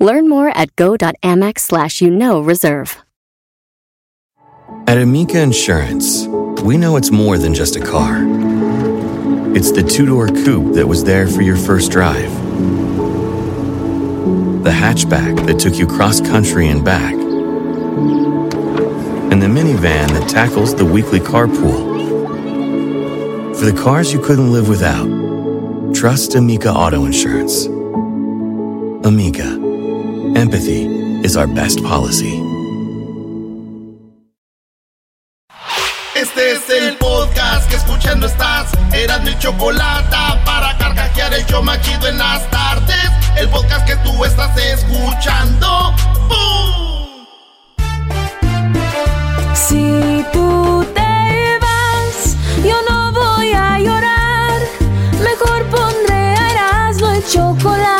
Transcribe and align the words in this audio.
Learn 0.00 0.28
more 0.28 0.48
at 0.48 0.74
go.amex 0.76 1.60
slash 1.60 2.00
you 2.00 2.10
know 2.10 2.40
reserve. 2.40 2.98
At 4.86 4.98
Amica 4.98 5.40
Insurance, 5.40 6.26
we 6.62 6.76
know 6.76 6.96
it's 6.96 7.10
more 7.10 7.38
than 7.38 7.54
just 7.54 7.76
a 7.76 7.80
car. 7.80 8.24
It's 9.54 9.70
the 9.70 9.82
two 9.82 10.06
door 10.06 10.28
coupe 10.28 10.74
that 10.74 10.88
was 10.88 11.04
there 11.04 11.28
for 11.28 11.42
your 11.42 11.56
first 11.56 11.92
drive, 11.92 12.32
the 14.64 14.70
hatchback 14.70 15.46
that 15.46 15.60
took 15.60 15.76
you 15.76 15.86
cross 15.86 16.20
country 16.20 16.68
and 16.68 16.84
back, 16.84 17.14
and 17.14 19.40
the 19.40 19.46
minivan 19.46 20.08
that 20.08 20.28
tackles 20.28 20.74
the 20.74 20.84
weekly 20.84 21.20
carpool. 21.20 21.88
For 23.56 23.66
the 23.66 23.80
cars 23.80 24.12
you 24.12 24.20
couldn't 24.20 24.50
live 24.50 24.68
without, 24.68 25.06
trust 25.94 26.34
Amica 26.34 26.72
Auto 26.72 27.04
Insurance. 27.04 27.66
Amica, 29.06 29.69
empathy 30.36 30.86
is 31.24 31.36
our 31.36 31.46
best 31.46 31.82
policy. 31.82 32.42
Este 36.14 36.52
es 36.52 36.68
el 36.68 36.96
podcast 36.98 37.68
que 37.70 37.76
escuchando 37.76 38.26
estás. 38.26 38.70
Eran 38.92 39.24
mi 39.24 39.36
chocolate 39.38 40.16
para 40.44 40.76
carcajear 40.76 41.32
el 41.34 41.46
yo 41.46 41.62
machido 41.62 42.08
en 42.08 42.18
las 42.18 42.48
tardes. 42.50 43.10
El 43.36 43.48
podcast 43.48 43.86
que 43.86 43.96
tú 43.96 44.24
estás 44.24 44.54
escuchando. 44.58 45.94
¡Bum! 46.28 47.26
Si 49.54 50.24
tú 50.32 50.84
te 50.94 51.58
vas, 51.60 52.36
yo 52.64 52.76
no 52.88 53.12
voy 53.12 53.52
a 53.52 53.78
llorar. 53.78 54.60
Mejor 55.22 55.64
pondré 55.70 56.34
Erasmo 56.50 57.10
el 57.12 57.24
chocolate, 57.26 57.99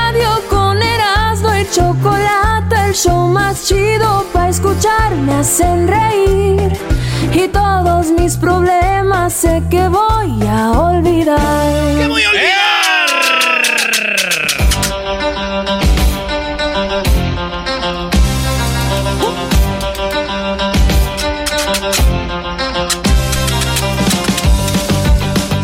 El 2.91 2.97
show 2.97 3.27
más 3.29 3.67
chido 3.67 4.25
para 4.33 4.49
escuchar, 4.49 5.15
me 5.15 5.35
hacen 5.35 5.87
reír. 5.87 6.77
Y 7.33 7.47
todos 7.47 8.07
mis 8.11 8.35
problemas 8.35 9.31
sé 9.31 9.63
que 9.69 9.87
voy 9.87 10.45
a 10.45 10.71
olvidar. 10.71 11.97
¿Qué 11.97 12.07
voy 12.07 12.23
a 12.23 12.29
olvidar? 12.29 12.51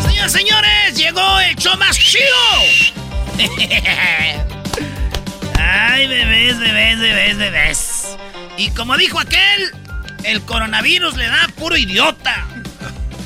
Señoras, 0.02 0.32
señores, 0.32 0.94
llegó 0.96 1.40
el 1.40 1.56
show 1.56 1.76
más 1.76 1.98
chido. 1.98 2.24
Ay, 5.98 6.06
bebés, 6.06 6.60
bebés, 6.60 7.00
bebés, 7.00 7.38
bebés. 7.38 8.16
Y 8.56 8.70
como 8.70 8.96
dijo 8.96 9.18
aquel, 9.18 9.72
el 10.22 10.40
coronavirus 10.42 11.16
le 11.16 11.26
da 11.26 11.48
puro 11.56 11.76
idiota. 11.76 12.46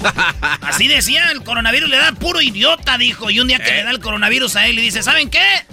Así 0.62 0.88
decía, 0.88 1.30
el 1.32 1.44
coronavirus 1.44 1.90
le 1.90 1.98
da 1.98 2.12
puro 2.12 2.40
idiota, 2.40 2.96
dijo. 2.96 3.28
Y 3.28 3.40
un 3.40 3.48
día 3.48 3.58
que 3.58 3.70
le 3.72 3.84
da 3.84 3.90
el 3.90 4.00
coronavirus 4.00 4.56
a 4.56 4.68
él 4.68 4.78
y 4.78 4.80
dice, 4.80 5.02
¿saben 5.02 5.28
qué? 5.28 5.66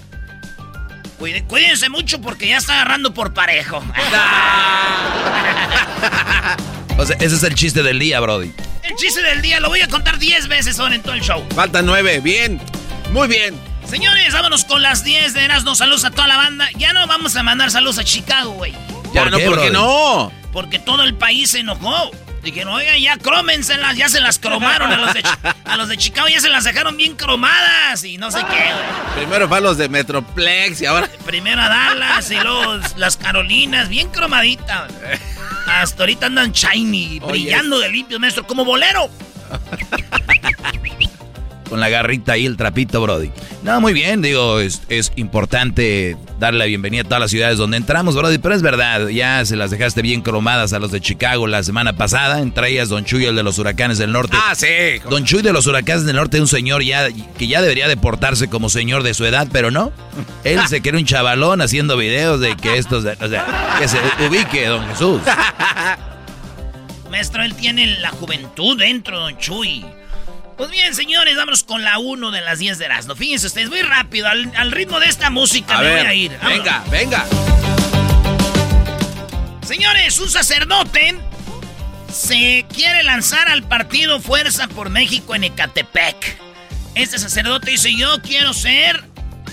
Cuídense 1.48 1.88
mucho 1.88 2.20
porque 2.20 2.50
ya 2.50 2.58
está 2.58 2.74
agarrando 2.74 3.14
por 3.14 3.34
parejo. 3.34 3.82
O 6.98 7.06
sea, 7.06 7.16
ese 7.22 7.36
es 7.36 7.44
el 7.44 7.56
chiste 7.56 7.82
del 7.82 7.98
día, 7.98 8.20
Brody. 8.20 8.52
El 8.84 8.94
chiste 8.98 9.22
del 9.22 9.42
día 9.42 9.62
lo 9.62 9.70
voy 9.70 9.80
a 9.80 9.88
contar 9.88 10.20
10 10.20 10.50
veces 10.50 10.78
ahora 10.82 10.96
en 10.96 11.02
todo 11.02 11.14
el 11.14 11.22
show. 11.22 11.48
Faltan 11.56 11.86
nueve, 11.86 12.20
bien. 12.20 12.60
Muy 13.14 13.30
bien. 13.30 13.69
Señores, 13.90 14.34
vámonos 14.34 14.66
con 14.66 14.82
las 14.82 15.04
10 15.04 15.34
de 15.34 15.46
Erasmo. 15.46 15.74
Saludos 15.76 16.06
a 16.06 16.12
toda 16.12 16.28
la 16.28 16.38
banda. 16.38 16.70
Ya 16.78 16.94
no 16.94 17.08
vamos 17.08 17.36
a 17.36 17.44
mandar 17.44 17.72
saludos 17.72 17.98
a 17.98 18.04
Chicago, 18.04 18.52
güey. 18.52 18.72
Ya 19.14 19.24
¿Por 19.24 19.32
no, 19.32 19.38
qué, 19.38 19.46
¿por 19.46 19.54
qué 19.56 19.70
brody? 19.70 19.74
no? 19.74 20.32
Porque 20.54 20.78
todo 20.80 21.04
el 21.04 21.16
país 21.16 21.52
se 21.52 21.60
enojó. 21.60 22.12
Dijeron, 22.44 22.74
oigan, 22.74 22.98
ya 23.00 23.18
crómenselas, 23.18 23.98
ya 23.98 24.08
se 24.08 24.22
las 24.22 24.40
cromaron 24.40 24.92
a 24.94 24.98
los, 24.98 25.14
de, 25.14 25.24
a 25.66 25.76
los 25.76 25.90
de 25.90 25.98
Chicago, 25.98 26.30
ya 26.30 26.40
se 26.40 26.50
las 26.50 26.64
dejaron 26.64 26.96
bien 26.96 27.16
cromadas 27.16 28.04
y 28.06 28.18
no 28.18 28.32
sé 28.32 28.40
qué, 28.40 28.46
güey. 28.74 29.16
Primero 29.18 29.50
fue 29.50 29.58
a 29.58 29.62
los 29.62 29.78
de 29.78 29.90
Metroplex 29.90 30.80
y 30.82 30.86
ahora. 30.86 31.10
Primero 31.26 31.62
a 31.62 31.68
Dallas 31.68 32.32
y 32.32 32.36
luego 32.36 32.80
las 32.96 33.18
Carolinas, 33.18 33.90
bien 33.90 34.10
cromaditas. 34.10 34.90
Hasta 35.68 36.04
ahorita 36.04 36.28
andan 36.28 36.54
shiny, 36.54 37.20
brillando 37.20 37.78
de 37.80 37.90
limpio, 37.90 38.20
maestro, 38.20 38.48
como 38.48 38.64
bolero. 38.64 39.10
Con 41.70 41.80
la 41.80 41.90
garrita 41.90 42.34
ahí, 42.34 42.46
el 42.46 42.58
trapito, 42.58 43.00
Brody. 43.02 43.30
No, 43.64 43.80
muy 43.80 43.94
bien, 43.94 44.22
digo, 44.22 44.60
es, 44.60 44.82
es 44.90 45.12
importante 45.16 46.18
darle 46.40 46.60
la 46.60 46.66
bienvenida 46.66 47.02
a 47.02 47.04
todas 47.04 47.20
las 47.20 47.32
ciudades 47.32 47.58
donde 47.58 47.78
entramos, 47.78 48.16
Brody, 48.16 48.40
pero 48.40 48.56
es 48.56 48.62
verdad, 48.62 49.08
ya 49.10 49.46
se 49.46 49.56
las 49.56 49.70
dejaste 49.70 50.02
bien 50.02 50.22
cromadas 50.22 50.74
a 50.74 50.80
los 50.80 50.92
de 50.92 51.00
Chicago 51.02 51.46
la 51.46 51.62
semana 51.62 51.94
pasada, 51.94 52.40
entre 52.42 52.70
ellas 52.72 52.90
Don 52.90 53.06
Chuy, 53.06 53.26
el 53.26 53.36
de 53.36 53.44
los 53.44 53.60
huracanes 53.60 53.98
del 53.98 54.12
norte. 54.12 54.36
Ah, 54.40 54.56
sí. 54.56 54.68
Don 55.10 55.26
Chuy 55.26 55.42
de 55.42 55.54
los 55.54 55.68
huracanes 55.68 56.06
del 56.06 56.16
norte, 56.16 56.42
un 56.42 56.48
señor 56.48 56.84
ya 56.84 57.10
que 57.38 57.48
ya 57.48 57.62
debería 57.62 57.88
deportarse 57.88 58.50
como 58.50 58.70
señor 58.70 59.04
de 59.04 59.14
su 59.14 59.26
edad, 59.26 59.48
pero 59.52 59.70
no. 59.70 59.92
Él 60.44 60.60
se 60.68 60.82
quiere 60.82 60.98
un 60.98 61.06
chavalón 61.06 61.62
haciendo 61.62 61.98
videos 61.98 62.40
de 62.40 62.56
que 62.56 62.78
estos, 62.78 63.06
o 63.06 63.28
sea, 63.30 63.78
que 63.80 63.88
se 63.88 63.98
ubique, 64.28 64.66
don 64.66 64.88
Jesús. 64.88 65.22
Maestro, 67.12 67.44
él 67.44 67.54
tiene 67.56 68.00
la 68.00 68.10
juventud 68.10 68.78
dentro, 68.78 69.20
don 69.20 69.38
Chuy. 69.38 69.86
Pues 70.60 70.72
bien, 70.72 70.94
señores, 70.94 71.38
vámonos 71.38 71.64
con 71.64 71.84
la 71.86 72.00
1 72.00 72.32
de 72.32 72.42
las 72.42 72.60
10 72.60 72.78
de 72.80 72.84
Erasmo. 72.86 73.16
Fíjense 73.16 73.48
ustedes, 73.48 73.70
muy 73.70 73.82
rápido, 73.82 74.28
al, 74.28 74.52
al 74.58 74.74
ritmo 74.74 75.00
de 75.00 75.08
esta 75.08 75.30
música 75.30 75.78
A 75.78 75.82
me 75.82 75.88
ver, 75.88 75.98
voy 76.00 76.08
a 76.08 76.14
ir. 76.14 76.32
Vámonos. 76.34 76.58
venga, 76.58 76.84
venga. 76.92 77.26
Señores, 79.66 80.20
un 80.20 80.30
sacerdote 80.30 81.16
se 82.12 82.66
quiere 82.74 83.04
lanzar 83.04 83.48
al 83.48 83.64
partido 83.64 84.20
Fuerza 84.20 84.68
por 84.68 84.90
México 84.90 85.34
en 85.34 85.46
Ecatepec. 85.46 86.38
Este 86.94 87.18
sacerdote 87.20 87.72
dice, 87.72 87.96
yo 87.96 88.22
quiero 88.22 88.54
ser... 88.54 89.06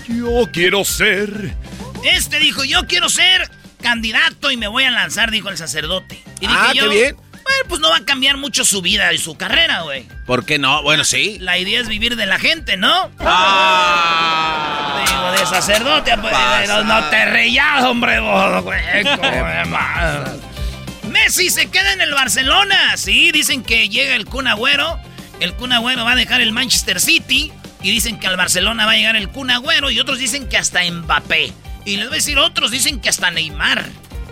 Yo 0.09 0.49
quiero 0.51 0.83
ser. 0.83 1.55
Este 2.03 2.39
dijo, 2.39 2.65
yo 2.65 2.85
quiero 2.85 3.07
ser 3.07 3.49
candidato 3.81 4.51
y 4.51 4.57
me 4.57 4.67
voy 4.67 4.83
a 4.83 4.91
lanzar, 4.91 5.31
dijo 5.31 5.47
el 5.47 5.57
sacerdote. 5.57 6.21
Y 6.41 6.47
dije 6.47 6.53
Ah, 6.59 6.71
yo, 6.73 6.89
qué 6.89 6.95
bien. 6.95 7.17
Bueno, 7.47 7.63
pues 7.69 7.79
no 7.79 7.89
va 7.89 7.97
a 7.97 8.03
cambiar 8.05 8.35
mucho 8.35 8.65
su 8.65 8.81
vida 8.81 9.13
y 9.13 9.17
su 9.17 9.37
carrera, 9.37 9.83
güey. 9.83 10.05
¿Por 10.25 10.45
qué 10.45 10.59
no? 10.59 10.83
Bueno, 10.83 11.05
sí. 11.05 11.37
La 11.39 11.57
idea 11.57 11.79
es 11.79 11.87
vivir 11.87 12.17
de 12.17 12.25
la 12.25 12.39
gente, 12.39 12.75
¿no? 12.75 13.09
Ah. 13.19 15.05
Digo, 15.07 15.31
de 15.31 15.45
sacerdote, 15.45 16.17
pues, 16.17 16.33
no, 16.67 16.83
no 16.83 17.09
te 17.09 17.25
reías, 17.25 17.85
hombre, 17.85 18.19
vos, 18.19 18.63
güey. 18.65 18.81
Messi 21.09 21.49
se 21.49 21.69
queda 21.69 21.93
en 21.93 22.01
el 22.01 22.13
Barcelona. 22.13 22.97
Sí, 22.97 23.31
dicen 23.31 23.63
que 23.63 23.87
llega 23.87 24.15
el 24.15 24.25
Kun 24.25 24.47
Agüero. 24.47 24.99
El 25.39 25.53
Kun 25.53 25.71
Agüero 25.71 26.03
va 26.03 26.11
a 26.11 26.15
dejar 26.15 26.41
el 26.41 26.51
Manchester 26.51 26.99
City. 26.99 27.53
Y 27.81 27.91
dicen 27.91 28.19
que 28.19 28.27
al 28.27 28.35
Barcelona 28.35 28.85
va 28.85 28.91
a 28.91 28.95
llegar 28.97 29.15
el 29.15 29.29
Kun 29.29 29.51
Agüero. 29.51 29.89
Y 29.89 30.01
otros 30.01 30.19
dicen 30.19 30.49
que 30.49 30.57
hasta 30.57 30.81
Mbappé. 30.83 31.53
Y 31.85 31.95
les 31.95 32.07
voy 32.07 32.15
a 32.15 32.19
decir, 32.19 32.37
otros 32.39 32.71
dicen 32.71 32.99
que 32.99 33.07
hasta 33.07 33.31
Neymar 33.31 33.85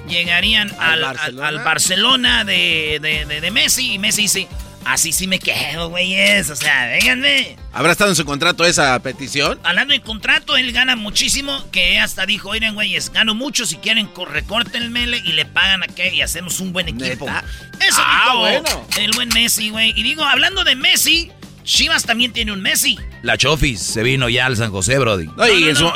llegarían 0.07 0.71
al, 0.79 1.03
al- 1.03 1.15
Barcelona? 1.15 1.47
al 1.47 1.59
Barcelona 1.63 2.43
de, 2.45 2.99
de- 3.01 3.25
de- 3.25 3.41
de 3.41 3.51
Messi. 3.51 3.93
Y 3.93 3.99
Messi 3.99 4.23
dice, 4.23 4.47
así 4.85 5.11
sí 5.11 5.27
me 5.27 5.39
quedo, 5.39 5.89
güeyes. 5.89 6.49
O 6.49 6.55
sea, 6.55 6.87
vénganme. 6.87 7.57
¿Habrá 7.73 7.91
estado 7.91 8.09
en 8.11 8.15
su 8.15 8.23
contrato 8.25 8.63
esa 8.65 8.97
petición? 8.99 9.59
Hablando 9.63 9.93
de 9.93 10.01
contrato, 10.01 10.55
él 10.57 10.71
gana 10.71 10.95
muchísimo, 10.95 11.65
que 11.71 11.99
hasta 11.99 12.25
dijo, 12.25 12.49
oigan, 12.49 12.73
güeyes, 12.75 13.11
gano 13.11 13.33
mucho, 13.35 13.65
si 13.65 13.75
quieren, 13.77 14.07
co- 14.07 14.25
recórtenmele 14.25 15.17
y 15.17 15.33
le 15.33 15.45
pagan 15.45 15.83
a 15.83 15.87
qué 15.87 16.13
y 16.13 16.21
hacemos 16.21 16.59
un 16.59 16.71
buen 16.73 16.87
equipo. 16.87 17.25
¿Neta? 17.25 17.43
Eso 17.85 17.97
Ah, 18.01 18.23
dijo 18.25 18.39
bueno. 18.39 18.87
el 18.99 19.11
buen 19.11 19.29
Messi, 19.29 19.69
güey. 19.69 19.93
Y 19.95 20.03
digo, 20.03 20.23
hablando 20.23 20.63
de 20.63 20.75
Messi, 20.75 21.31
Chivas 21.63 22.03
también 22.05 22.31
tiene 22.31 22.51
un 22.51 22.61
Messi. 22.61 22.97
La 23.23 23.37
Chofis 23.37 23.81
se 23.81 24.03
vino 24.03 24.29
ya 24.29 24.45
al 24.45 24.55
San 24.55 24.69
José, 24.71 24.99
Brody. 24.99 25.25
No, 25.35 25.47
y 25.47 25.61
no, 25.61 25.69
en 25.69 25.75
su. 25.75 25.91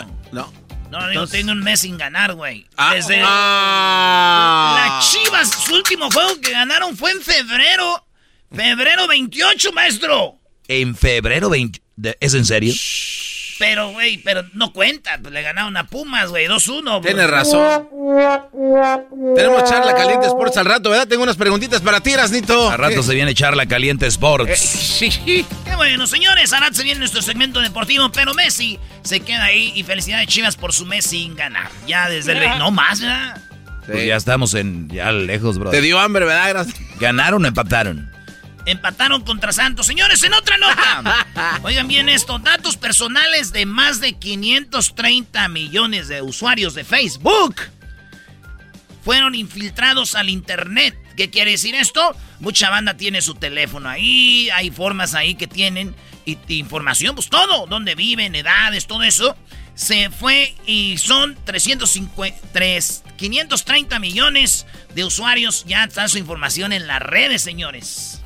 No. 0.91 1.07
Digo, 1.09 1.27
tengo 1.27 1.51
un 1.51 1.59
mes 1.59 1.81
sin 1.81 1.97
ganar, 1.97 2.33
güey. 2.33 2.65
Ah, 2.77 2.93
Desde 2.95 3.21
ah. 3.23 4.97
las 4.99 5.11
Chivas, 5.11 5.49
su 5.65 5.73
último 5.75 6.09
juego 6.11 6.39
que 6.41 6.51
ganaron 6.51 6.95
fue 6.97 7.11
en 7.11 7.21
febrero. 7.21 8.05
Febrero 8.53 9.07
28, 9.07 9.71
maestro. 9.73 10.35
En 10.67 10.95
febrero 10.95 11.49
20... 11.49 11.81
de- 11.95 12.17
¿Es 12.19 12.33
en 12.33 12.45
serio? 12.45 12.73
Pero, 13.59 13.91
güey, 13.91 14.17
pero 14.19 14.43
no 14.53 14.71
cuenta. 14.73 15.19
Pues 15.21 15.33
le 15.33 15.41
ganaron 15.41 15.75
a 15.77 15.85
Pumas, 15.85 16.29
güey, 16.29 16.47
2-1. 16.47 17.01
Tienes 17.01 17.29
razón. 17.29 17.87
Tenemos 19.35 19.63
charla 19.69 19.93
caliente 19.93 20.27
Sports 20.27 20.57
al 20.57 20.65
rato, 20.65 20.89
¿verdad? 20.89 21.07
Tengo 21.07 21.23
unas 21.23 21.35
preguntitas 21.35 21.81
para 21.81 21.99
ti, 22.01 22.11
Erasnito. 22.13 22.69
A 22.69 22.77
rato 22.77 23.03
se 23.03 23.13
viene 23.13 23.33
Charla 23.33 23.65
Caliente 23.65 24.05
Eh, 24.05 24.09
Sports. 24.09 24.57
sí, 24.59 25.11
sí. 25.11 25.45
Qué 25.65 25.75
bueno, 25.75 26.07
señores. 26.07 26.53
Ahora 26.53 26.69
se 26.71 26.83
viene 26.83 26.99
nuestro 26.99 27.21
segmento 27.21 27.59
deportivo, 27.59 28.09
pero 28.11 28.33
Messi 28.33 28.79
se 29.03 29.19
queda 29.19 29.45
ahí. 29.45 29.73
Y 29.75 29.83
felicidades, 29.83 30.27
Chivas, 30.27 30.55
por 30.55 30.73
su 30.73 30.85
mes 30.85 31.05
sin 31.05 31.35
ganar. 31.35 31.69
Ya 31.85 32.09
desde 32.09 32.31
el... 32.33 32.57
No 32.59 32.71
más, 32.71 33.01
¿verdad? 33.01 33.41
Pues 33.85 34.05
ya 34.05 34.15
estamos 34.15 34.53
en 34.53 34.87
ya 34.89 35.11
lejos, 35.11 35.57
bro. 35.57 35.71
Te 35.71 35.81
dio 35.81 35.99
hambre, 35.99 36.23
¿verdad? 36.25 36.65
¿Ganaron 36.99 37.43
o 37.43 37.47
empataron? 37.47 38.09
Empataron 38.69 39.23
contra 39.23 39.51
Santos. 39.51 39.87
Señores, 39.87 40.21
en 40.23 40.33
otra 40.35 40.57
nota. 40.57 41.59
Oigan 41.63 41.87
bien 41.87 42.07
esto. 42.07 42.37
Datos 42.37 42.77
personales 42.77 43.51
de 43.51 43.65
más 43.65 43.99
de 43.99 44.13
530 44.13 45.47
millones 45.47 46.07
de 46.07 46.21
usuarios 46.21 46.75
de 46.75 46.83
Facebook 46.83 47.55
fueron 49.03 49.33
infiltrados 49.33 50.13
al 50.13 50.29
Internet. 50.29 50.95
¿Qué 51.17 51.31
quiere 51.31 51.51
decir 51.51 51.73
esto? 51.73 52.15
Mucha 52.39 52.69
banda 52.69 52.95
tiene 52.95 53.23
su 53.23 53.33
teléfono 53.33 53.89
ahí, 53.89 54.51
hay 54.51 54.69
formas 54.69 55.15
ahí 55.15 55.33
que 55.33 55.47
tienen 55.47 55.95
y, 56.25 56.37
y 56.47 56.59
información, 56.59 57.15
pues 57.15 57.27
todo, 57.27 57.65
dónde 57.65 57.95
viven, 57.95 58.35
edades, 58.35 58.85
todo 58.85 59.01
eso. 59.01 59.35
Se 59.73 60.11
fue 60.11 60.53
y 60.67 60.99
son 60.99 61.35
353, 61.43 63.03
530 63.17 63.97
millones 63.97 64.67
de 64.93 65.05
usuarios. 65.05 65.65
Ya 65.65 65.85
está 65.85 66.07
su 66.07 66.19
información 66.19 66.71
en 66.71 66.85
las 66.85 67.01
redes, 67.01 67.41
señores. 67.41 68.18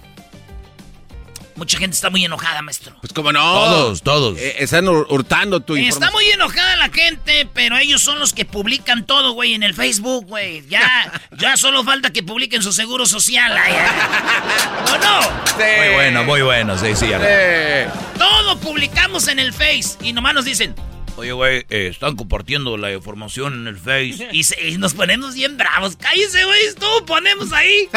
Mucha 1.55 1.77
gente 1.77 1.95
está 1.95 2.09
muy 2.09 2.25
enojada, 2.25 2.61
maestro. 2.61 2.95
Pues 3.01 3.13
como 3.13 3.31
no. 3.31 3.39
Todos, 3.41 4.01
todos. 4.01 4.37
Eh, 4.39 4.55
están 4.59 4.85
hur- 4.85 5.05
hurtando 5.09 5.59
tu 5.59 5.75
Está 5.75 5.85
información. 5.87 6.13
muy 6.13 6.25
enojada 6.31 6.75
la 6.77 6.89
gente, 6.89 7.47
pero 7.53 7.77
ellos 7.77 8.01
son 8.01 8.19
los 8.19 8.33
que 8.33 8.45
publican 8.45 9.05
todo, 9.05 9.33
güey, 9.33 9.53
en 9.53 9.63
el 9.63 9.73
Facebook, 9.73 10.25
güey. 10.25 10.65
Ya, 10.67 11.11
ya 11.37 11.55
solo 11.57 11.83
falta 11.83 12.11
que 12.11 12.23
publiquen 12.23 12.61
su 12.63 12.73
seguro 12.73 13.05
social. 13.05 13.55
ay, 13.55 13.73
ay. 13.73 14.93
¿O 14.93 14.97
no? 14.97 15.21
Muy 15.57 15.93
bueno, 15.93 16.23
muy 16.23 16.41
bueno, 16.41 16.77
sí, 16.77 16.95
sí. 16.95 17.07
Eh, 17.11 17.87
Todo 18.17 18.57
publicamos 18.59 19.27
en 19.27 19.39
el 19.39 19.53
Face 19.53 19.97
y 20.01 20.13
nomás 20.13 20.33
nos 20.33 20.45
dicen, 20.45 20.75
Oye, 21.15 21.31
güey, 21.31 21.57
eh, 21.69 21.87
están 21.91 22.15
compartiendo 22.15 22.75
la 22.77 22.91
información 22.91 23.53
en 23.53 23.67
el 23.67 23.77
Face. 23.77 24.29
y, 24.31 24.43
se- 24.43 24.69
y 24.69 24.77
nos 24.77 24.93
ponemos 24.93 25.35
bien 25.35 25.57
bravos. 25.57 25.95
Cállese, 25.95 26.43
güey, 26.43 26.59
todo 26.79 27.05
ponemos 27.05 27.53
ahí. 27.53 27.87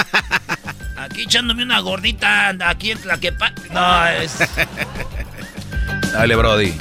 Aquí 0.99 1.23
echándome 1.23 1.63
una 1.63 1.81
gordita, 1.81 2.57
aquí 2.61 2.91
en 2.93 3.07
la 3.07 3.21
que... 3.21 3.31
No, 3.71 4.07
es... 4.09 4.33
Dale, 6.13 6.37
Brody. 6.37 6.73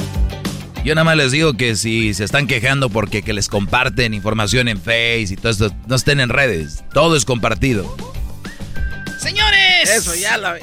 Yo 0.86 0.96
nada 0.96 1.04
más 1.04 1.18
les 1.18 1.32
digo 1.34 1.56
que 1.56 1.76
si 1.76 2.14
se 2.14 2.24
están 2.24 2.48
quejando 2.48 2.90
porque 2.90 3.24
que 3.24 3.34
les 3.34 3.50
comparten 3.50 4.14
información 4.14 4.70
en 4.70 4.78
Face 4.80 5.28
y 5.32 5.36
todo 5.36 5.52
esto, 5.52 5.72
no 5.88 5.96
estén 5.98 6.22
en 6.22 6.30
redes. 6.30 6.86
Todo 6.94 7.18
es 7.18 7.26
compartido. 7.26 7.94
Señores. 9.20 9.90
eso 9.90 10.16
ya 10.16 10.38
la. 10.38 10.58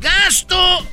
Gasto. 0.00 0.86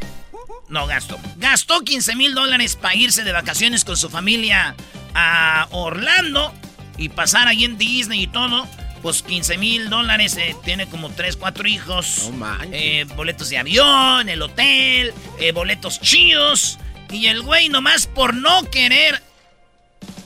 No, 0.69 0.86
gasto. 0.86 1.18
Gastó 1.38 1.81
15 1.81 2.16
mil 2.16 2.34
dólares 2.34 2.75
para 2.75 2.96
irse 2.96 3.24
de 3.24 3.31
vacaciones 3.31 3.86
con 3.86 3.98
su 3.98 4.10
familia 4.10 4.75
a 5.14 5.68
Orlando 5.72 6.54
y 6.98 7.10
pasar 7.10 7.48
ahí 7.48 7.64
en 7.64 7.78
Disney 7.78 8.24
y 8.24 8.28
todo. 8.28 8.68
Pues 9.02 9.22
15 9.22 9.58
mil 9.58 9.90
dólares, 9.90 10.36
eh, 10.38 10.56
tiene 10.64 10.88
como 10.88 11.10
3, 11.10 11.38
4 11.38 11.68
hijos. 11.68 12.31
No. 12.34 12.58
Eh, 12.72 13.06
boletos 13.16 13.50
de 13.50 13.58
avión, 13.60 14.28
el 14.28 14.42
hotel, 14.42 15.14
eh, 15.40 15.52
boletos 15.52 16.02
chidos. 16.02 16.80
Y 17.12 17.28
el 17.28 17.42
güey 17.42 17.69
nomás 17.69 18.08
por 18.08 18.34
no 18.34 18.69
querer 18.69 19.22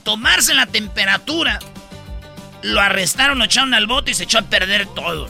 tomarse 0.04 0.54
la 0.54 0.66
temperatura, 0.66 1.60
lo 2.64 2.80
arrestaron, 2.82 3.40
lo 3.40 3.46
echaron 3.46 3.74
al 3.74 3.88
bote 3.88 4.12
y 4.12 4.14
se 4.14 4.24
echó 4.24 4.40
a 4.40 4.44
perder 4.44 4.88
todo. 4.88 5.30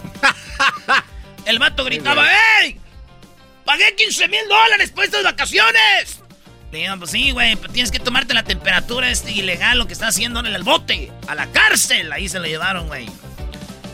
El 1.46 1.60
vato 1.60 1.84
gritaba, 1.84 2.26
¡Ey! 2.62 2.80
¡Pagué 3.66 3.96
15 3.96 4.28
mil 4.28 4.48
dólares 4.48 4.92
por 4.92 5.04
estas 5.04 5.24
vacaciones! 5.24 6.22
Le 6.72 6.78
dijeron, 6.78 7.00
pues 7.00 7.12
sí, 7.12 7.32
güey, 7.32 7.56
pero 7.58 7.74
tienes 7.74 7.92
que 7.92 8.00
tomarte 8.00 8.34
la 8.34 8.44
temperatura, 8.44 9.10
es 9.10 9.28
ilegal 9.28 9.78
lo 9.78 9.88
que 9.88 9.94
está 9.94 10.08
haciendo 10.08 10.40
en 10.40 10.48
el 10.48 10.64
bote. 10.64 11.12
A 11.28 11.36
la 11.36 11.48
cárcel, 11.52 12.12
ahí 12.14 12.30
se 12.30 12.40
lo 12.40 12.46
llevaron, 12.46 12.88
güey. 12.88 13.08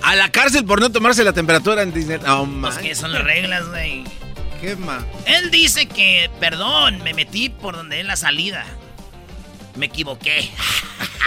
A 0.03 0.15
la 0.15 0.29
cárcel 0.31 0.63
por 0.63 0.79
no 0.79 0.91
tomarse 0.91 1.23
la 1.23 1.33
temperatura 1.33 1.81
en 1.81 1.91
Disney. 1.91 2.19
Pues 2.19 2.47
man. 2.47 2.77
que 2.77 2.93
son 2.93 3.11
las 3.11 3.23
reglas, 3.23 3.67
güey. 3.69 4.03
¿Qué 4.61 4.75
más? 4.75 5.03
Él 5.25 5.49
dice 5.49 5.87
que, 5.87 6.29
perdón, 6.39 7.03
me 7.03 7.13
metí 7.13 7.49
por 7.49 7.75
donde 7.75 7.99
es 7.99 8.05
la 8.05 8.15
salida. 8.15 8.63
Me 9.75 9.87
equivoqué. 9.87 10.49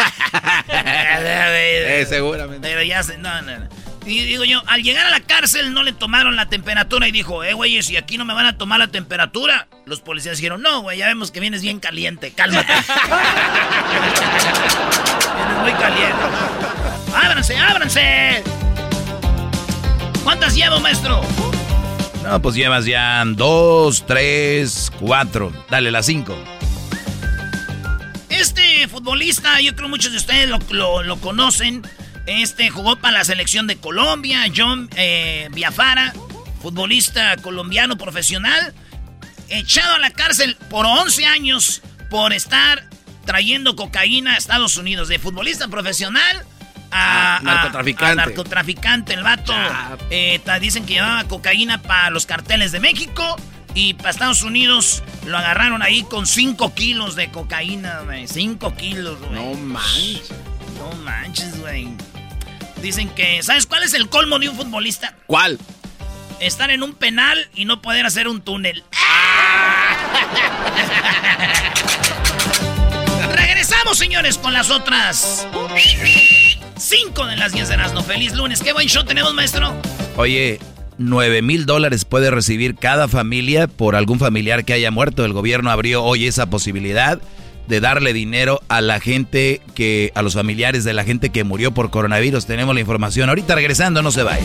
Eh, 0.72 2.06
seguramente. 2.08 2.66
Pero 2.66 2.82
ya 2.82 3.02
se. 3.02 3.18
No, 3.18 3.42
no, 3.42 3.58
no. 3.58 3.68
Y 4.06 4.20
digo 4.24 4.44
yo, 4.44 4.62
al 4.66 4.82
llegar 4.82 5.06
a 5.06 5.10
la 5.10 5.20
cárcel 5.20 5.72
no 5.74 5.82
le 5.82 5.92
tomaron 5.92 6.34
la 6.34 6.48
temperatura 6.48 7.06
y 7.06 7.12
dijo, 7.12 7.44
eh, 7.44 7.52
güey, 7.52 7.82
si 7.82 7.96
aquí 7.96 8.16
no 8.18 8.24
me 8.24 8.32
van 8.34 8.46
a 8.46 8.56
tomar 8.56 8.78
la 8.78 8.88
temperatura. 8.88 9.68
Los 9.84 10.00
policías 10.00 10.38
dijeron, 10.38 10.62
no, 10.62 10.80
güey, 10.80 10.98
ya 10.98 11.06
vemos 11.06 11.30
que 11.30 11.38
vienes 11.40 11.62
bien 11.62 11.80
caliente, 11.80 12.32
cálmate. 12.32 12.72
vienes 15.36 15.58
muy 15.62 15.72
caliente. 15.72 16.16
¡Ábranse, 17.14 17.56
ábranse! 17.58 18.42
¿Cuántas 20.24 20.54
llevo, 20.54 20.80
maestro? 20.80 21.20
No, 22.24 22.40
pues 22.42 22.54
llevas 22.54 22.84
ya 22.86 23.22
dos, 23.26 24.06
tres, 24.06 24.90
cuatro. 24.98 25.52
Dale, 25.70 25.90
las 25.90 26.06
cinco. 26.06 26.36
Este 28.28 28.86
futbolista, 28.88 29.60
yo 29.60 29.74
creo 29.74 29.88
muchos 29.88 30.12
de 30.12 30.18
ustedes 30.18 30.48
lo, 30.48 30.58
lo- 30.70 31.02
lo 31.02 31.16
conocen. 31.20 31.82
Este 32.26 32.70
jugó 32.70 32.96
para 32.96 33.18
la 33.18 33.24
selección 33.24 33.66
de 33.66 33.76
Colombia, 33.76 34.44
John 34.54 34.88
eh, 34.96 35.48
Biafara, 35.52 36.12
futbolista 36.62 37.36
colombiano 37.38 37.96
profesional, 37.96 38.74
echado 39.48 39.94
a 39.94 39.98
la 39.98 40.10
cárcel 40.10 40.56
por 40.68 40.86
11 40.86 41.24
años 41.26 41.82
por 42.10 42.32
estar 42.32 42.88
trayendo 43.24 43.74
cocaína 43.76 44.34
a 44.34 44.36
Estados 44.36 44.76
Unidos. 44.76 45.08
De 45.08 45.18
futbolista 45.18 45.68
profesional 45.68 46.44
a, 46.92 47.36
Ah, 47.36 47.40
narcotraficante. 47.42 48.12
a 48.22 48.26
narcotraficante. 48.26 49.14
El 49.14 49.22
vato 49.22 49.54
eh, 50.10 50.40
dicen 50.60 50.84
que 50.86 50.94
llevaba 50.94 51.24
cocaína 51.24 51.80
para 51.82 52.10
los 52.10 52.26
carteles 52.26 52.72
de 52.72 52.80
México. 52.80 53.36
Y 53.72 53.94
para 53.94 54.10
Estados 54.10 54.42
Unidos 54.42 55.04
lo 55.26 55.38
agarraron 55.38 55.80
ahí 55.82 56.02
con 56.02 56.26
5 56.26 56.74
kilos 56.74 57.14
de 57.14 57.30
cocaína, 57.30 58.00
güey. 58.00 58.26
5 58.26 58.74
kilos, 58.74 59.20
güey. 59.20 59.32
No 59.32 59.54
manches. 59.54 60.30
No 60.76 60.92
manches, 61.04 61.56
güey. 61.60 61.88
Dicen 62.82 63.08
que, 63.10 63.42
¿sabes 63.42 63.66
cuál 63.66 63.82
es 63.82 63.92
el 63.94 64.08
colmo 64.08 64.38
de 64.38 64.48
un 64.48 64.56
futbolista? 64.56 65.14
¿Cuál? 65.26 65.58
Estar 66.40 66.70
en 66.70 66.82
un 66.82 66.94
penal 66.94 67.38
y 67.54 67.66
no 67.66 67.82
poder 67.82 68.06
hacer 68.06 68.26
un 68.26 68.40
túnel. 68.40 68.82
Regresamos, 73.34 73.98
señores, 73.98 74.38
con 74.38 74.54
las 74.54 74.70
otras 74.70 75.46
5 76.78 77.26
de 77.26 77.36
las 77.36 77.52
10 77.52 77.68
de 77.68 77.74
Erasmo. 77.74 78.02
Feliz 78.02 78.32
lunes. 78.34 78.62
¿Qué 78.62 78.72
buen 78.72 78.88
show 78.88 79.04
tenemos, 79.04 79.34
maestro? 79.34 79.74
Oye, 80.16 80.58
9 80.96 81.42
mil 81.42 81.66
dólares 81.66 82.06
puede 82.06 82.30
recibir 82.30 82.76
cada 82.76 83.08
familia 83.08 83.68
por 83.68 83.94
algún 83.94 84.18
familiar 84.18 84.64
que 84.64 84.72
haya 84.72 84.90
muerto. 84.90 85.26
El 85.26 85.34
gobierno 85.34 85.70
abrió 85.70 86.02
hoy 86.02 86.26
esa 86.26 86.48
posibilidad 86.48 87.20
de 87.70 87.80
darle 87.80 88.12
dinero 88.12 88.60
a 88.68 88.82
la 88.82 89.00
gente 89.00 89.62
que, 89.74 90.12
a 90.14 90.22
los 90.22 90.34
familiares 90.34 90.84
de 90.84 90.92
la 90.92 91.04
gente 91.04 91.30
que 91.30 91.44
murió 91.44 91.72
por 91.72 91.90
coronavirus. 91.90 92.44
Tenemos 92.44 92.74
la 92.74 92.80
información. 92.80 93.30
Ahorita 93.30 93.54
regresando, 93.54 94.02
no 94.02 94.10
se 94.10 94.24
vaya. 94.24 94.44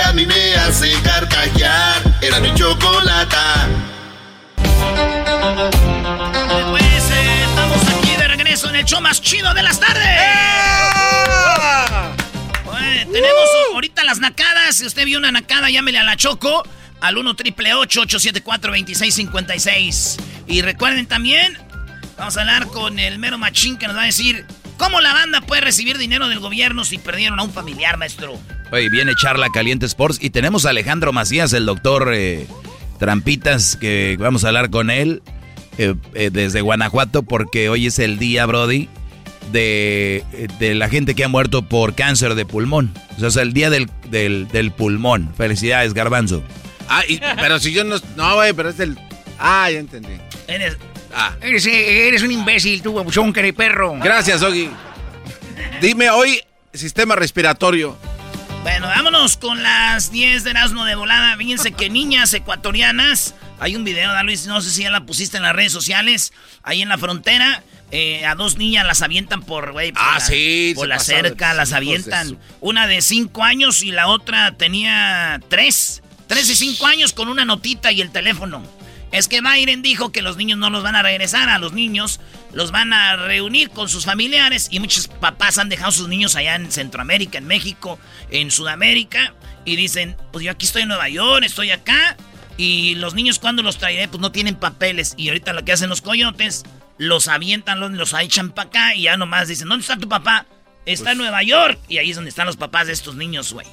que 0.00 0.08
a 0.08 0.12
mí 0.12 0.26
me 0.26 0.54
hace 0.54 0.92
carcajear. 1.02 2.02
Era 2.20 2.40
mi 2.40 2.54
chocolata. 2.54 3.68
Pues 6.70 7.10
eh, 7.10 7.44
estamos 7.44 7.78
aquí 7.88 8.16
de 8.16 8.28
regreso 8.28 8.68
en 8.68 8.76
el 8.76 8.84
show 8.84 9.00
más 9.00 9.20
chido 9.20 9.52
de 9.54 9.62
las 9.62 9.78
tardes. 9.80 10.04
tenemos 13.12 13.48
ahorita 13.74 14.04
las 14.04 14.18
nacadas. 14.18 14.76
Si 14.76 14.86
usted 14.86 15.04
vio 15.04 15.18
una 15.18 15.32
nacada, 15.32 15.70
llámele 15.70 15.98
a 15.98 16.04
la 16.04 16.16
Choco 16.16 16.62
al 17.00 17.18
1 17.18 17.34
triple 17.34 17.74
874 17.74 18.72
2656. 18.72 20.16
Y 20.46 20.62
recuerden 20.62 21.06
también, 21.06 21.56
vamos 22.16 22.36
a 22.36 22.40
hablar 22.40 22.66
con 22.66 22.98
el 22.98 23.18
mero 23.18 23.38
machín 23.38 23.76
que 23.76 23.86
nos 23.86 23.96
va 23.96 24.02
a 24.02 24.06
decir 24.06 24.46
cómo 24.76 25.00
la 25.00 25.12
banda 25.12 25.40
puede 25.40 25.60
recibir 25.62 25.98
dinero 25.98 26.28
del 26.28 26.40
gobierno 26.40 26.84
si 26.84 26.98
perdieron 26.98 27.38
a 27.38 27.42
un 27.42 27.52
familiar, 27.52 27.96
maestro. 27.96 28.38
Oye, 28.72 28.88
viene 28.88 29.14
Charla 29.16 29.48
Caliente 29.52 29.86
Sports 29.86 30.18
y 30.20 30.30
tenemos 30.30 30.64
a 30.64 30.70
Alejandro 30.70 31.12
Macías, 31.12 31.52
el 31.52 31.66
doctor 31.66 32.12
eh, 32.14 32.46
Trampitas, 32.98 33.76
que 33.76 34.16
vamos 34.18 34.44
a 34.44 34.48
hablar 34.48 34.70
con 34.70 34.90
él 34.90 35.22
eh, 35.76 35.94
eh, 36.14 36.30
desde 36.32 36.60
Guanajuato 36.60 37.24
porque 37.24 37.68
hoy 37.68 37.86
es 37.86 37.98
el 37.98 38.18
día, 38.18 38.46
Brody, 38.46 38.88
de, 39.50 40.24
la 40.60 40.88
gente 40.88 41.16
que 41.16 41.24
ha 41.24 41.28
muerto 41.28 41.62
por 41.62 41.96
cáncer 41.96 42.36
de 42.36 42.46
pulmón. 42.46 42.92
O 43.16 43.20
sea, 43.20 43.28
es 43.28 43.36
el 43.36 43.52
día 43.52 43.70
del, 43.70 43.90
del, 44.08 44.72
pulmón. 44.72 45.34
Felicidades, 45.36 45.92
Garbanzo. 45.92 46.44
Ah, 46.88 47.02
pero 47.40 47.58
si 47.58 47.72
yo 47.72 47.82
no... 47.82 47.96
No, 48.16 48.36
güey, 48.36 48.52
pero 48.52 48.68
es 48.68 48.78
el... 48.78 48.96
Ah, 49.38 49.68
ya 49.70 49.80
entendí. 49.80 50.16
Eres... 50.46 50.76
Ah. 51.12 51.34
Eres, 51.40 52.22
un 52.22 52.30
imbécil, 52.30 52.82
tú, 52.82 52.94
de 53.34 53.52
perro. 53.52 53.96
Gracias, 54.00 54.42
Ogi. 54.42 54.70
Dime 55.80 56.08
hoy, 56.10 56.40
sistema 56.72 57.16
respiratorio. 57.16 57.96
Bueno, 58.62 58.88
vámonos 58.88 59.38
con 59.38 59.62
las 59.62 60.12
10 60.12 60.44
de 60.44 60.50
Erasmo 60.50 60.84
de 60.84 60.94
volada. 60.94 61.36
Fíjense 61.36 61.72
que 61.72 61.88
niñas 61.90 62.32
ecuatorianas. 62.34 63.34
Hay 63.58 63.74
un 63.74 63.84
video, 63.84 64.10
Luis, 64.22 64.46
no 64.46 64.60
sé 64.60 64.70
si 64.70 64.82
ya 64.82 64.90
la 64.90 65.06
pusiste 65.06 65.38
en 65.38 65.42
las 65.42 65.54
redes 65.54 65.72
sociales. 65.72 66.32
Ahí 66.62 66.82
en 66.82 66.90
la 66.90 66.98
frontera. 66.98 67.62
Eh, 67.90 68.24
a 68.24 68.34
dos 68.34 68.56
niñas 68.56 68.86
las 68.86 69.02
avientan 69.02 69.42
por, 69.42 69.72
güey, 69.72 69.92
ah, 69.96 70.12
la, 70.14 70.20
sí, 70.20 70.72
por 70.76 70.86
la 70.86 71.00
cerca, 71.00 71.54
las 71.54 71.72
avientan. 71.72 72.38
Una 72.60 72.86
de 72.86 73.02
5 73.02 73.42
años 73.42 73.82
y 73.82 73.90
la 73.90 74.06
otra 74.06 74.56
tenía 74.56 75.40
3. 75.48 76.02
3 76.28 76.50
y 76.50 76.54
5 76.54 76.86
años 76.86 77.12
con 77.12 77.28
una 77.28 77.44
notita 77.44 77.90
y 77.90 78.00
el 78.00 78.12
teléfono. 78.12 78.62
Es 79.12 79.26
que 79.26 79.40
Biden 79.40 79.82
dijo 79.82 80.12
que 80.12 80.22
los 80.22 80.36
niños 80.36 80.58
no 80.58 80.70
los 80.70 80.82
van 80.82 80.94
a 80.94 81.02
regresar, 81.02 81.48
a 81.48 81.58
los 81.58 81.72
niños 81.72 82.20
los 82.52 82.70
van 82.70 82.92
a 82.92 83.16
reunir 83.16 83.70
con 83.70 83.88
sus 83.88 84.04
familiares 84.04 84.68
y 84.70 84.78
muchos 84.78 85.08
papás 85.08 85.58
han 85.58 85.68
dejado 85.68 85.88
a 85.88 85.92
sus 85.92 86.08
niños 86.08 86.36
allá 86.36 86.54
en 86.54 86.70
Centroamérica, 86.70 87.38
en 87.38 87.46
México, 87.46 87.98
en 88.30 88.50
Sudamérica 88.50 89.34
y 89.64 89.76
dicen, 89.76 90.16
pues 90.32 90.44
yo 90.44 90.52
aquí 90.52 90.66
estoy 90.66 90.82
en 90.82 90.88
Nueva 90.88 91.08
York, 91.08 91.44
estoy 91.44 91.70
acá 91.72 92.16
y 92.56 92.94
los 92.96 93.14
niños 93.14 93.38
cuando 93.38 93.62
los 93.62 93.78
traeré 93.78 94.06
pues 94.06 94.20
no 94.20 94.30
tienen 94.32 94.54
papeles 94.54 95.14
y 95.16 95.28
ahorita 95.28 95.52
lo 95.54 95.64
que 95.64 95.72
hacen 95.72 95.88
los 95.88 96.02
coyotes, 96.02 96.62
los 96.96 97.26
avientan, 97.26 97.80
los, 97.80 97.90
los 97.90 98.14
echan 98.14 98.50
para 98.50 98.68
acá 98.68 98.94
y 98.94 99.02
ya 99.02 99.16
nomás 99.16 99.48
dicen, 99.48 99.68
¿dónde 99.68 99.82
está 99.82 99.96
tu 99.96 100.08
papá? 100.08 100.46
Está 100.86 101.12
en 101.12 101.18
pues 101.18 101.28
Nueva 101.28 101.42
York 101.42 101.78
y 101.88 101.98
ahí 101.98 102.10
es 102.10 102.16
donde 102.16 102.30
están 102.30 102.46
los 102.46 102.56
papás 102.56 102.86
de 102.86 102.92
estos 102.92 103.16
niños, 103.16 103.52
güey. 103.52 103.66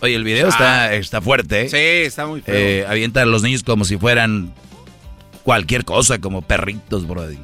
Oye, 0.00 0.14
el 0.14 0.24
video 0.24 0.48
está, 0.48 0.84
ah. 0.84 0.94
está 0.94 1.20
fuerte, 1.20 1.62
¿eh? 1.62 1.68
Sí, 1.68 2.06
está 2.06 2.26
muy 2.26 2.42
feo. 2.42 2.54
Eh, 2.54 2.86
avientan 2.86 3.24
a 3.24 3.26
los 3.26 3.42
niños 3.42 3.62
como 3.62 3.84
si 3.84 3.96
fueran 3.96 4.52
cualquier 5.44 5.84
cosa, 5.84 6.20
como 6.20 6.42
perritos, 6.42 7.06
brody. 7.06 7.38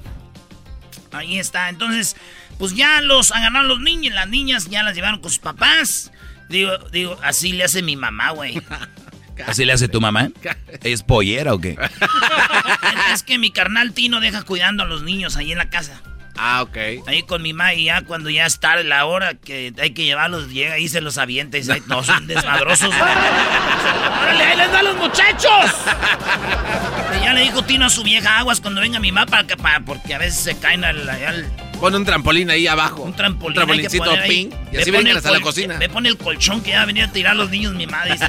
Ahí 1.13 1.39
está. 1.39 1.69
Entonces, 1.69 2.17
pues 2.59 2.75
ya 2.75 3.01
los 3.01 3.31
agarraron 3.31 3.69
los 3.69 3.81
niños, 3.81 4.15
las 4.15 4.29
niñas 4.29 4.69
ya 4.69 4.83
las 4.83 4.95
llevaron 4.95 5.21
con 5.21 5.31
sus 5.31 5.39
papás. 5.39 6.11
Digo, 6.49 6.73
digo, 6.91 7.17
así 7.23 7.53
le 7.53 7.65
hace 7.65 7.83
mi 7.83 7.95
mamá, 7.95 8.31
güey. 8.31 8.61
¿Así 9.47 9.65
le 9.65 9.73
hace 9.73 9.89
tu 9.89 10.01
mamá? 10.01 10.31
¿Es 10.83 11.03
pollera 11.03 11.55
o 11.55 11.59
qué? 11.59 11.79
es 13.15 13.23
que 13.23 13.39
mi 13.39 13.51
carnal 13.51 13.93
Tino 13.93 14.21
deja 14.21 14.43
cuidando 14.43 14.83
a 14.83 14.87
los 14.87 15.03
niños 15.03 15.37
ahí 15.37 15.53
en 15.53 15.59
la 15.59 15.71
casa. 15.71 16.03
Ah, 16.43 16.63
ok. 16.63 17.07
Ahí 17.07 17.23
con 17.25 17.43
mi 17.43 17.53
mamá 17.53 17.75
y 17.75 17.85
ya 17.85 18.01
cuando 18.01 18.31
ya 18.31 18.47
es 18.47 18.59
tarde 18.61 18.83
la 18.83 19.05
hora 19.05 19.35
que 19.35 19.75
hay 19.79 19.91
que 19.91 20.05
llevarlos, 20.05 20.49
llega 20.49 20.79
y 20.79 20.89
se 20.89 21.03
los 21.03 21.19
avienta 21.19 21.59
y 21.59 21.61
dice, 21.61 21.83
no, 21.87 22.03
son 22.03 22.27
desmadrosos. 22.27 22.89
¡Órale, 22.95 24.45
ahí 24.45 24.57
les 24.57 24.73
da 24.73 24.79
a 24.79 24.83
los 24.83 24.97
muchachos! 24.97 25.71
Y 27.21 27.25
ya 27.25 27.35
le 27.35 27.43
dijo 27.43 27.63
Tino 27.63 27.85
a 27.85 27.91
su 27.91 28.03
vieja 28.03 28.39
aguas 28.39 28.63
cuando 28.63 28.81
venga 28.81 28.99
mi 28.99 29.13
mamá 29.13 29.27
para 29.27 29.47
que, 29.47 29.59
para, 29.59 29.81
porque 29.81 30.15
a 30.15 30.19
veces 30.19 30.41
se 30.41 30.59
caen 30.59 30.83
al... 30.83 31.47
Pone 31.79 31.99
un 31.99 32.07
trampolín 32.07 32.49
ahí 32.49 32.67
abajo. 32.67 33.03
Un 33.03 33.13
trampolín. 33.13 33.49
Un 33.49 33.55
trampolincito 33.55 34.11
ping. 34.27 34.49
Y 34.73 34.79
así 34.79 34.91
vienen 34.91 35.19
hasta 35.19 35.33
la 35.33 35.41
cocina. 35.41 35.77
Me 35.77 35.91
pone 35.91 36.09
el 36.09 36.17
colchón 36.17 36.63
que 36.63 36.71
ya 36.71 36.87
venía 36.87 37.05
a 37.05 37.13
tirar 37.13 37.33
a 37.33 37.35
los 37.35 37.51
niños 37.51 37.75
mi 37.75 37.87
madre. 37.87 38.13
Dice. 38.13 38.27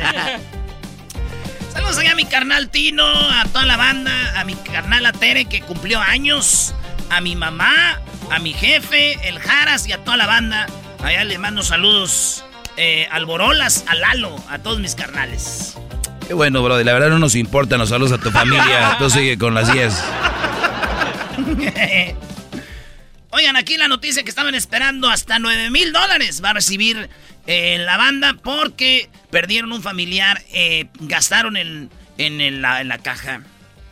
Saludos 1.71 1.97
allá 1.97 2.11
a 2.11 2.15
mi 2.15 2.25
carnal 2.25 2.67
Tino, 2.69 3.05
a 3.05 3.45
toda 3.45 3.65
la 3.65 3.77
banda, 3.77 4.37
a 4.37 4.43
mi 4.43 4.55
carnal 4.55 5.05
Atere 5.05 5.45
que 5.45 5.61
cumplió 5.61 6.01
años 6.01 6.75
a 7.11 7.19
mi 7.19 7.35
mamá, 7.35 7.99
a 8.31 8.39
mi 8.39 8.53
jefe, 8.53 9.27
el 9.27 9.37
Jaras 9.39 9.85
y 9.87 9.91
a 9.91 9.97
toda 9.97 10.15
la 10.15 10.25
banda. 10.25 10.65
Allá 11.03 11.25
le 11.25 11.37
mando 11.37 11.61
saludos 11.61 12.45
eh, 12.77 13.05
al 13.11 13.25
Borolas, 13.25 13.83
a 13.87 13.95
Lalo, 13.95 14.33
a 14.49 14.59
todos 14.59 14.79
mis 14.79 14.95
carnales. 14.95 15.75
Qué 16.25 16.33
bueno, 16.33 16.63
bro. 16.63 16.81
La 16.81 16.93
verdad 16.93 17.09
no 17.09 17.19
nos 17.19 17.35
importan 17.35 17.79
los 17.79 17.89
saludos 17.89 18.13
a 18.13 18.17
tu 18.17 18.31
familia. 18.31 18.95
Tú 18.97 19.09
sigue 19.09 19.37
con 19.37 19.53
las 19.53 19.73
10. 19.73 19.93
Oigan, 23.31 23.57
aquí 23.57 23.77
la 23.77 23.89
noticia 23.89 24.23
que 24.23 24.29
estaban 24.29 24.55
esperando 24.55 25.09
hasta 25.09 25.37
9 25.37 25.69
mil 25.69 25.91
dólares 25.91 26.41
va 26.43 26.51
a 26.51 26.53
recibir 26.53 27.09
eh, 27.45 27.77
la 27.79 27.97
banda 27.97 28.37
porque 28.41 29.09
perdieron 29.29 29.73
un 29.73 29.81
familiar, 29.81 30.41
eh, 30.53 30.87
gastaron 31.01 31.57
en, 31.57 31.89
en, 32.17 32.61
la, 32.61 32.79
en 32.79 32.87
la 32.87 32.99
caja 32.99 33.41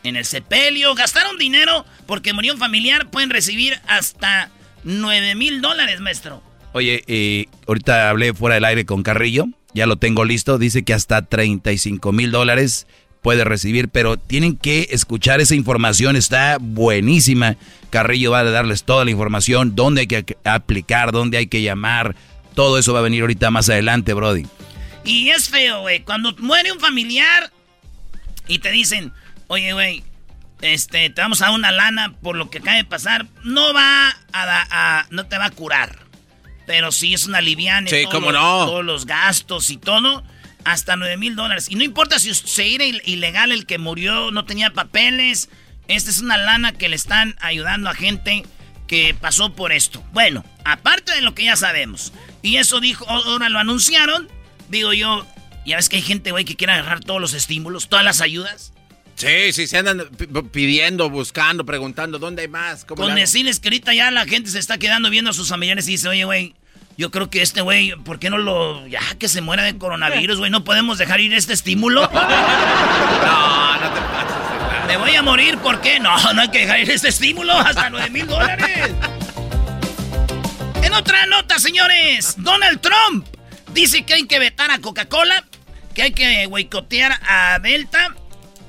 en 0.03 0.15
el 0.15 0.25
sepelio, 0.25 0.95
gastaron 0.95 1.37
dinero 1.37 1.85
porque 2.05 2.33
murió 2.33 2.53
un 2.53 2.59
familiar, 2.59 3.09
pueden 3.09 3.29
recibir 3.29 3.79
hasta 3.87 4.49
9 4.83 5.35
mil 5.35 5.61
dólares, 5.61 5.99
maestro. 5.99 6.41
Oye, 6.73 7.03
eh, 7.07 7.47
ahorita 7.67 8.09
hablé 8.09 8.33
fuera 8.33 8.55
del 8.55 8.65
aire 8.65 8.85
con 8.85 9.03
Carrillo, 9.03 9.47
ya 9.73 9.85
lo 9.85 9.97
tengo 9.97 10.25
listo, 10.25 10.57
dice 10.57 10.83
que 10.83 10.93
hasta 10.93 11.23
35 11.23 12.11
mil 12.11 12.31
dólares 12.31 12.87
puede 13.21 13.43
recibir, 13.43 13.89
pero 13.89 14.17
tienen 14.17 14.55
que 14.55 14.87
escuchar 14.91 15.41
esa 15.41 15.55
información, 15.55 16.15
está 16.15 16.57
buenísima. 16.59 17.57
Carrillo 17.89 18.31
va 18.31 18.39
a 18.39 18.43
darles 18.43 18.83
toda 18.83 19.03
la 19.03 19.11
información, 19.11 19.75
dónde 19.75 20.01
hay 20.01 20.07
que 20.07 20.37
aplicar, 20.43 21.11
dónde 21.11 21.37
hay 21.37 21.47
que 21.47 21.61
llamar, 21.61 22.15
todo 22.55 22.77
eso 22.77 22.93
va 22.93 22.99
a 22.99 23.03
venir 23.03 23.21
ahorita 23.21 23.51
más 23.51 23.69
adelante, 23.69 24.13
Brody. 24.13 24.45
Y 25.03 25.29
es 25.29 25.49
feo, 25.49 25.81
güey, 25.81 26.01
cuando 26.01 26.35
muere 26.39 26.71
un 26.71 26.79
familiar 26.79 27.51
y 28.47 28.59
te 28.59 28.71
dicen, 28.71 29.11
oye, 29.49 29.73
güey, 29.73 30.03
este, 30.61 31.09
te 31.09 31.21
vamos 31.21 31.41
a 31.41 31.45
dar 31.45 31.53
una 31.53 31.71
lana 31.71 32.13
por 32.21 32.37
lo 32.37 32.49
que 32.49 32.59
acaba 32.59 32.77
de 32.77 32.85
pasar, 32.85 33.25
no 33.43 33.73
va 33.73 34.15
a, 34.31 35.05
no 35.09 35.25
te 35.25 35.37
va 35.37 35.45
a 35.45 35.51
curar. 35.51 35.99
Pero 36.65 36.91
sí 36.91 37.13
es 37.13 37.25
una 37.25 37.41
liviana. 37.41 37.89
Sí, 37.89 38.05
cómo 38.09 38.31
no. 38.31 38.65
Todos 38.65 38.85
los 38.85 39.05
gastos 39.05 39.71
y 39.71 39.77
todo, 39.77 40.23
hasta 40.63 40.95
9 40.95 41.17
mil 41.17 41.35
dólares. 41.35 41.67
Y 41.69 41.75
no 41.75 41.83
importa 41.83 42.19
si 42.19 42.33
se 42.33 42.75
era 42.75 42.85
ilegal 42.85 43.51
el 43.51 43.65
que 43.65 43.79
murió, 43.79 44.31
no 44.31 44.45
tenía 44.45 44.69
papeles. 44.71 45.49
Esta 45.87 46.11
es 46.11 46.21
una 46.21 46.37
lana 46.37 46.71
que 46.71 46.87
le 46.87 46.95
están 46.95 47.35
ayudando 47.41 47.89
a 47.89 47.95
gente 47.95 48.45
que 48.85 49.15
pasó 49.19 49.55
por 49.55 49.71
esto. 49.71 50.03
Bueno, 50.13 50.45
aparte 50.63 51.11
de 51.13 51.21
lo 51.21 51.33
que 51.33 51.45
ya 51.45 51.55
sabemos. 51.55 52.13
Y 52.43 52.57
eso 52.57 52.79
dijo, 52.79 53.09
ahora 53.09 53.49
lo 53.49 53.57
anunciaron. 53.57 54.27
Digo 54.69 54.93
yo, 54.93 55.25
ya 55.65 55.77
ves 55.77 55.89
que 55.89 55.95
hay 55.95 56.03
gente, 56.03 56.29
güey, 56.29 56.45
que 56.45 56.55
quiere 56.55 56.73
agarrar 56.73 56.99
todos 56.99 57.19
los 57.19 57.33
estímulos, 57.33 57.89
todas 57.89 58.05
las 58.05 58.21
ayudas. 58.21 58.73
Sí, 59.19 59.51
sí, 59.51 59.67
se 59.67 59.77
andan 59.77 60.07
pidiendo, 60.49 61.09
buscando, 61.09 61.65
preguntando, 61.65 62.19
¿dónde 62.19 62.43
hay 62.43 62.47
más? 62.47 62.85
Con 62.85 63.15
decirles 63.15 63.59
que 63.59 63.67
ahorita 63.67 63.93
ya 63.93 64.11
la 64.11 64.25
gente 64.25 64.49
se 64.49 64.59
está 64.59 64.77
quedando 64.77 65.09
viendo 65.09 65.31
a 65.31 65.33
sus 65.33 65.49
familiares 65.49 65.89
y 65.89 65.91
dice, 65.91 66.07
oye, 66.07 66.23
güey, 66.23 66.55
yo 66.97 67.11
creo 67.11 67.29
que 67.29 67.41
este 67.41 67.59
güey, 67.59 67.91
¿por 68.05 68.17
qué 68.17 68.29
no 68.29 68.37
lo... 68.37 68.87
Ya 68.87 69.01
que 69.19 69.27
se 69.27 69.41
muera 69.41 69.63
de 69.63 69.77
coronavirus, 69.77 70.37
güey, 70.39 70.49
no 70.49 70.63
podemos 70.63 70.97
dejar 70.97 71.19
ir 71.19 71.33
este 71.33 71.51
estímulo? 71.51 72.03
no, 72.13 73.77
no 73.77 73.93
te 73.93 73.99
pases. 73.99 74.87
Me 74.87 74.95
voy 74.95 75.13
a 75.13 75.21
morir, 75.21 75.57
¿por 75.57 75.81
qué? 75.81 75.99
No, 75.99 76.15
no 76.33 76.41
hay 76.41 76.49
que 76.49 76.59
dejar 76.59 76.79
ir 76.79 76.89
este 76.89 77.09
estímulo 77.09 77.51
hasta 77.51 77.89
9 77.89 78.09
mil 78.11 78.25
dólares. 78.25 78.89
En 80.81 80.93
otra 80.93 81.25
nota, 81.25 81.59
señores, 81.59 82.35
Donald 82.37 82.79
Trump 82.79 83.27
dice 83.73 84.05
que 84.05 84.13
hay 84.13 84.27
que 84.27 84.39
vetar 84.39 84.71
a 84.71 84.79
Coca-Cola, 84.79 85.43
que 85.93 86.03
hay 86.03 86.13
que 86.13 86.47
boicotear 86.47 87.19
a 87.27 87.59
Delta 87.59 88.15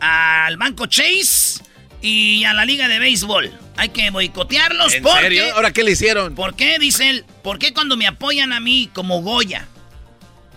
al 0.01 0.57
banco 0.57 0.87
Chase 0.87 1.63
y 2.03 2.45
a 2.45 2.55
la 2.55 2.65
liga 2.65 2.89
de 2.89 2.99
béisbol. 2.99 3.53
Hay 3.77 3.91
que 3.91 4.11
boicotearlos 4.11 4.93
¿En 4.95 5.05
serio? 5.05 5.55
¿Ahora 5.55 5.73
qué 5.73 5.85
le 5.85 5.93
hicieron? 5.93 6.35
¿Por 6.35 6.55
qué, 6.55 6.79
dice 6.79 7.11
él? 7.11 7.25
¿Por 7.43 7.59
qué 7.59 7.73
cuando 7.73 7.97
me 7.97 8.07
apoyan 8.07 8.53
a 8.53 8.61
mí 8.61 8.91
como 8.93 9.23
Goya? 9.23 9.67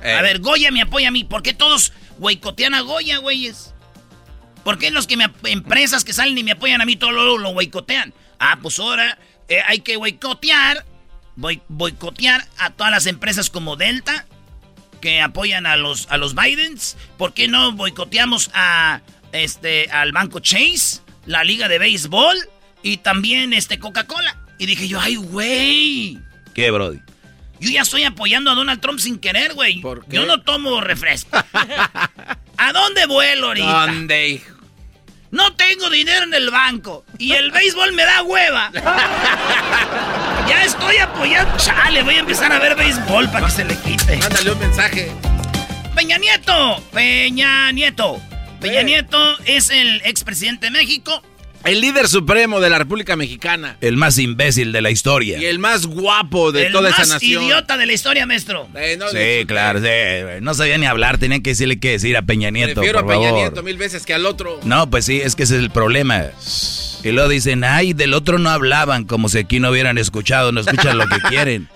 A 0.02 0.20
eh. 0.20 0.22
ver, 0.22 0.40
Goya 0.40 0.72
me 0.72 0.82
apoya 0.82 1.08
a 1.08 1.12
mí. 1.12 1.24
¿Por 1.24 1.44
qué 1.44 1.54
todos 1.54 1.94
boicotean 2.18 2.74
a 2.74 2.82
Goya, 2.82 3.20
güeyes? 3.20 3.74
¿Por 4.64 4.78
qué 4.78 4.92
los 4.92 5.08
que 5.08 5.18
me, 5.18 5.30
empresas 5.46 6.04
que 6.04 6.14
salen 6.14 6.38
y 6.38 6.44
me 6.44 6.52
apoyan 6.52 6.82
a 6.82 6.86
mí 6.86 6.96
todos 6.96 7.14
lo, 7.14 7.38
lo 7.38 7.54
boicotean? 7.54 8.14
Ah, 8.40 8.60
pues 8.62 8.80
ahora 8.80 9.18
eh, 9.48 9.62
hay 9.66 9.80
que 9.80 9.98
boicotear, 9.98 10.86
boicotear 11.36 12.46
a 12.58 12.72
todas 12.72 12.92
las 12.92 13.06
empresas 13.06 13.50
como 13.50 13.76
Delta, 13.76 14.26
que 15.02 15.22
apoyan 15.22 15.66
a 15.66 15.76
los, 15.76 16.08
a 16.10 16.18
los 16.18 16.34
Bidens. 16.34 16.98
¿Por 17.18 17.34
qué 17.34 17.48
no 17.48 17.74
boicoteamos 17.74 18.52
a 18.54 19.02
este, 19.34 19.90
al 19.92 20.14
banco 20.14 20.40
Chase, 20.40 21.02
la 21.26 21.44
liga 21.44 21.68
de 21.68 21.80
béisbol 21.80 22.38
y 22.82 22.98
también 22.98 23.52
este 23.52 23.80
Coca-Cola. 23.80 24.38
Y 24.58 24.66
dije 24.66 24.88
yo, 24.88 25.00
ay, 25.02 25.16
güey. 25.16 26.20
¿Qué, 26.54 26.72
Brody? 26.72 27.00
Yo 27.60 27.70
ya 27.70 27.82
estoy 27.82 28.04
apoyando 28.04 28.52
a 28.52 28.56
Donald 28.56 28.82
Trump 28.82 29.00
sin 29.00 29.20
querer, 29.20 29.54
güey. 29.54 29.82
¿Por 29.82 30.06
qué? 30.06 30.18
Yo 30.18 30.26
no 30.26 30.42
tomo 30.42 30.82
refresco. 30.82 31.38
¿A 32.58 32.74
dónde 32.74 33.06
vuelo 33.06 33.48
ahorita? 33.48 33.88
¿Dónde, 33.88 34.30
hijo? 34.30 34.54
No 35.32 35.56
tengo 35.56 35.90
dinero 35.90 36.26
en 36.26 36.34
el 36.36 36.52
banco. 36.52 37.06
Y 37.18 37.32
el 37.32 37.52
béisbol 37.52 37.94
me 37.94 38.04
da 38.04 38.22
hueva. 38.22 38.70
ya 40.48 40.64
estoy 40.64 40.98
apoyando. 40.98 41.58
Chale, 41.58 42.04
voy 42.04 42.16
a 42.16 42.20
empezar 42.20 42.52
a 42.52 42.60
ver 42.60 42.76
béisbol 42.76 43.30
para 43.32 43.48
que 43.48 43.52
se 43.52 43.66
le 43.66 43.76
quite. 43.78 44.18
Mándale 44.18 44.52
un 44.52 44.60
mensaje. 44.60 45.12
Peña 45.96 46.18
Nieto. 46.20 46.84
Peña 46.92 47.72
Nieto. 47.72 48.22
Peña 48.64 48.82
Eh. 48.82 48.84
Nieto 48.86 49.38
es 49.46 49.70
el 49.70 50.02
expresidente 50.06 50.66
de 50.68 50.72
México. 50.72 51.22
El 51.66 51.80
líder 51.80 52.10
supremo 52.10 52.60
de 52.60 52.70
la 52.70 52.78
República 52.78 53.16
Mexicana. 53.16 53.78
El 53.80 53.96
más 53.96 54.18
imbécil 54.18 54.74
de 54.74 54.82
la 54.82 54.92
historia. 54.92 55.38
Y 55.38 55.46
el 55.46 55.60
más 55.60 55.86
guapo 55.86 56.52
de 56.52 56.66
el 56.68 56.74
toda 56.74 56.90
más 56.90 57.00
esa 57.00 57.14
nación. 57.14 57.44
idiota 57.44 57.78
de 57.78 57.86
la 57.86 57.94
historia, 57.94 58.26
maestro. 58.26 58.68
Eh, 58.76 58.98
no, 59.00 59.08
Sí, 59.08 59.46
claro, 59.46 59.80
sí. 59.80 59.88
No 60.42 60.54
sabía 60.56 60.78
ni 60.78 60.86
hablar, 60.86 61.20
tenía 61.20 61.40
que 61.42 61.52
decirle 61.52 61.80
qué 61.80 61.92
decir 61.92 62.18
a 62.18 62.22
Peña 62.22 62.50
Nieto, 62.50 62.82
Prefiero 62.82 63.00
por 63.00 63.06
a 63.14 63.16
Peña 63.16 63.30
favor. 63.30 63.42
Nieto 63.44 63.64
mil 63.64 63.78
veces 63.78 64.06
que 64.06 64.14
al 64.14 64.26
otro. 64.26 64.60
No, 64.64 64.90
pues 64.90 65.06
sí, 65.06 65.22
es 65.22 65.36
que 65.36 65.44
ese 65.44 65.56
es 65.56 65.62
el 65.62 65.70
problema. 65.72 66.26
Y 67.04 67.12
luego 67.12 67.30
dicen, 67.30 67.64
ay, 67.64 67.94
del 67.94 68.14
otro 68.14 68.40
no 68.40 68.50
hablaban, 68.50 69.06
como 69.06 69.30
si 69.30 69.38
aquí 69.38 69.62
no 69.62 69.70
hubieran 69.70 69.98
escuchado, 69.98 70.52
no 70.52 70.60
escuchan 70.60 70.98
lo 70.98 71.08
que 71.08 71.20
quieren. 71.30 71.70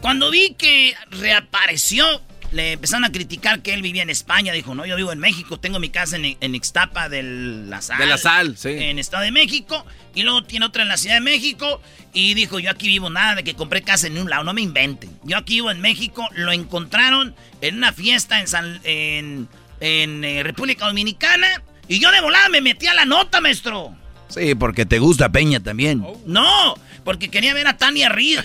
Cuando 0.00 0.30
vi 0.30 0.54
que 0.58 0.94
reapareció, 1.10 2.04
le 2.52 2.72
empezaron 2.72 3.04
a 3.04 3.12
criticar 3.12 3.60
que 3.62 3.74
él 3.74 3.82
vivía 3.82 4.02
en 4.02 4.10
España. 4.10 4.52
Dijo, 4.52 4.74
no, 4.74 4.86
yo 4.86 4.96
vivo 4.96 5.12
en 5.12 5.18
México, 5.18 5.58
tengo 5.58 5.78
mi 5.78 5.90
casa 5.90 6.16
en, 6.16 6.36
en 6.40 6.54
Ixtapa 6.54 7.08
de 7.08 7.22
la 7.22 7.82
Sal. 7.82 7.98
De 7.98 8.06
la 8.06 8.18
Sal, 8.18 8.56
sí. 8.56 8.70
En 8.70 8.98
Estado 8.98 9.24
de 9.24 9.32
México. 9.32 9.84
Y 10.14 10.22
luego 10.22 10.42
tiene 10.44 10.66
otra 10.66 10.82
en 10.82 10.88
la 10.88 10.96
Ciudad 10.96 11.16
de 11.16 11.20
México. 11.20 11.80
Y 12.12 12.34
dijo, 12.34 12.58
yo 12.58 12.70
aquí 12.70 12.88
vivo 12.88 13.10
nada 13.10 13.34
de 13.34 13.44
que 13.44 13.54
compré 13.54 13.82
casa 13.82 14.06
en 14.06 14.16
un 14.18 14.30
lado, 14.30 14.44
no 14.44 14.54
me 14.54 14.62
inventen. 14.62 15.10
Yo 15.24 15.36
aquí 15.36 15.54
vivo 15.54 15.70
en 15.70 15.80
México. 15.80 16.26
Lo 16.34 16.52
encontraron 16.52 17.34
en 17.60 17.76
una 17.76 17.92
fiesta 17.92 18.40
en, 18.40 18.46
San- 18.48 18.80
en, 18.84 19.48
en, 19.80 20.24
eh, 20.24 20.42
República 20.42 20.86
Dominicana. 20.86 21.46
Y 21.88 22.00
yo 22.00 22.10
de 22.10 22.20
volada 22.20 22.48
me 22.48 22.60
metí 22.60 22.86
a 22.86 22.94
la 22.94 23.04
nota, 23.04 23.40
maestro. 23.40 23.94
Sí, 24.28 24.54
porque 24.56 24.84
te 24.86 24.98
gusta 24.98 25.30
Peña 25.30 25.60
también. 25.60 26.04
No, 26.26 26.74
porque 27.06 27.30
quería 27.30 27.54
ver 27.54 27.66
a 27.68 27.78
Tania 27.78 28.10
Ruiz, 28.10 28.40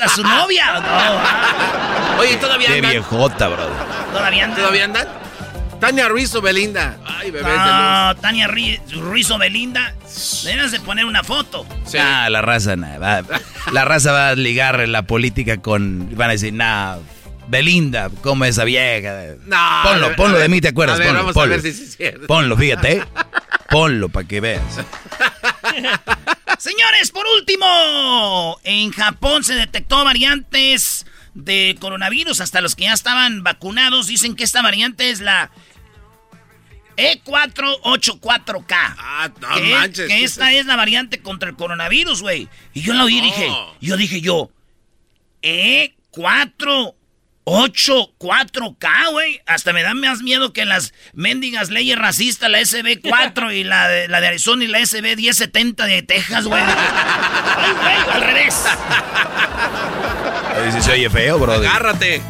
a 0.00 0.08
su 0.08 0.24
novia. 0.24 0.64
No, 2.16 2.22
Oye, 2.22 2.36
¿todavía 2.38 2.68
Qué 2.68 2.74
andan? 2.76 2.90
viejota, 2.92 3.46
brother. 3.48 3.72
todavía 4.12 4.44
anda. 4.44 4.56
¿Todavía 4.56 4.84
andan? 4.86 5.06
Tania 5.78 6.08
Ruiz 6.08 6.34
o 6.34 6.40
Belinda. 6.40 6.96
Ay, 7.06 7.30
bebés 7.30 7.46
No, 7.54 8.16
Tania 8.16 8.48
Ruiz 8.48 9.30
o 9.30 9.36
Belinda. 9.38 9.94
Debes 10.44 10.72
de 10.72 10.80
poner 10.80 11.04
una 11.04 11.22
foto. 11.22 11.66
Sí. 11.84 11.98
Ah, 11.98 12.28
la 12.30 12.40
raza, 12.40 12.74
nah, 12.76 12.96
va- 12.98 13.22
la 13.72 13.84
raza 13.84 14.12
va 14.12 14.28
a 14.30 14.34
ligar 14.34 14.88
la 14.88 15.02
política 15.02 15.58
con, 15.58 16.08
van 16.16 16.30
a 16.30 16.32
decir, 16.32 16.54
nah, 16.54 16.96
Belinda, 17.48 18.10
como 18.22 18.44
esa 18.44 18.64
vieja. 18.64 19.34
No, 19.44 19.80
ponlo, 19.84 20.08
ver, 20.08 20.16
ponlo 20.16 20.34
de 20.34 20.42
ver, 20.42 20.50
mí, 20.50 20.60
¿te 20.60 20.68
acuerdas? 20.68 20.96
a 20.96 20.98
ver, 20.98 21.08
ponlo, 21.08 21.20
vamos 21.20 21.36
a 21.36 21.40
ponlo. 21.40 21.50
ver 21.50 21.62
si 21.62 21.68
es 21.68 21.96
cierto. 21.96 22.26
Ponlo, 22.26 22.56
fíjate, 22.56 22.92
¿eh? 22.98 23.04
Ponlo 23.70 24.08
para 24.08 24.26
que 24.26 24.40
veas. 24.40 24.62
Señores, 26.58 27.10
por 27.10 27.24
último, 27.38 28.58
en 28.64 28.90
Japón 28.92 29.44
se 29.44 29.54
detectó 29.54 30.04
variantes 30.04 31.06
de 31.34 31.76
coronavirus. 31.80 32.40
Hasta 32.40 32.60
los 32.60 32.74
que 32.74 32.84
ya 32.84 32.92
estaban 32.94 33.42
vacunados 33.42 34.06
dicen 34.06 34.34
que 34.34 34.44
esta 34.44 34.62
variante 34.62 35.10
es 35.10 35.20
la 35.20 35.50
E 36.96 37.20
E484K. 37.24 38.66
Ah, 38.98 39.30
no 39.40 39.54
que, 39.54 39.70
manches. 39.70 40.08
que 40.08 40.14
¿qué 40.16 40.24
esta 40.24 40.52
es 40.52 40.66
la 40.66 40.76
variante 40.76 41.20
contra 41.20 41.50
el 41.50 41.56
coronavirus, 41.56 42.22
güey. 42.22 42.48
Y 42.72 42.80
yo 42.80 42.94
la 42.94 43.04
oí 43.04 43.18
y 43.18 43.20
dije, 43.20 43.50
yo 43.80 43.96
dije 43.98 44.20
yo, 44.22 44.50
E484K, 45.42 46.94
güey. 49.12 49.40
Hasta 49.46 49.72
me 49.72 49.82
da 49.84 49.94
más 49.94 50.20
miedo 50.20 50.52
que 50.52 50.64
las 50.64 50.92
mendigas 51.14 51.70
leyes 51.70 51.96
racistas, 51.96 52.50
la 52.50 52.60
SB4 52.60 53.54
y 53.54 53.62
la 53.62 53.88
de, 53.88 54.08
la 54.08 54.20
de 54.20 54.26
Arizona 54.26 54.64
y 54.64 54.66
la 54.66 54.84
SB 54.84 55.16
1070 55.16 55.86
de 55.86 56.02
Texas, 56.02 56.44
güey. 56.46 56.62
Ay, 57.56 57.72
güey, 57.80 58.16
al 58.16 58.20
revés. 58.20 58.54
Sí 60.72 60.82
se 60.82 60.90
oye 60.92 61.08
feo, 61.08 61.38
brother. 61.38 61.68
Agárrate. 61.68 62.20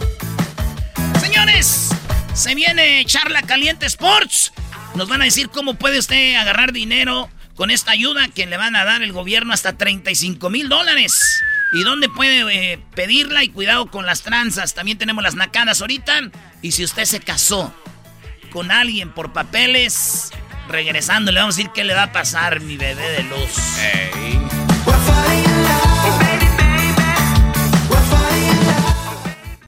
Señores, 1.20 1.90
se 2.35 2.55
viene 2.55 3.02
Charla 3.07 3.40
Caliente 3.40 3.87
Sports. 3.87 4.52
Nos 4.94 5.09
van 5.09 5.22
a 5.22 5.24
decir 5.24 5.48
cómo 5.48 5.74
puede 5.74 5.98
usted 5.98 6.35
agarrar 6.35 6.72
dinero 6.72 7.31
con 7.55 7.70
esta 7.70 7.92
ayuda 7.92 8.29
que 8.29 8.44
le 8.44 8.59
van 8.59 8.76
a 8.76 8.85
dar 8.85 9.02
el 9.02 9.12
gobierno 9.12 9.55
hasta 9.55 9.79
35 9.79 10.50
mil 10.50 10.68
dólares. 10.68 11.42
¿Y 11.76 11.84
dónde 11.84 12.08
puede 12.08 12.72
eh, 12.72 12.78
pedirla? 12.94 13.44
Y 13.44 13.50
cuidado 13.50 13.90
con 13.90 14.06
las 14.06 14.22
tranzas. 14.22 14.72
También 14.72 14.96
tenemos 14.96 15.22
las 15.22 15.34
nacadas 15.34 15.82
ahorita. 15.82 16.30
Y 16.62 16.72
si 16.72 16.82
usted 16.82 17.04
se 17.04 17.20
casó 17.20 17.70
con 18.50 18.70
alguien 18.70 19.12
por 19.12 19.34
papeles, 19.34 20.30
regresando 20.68 21.32
le 21.32 21.40
vamos 21.40 21.56
a 21.56 21.58
decir 21.58 21.72
qué 21.74 21.84
le 21.84 21.92
va 21.92 22.04
a 22.04 22.12
pasar, 22.12 22.60
mi 22.60 22.78
bebé 22.78 23.10
de 23.10 23.22
luz. 23.24 23.50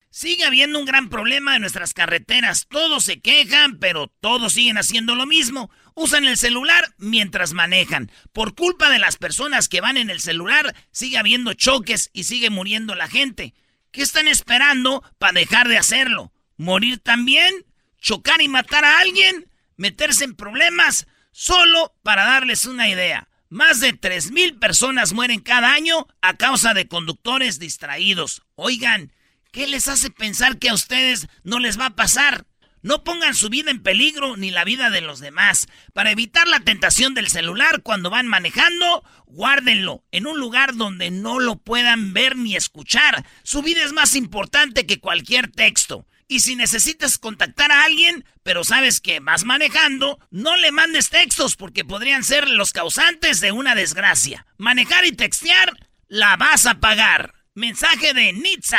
Sigue 0.09 0.45
habiendo 0.47 0.79
un 0.79 0.87
gran 0.87 1.11
problema 1.11 1.57
en 1.57 1.61
nuestras 1.61 1.93
carreteras. 1.93 2.69
Todos 2.71 3.05
se 3.05 3.21
quejan, 3.21 3.79
pero 3.79 4.11
todos 4.21 4.55
siguen 4.55 4.79
haciendo 4.79 5.15
lo 5.15 5.27
mismo. 5.27 5.71
Usan 6.01 6.27
el 6.27 6.37
celular 6.37 6.95
mientras 6.97 7.55
manejan. 7.55 8.13
Por 8.33 8.55
culpa 8.55 8.89
de 8.89 9.01
las 9.01 9.17
personas 9.17 9.69
que 9.69 9.81
van 9.81 9.97
en 9.97 10.11
el 10.11 10.21
celular, 10.21 10.73
sigue 10.93 11.19
habiendo 11.19 11.55
choques 11.55 12.11
y 12.13 12.23
sigue 12.23 12.51
muriendo 12.51 12.95
la 12.95 13.09
gente. 13.09 13.53
¿Qué 13.91 14.03
están 14.03 14.29
esperando 14.29 15.03
para 15.19 15.33
dejar 15.33 15.67
de 15.67 15.77
hacerlo? 15.77 16.33
¿Morir 16.57 17.01
también? 17.01 17.53
¿Chocar 18.01 18.41
y 18.41 18.47
matar 18.47 18.85
a 18.85 19.01
alguien? 19.01 19.51
¿Meterse 19.77 20.23
en 20.23 20.37
problemas? 20.37 21.09
Solo 21.33 21.97
para 22.05 22.25
darles 22.25 22.67
una 22.67 22.89
idea. 22.89 23.29
Más 23.49 23.81
de 23.81 23.93
3.000 23.93 24.61
personas 24.61 25.13
mueren 25.13 25.41
cada 25.41 25.73
año 25.73 26.07
a 26.23 26.37
causa 26.37 26.75
de 26.75 26.87
conductores 26.87 27.59
distraídos. 27.59 28.43
Oigan, 28.55 29.13
¿qué 29.51 29.67
les 29.67 29.89
hace 29.89 30.11
pensar 30.11 30.61
que 30.61 30.69
a 30.69 30.75
ustedes 30.75 31.27
no 31.43 31.59
les 31.59 31.77
va 31.77 31.87
a 31.87 31.97
pasar? 31.97 32.47
No 32.83 33.05
pongan 33.05 33.35
su 33.35 33.49
vida 33.49 33.71
en 33.71 33.83
peligro 33.83 34.37
ni 34.37 34.51
la 34.51 34.65
vida 34.65 34.91
de 34.91 35.01
los 35.01 35.21
demás. 35.21 35.67
Para 35.93 36.11
evitar 36.11 36.47
la 36.49 36.61
tentación 36.61 37.15
del 37.15 37.29
celular 37.29 37.83
cuando 37.83 38.11
van 38.11 38.27
manejando, 38.27 39.05
guárdenlo 39.27 40.05
en 40.13 40.27
un 40.27 40.39
lugar 40.39 40.77
donde 40.77 41.11
no 41.11 41.41
lo 41.41 41.57
puedan 41.57 42.13
ver 42.13 42.37
ni 42.37 42.57
escuchar. 42.57 43.27
Su 43.43 43.63
vida 43.63 43.83
es 43.85 43.93
más 43.93 44.15
importante 44.15 44.87
que 44.87 45.01
cualquier 45.01 45.51
texto. 45.51 46.07
Y 46.31 46.41
si 46.41 46.57
necesitas 46.57 47.17
contactar 47.17 47.73
a 47.73 47.85
alguien, 47.85 48.25
pero 48.43 48.63
sabes 48.63 49.01
que 49.01 49.19
vas 49.19 49.45
manejando, 49.45 50.19
no 50.31 50.57
le 50.57 50.73
mandes 50.73 51.09
textos 51.09 51.57
porque 51.57 51.87
podrían 51.87 52.23
ser 52.23 52.51
los 52.51 52.73
causantes 52.73 53.41
de 53.41 53.51
una 53.51 53.75
desgracia. 53.75 54.47
Manejar 54.59 55.07
y 55.07 55.13
textear, 55.13 55.73
la 56.07 56.37
vas 56.37 56.67
a 56.67 56.81
pagar. 56.81 57.35
Mensaje 57.55 58.13
de 58.13 58.35
Nitza. 58.35 58.79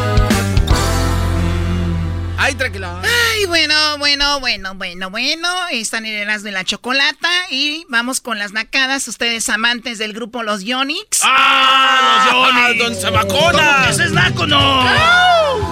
Ay, 2.43 2.55
tranquila. 2.55 2.99
Ay, 3.03 3.45
bueno, 3.45 3.75
bueno, 3.99 4.39
bueno, 4.39 4.73
bueno, 4.73 5.11
bueno. 5.11 5.47
Están 5.69 6.07
en 6.07 6.27
el 6.27 6.41
de 6.41 6.51
la 6.51 6.63
chocolata 6.63 7.29
y 7.51 7.85
vamos 7.87 8.19
con 8.19 8.39
las 8.39 8.51
nacadas. 8.51 9.07
Ustedes 9.07 9.47
amantes 9.47 9.99
del 9.99 10.13
grupo 10.13 10.41
Los 10.41 10.63
Yonix. 10.63 11.21
¡Ah! 11.23 12.31
¡Los 12.31 12.33
Yonix! 12.33 12.79
¡Don 12.79 12.95
Samacona! 12.95 13.89
¡Ese 13.89 14.05
es 14.05 14.11
naco, 14.11 14.47
no! 14.47 14.57
¡No! 14.59 14.89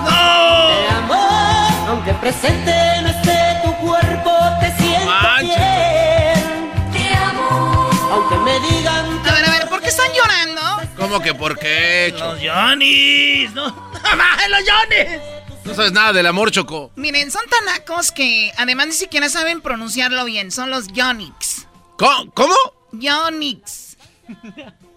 Te 0.04 0.94
amo, 0.94 1.88
aunque 1.88 2.14
presente 2.14 3.02
no 3.02 3.08
esté 3.10 3.62
tu 3.64 3.74
cuerpo, 3.78 4.32
te 4.60 4.72
siento 4.78 5.12
bien. 5.42 6.92
Te 6.94 7.16
amo. 7.16 7.90
Aunque 8.12 8.36
me 8.38 8.60
digan... 8.60 9.28
A 9.28 9.34
ver, 9.34 9.46
a 9.46 9.52
ver, 9.54 9.70
¿por 9.70 9.82
qué 9.82 9.88
están 9.88 10.12
llorando? 10.14 10.62
¿Cómo 10.98 11.20
que 11.20 11.34
por 11.34 11.58
qué? 11.58 12.14
Los 12.16 12.40
Yonix, 12.40 13.56
¿no? 13.56 13.66
¡Los 14.50 14.60
Yonix! 14.60 15.39
No 15.70 15.76
sabes 15.76 15.92
nada 15.92 16.12
del 16.14 16.26
amor, 16.26 16.50
Choco. 16.50 16.92
Miren, 16.96 17.30
son 17.30 17.44
tan 17.48 17.64
nacos 17.66 18.12
que 18.12 18.52
además 18.58 18.88
ni 18.88 18.94
siquiera 18.94 19.30
saben 19.30 19.62
pronunciarlo 19.62 20.26
bien. 20.26 20.52
Son 20.52 20.72
los 20.72 20.88
Yonix. 20.88 21.68
¿Cómo? 21.96 22.32
¿Cómo? 22.34 22.56
Yonix. 22.92 23.96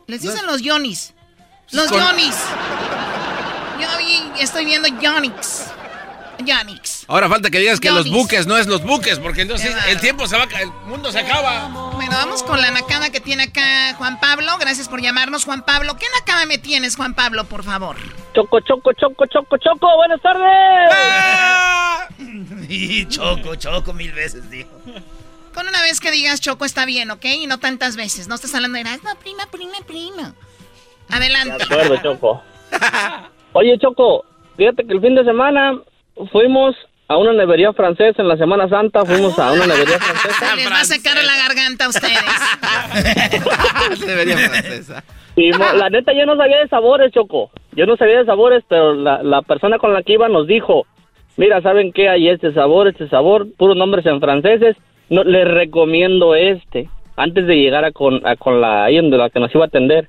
Les 0.06 0.22
dicen 0.22 0.46
los 0.46 0.62
Yonis. 0.62 1.12
Los 1.72 1.90
Yonis. 1.90 2.36
Yo 3.80 3.86
estoy 4.40 4.64
viendo 4.64 4.88
Yonix. 4.88 5.64
Yonix. 6.42 6.91
Ahora 7.12 7.28
falta 7.28 7.50
que 7.50 7.58
digas 7.58 7.78
que 7.78 7.90
los 7.90 8.10
buques 8.10 8.46
no 8.46 8.56
es 8.56 8.66
los 8.66 8.82
buques, 8.82 9.18
porque 9.18 9.42
entonces 9.42 9.76
el 9.90 10.00
tiempo 10.00 10.26
se 10.26 10.34
va, 10.38 10.44
a- 10.44 10.60
el 10.62 10.70
mundo 10.86 11.12
se 11.12 11.18
acaba. 11.18 11.68
Bueno, 11.92 12.10
vamos 12.10 12.42
con 12.42 12.58
la 12.58 12.70
nacada 12.70 13.10
que 13.12 13.20
tiene 13.20 13.42
acá 13.42 13.94
Juan 13.98 14.18
Pablo. 14.18 14.50
Gracias 14.58 14.88
por 14.88 15.02
llamarnos, 15.02 15.44
Juan 15.44 15.62
Pablo. 15.62 15.94
¿Qué 15.98 16.06
nacada 16.18 16.46
me 16.46 16.56
tienes, 16.56 16.96
Juan 16.96 17.12
Pablo, 17.12 17.44
por 17.44 17.64
favor? 17.64 17.96
Choco, 18.34 18.60
choco, 18.60 18.94
choco, 18.94 19.26
choco, 19.26 19.58
choco, 19.58 19.96
buenas 19.96 20.22
tardes. 20.22 20.90
Y 22.70 23.06
choco, 23.08 23.56
choco 23.56 23.92
mil 23.92 24.12
veces, 24.12 24.48
dijo. 24.50 24.70
Con 25.52 25.68
una 25.68 25.82
vez 25.82 26.00
que 26.00 26.10
digas 26.10 26.40
choco 26.40 26.64
está 26.64 26.86
bien, 26.86 27.10
¿ok? 27.10 27.26
Y 27.26 27.46
no 27.46 27.58
tantas 27.58 27.96
veces. 27.96 28.26
No 28.26 28.36
estás 28.36 28.54
hablando 28.54 28.78
de 28.78 28.84
no, 28.84 28.90
prima, 29.20 29.44
prima, 29.50 29.76
prima. 29.86 30.34
Adelante. 31.10 31.58
De 31.58 31.64
acuerdo, 31.64 31.96
Choco. 32.02 32.42
Oye, 33.52 33.78
Choco, 33.78 34.24
fíjate 34.56 34.86
que 34.86 34.94
el 34.94 35.02
fin 35.02 35.14
de 35.14 35.24
semana 35.24 35.78
fuimos 36.30 36.74
a 37.12 37.18
una 37.18 37.32
nevería 37.32 37.72
francesa 37.72 38.22
en 38.22 38.28
la 38.28 38.36
Semana 38.36 38.68
Santa, 38.68 39.04
fuimos 39.04 39.38
a 39.38 39.52
una 39.52 39.66
nevería 39.66 39.98
francesa. 39.98 40.56
Les 40.56 40.70
va 40.70 40.80
a 40.80 40.84
sacar 40.84 41.16
la 41.22 41.36
garganta 41.36 41.84
a 41.84 41.88
ustedes. 41.88 42.16
Debería 44.06 44.36
francesa. 44.38 45.04
Y 45.36 45.50
la 45.52 45.88
neta 45.90 46.12
yo 46.12 46.26
no 46.26 46.36
sabía 46.36 46.58
de 46.58 46.68
sabores, 46.68 47.12
Choco. 47.12 47.50
Yo 47.72 47.86
no 47.86 47.96
sabía 47.96 48.18
de 48.18 48.24
sabores, 48.24 48.64
pero 48.68 48.94
la, 48.94 49.22
la 49.22 49.42
persona 49.42 49.78
con 49.78 49.92
la 49.92 50.02
que 50.02 50.14
iba 50.14 50.28
nos 50.28 50.46
dijo, 50.46 50.86
mira, 51.36 51.60
¿saben 51.62 51.92
qué? 51.92 52.08
Hay 52.08 52.28
este 52.28 52.52
sabor, 52.52 52.88
este 52.88 53.08
sabor, 53.08 53.46
puros 53.56 53.76
nombres 53.76 54.04
en 54.06 54.20
franceses. 54.20 54.76
No, 55.08 55.24
les 55.24 55.46
recomiendo 55.46 56.34
este. 56.34 56.88
Antes 57.16 57.46
de 57.46 57.56
llegar 57.56 57.84
a 57.84 57.92
con, 57.92 58.26
a 58.26 58.36
con 58.36 58.60
la 58.60 58.84
ahí 58.84 58.96
donde 58.96 59.18
la 59.18 59.30
que 59.30 59.40
nos 59.40 59.54
iba 59.54 59.64
a 59.64 59.68
atender. 59.68 60.08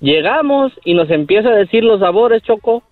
Llegamos 0.00 0.72
y 0.84 0.94
nos 0.94 1.10
empieza 1.10 1.48
a 1.48 1.56
decir 1.56 1.84
los 1.84 2.00
sabores, 2.00 2.42
Choco. 2.42 2.82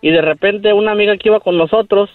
Y 0.00 0.10
de 0.10 0.22
repente 0.22 0.72
una 0.72 0.92
amiga 0.92 1.16
que 1.16 1.28
iba 1.28 1.40
con 1.40 1.58
nosotros 1.58 2.10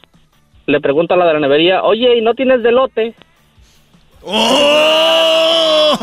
le 0.66 0.80
pregunta 0.82 1.14
a 1.16 1.18
la 1.18 1.26
de 1.28 1.34
la 1.34 1.40
nevería, 1.40 1.84
oye, 1.84 2.18
¿y 2.18 2.22
no 2.22 2.34
tienes 2.34 2.64
delote? 2.64 3.14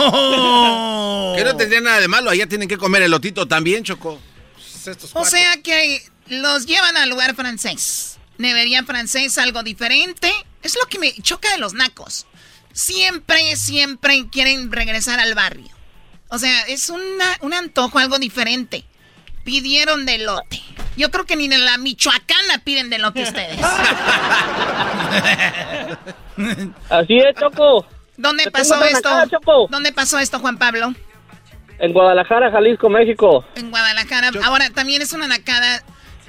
¡Oh! 0.01 1.35
Que 1.37 1.45
no 1.45 1.57
tendría 1.57 1.81
nada 1.81 2.01
de 2.01 2.09
malo, 2.09 2.31
allá 2.31 2.47
tienen 2.47 2.69
que 2.69 2.77
comer 2.79 3.03
el 3.03 3.11
lotito 3.11 3.47
también, 3.49 3.85
Choco. 3.85 4.19
Estos 4.87 5.11
O 5.15 5.25
sea 5.25 5.57
que 5.63 6.03
los 6.29 6.67
llevan 6.67 6.97
al 6.97 7.09
lugar 7.11 7.35
francés. 7.35 8.19
Nevería 8.39 8.83
francés, 8.85 9.37
algo 9.39 9.63
diferente. 9.63 10.31
Es 10.63 10.77
lo 10.81 10.89
que 10.89 10.99
me 10.99 11.13
choca 11.23 11.51
de 11.53 11.59
los 11.59 11.75
nacos. 11.75 12.27
Siempre, 12.73 13.57
siempre 13.57 14.27
quieren 14.31 14.71
regresar 14.73 15.21
al 15.21 15.35
barrio. 15.35 15.69
O 16.29 16.39
sea, 16.39 16.63
es 16.63 16.89
una- 16.91 17.37
un 17.43 17.53
antojo, 17.53 17.99
algo 17.99 18.19
diferente. 18.19 18.85
Pidieron 19.45 20.07
delote. 20.07 20.63
Yo 20.97 21.11
creo 21.11 21.25
que 21.25 21.37
ni 21.37 21.47
en 21.47 21.65
la 21.65 21.79
Michoacana 21.79 22.59
piden 22.65 22.91
delote 22.91 23.23
ustedes. 23.23 23.59
Así 26.91 27.19
es, 27.19 27.35
Choco. 27.39 27.87
¿Dónde 28.17 28.45
Te 28.45 28.51
pasó 28.51 28.83
esto? 28.85 29.09
¿Dónde 29.71 29.93
pasó 29.93 30.19
esto, 30.19 30.39
Juan 30.41 30.59
Pablo? 30.59 30.93
En 31.79 31.93
Guadalajara, 31.95 32.51
Jalisco, 32.51 32.91
México. 32.91 33.45
En 33.55 33.71
Guadalajara. 33.71 34.31
Ahora, 34.45 34.69
también 34.71 35.01
es 35.01 35.15
una 35.15 35.27
nacada. 35.27 35.83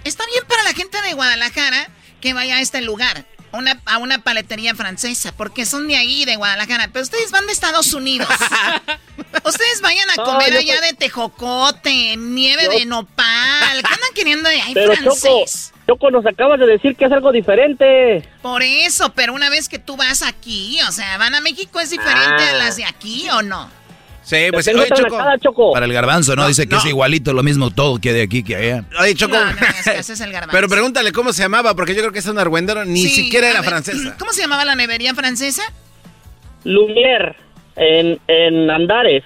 Está 0.05 0.23
bien 0.27 0.43
para 0.47 0.63
la 0.63 0.73
gente 0.73 1.01
de 1.01 1.13
Guadalajara 1.13 1.89
que 2.21 2.33
vaya 2.33 2.55
a 2.57 2.61
este 2.61 2.81
lugar. 2.81 3.25
Una, 3.53 3.81
a 3.85 3.97
una 3.97 4.19
paletería 4.19 4.73
francesa, 4.75 5.33
porque 5.35 5.65
son 5.65 5.87
de 5.87 5.97
ahí, 5.97 6.23
de 6.25 6.37
Guadalajara. 6.37 6.89
Pero 6.93 7.03
ustedes 7.03 7.31
van 7.31 7.45
de 7.47 7.51
Estados 7.53 7.93
Unidos. 7.93 8.27
ustedes 9.45 9.81
vayan 9.81 10.09
a 10.09 10.15
comer 10.15 10.53
allá 10.53 10.77
soy- 10.77 10.87
de 10.87 10.93
tejocote, 10.93 12.15
nieve 12.17 12.63
Yo- 12.65 12.71
de 12.71 12.85
nopal. 12.85 13.81
¿Qué 13.81 13.93
andan 13.93 14.09
queriendo 14.15 14.49
de 14.49 14.61
ahí 14.61 14.73
Pero 14.73 14.93
Choco, 14.95 15.15
francés? 15.15 15.73
Choco, 15.87 16.11
nos 16.11 16.25
acabas 16.25 16.59
de 16.59 16.65
decir 16.67 16.95
que 16.95 17.05
es 17.05 17.11
algo 17.11 17.31
diferente. 17.31 18.27
Por 18.41 18.63
eso, 18.63 19.11
pero 19.13 19.33
una 19.33 19.49
vez 19.49 19.67
que 19.67 19.79
tú 19.79 19.97
vas 19.97 20.21
aquí, 20.21 20.79
o 20.87 20.91
sea, 20.91 21.17
van 21.17 21.35
a 21.35 21.41
México, 21.41 21.79
¿es 21.79 21.89
diferente 21.89 22.43
a 22.43 22.51
Ah. 22.51 22.53
las 22.53 22.77
de 22.77 22.85
aquí 22.85 23.29
o 23.31 23.41
no? 23.41 23.69
Sí, 24.31 24.47
pues 24.49 24.65
oye, 24.69 24.87
Choco. 25.41 25.73
Para 25.73 25.85
el 25.85 25.91
garbanzo, 25.91 26.37
¿no? 26.37 26.43
No, 26.43 26.47
Dice 26.47 26.65
que 26.65 26.75
no. 26.75 26.79
es 26.81 26.85
igualito, 26.85 27.33
lo 27.33 27.43
mismo 27.43 27.69
todo 27.69 27.99
que 27.99 28.13
de 28.13 28.21
aquí 28.21 28.43
que 28.43 28.55
allá. 28.55 28.85
Oye, 29.01 29.13
Choco. 29.13 29.33
No, 29.33 29.43
no 29.45 29.53
me 29.53 29.59
hagas 29.67 29.83
caso, 29.83 30.13
es 30.13 30.21
el 30.21 30.31
garbanzo. 30.31 30.53
Pero 30.55 30.69
pregúntale 30.69 31.11
cómo 31.11 31.33
se 31.33 31.41
llamaba, 31.41 31.75
porque 31.75 31.93
yo 31.93 31.99
creo 32.01 32.13
que 32.13 32.19
es 32.19 32.25
un 32.27 32.39
argüendero, 32.39 32.85
ni 32.85 33.01
Sí, 33.01 33.09
siquiera 33.09 33.47
a 33.47 33.49
era 33.51 33.59
ver, 33.61 33.69
francesa. 33.69 34.15
¿Cómo 34.19 34.31
se 34.31 34.41
llamaba 34.41 34.63
la 34.63 34.75
nevería 34.75 35.13
francesa? 35.13 35.63
Lumière, 36.63 37.35
en, 37.75 38.19
en 38.27 38.69
Andares. 38.69 39.23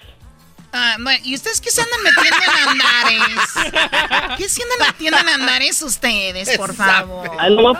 Ah, 0.77 0.97
bueno, 0.99 1.19
¿y 1.23 1.35
ustedes 1.35 1.61
qué 1.61 1.69
se 1.71 1.81
andan 1.81 2.01
metiendo 2.03 2.37
en 2.43 2.69
andares? 2.69 4.37
¿Qué 4.37 4.49
se 4.49 4.61
andan 4.63 4.87
metiendo 4.89 5.19
en 5.19 5.29
andares 5.29 5.81
ustedes, 5.83 6.57
por 6.57 6.73
favor? 6.73 7.29
Ahí 7.39 7.55
nomás, 7.55 7.77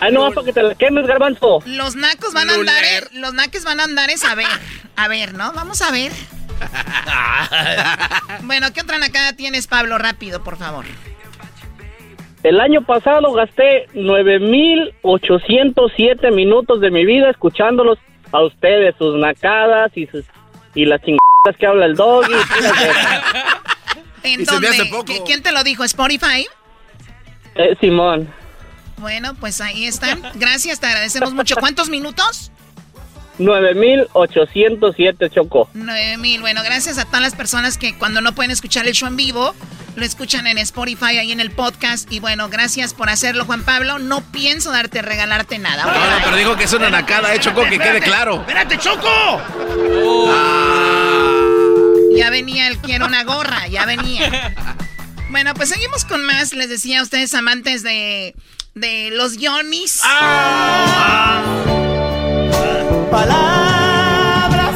ahí 0.00 0.12
nomás 0.12 0.32
para 0.32 0.46
que 0.46 0.52
te 0.54 0.62
la 0.62 0.74
quemes, 0.74 1.06
garbanzo. 1.06 1.58
Los 1.66 1.96
nacos 1.96 2.32
van 2.32 2.48
a 2.48 2.54
andar, 2.54 2.84
los 3.12 3.34
nacos 3.34 3.64
van 3.64 3.80
a 3.80 3.84
andar 3.84 4.08
es 4.10 4.24
a 4.24 4.34
ver, 4.34 4.46
a 4.96 5.08
ver, 5.08 5.34
¿no? 5.34 5.52
Vamos 5.52 5.82
a 5.82 5.90
ver. 5.90 6.10
Bueno, 8.42 8.72
¿qué 8.72 8.80
otra 8.80 8.98
nacada 8.98 9.32
tienes, 9.34 9.66
Pablo? 9.66 9.98
Rápido, 9.98 10.42
por 10.42 10.56
favor. 10.56 10.84
El 12.42 12.60
año 12.60 12.82
pasado 12.82 13.32
gasté 13.32 13.86
9,807 13.94 16.30
minutos 16.30 16.80
de 16.80 16.90
mi 16.90 17.04
vida 17.04 17.30
escuchándolos 17.30 17.98
a 18.32 18.42
ustedes, 18.42 18.94
sus 18.98 19.16
nacadas 19.18 19.90
y 19.96 20.06
sus 20.06 20.24
y 20.74 20.84
las 20.84 21.00
chingadas 21.00 21.18
que 21.58 21.66
habla 21.66 21.86
el 21.86 21.96
doggy. 21.96 22.32
¿En 24.22 24.44
dónde? 24.44 24.68
hace 24.68 24.84
poco. 24.86 25.06
¿Qui- 25.12 25.22
¿Quién 25.26 25.42
te 25.42 25.50
lo 25.52 25.64
dijo? 25.64 25.82
¿Spotify? 25.84 26.46
eh, 27.54 27.76
Simón, 27.80 28.28
Bueno, 28.98 29.34
pues 29.34 29.60
ahí 29.60 29.86
están. 29.86 30.22
Gracias, 30.34 30.78
te 30.80 30.86
agradecemos 30.86 31.32
mucho. 31.34 31.56
¿Cuántos 31.56 31.88
minutos? 31.88 32.52
9,807, 33.38 35.30
Choco. 35.30 35.70
Nueve 35.74 36.16
mil. 36.18 36.40
Bueno, 36.40 36.62
gracias 36.62 36.98
a 36.98 37.04
todas 37.04 37.20
las 37.20 37.34
personas 37.34 37.78
que 37.78 37.96
cuando 37.96 38.20
no 38.20 38.34
pueden 38.34 38.50
escuchar 38.50 38.86
el 38.86 38.94
show 38.94 39.08
en 39.08 39.16
vivo, 39.16 39.54
lo 39.96 40.04
escuchan 40.04 40.46
en 40.46 40.58
Spotify, 40.58 41.18
ahí 41.18 41.32
en 41.32 41.40
el 41.40 41.50
podcast. 41.50 42.10
Y 42.12 42.20
bueno, 42.20 42.48
gracias 42.48 42.94
por 42.94 43.08
hacerlo, 43.10 43.44
Juan 43.44 43.62
Pablo. 43.62 43.98
No 43.98 44.20
pienso 44.20 44.70
darte, 44.70 45.02
regalarte 45.02 45.58
nada. 45.58 45.84
No, 45.84 45.92
no, 45.92 46.24
pero 46.24 46.36
dijo 46.36 46.56
que 46.56 46.64
es 46.64 46.72
una 46.72 46.90
nacada, 46.90 47.34
eh, 47.34 47.40
Choco, 47.40 47.62
que 47.64 47.78
quede 47.78 48.00
claro. 48.00 48.40
¡Espérate, 48.40 48.78
Choco! 48.78 49.40
Ya 52.16 52.30
venía 52.30 52.68
el 52.68 52.78
quiero 52.78 53.06
una 53.06 53.22
gorra, 53.24 53.68
ya 53.68 53.86
venía. 53.86 54.54
Bueno, 55.30 55.54
pues 55.54 55.68
seguimos 55.68 56.04
con 56.04 56.24
más. 56.24 56.52
Les 56.54 56.68
decía 56.68 57.00
a 57.00 57.02
ustedes, 57.02 57.34
amantes 57.34 57.82
de, 57.82 58.34
de 58.74 59.10
los 59.12 59.36
Yonis. 59.36 60.00
Palabras 63.10 64.74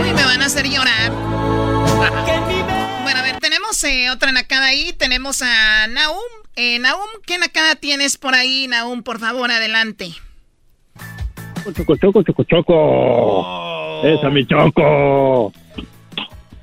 Uy, 0.00 0.12
me 0.14 0.24
van 0.24 0.42
a 0.42 0.46
hacer 0.46 0.66
llorar. 0.66 1.12
Bueno, 3.02 3.20
a 3.20 3.22
ver, 3.22 3.38
tenemos 3.38 3.82
eh, 3.84 4.10
otra 4.10 4.32
nacada 4.32 4.66
ahí. 4.66 4.92
Tenemos 4.92 5.40
a 5.42 5.86
Naum. 5.88 6.18
Eh, 6.56 6.78
Naum, 6.78 7.08
¿qué 7.26 7.38
nacada 7.38 7.74
tienes 7.74 8.18
por 8.18 8.34
ahí, 8.34 8.66
Naum? 8.68 9.02
Por 9.02 9.18
favor, 9.18 9.50
adelante. 9.50 10.10
Choco, 11.74 11.96
choco, 11.96 12.22
choco, 12.22 12.44
choco. 12.44 14.06
Esa 14.06 14.28
mi 14.30 14.46
choco. 14.46 15.52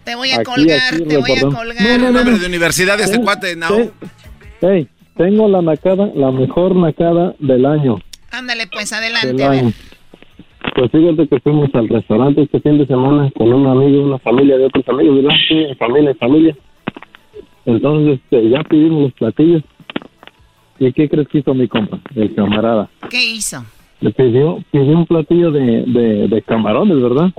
Te 0.03 0.13
voy 0.15 0.31
a 0.31 0.35
Aquí, 0.35 0.43
colgar, 0.43 0.93
aquí, 0.93 1.03
te 1.05 1.17
voy 1.17 1.31
a 1.31 1.41
colgar. 1.41 1.99
No, 1.99 2.11
no, 2.11 2.23
no, 2.23 2.37
de 2.37 2.45
universidad 2.45 2.97
de 2.97 3.05
este 3.05 3.19
cuate. 3.21 3.55
Sí. 3.55 3.91
Hey, 4.61 4.87
tengo 5.17 5.47
la 5.49 5.61
nacada, 5.63 6.11
la 6.13 6.31
mejor 6.31 6.75
nacada 6.75 7.33
del 7.39 7.65
año. 7.65 7.97
Ándale, 8.37 8.67
pues, 8.71 8.89
Del 8.89 8.99
adelante. 8.99 9.43
a 9.43 9.49
ver. 9.49 9.59
año. 9.65 9.71
Pues 10.75 10.91
fíjate 10.91 11.27
que 11.27 11.39
fuimos 11.39 11.69
al 11.73 11.87
restaurante 11.87 12.41
este 12.41 12.59
fin 12.59 12.77
de 12.77 12.85
semana 12.85 13.31
con 13.37 13.53
un 13.53 13.65
amigo, 13.67 14.03
una 14.03 14.17
familia 14.19 14.57
de 14.57 14.65
otros 14.65 14.87
amigos, 14.89 15.15
¿verdad? 15.17 15.37
Sí, 15.47 15.65
familia, 15.79 16.13
familia. 16.15 16.55
Entonces, 17.65 18.19
este, 18.23 18.49
ya 18.49 18.63
pedimos 18.63 19.03
los 19.03 19.13
platillos. 19.13 19.63
¿Y 20.79 20.91
qué 20.91 21.07
crees 21.07 21.27
que 21.29 21.37
hizo 21.39 21.53
mi 21.53 21.67
compa, 21.69 21.99
el 22.15 22.35
camarada? 22.35 22.89
¿Qué 23.09 23.23
hizo? 23.25 23.63
Le 24.01 24.11
pidió, 24.11 24.59
pidió 24.71 24.97
un 24.97 25.05
platillo 25.05 25.51
de, 25.51 25.83
de, 25.87 26.27
de 26.27 26.41
camarones, 26.41 27.01
¿verdad? 27.01 27.31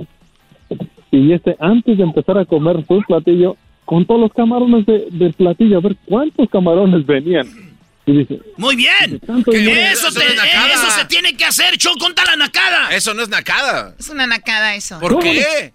Y 1.11 1.31
este, 1.31 1.55
antes 1.59 1.97
de 1.97 2.03
empezar 2.03 2.37
a 2.39 2.45
comer 2.45 2.83
su 2.87 3.01
platillo, 3.07 3.55
contó 3.85 4.17
los 4.17 4.33
camarones 4.33 4.85
de- 4.87 5.07
del 5.11 5.33
platillo, 5.33 5.77
a 5.77 5.81
ver 5.81 5.95
cuántos 6.05 6.49
camarones 6.49 7.05
venían. 7.05 7.45
Y 8.07 8.19
dice, 8.19 8.39
Muy 8.55 8.75
bien. 8.77 9.21
Eso, 9.21 10.11
te- 10.11 10.19
no 10.19 10.31
es 10.31 10.35
nacada. 10.35 10.73
eso 10.73 10.91
se 10.91 11.05
tiene 11.05 11.35
que 11.35 11.43
hacer, 11.43 11.77
Choco, 11.77 11.99
conta 11.99 12.23
la 12.23 12.37
nacada. 12.37 12.89
Eso 12.91 13.13
no 13.13 13.21
es 13.21 13.29
nacada. 13.29 13.95
Es 13.99 14.07
una 14.07 14.25
nacada 14.25 14.75
eso. 14.75 14.97
¿Por 14.99 15.19
qué? 15.19 15.73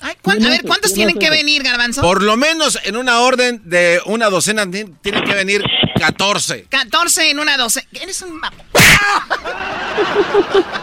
a 0.00 0.08
ver, 0.24 0.62
¿cuántos 0.62 0.92
tienen 0.92 1.18
que 1.18 1.30
venir, 1.30 1.62
Garbanzo? 1.62 2.02
Por 2.02 2.22
lo 2.22 2.36
menos 2.36 2.78
en 2.84 2.96
una 2.96 3.20
orden 3.20 3.62
de 3.64 4.02
una 4.04 4.28
docena 4.28 4.70
tienen 4.70 5.24
que 5.24 5.34
venir 5.34 5.64
14. 5.98 6.66
14 6.68 7.30
en 7.30 7.38
una 7.38 7.56
docena. 7.56 7.86
Eres 7.92 8.20
un... 8.20 8.38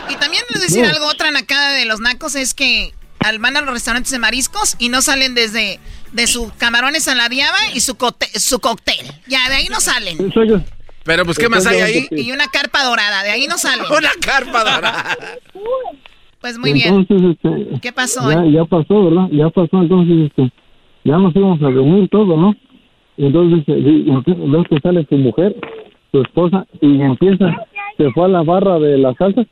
y 0.09 0.15
también 0.15 0.43
les 0.49 0.61
decir 0.61 0.85
algo, 0.85 1.05
otra 1.05 1.29
nacada 1.29 1.73
de 1.73 1.85
los 1.85 1.99
nacos 1.99 2.33
es 2.33 2.55
que 2.55 2.95
al 3.19 3.37
van 3.37 3.55
a 3.57 3.61
los 3.61 3.73
restaurantes 3.73 4.11
de 4.11 4.17
mariscos 4.19 4.75
y 4.79 4.89
no 4.89 5.03
salen 5.03 5.35
desde 5.35 5.79
de 6.13 6.27
sus 6.27 6.51
camarones 6.53 7.07
a 7.07 7.15
la 7.15 7.27
diaba 7.27 7.57
y 7.73 7.79
su, 7.81 7.97
su 8.35 8.59
cóctel. 8.59 9.05
Ya, 9.27 9.49
de 9.49 9.55
ahí 9.55 9.67
no 9.69 9.79
salen. 9.79 10.17
Pero 11.03 11.25
pues, 11.25 11.37
¿qué 11.37 11.49
más 11.49 11.65
hay 11.65 11.81
ahí? 11.81 12.07
Y 12.11 12.31
una 12.31 12.47
carpa 12.47 12.83
dorada, 12.83 13.23
de 13.23 13.31
ahí 13.31 13.47
no 13.47 13.57
salen. 13.57 13.85
una 13.97 14.11
carpa 14.21 14.59
dorada. 14.59 15.17
Pues 16.39 16.57
muy 16.57 16.73
bien. 16.73 17.07
Este, 17.09 17.79
¿Qué 17.81 17.91
pasó? 17.91 18.29
Ya, 18.29 18.45
ya, 18.45 18.65
pasó, 18.65 19.05
¿verdad? 19.05 19.27
Ya 19.31 19.49
pasó, 19.49 19.81
entonces 19.81 20.27
este, 20.29 20.51
ya 21.03 21.17
nos 21.17 21.35
íbamos 21.35 21.61
a 21.61 21.69
reunir 21.69 22.09
todo, 22.09 22.37
¿no? 22.37 22.55
Y 23.17 23.25
entonces 23.25 23.65
veo 23.65 24.63
que 24.63 24.79
sale 24.81 25.05
su 25.07 25.15
mujer, 25.15 25.55
su 26.11 26.21
esposa, 26.21 26.65
y 26.81 27.01
empieza, 27.01 27.45
se 27.97 28.11
fue 28.11 28.25
a 28.25 28.29
la 28.29 28.43
barra 28.43 28.79
de 28.79 28.97
las 28.97 29.15
salsas 29.17 29.45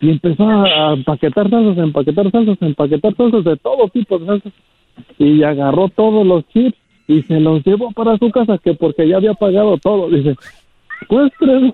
y 0.00 0.10
empezó 0.10 0.48
a 0.48 0.94
empaquetar 0.94 1.50
salsas, 1.50 1.78
empaquetar 1.78 2.30
salsas, 2.30 2.56
empaquetar 2.60 3.16
salsas 3.16 3.44
de 3.44 3.56
todo 3.56 3.88
tipo 3.88 4.18
de 4.18 4.26
salsas. 4.26 4.52
Y 5.18 5.42
agarró 5.42 5.88
todos 5.88 6.26
los 6.26 6.46
chips 6.48 6.76
y 7.06 7.22
se 7.22 7.40
los 7.40 7.64
llevó 7.64 7.90
para 7.92 8.16
su 8.18 8.30
casa, 8.30 8.58
que 8.62 8.74
porque 8.74 9.08
ya 9.08 9.16
había 9.16 9.34
pagado 9.34 9.78
todo. 9.78 10.08
Dice, 10.10 10.36
pues 11.08 11.32
creo 11.38 11.72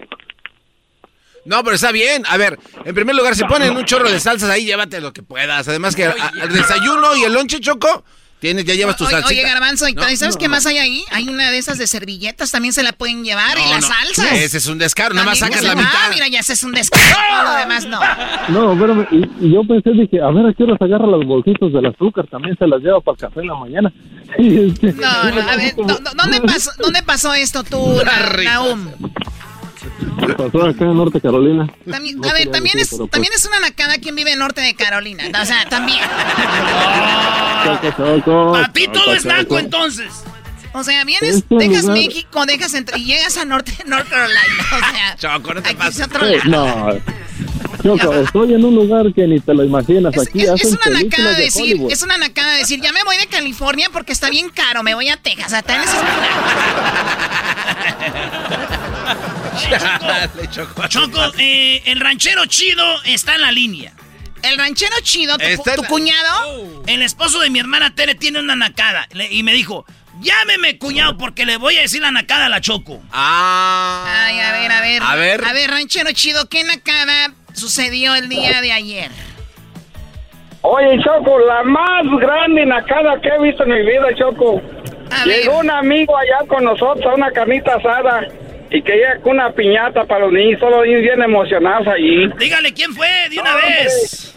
no, 1.44 1.62
pero 1.62 1.76
está 1.76 1.92
bien. 1.92 2.24
A 2.28 2.36
ver, 2.36 2.58
en 2.84 2.94
primer 2.94 3.14
lugar, 3.14 3.34
se 3.34 3.44
ponen 3.44 3.76
un 3.76 3.84
chorro 3.84 4.10
de 4.10 4.18
salsas 4.18 4.48
ahí, 4.48 4.64
llévate 4.64 5.00
lo 5.00 5.12
que 5.12 5.22
puedas. 5.22 5.68
Además 5.68 5.94
que 5.94 6.04
el 6.04 6.52
desayuno 6.52 7.14
y 7.16 7.24
el 7.24 7.32
lonche 7.32 7.60
choco, 7.60 8.04
tienes, 8.44 8.64
ya 8.66 8.74
llevas 8.74 8.96
tu 8.96 9.06
salsa. 9.06 9.26
Oye, 9.26 9.42
Garbanzo, 9.42 9.86
¿sabes 10.16 10.36
qué 10.36 10.48
más 10.48 10.66
hay 10.66 10.76
ahí? 10.76 11.04
Hay 11.10 11.28
una 11.28 11.50
de 11.50 11.56
esas 11.56 11.78
de 11.78 11.86
servilletas, 11.86 12.50
también 12.50 12.74
se 12.74 12.82
la 12.82 12.92
pueden 12.92 13.24
llevar, 13.24 13.56
y 13.56 13.70
las 13.70 13.86
salsas. 13.86 14.32
Ese 14.32 14.58
es 14.58 14.66
un 14.66 14.78
descaro, 14.78 15.14
nada 15.14 15.26
más 15.26 15.38
sacas 15.38 15.62
la 15.62 15.74
mitad. 15.74 15.90
Ah, 15.94 16.10
mira, 16.12 16.28
ya 16.28 16.40
ese 16.40 16.52
es 16.52 16.62
un 16.62 16.72
descaro, 16.72 17.16
todo 17.30 17.42
lo 17.42 17.58
demás 17.58 17.86
no. 17.86 18.00
No, 18.48 18.78
pero 18.78 19.06
y, 19.10 19.50
yo 19.50 19.64
pensé, 19.66 19.90
dije, 19.90 20.20
a 20.20 20.30
ver, 20.30 20.46
¿a 20.46 20.52
qué 20.52 20.64
se 20.66 20.84
agarra 20.84 21.06
los 21.06 21.24
bolsitos 21.24 21.72
del 21.72 21.86
azúcar? 21.86 22.26
También 22.26 22.56
se 22.58 22.66
las 22.66 22.80
lleva 22.80 23.00
para 23.00 23.14
el 23.14 23.20
café 23.20 23.40
en 23.40 23.46
la 23.46 23.54
mañana. 23.54 23.92
Este, 24.36 24.92
no, 24.94 25.30
no, 25.30 25.40
a 25.48 25.56
ver, 25.56 25.74
¿dónde 25.76 26.40
pasó, 26.40 26.70
¿dónde 26.78 27.02
pasó 27.02 27.34
esto 27.34 27.62
tú, 27.62 28.02
Naum? 28.44 28.90
Pasó 30.36 30.66
acá 30.66 30.84
en 30.84 30.96
Norte 30.96 31.20
Carolina. 31.20 31.68
a 31.86 32.32
ver, 32.32 32.50
también 32.50 32.78
es, 32.78 32.90
pues 32.90 33.10
también 33.10 33.32
es 33.34 33.44
una 33.46 33.60
nacada 33.60 33.98
quien 33.98 34.14
vive 34.14 34.32
en 34.32 34.38
Norte 34.38 34.60
de 34.60 34.74
Carolina. 34.74 35.24
O 35.40 35.44
sea, 35.44 35.68
también. 35.68 36.00
Para 37.64 38.72
ti 38.72 38.88
todo 38.88 39.14
es 39.14 39.24
naco 39.24 39.58
entonces. 39.58 40.24
O 40.76 40.82
sea, 40.82 41.04
vienes, 41.04 41.36
este 41.36 41.54
dejas 41.54 41.84
México, 41.84 42.46
dejas 42.46 42.74
entre, 42.74 42.98
y 42.98 43.04
llegas 43.04 43.36
a 43.36 43.44
Norte, 43.44 43.72
North 43.86 44.08
Carolina. 44.08 44.40
O 44.72 44.78
sea, 44.78 45.16
Choco, 45.16 45.54
no 45.54 45.62
te 45.62 45.72
pases. 45.76 46.08
No. 46.46 46.88
Choco, 47.80 48.14
estoy 48.14 48.54
en 48.54 48.64
un 48.64 48.74
lugar 48.74 49.12
que 49.14 49.24
ni 49.26 49.38
te 49.38 49.54
lo 49.54 49.62
imaginas. 49.62 50.12
Aquí 50.18 50.42
es, 50.42 50.50
es 50.50 50.72
una 50.72 51.00
nacada 51.00 51.30
de 51.34 51.44
decir, 51.44 51.80
es 51.88 52.02
una 52.02 52.18
nacada 52.18 52.54
decir, 52.54 52.80
ya 52.80 52.92
me 52.92 53.04
voy 53.04 53.16
de 53.18 53.26
California 53.26 53.88
porque 53.92 54.12
está 54.12 54.30
bien 54.30 54.48
caro, 54.48 54.82
me 54.82 54.94
voy 54.94 55.08
a 55.08 55.16
Texas. 55.16 55.62
es 59.54 60.50
Choco, 60.88 61.32
eh, 61.38 61.82
el 61.86 62.00
ranchero 62.00 62.46
chido 62.46 62.84
está 63.04 63.34
en 63.34 63.40
la 63.42 63.52
línea. 63.52 63.92
El 64.42 64.58
ranchero 64.58 64.94
chido, 65.02 65.38
tu, 65.38 65.82
cuñado, 65.84 66.48
oh. 66.48 66.82
el 66.86 67.02
esposo 67.02 67.40
de 67.40 67.48
mi 67.48 67.60
hermana 67.60 67.94
Tere 67.94 68.14
tiene 68.14 68.40
una 68.40 68.54
nacada. 68.54 69.08
y 69.30 69.42
me 69.42 69.54
dijo, 69.54 69.86
llámeme 70.20 70.78
cuñado 70.78 71.16
porque 71.16 71.46
le 71.46 71.56
voy 71.56 71.78
a 71.78 71.80
decir 71.80 72.02
la 72.02 72.10
nacada 72.10 72.46
a 72.46 72.48
la 72.50 72.60
Choco. 72.60 73.00
Ah. 73.10 74.26
Ay, 74.26 74.40
a 74.40 74.52
ver, 74.52 74.70
a 74.70 74.80
ver. 74.82 75.02
A 75.02 75.14
ver. 75.14 75.44
A 75.44 75.52
ver, 75.54 75.70
ranchero 75.70 76.12
chido, 76.12 76.46
¿qué 76.50 76.62
nacada 76.62 77.32
sucedió 77.54 78.14
el 78.16 78.28
día 78.28 78.60
de 78.60 78.72
ayer? 78.72 79.10
Oye, 80.60 80.98
Choco, 81.02 81.38
la 81.38 81.62
más 81.62 82.04
grande 82.20 82.66
nacada 82.66 83.18
que 83.22 83.28
he 83.28 83.42
visto 83.42 83.62
en 83.62 83.70
mi 83.70 83.80
vida, 83.80 84.08
Choco. 84.18 84.60
Llegó 85.24 85.58
un 85.58 85.70
amigo 85.70 86.16
allá 86.16 86.46
con 86.48 86.64
nosotros 86.64 87.06
a 87.06 87.14
una 87.14 87.30
carnita 87.30 87.76
asada 87.76 88.26
y 88.74 88.82
que 88.82 88.92
llega 88.92 89.20
con 89.20 89.34
una 89.34 89.52
piñata 89.52 90.04
para 90.04 90.24
los 90.24 90.32
niños, 90.32 90.58
todos 90.58 90.78
los 90.78 90.86
niños 90.86 91.02
bien 91.02 91.22
emocionados 91.22 91.86
allí. 91.86 92.28
Dígale 92.36 92.74
quién 92.74 92.92
fue 92.92 93.08
de 93.30 93.38
una 93.38 93.54
vez. 93.54 94.34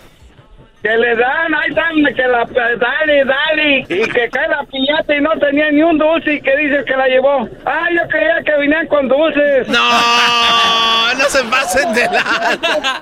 Que 0.84 0.96
le 0.96 1.16
dan, 1.16 1.56
ahí 1.56 1.70
están, 1.70 1.96
que 2.16 2.22
la, 2.22 2.46
dale, 2.46 3.26
dale, 3.26 3.80
y 3.80 4.08
que 4.08 4.30
cae 4.30 4.48
la 4.48 4.64
piñata 4.66 5.16
y 5.16 5.22
no 5.22 5.32
tenía 5.40 5.72
ni 5.72 5.82
un 5.82 5.98
dulce 5.98 6.36
y 6.36 6.42
que 6.42 6.56
dice 6.56 6.86
que 6.86 6.96
la 6.96 7.08
llevó. 7.08 7.50
Ah, 7.66 7.88
yo 7.92 8.08
creía 8.10 8.44
que 8.46 8.52
venían 8.60 8.86
con 8.86 9.08
dulces. 9.08 9.68
No, 9.70 11.14
no 11.16 11.26
se 11.26 11.44
pasen 11.46 11.94
de 11.96 12.06
la... 12.06 12.20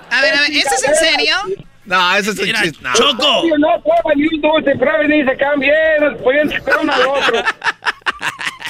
A 0.10 0.22
ver, 0.22 0.36
a 0.36 0.42
ver, 0.42 0.52
¿eso 0.52 0.74
es 0.74 0.88
en 0.88 0.96
serio? 0.96 1.36
No, 1.84 2.16
eso 2.16 2.32
es 2.32 2.40
un 2.40 2.46
chiste. 2.46 2.80
Choco. 2.94 3.44
No 3.60 3.82
prueba 3.82 4.16
ni 4.16 4.26
un 4.28 4.42
dulce, 4.42 4.74
prueben 4.78 5.12
y 5.12 5.26
se 5.26 5.36
cambian, 5.36 6.18
pueden 6.24 6.50
sacar 6.50 6.78
uno 6.82 6.94
al 6.94 7.02
otro. 7.02 7.44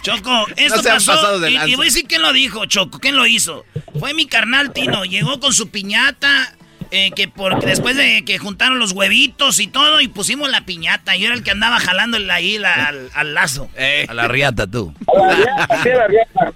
Choco, 0.01 0.45
esto 0.55 0.83
pasó. 0.83 1.47
Y, 1.47 1.71
y, 1.71 1.75
voy 1.75 1.85
a 1.85 1.89
decir 1.89 2.05
quién 2.07 2.21
lo 2.21 2.31
dijo, 2.31 2.65
Choco, 2.65 2.99
quién 2.99 3.15
lo 3.15 3.25
hizo. 3.25 3.65
Fue 3.99 4.13
mi 4.13 4.25
carnal 4.27 4.71
Tino. 4.71 5.05
Llegó 5.05 5.39
con 5.39 5.53
su 5.53 5.69
piñata. 5.69 6.55
Eh, 6.91 7.11
que 7.15 7.27
porque 7.27 7.65
después 7.65 7.95
de 7.97 8.23
que 8.23 8.37
juntaron 8.37 8.79
los 8.79 8.91
huevitos 8.91 9.59
y 9.59 9.67
todo 9.67 10.01
y 10.01 10.07
pusimos 10.07 10.49
la 10.49 10.65
piñata, 10.65 11.15
yo 11.15 11.25
era 11.25 11.35
el 11.35 11.43
que 11.43 11.51
andaba 11.51 11.79
jalando 11.79 12.17
ahí 12.31 12.57
al, 12.63 13.33
lazo. 13.33 13.69
Eh. 13.75 14.05
A 14.07 14.13
la 14.13 14.27
riata 14.27 14.67
tú. 14.67 14.93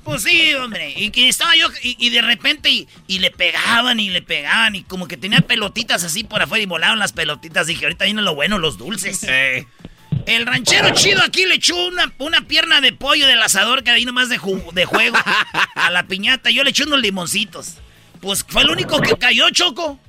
pues 0.03 0.23
sí, 0.23 0.53
hombre. 0.53 0.93
Y 0.95 1.09
que 1.09 1.27
estaba 1.27 1.55
yo 1.55 1.67
y, 1.81 2.09
de 2.09 2.21
repente 2.21 2.69
y, 2.69 3.19
le 3.19 3.31
pegaban 3.31 3.99
y 3.99 4.09
le 4.09 4.21
pegaban 4.21 4.75
y 4.75 4.83
como 4.83 5.07
que 5.07 5.17
tenía 5.17 5.41
pelotitas 5.41 6.03
así 6.03 6.23
por 6.23 6.41
afuera 6.41 6.63
y 6.63 6.67
volaban 6.67 6.99
las 6.99 7.11
pelotitas. 7.11 7.67
Dije, 7.67 7.85
ahorita 7.85 8.05
viene 8.05 8.21
lo 8.21 8.35
bueno, 8.35 8.59
los 8.59 8.77
dulces. 8.77 9.23
Eh. 9.27 9.67
El 10.25 10.45
ranchero 10.45 10.91
chido 10.91 11.21
aquí 11.23 11.45
le 11.45 11.55
echó 11.55 11.75
una, 11.87 12.13
una 12.19 12.41
pierna 12.41 12.81
de 12.81 12.93
pollo 12.93 13.25
del 13.27 13.41
asador 13.41 13.83
que 13.83 13.91
ahí 13.91 14.05
nomás 14.05 14.29
de, 14.29 14.39
de 14.73 14.85
juego 14.85 15.17
a 15.75 15.89
la 15.89 16.03
piñata. 16.03 16.49
Yo 16.51 16.63
le 16.63 16.69
eché 16.69 16.83
unos 16.83 16.99
limoncitos. 16.99 17.77
Pues 18.21 18.45
fue 18.47 18.61
el 18.63 18.69
único 18.69 18.99
que 19.01 19.15
cayó, 19.15 19.49
Choco. 19.49 19.99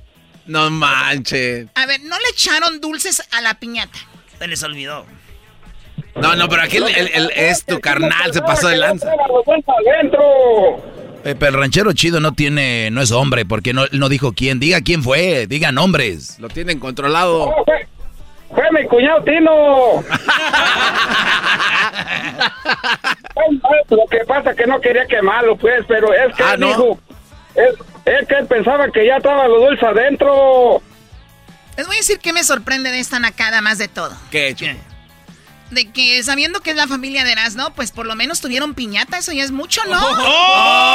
No 0.45 0.69
manches. 0.69 1.67
A 1.75 1.85
ver, 1.85 2.01
¿no 2.01 2.17
le 2.17 2.29
echaron 2.31 2.81
dulces 2.81 3.23
a 3.31 3.41
la 3.41 3.59
piñata? 3.59 3.97
Se 4.37 4.47
les 4.47 4.61
olvidó. 4.63 5.05
No, 6.15 6.35
no, 6.35 6.49
pero 6.49 6.63
aquí 6.63 6.77
el, 6.77 7.31
es 7.35 7.65
tu 7.65 7.79
carnal, 7.79 8.33
se 8.33 8.41
pasó 8.41 8.67
de 8.67 8.77
lanza. 8.77 9.09
Eh, 11.23 11.35
pero 11.37 11.51
el 11.51 11.59
ranchero 11.61 11.93
chido 11.93 12.19
no 12.19 12.33
tiene, 12.33 12.89
no 12.91 13.01
es 13.01 13.11
hombre, 13.11 13.45
porque 13.45 13.73
no, 13.73 13.85
no 13.91 14.09
dijo 14.09 14.33
quién. 14.33 14.59
Diga 14.59 14.81
quién 14.81 15.03
fue, 15.03 15.47
diga 15.47 15.71
nombres. 15.71 16.37
Lo 16.39 16.49
tienen 16.49 16.79
controlado. 16.79 17.53
Fue 17.65 17.87
mi 18.71 18.87
cuñado 18.87 19.23
Tino. 19.23 20.03
Lo 23.89 24.05
que 24.09 24.19
pasa 24.25 24.51
es 24.51 24.57
que 24.57 24.65
no 24.67 24.79
quería 24.79 25.05
quemarlo, 25.07 25.57
pues, 25.57 25.83
pero 25.87 26.13
es 26.13 26.35
que 26.35 26.43
ah, 26.43 26.53
él 26.53 26.61
dijo, 26.61 26.99
es, 27.55 27.75
que 28.27 28.35
él 28.35 28.47
pensaba 28.47 28.89
que 28.91 29.05
ya 29.05 29.17
estaba 29.17 29.47
lo 29.47 29.59
dulce 29.59 29.85
adentro. 29.85 30.81
Les 31.77 31.87
voy 31.87 31.95
a 31.95 31.99
decir 31.99 32.19
que 32.19 32.33
me 32.33 32.43
sorprende 32.43 32.91
de 32.91 32.99
esta 32.99 33.19
nacada 33.19 33.61
más 33.61 33.77
de 33.77 33.87
todo. 33.87 34.15
¿Qué, 34.29 34.55
De 35.71 35.91
que 35.91 36.21
sabiendo 36.23 36.61
que 36.61 36.71
es 36.71 36.75
la 36.75 36.87
familia 36.87 37.23
de 37.23 37.31
Erasmo, 37.33 37.71
pues 37.73 37.91
por 37.91 38.05
lo 38.05 38.15
menos 38.15 38.41
tuvieron 38.41 38.73
piñata, 38.73 39.17
eso 39.17 39.31
ya 39.31 39.43
es 39.43 39.51
mucho, 39.51 39.81
¿no? 39.85 39.99
¡Oh! 40.01 40.91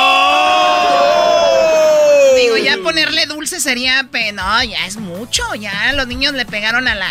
Digo, 2.37 2.57
ya 2.59 2.77
ponerle 2.83 3.27
dulce 3.27 3.61
sería, 3.61 4.03
no, 4.03 4.64
ya 4.64 4.87
es 4.87 4.97
mucho, 4.97 5.42
ya 5.55 5.92
los 5.95 6.07
niños 6.07 6.35
le 6.35 6.45
pegaron 6.45 6.88
a 6.88 6.95
la... 6.95 7.09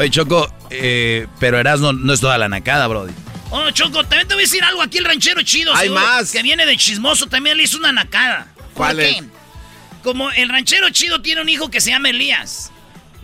Oye, 0.00 0.08
Choco, 0.08 0.50
eh, 0.70 1.26
pero 1.38 1.58
Erasmo 1.58 1.92
no 1.92 2.14
es 2.14 2.22
toda 2.22 2.38
la 2.38 2.48
nacada, 2.48 2.86
Brody. 2.86 3.12
Oh, 3.50 3.70
Choco, 3.70 4.02
también 4.04 4.26
te 4.26 4.32
voy 4.32 4.44
a 4.44 4.46
decir 4.46 4.64
algo 4.64 4.80
aquí, 4.80 4.96
el 4.96 5.04
ranchero 5.04 5.42
chido. 5.42 5.76
Hay 5.76 5.90
más. 5.90 6.32
Que 6.32 6.42
viene 6.42 6.64
de 6.64 6.74
chismoso, 6.78 7.26
también 7.26 7.58
le 7.58 7.64
hizo 7.64 7.76
una 7.76 7.92
nacada. 7.92 8.46
¿Cuál 8.72 8.96
¿Por 8.96 9.04
es? 9.04 9.16
Qué? 9.16 9.24
Como 10.02 10.30
el 10.30 10.48
ranchero 10.48 10.88
chido 10.88 11.20
tiene 11.20 11.42
un 11.42 11.50
hijo 11.50 11.70
que 11.70 11.82
se 11.82 11.90
llama 11.90 12.08
Elías. 12.08 12.72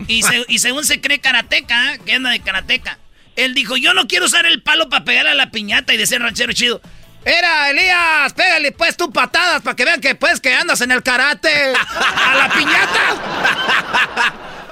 Y, 0.07 0.21
según 0.59 0.85
se 0.85 1.01
cree 1.01 1.19
karateca, 1.19 1.97
que 2.05 2.13
anda 2.13 2.29
de 2.29 2.41
karateca. 2.41 2.99
Él 3.35 3.55
dijo, 3.55 3.75
yo 3.75 3.95
no 3.95 4.07
quiero 4.07 4.27
usar 4.27 4.45
el 4.45 4.61
palo 4.61 4.87
para 4.87 5.03
pegar 5.03 5.25
a 5.25 5.33
la 5.33 5.49
piñata 5.49 5.95
y 5.95 5.97
decir 5.97 6.21
ranchero 6.21 6.53
chido. 6.53 6.79
Era, 7.25 7.71
Elías, 7.71 8.33
pégale 8.33 8.71
pues 8.71 8.95
tú 8.95 9.11
patadas 9.11 9.63
para 9.63 9.75
que 9.75 9.83
vean 9.83 9.99
que 9.99 10.13
pues 10.13 10.39
que 10.39 10.53
andas 10.53 10.79
en 10.81 10.91
el 10.91 11.01
karate. 11.01 11.73
¡A 11.73 12.35
la 12.35 12.49
piñata! 12.53 13.15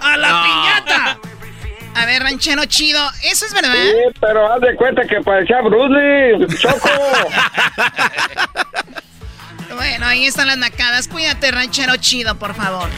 ¡A 0.02 0.18
la 0.18 0.44
piñata! 0.44 1.20
A 1.96 2.06
ver, 2.06 2.22
ranchero 2.22 2.66
chido, 2.66 3.00
¿eso 3.24 3.46
es 3.46 3.54
verdad? 3.54 3.74
Sí, 3.74 4.20
pero 4.20 4.52
haz 4.52 4.60
de 4.60 4.76
cuenta 4.76 5.04
que 5.08 5.22
parecía 5.22 5.62
Bruce 5.62 6.58
Choco. 6.58 6.90
bueno, 9.76 10.06
ahí 10.06 10.26
están 10.26 10.48
las 10.48 10.58
nacadas. 10.58 11.08
Cuídate, 11.08 11.52
ranchero 11.52 11.96
chido, 11.98 12.36
por 12.36 12.54
favor. 12.54 12.90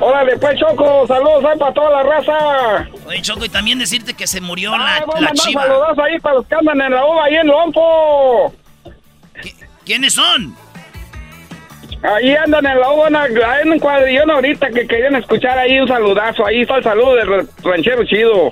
Órale, 0.00 0.38
pues, 0.38 0.58
Choco, 0.58 1.06
saludos 1.06 1.44
ahí 1.44 1.58
para 1.58 1.74
toda 1.74 1.90
la 1.90 2.02
raza. 2.02 2.88
Oye, 3.06 3.20
Choco, 3.20 3.44
y 3.44 3.50
también 3.50 3.78
decirte 3.78 4.14
que 4.14 4.26
se 4.26 4.40
murió 4.40 4.76
la, 4.76 5.04
la 5.20 5.32
chiva. 5.32 5.62
Saludos 5.62 5.98
ahí 5.98 6.18
para 6.20 6.36
los 6.36 6.46
que 6.46 6.54
andan 6.54 6.80
en 6.80 6.92
la 6.92 7.04
uva 7.04 7.24
ahí 7.24 7.34
en 7.34 7.46
Lompo. 7.46 8.54
¿Quiénes 9.84 10.14
son? 10.14 10.56
Ahí 12.02 12.34
andan 12.34 12.66
en 12.66 12.80
la 12.80 12.90
uva, 12.90 13.08
en 13.62 13.72
un 13.72 13.78
cuadrillón 13.78 14.30
ahorita 14.30 14.70
que 14.70 14.86
querían 14.86 15.14
escuchar 15.14 15.56
ahí 15.56 15.78
un 15.78 15.86
saludazo. 15.86 16.44
Ahí 16.44 16.62
está 16.62 16.76
el 16.76 16.82
saludo 16.82 17.14
del 17.14 17.48
ranchero 17.62 18.04
chido. 18.04 18.50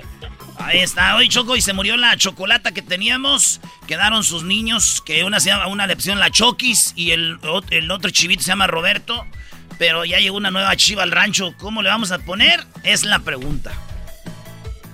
Ahí 0.57 0.79
está, 0.79 1.15
hoy 1.15 1.27
Choco 1.27 1.55
y 1.55 1.61
se 1.61 1.73
murió 1.73 1.97
la 1.97 2.15
chocolata 2.15 2.71
que 2.71 2.81
teníamos. 2.81 3.59
Quedaron 3.87 4.23
sus 4.23 4.43
niños, 4.43 5.01
que 5.05 5.23
una 5.23 5.39
se 5.39 5.49
llama, 5.49 5.67
una 5.67 5.87
lección 5.87 6.19
la 6.19 6.29
Chokis 6.29 6.93
y 6.95 7.11
el, 7.11 7.39
el 7.71 7.91
otro 7.91 8.11
chivito 8.11 8.41
se 8.41 8.49
llama 8.49 8.67
Roberto. 8.67 9.25
Pero 9.77 10.05
ya 10.05 10.19
llegó 10.19 10.37
una 10.37 10.51
nueva 10.51 10.75
chiva 10.75 11.03
al 11.03 11.11
rancho. 11.11 11.53
¿Cómo 11.57 11.81
le 11.81 11.89
vamos 11.89 12.11
a 12.11 12.19
poner? 12.19 12.63
Es 12.83 13.03
la 13.03 13.19
pregunta. 13.19 13.71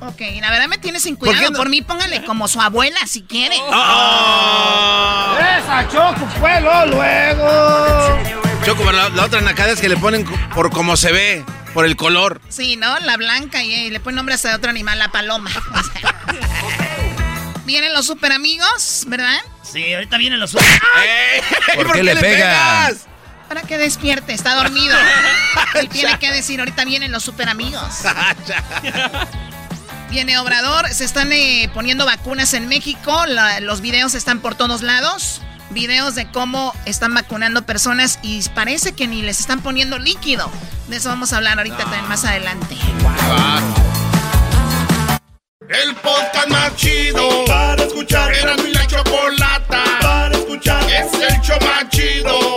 Ok, 0.01 0.21
la 0.41 0.51
verdad 0.51 0.67
me 0.67 0.77
tiene 0.77 0.99
sin 0.99 1.15
cuidado. 1.15 1.53
¿Por, 1.53 1.69
mí 1.69 1.81
póngale 1.81 2.23
como 2.23 2.47
su 2.47 2.62
abuela 2.62 2.99
si 3.07 3.23
quiere. 3.23 3.55
Oh. 3.60 5.38
Esa 5.39 5.88
Choco 5.89 6.27
fue 6.39 6.62
luego. 6.62 8.19
Choco, 8.63 8.91
la, 8.91 9.10
la 9.10 9.25
otra 9.25 9.41
nacada 9.41 9.71
es 9.71 9.81
que 9.81 9.89
le 9.89 9.97
ponen 9.97 10.25
por 10.53 10.71
cómo 10.71 10.97
se 10.97 11.12
ve. 11.12 11.45
Por 11.73 11.86
el 11.86 11.95
color. 11.95 12.41
Sí, 12.49 12.75
¿no? 12.75 12.99
La 13.01 13.17
blanca 13.17 13.63
y, 13.63 13.91
le 13.91 13.99
pone 13.99 14.15
nombre 14.15 14.33
hasta 14.33 14.49
de 14.49 14.55
otro 14.55 14.71
animal, 14.71 14.97
la 14.97 15.10
paloma. 15.10 15.51
vienen 17.65 17.93
los 17.93 18.07
super 18.07 18.31
amigos, 18.31 19.03
¿verdad? 19.05 19.38
Sí, 19.62 19.93
ahorita 19.93 20.17
vienen 20.17 20.39
los 20.39 20.51
super. 20.51 20.65
¿Por, 21.75 21.91
qué, 21.91 22.01
le, 22.01 22.15
pegas? 22.15 23.05
Para 23.47 23.62
que 23.62 23.77
despierte, 23.77 24.33
está 24.33 24.55
dormido. 24.55 24.97
Él 25.75 25.88
tiene 25.89 26.17
que 26.17 26.31
decir, 26.31 26.60
ahorita 26.60 26.83
vienen 26.86 27.12
los 27.12 27.23
super 27.23 27.47
amigos. 27.47 27.83
Viene 30.10 30.38
Obrador, 30.38 30.88
se 30.89 31.04
están 31.04 31.32
eh, 31.34 31.70
poniendo 31.74 32.06
vacunas 32.06 32.54
en 32.54 32.67
México, 32.67 33.24
los 33.62 33.82
videos 33.82 34.15
están 34.15 34.39
por 34.39 34.56
todos 34.56 34.82
lados 34.82 35.41
videos 35.70 36.15
de 36.15 36.30
cómo 36.32 36.74
están 36.86 37.13
vacunando 37.13 37.65
personas 37.65 38.20
y 38.22 38.41
parece 38.50 38.93
que 38.93 39.08
ni 39.08 39.22
les 39.22 39.39
están 39.39 39.62
poniendo 39.62 40.00
líquido. 40.00 40.50
De 40.88 40.98
eso 40.98 41.10
vamos 41.10 41.34
a 41.34 41.38
hablar 41.38 41.58
ahorita 41.58 41.78
también 41.78 42.08
más 42.08 42.24
adelante. 42.26 42.76
El 45.70 45.96
podcast 45.96 46.48
más 46.50 46.76
chido 46.78 47.46
para 47.46 47.84
escuchar. 47.84 48.34
Era 48.34 48.56
mi 48.58 48.72
la 48.72 48.88
chocolata 48.88 49.84
para 50.02 50.38
escuchar. 50.38 50.84
Es 50.89 51.13
el 51.13 51.41
show 51.41 51.58
más 51.62 51.89
chido 51.89 52.57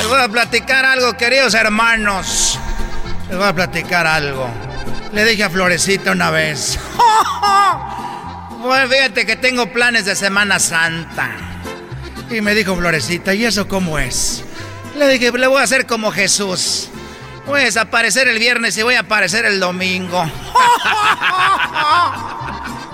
Les 0.00 0.08
voy 0.08 0.18
a 0.18 0.28
platicar 0.28 0.86
algo, 0.86 1.14
queridos 1.18 1.52
hermanos. 1.52 2.58
Les 3.28 3.36
voy 3.36 3.46
a 3.46 3.52
platicar 3.52 4.06
algo. 4.06 4.48
Le 5.12 5.26
dije 5.26 5.44
a 5.44 5.50
Florecita 5.50 6.12
una 6.12 6.30
vez. 6.30 6.78
bueno, 8.62 8.88
fíjate 8.88 9.26
que 9.26 9.36
tengo 9.36 9.70
planes 9.70 10.06
de 10.06 10.16
Semana 10.16 10.58
Santa. 10.58 11.32
Y 12.30 12.40
me 12.40 12.54
dijo 12.54 12.74
Florecita, 12.74 13.34
¿y 13.34 13.44
eso 13.44 13.68
cómo 13.68 13.98
es? 13.98 14.42
Le 14.96 15.06
dije, 15.06 15.30
le 15.32 15.46
voy 15.46 15.60
a 15.60 15.64
hacer 15.64 15.84
como 15.84 16.10
Jesús. 16.10 16.88
Voy 17.44 17.60
a 17.60 17.64
desaparecer 17.64 18.26
el 18.26 18.38
viernes 18.38 18.78
y 18.78 18.82
voy 18.82 18.94
a 18.94 19.00
aparecer 19.00 19.44
el 19.44 19.60
domingo. 19.60 20.24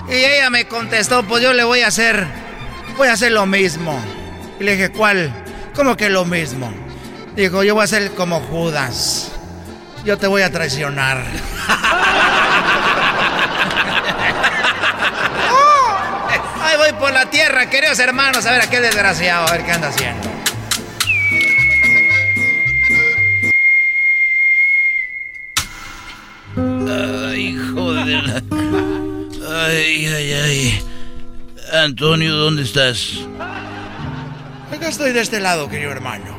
y 0.09 0.13
ella 0.13 0.51
me 0.51 0.67
contestó, 0.67 1.23
pues 1.23 1.41
yo 1.41 1.53
le 1.53 1.63
voy 1.63 1.83
a 1.83 1.87
hacer, 1.87 2.27
voy 2.97 3.07
a 3.07 3.13
hacer 3.13 3.31
lo 3.31 3.47
mismo. 3.47 3.97
Y 4.59 4.65
le 4.65 4.73
dije, 4.73 4.91
¿cuál? 4.91 5.33
¿Cómo 5.73 5.97
que 5.97 6.09
lo 6.09 6.25
mismo? 6.25 6.86
Dijo, 7.37 7.63
yo 7.63 7.75
voy 7.75 7.85
a 7.85 7.87
ser 7.87 8.13
como 8.13 8.41
Judas 8.41 9.31
yo 10.07 10.17
te 10.17 10.29
voy 10.29 10.43
a 10.43 10.53
traicionar. 10.53 11.19
Ahí 16.63 16.77
voy 16.77 16.93
por 16.99 17.13
la 17.13 17.29
tierra, 17.29 17.69
queridos 17.69 17.99
hermanos, 17.99 18.47
a 18.47 18.53
ver 18.53 18.63
a 18.63 18.71
qué 18.71 18.81
desgraciado, 18.81 19.49
a 19.49 19.51
ver 19.51 19.65
qué 19.65 19.73
anda 19.73 19.89
haciendo. 19.89 20.31
Ay, 27.29 27.49
hijo 27.49 27.93
de 27.93 28.23
la... 28.23 28.43
Ay, 29.67 30.07
ay, 30.07 30.33
ay. 30.33 30.85
Antonio, 31.73 32.33
¿dónde 32.37 32.63
estás? 32.63 33.27
Acá 34.73 34.89
estoy 34.89 35.13
de 35.13 35.21
este 35.21 35.41
lado, 35.41 35.69
querido 35.69 35.91
hermano. 35.91 36.37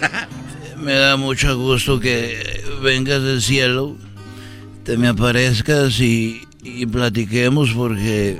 Me 0.86 0.94
da 0.94 1.16
mucho 1.16 1.58
gusto 1.58 1.98
que 1.98 2.62
vengas 2.80 3.20
del 3.20 3.42
cielo, 3.42 3.96
te 4.84 4.96
me 4.96 5.08
aparezcas 5.08 5.98
y, 5.98 6.46
platiquemos 6.92 7.72
porque 7.72 8.38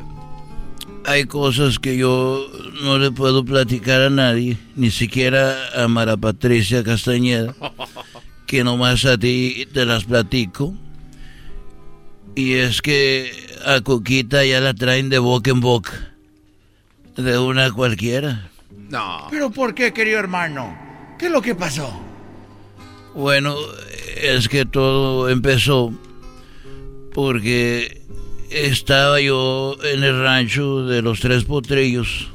hay 1.05 1.25
cosas 1.25 1.81
que 1.81 1.97
yo 1.97 2.47
no 2.85 3.01
le 3.01 3.11
puedo 3.11 3.45
platicar 3.45 4.01
a 4.03 4.11
nadie, 4.11 4.59
ni 4.77 4.93
siquiera 4.93 5.57
a 5.75 5.89
Mara 5.89 6.17
Patricia 6.17 6.85
Castañeda, 6.85 7.53
que 8.47 8.63
nomás 8.63 9.05
a 9.07 9.19
ti 9.19 9.67
te 9.75 9.85
las 9.85 10.05
platico. 10.05 10.73
Y 12.37 12.53
es 12.53 12.81
que 12.81 13.29
a 13.65 13.81
Coquita 13.81 14.45
ya 14.45 14.61
la 14.61 14.73
traen 14.73 15.09
de 15.09 15.19
boca 15.19 15.51
en 15.51 15.59
boca, 15.59 16.15
de 17.17 17.39
una 17.41 17.73
cualquiera. 17.73 18.51
No. 18.89 19.27
¿Pero 19.33 19.51
por 19.51 19.75
qué, 19.75 19.93
querido 19.93 20.21
hermano? 20.21 20.79
¿Qué 21.19 21.27
es 21.27 21.33
lo 21.33 21.43
que 21.43 21.57
pasó? 21.57 22.06
Bueno, 23.16 23.57
es 24.14 24.46
que 24.50 24.66
todo 24.66 25.31
empezó 25.31 25.90
porque 27.14 28.02
estaba 28.50 29.22
yo 29.22 29.79
en 29.83 30.05
el 30.05 30.20
rancho 30.20 30.85
de 30.85 31.00
los 31.00 31.20
tres 31.20 31.44
potrillos 31.44 32.29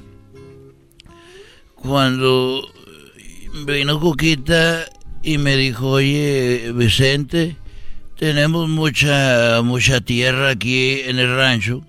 cuando 1.75 2.67
vino 3.67 3.99
Coquita 3.99 4.85
y 5.21 5.37
me 5.37 5.55
dijo, 5.55 5.87
oye 5.87 6.71
Vicente, 6.73 7.57
tenemos 8.17 8.67
mucha, 8.67 9.61
mucha 9.63 10.01
tierra 10.01 10.49
aquí 10.49 11.01
en 11.05 11.19
el 11.19 11.35
rancho. 11.35 11.83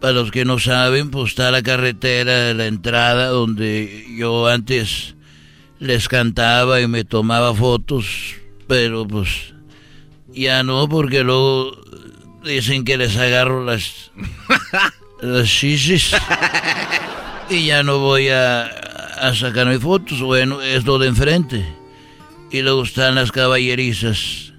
Para 0.00 0.12
los 0.12 0.30
que 0.30 0.44
no 0.44 0.60
saben, 0.60 1.10
pues 1.10 1.30
está 1.30 1.50
la 1.50 1.64
carretera 1.64 2.44
de 2.44 2.54
la 2.54 2.66
entrada 2.66 3.30
donde 3.30 4.06
yo 4.16 4.46
antes 4.46 5.16
les 5.82 6.08
cantaba 6.08 6.80
y 6.80 6.86
me 6.86 7.02
tomaba 7.02 7.52
fotos, 7.52 8.36
pero 8.68 9.04
pues 9.04 9.52
ya 10.32 10.62
no, 10.62 10.88
porque 10.88 11.24
luego 11.24 11.76
dicen 12.44 12.84
que 12.84 12.96
les 12.96 13.16
agarro 13.16 13.64
las, 13.64 14.12
las 15.20 15.48
chichis 15.48 16.14
y 17.50 17.66
ya 17.66 17.82
no 17.82 17.98
voy 17.98 18.28
a, 18.28 18.62
a 18.62 19.34
sacarme 19.34 19.80
fotos. 19.80 20.22
Bueno, 20.22 20.62
es 20.62 20.84
lo 20.84 21.00
de 21.00 21.08
enfrente. 21.08 21.66
Y 22.52 22.62
luego 22.62 22.84
están 22.84 23.16
las 23.16 23.32
caballerizas. 23.32 24.52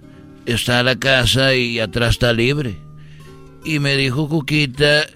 Está 0.46 0.84
la 0.84 0.98
casa 0.98 1.56
y 1.56 1.80
atrás 1.80 2.12
está 2.12 2.34
libre. 2.34 2.76
Y 3.64 3.80
me 3.80 3.96
dijo 3.96 4.28
Cuquita 4.28 5.08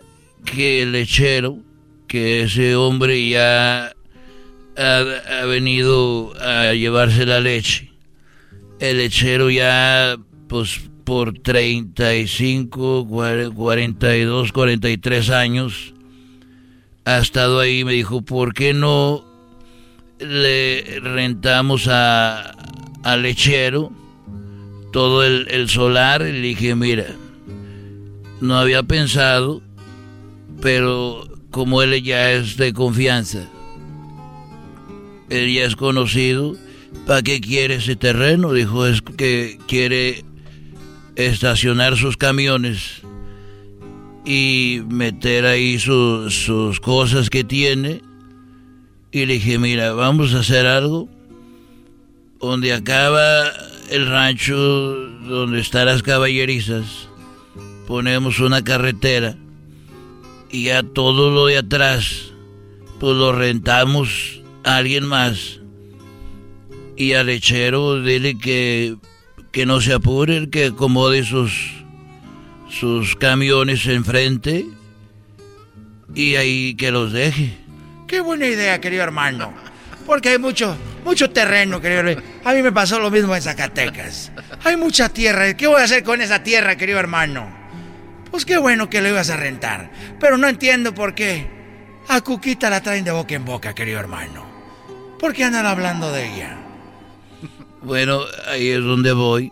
que 0.46 0.84
el 0.84 0.94
lechero, 0.94 1.58
que 2.08 2.44
ese 2.44 2.78
hombre 2.78 3.28
ya 3.28 3.92
ha, 4.78 5.46
venido 5.46 6.34
a 6.40 6.74
llevarse 6.74 7.26
la 7.26 7.40
leche. 7.40 7.92
El 8.80 8.98
lechero 8.98 9.50
ya, 9.50 10.18
pues 10.48 10.82
por 11.04 11.40
35, 11.40 13.08
42, 13.56 14.52
43 14.52 15.30
años, 15.32 15.94
ha 17.06 17.18
estado 17.18 17.60
ahí. 17.60 17.84
Me 17.84 17.94
dijo, 17.94 18.22
¿por 18.22 18.54
qué 18.54 18.74
no 18.74 19.26
le 20.20 21.00
rentamos 21.02 21.88
a, 21.88 22.52
al 23.04 23.24
lechero 23.24 23.92
todo 24.92 25.24
el, 25.24 25.48
el 25.50 25.70
solar? 25.70 26.22
Y 26.22 26.34
le 26.34 26.42
dije, 26.42 26.76
mira, 26.76 27.08
no 28.42 28.58
había 28.58 28.84
pensado, 28.84 29.64
pero 30.62 31.28
como 31.50 31.82
él 31.82 32.04
ya 32.04 32.32
es 32.34 32.58
de 32.58 32.74
confianza, 32.74 33.48
él 35.30 35.54
ya 35.54 35.66
es 35.66 35.76
conocido, 35.76 36.56
¿para 37.06 37.22
qué 37.22 37.42
quiere 37.42 37.76
ese 37.76 37.96
terreno? 37.96 38.54
Dijo, 38.54 38.86
es 38.86 39.02
que 39.02 39.60
quiere 39.68 40.24
estacionar 41.16 41.98
sus 41.98 42.18
camiones 42.18 43.02
y 44.26 44.82
meter 44.90 45.46
ahí 45.46 45.80
sus 45.80 46.80
cosas 46.82 47.30
que 47.30 47.44
tiene. 47.44 48.02
Y 49.12 49.26
le 49.26 49.34
dije, 49.34 49.58
mira, 49.58 49.94
vamos 49.94 50.34
a 50.34 50.40
hacer 50.40 50.66
algo 50.66 51.10
donde 52.40 52.74
acaba 52.74 53.52
el 53.90 54.08
rancho, 54.08 54.56
donde 54.56 55.60
están 55.60 55.88
las 55.88 56.04
caballerizas, 56.04 57.08
ponemos 57.88 58.40
una 58.40 58.64
carretera 58.64 59.38
y 60.52 60.66
ya 60.66 60.84
todo 60.84 61.32
lo 61.32 61.48
de 61.48 61.58
atrás, 61.58 62.32
pues 63.00 63.16
lo 63.16 63.32
rentamos 63.32 64.37
a 64.68 64.78
alguien 64.78 65.06
más. 65.06 65.60
Y 66.96 67.14
al 67.14 67.28
lechero 67.28 68.02
dile 68.02 68.38
que, 68.38 68.98
que 69.52 69.66
no 69.66 69.80
se 69.82 69.94
apure, 69.94 70.50
que 70.50 70.66
acomode 70.66 71.24
sus, 71.24 71.84
sus 72.70 73.16
camiones 73.16 73.86
enfrente 73.86 74.66
y 76.14 76.36
ahí 76.36 76.76
que 76.76 76.92
los 76.92 77.14
deje. 77.14 77.58
Qué 78.08 78.20
buena 78.20 78.48
idea, 78.48 78.82
querido 78.82 79.04
hermano. 79.04 79.54
Porque 80.06 80.30
hay 80.30 80.38
mucho, 80.38 80.76
mucho 81.04 81.30
terreno, 81.30 81.80
querido. 81.82 82.22
A 82.44 82.54
mí 82.54 82.62
me 82.62 82.72
pasó 82.72 83.00
lo 83.00 83.12
mismo 83.12 83.36
en 83.36 83.42
Zacatecas. 83.42 84.32
Hay 84.64 84.76
mucha 84.76 85.10
tierra. 85.10 85.56
¿Qué 85.56 85.68
voy 85.68 85.82
a 85.82 85.86
hacer 85.86 86.04
con 86.04 86.22
esa 86.22 86.44
tierra, 86.44 86.78
querido 86.78 87.00
hermano? 87.00 87.50
Pues 88.32 88.46
qué 88.46 88.58
bueno 88.58 88.90
que 88.90 89.02
lo 89.02 89.10
ibas 89.10 89.30
a 89.30 89.38
rentar. 89.38 89.92
Pero 90.20 90.38
no 90.38 90.48
entiendo 90.48 90.94
por 90.94 91.14
qué. 91.14 91.48
A 92.08 92.22
Cuquita 92.22 92.70
la 92.70 92.82
traen 92.82 93.04
de 93.04 93.12
boca 93.12 93.36
en 93.36 93.44
boca, 93.44 93.76
querido 93.76 94.00
hermano. 94.00 94.47
¿Por 95.20 95.34
qué 95.34 95.44
andan 95.44 95.66
hablando 95.66 96.12
de 96.12 96.34
ella? 96.34 96.58
Bueno, 97.82 98.22
ahí 98.48 98.68
es 98.68 98.84
donde 98.84 99.14
voy. 99.14 99.52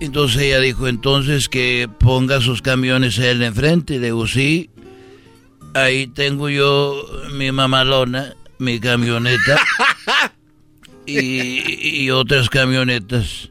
Entonces 0.00 0.42
ella 0.42 0.60
dijo 0.60 0.88
entonces 0.88 1.48
que 1.48 1.88
ponga 2.00 2.40
sus 2.40 2.62
camiones 2.62 3.18
él 3.18 3.42
enfrente. 3.42 3.98
Le 3.98 4.06
digo, 4.06 4.26
sí, 4.26 4.70
ahí 5.74 6.08
tengo 6.08 6.48
yo 6.48 7.06
mi 7.32 7.52
mamalona, 7.52 8.34
mi 8.58 8.80
camioneta 8.80 9.60
y, 11.06 12.10
otras 12.10 12.50
camionetas. 12.50 13.50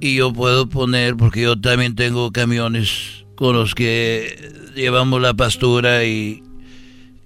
Y 0.00 0.16
yo 0.16 0.32
puedo 0.32 0.68
poner, 0.68 1.16
porque 1.16 1.42
yo 1.42 1.60
también 1.60 1.94
tengo 1.96 2.30
camiones 2.32 3.24
con 3.34 3.56
los 3.56 3.74
que 3.74 4.52
llevamos 4.74 5.20
la 5.20 5.34
pastura 5.34 6.04
y, 6.04 6.43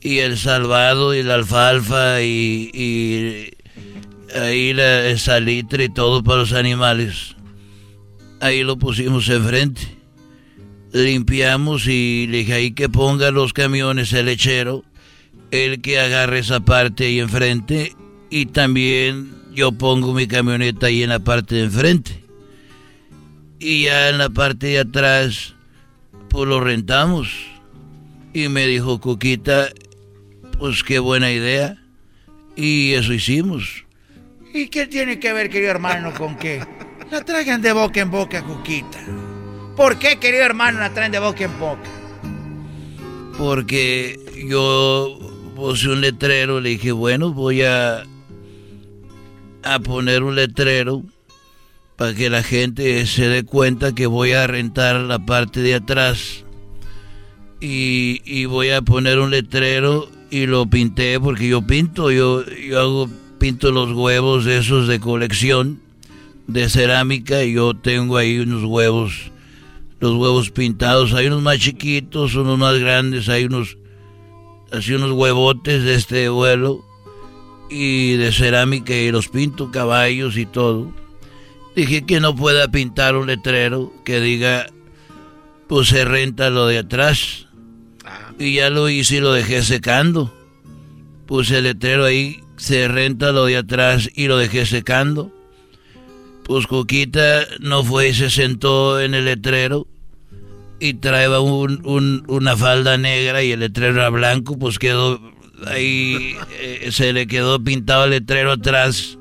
y 0.00 0.18
el 0.18 0.38
salvado 0.38 1.14
y 1.14 1.22
la 1.22 1.34
alfalfa 1.34 2.22
y, 2.22 3.50
ahí 4.34 4.72
la, 4.72 5.16
salitre 5.18 5.84
y 5.84 5.88
todo 5.88 6.22
para 6.22 6.40
los 6.40 6.52
animales. 6.52 7.36
Ahí 8.40 8.62
lo 8.62 8.78
pusimos 8.78 9.28
enfrente. 9.28 9.82
Limpiamos 10.92 11.86
y 11.86 12.26
le 12.28 12.38
dije 12.38 12.54
ahí 12.54 12.70
que 12.72 12.88
ponga 12.88 13.30
los 13.30 13.52
camiones 13.52 14.12
el 14.12 14.26
lechero, 14.26 14.84
el 15.50 15.80
que 15.82 15.98
agarre 15.98 16.38
esa 16.38 16.60
parte 16.60 17.06
ahí 17.06 17.20
enfrente 17.20 17.94
y 18.30 18.46
también 18.46 19.32
yo 19.52 19.72
pongo 19.72 20.14
mi 20.14 20.26
camioneta 20.26 20.86
ahí 20.86 21.02
en 21.02 21.10
la 21.10 21.18
parte 21.18 21.56
de 21.56 21.64
enfrente. 21.64 22.24
Y 23.58 23.84
ya 23.84 24.10
en 24.10 24.18
la 24.18 24.30
parte 24.30 24.68
de 24.68 24.78
atrás, 24.78 25.54
pues 26.28 26.48
lo 26.48 26.60
rentamos. 26.60 27.28
Y 28.32 28.48
me 28.48 28.66
dijo 28.66 29.00
Cuquita, 29.00 29.68
pues 30.58 30.82
qué 30.82 30.98
buena 30.98 31.30
idea. 31.30 31.76
Y 32.56 32.94
eso 32.94 33.12
hicimos. 33.12 33.84
¿Y 34.52 34.68
qué 34.68 34.86
tiene 34.86 35.20
que 35.20 35.32
ver, 35.32 35.50
querido 35.50 35.70
hermano, 35.70 36.12
con 36.14 36.36
qué? 36.36 36.64
La 37.10 37.24
traigan 37.24 37.62
de 37.62 37.72
boca 37.72 38.00
en 38.00 38.10
boca, 38.10 38.42
Cuquita. 38.42 38.98
¿Por 39.76 39.98
qué, 39.98 40.18
querido 40.18 40.42
hermano, 40.44 40.80
la 40.80 40.92
traen 40.92 41.12
de 41.12 41.20
boca 41.20 41.44
en 41.44 41.58
boca? 41.58 41.88
Porque 43.38 44.18
yo 44.48 45.18
puse 45.54 45.88
un 45.88 46.00
letrero, 46.00 46.60
le 46.60 46.70
dije, 46.70 46.90
bueno, 46.90 47.32
voy 47.32 47.62
a, 47.62 48.02
a 49.62 49.78
poner 49.78 50.24
un 50.24 50.34
letrero 50.34 51.04
para 51.96 52.14
que 52.14 52.30
la 52.30 52.42
gente 52.42 53.06
se 53.06 53.28
dé 53.28 53.44
cuenta 53.44 53.94
que 53.94 54.06
voy 54.06 54.32
a 54.32 54.46
rentar 54.46 54.96
la 54.96 55.20
parte 55.20 55.60
de 55.60 55.74
atrás. 55.74 56.44
Y, 57.60 58.20
y 58.24 58.46
voy 58.46 58.70
a 58.70 58.82
poner 58.82 59.18
un 59.18 59.30
letrero 59.30 60.08
y 60.30 60.46
lo 60.46 60.66
pinté 60.66 61.18
porque 61.20 61.48
yo 61.48 61.62
pinto, 61.62 62.10
yo, 62.10 62.44
yo 62.44 62.80
hago, 62.80 63.10
pinto 63.38 63.70
los 63.70 63.92
huevos 63.92 64.46
esos 64.46 64.88
de 64.88 65.00
colección 65.00 65.80
de 66.46 66.68
cerámica 66.68 67.44
y 67.44 67.54
yo 67.54 67.74
tengo 67.74 68.16
ahí 68.16 68.38
unos 68.38 68.64
huevos, 68.64 69.30
los 70.00 70.14
huevos 70.14 70.50
pintados, 70.50 71.12
hay 71.12 71.26
unos 71.26 71.42
más 71.42 71.58
chiquitos, 71.58 72.34
unos 72.34 72.58
más 72.58 72.78
grandes, 72.78 73.28
hay 73.28 73.44
unos, 73.44 73.76
así 74.72 74.94
unos 74.94 75.12
huevotes 75.12 75.84
de 75.84 75.94
este 75.94 76.28
vuelo 76.28 76.84
y 77.70 78.16
de 78.16 78.32
cerámica 78.32 78.94
y 78.94 79.12
los 79.12 79.28
pinto 79.28 79.70
caballos 79.70 80.36
y 80.36 80.46
todo. 80.46 80.92
Dije 81.76 82.04
que 82.04 82.18
no 82.18 82.34
pueda 82.34 82.68
pintar 82.68 83.14
un 83.14 83.26
letrero 83.26 83.92
que 84.04 84.20
diga, 84.20 84.66
pues 85.68 85.88
se 85.88 86.04
renta 86.04 86.50
lo 86.50 86.66
de 86.66 86.78
atrás. 86.78 87.46
Y 88.38 88.54
ya 88.54 88.70
lo 88.70 88.88
hice 88.88 89.16
y 89.16 89.20
lo 89.20 89.32
dejé 89.32 89.62
secando. 89.62 90.32
Puse 91.26 91.58
el 91.58 91.64
letrero 91.64 92.04
ahí, 92.04 92.40
se 92.56 92.88
renta 92.88 93.32
lo 93.32 93.46
de 93.46 93.56
atrás 93.56 94.08
y 94.14 94.26
lo 94.28 94.36
dejé 94.36 94.64
secando. 94.66 95.32
Pues 96.44 96.66
Coquita 96.66 97.46
no 97.60 97.84
fue 97.84 98.08
y 98.08 98.14
se 98.14 98.30
sentó 98.30 99.00
en 99.00 99.14
el 99.14 99.26
letrero 99.26 99.86
y 100.80 100.94
traía 100.94 101.40
un, 101.40 102.24
una 102.28 102.56
falda 102.56 102.96
negra 102.96 103.42
y 103.42 103.52
el 103.52 103.60
letrero 103.60 103.96
era 103.96 104.08
blanco, 104.10 104.58
pues 104.58 104.78
quedó 104.78 105.20
ahí, 105.66 106.36
eh, 106.60 106.88
se 106.92 107.12
le 107.12 107.26
quedó 107.26 107.62
pintado 107.62 108.04
el 108.04 108.10
letrero 108.10 108.52
atrás 108.52 109.18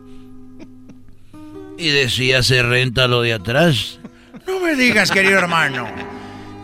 y 1.77 1.89
decía 1.89 2.43
se 2.43 2.61
renta 2.63 3.07
lo 3.07 3.21
de 3.21 3.33
atrás. 3.33 3.99
No 4.45 4.59
me 4.59 4.75
digas, 4.75 5.11
querido 5.11 5.39
hermano. 5.39 5.87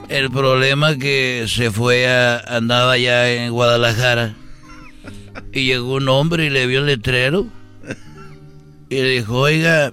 El 0.10 0.30
problema 0.30 0.98
que 0.98 1.46
se 1.48 1.72
fue 1.72 2.08
a, 2.08 2.38
andaba 2.40 2.98
ya 2.98 3.32
en 3.32 3.52
Guadalajara 3.52 4.36
y 5.52 5.66
llegó 5.66 5.96
un 5.96 6.10
hombre 6.10 6.46
y 6.46 6.50
le 6.50 6.68
vio 6.68 6.80
el 6.80 6.88
letrero 6.88 7.48
y 8.90 8.96
le 8.96 9.10
dijo, 9.10 9.40
oiga, 9.40 9.92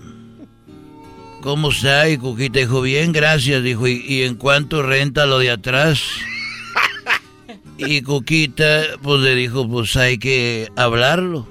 ¿Cómo 1.40 1.70
está? 1.70 2.06
Y 2.10 2.18
Cuquita 2.18 2.58
dijo, 2.58 2.82
bien, 2.82 3.12
gracias. 3.12 3.62
Dijo, 3.62 3.88
¿y, 3.88 4.22
en 4.24 4.34
cuánto 4.34 4.82
renta 4.82 5.24
lo 5.24 5.38
de 5.38 5.50
atrás? 5.50 6.02
Y 7.78 8.02
Cuquita, 8.02 8.82
pues 9.02 9.22
le 9.22 9.34
dijo, 9.34 9.66
pues 9.66 9.96
hay 9.96 10.18
que 10.18 10.68
hablarlo. 10.76 11.48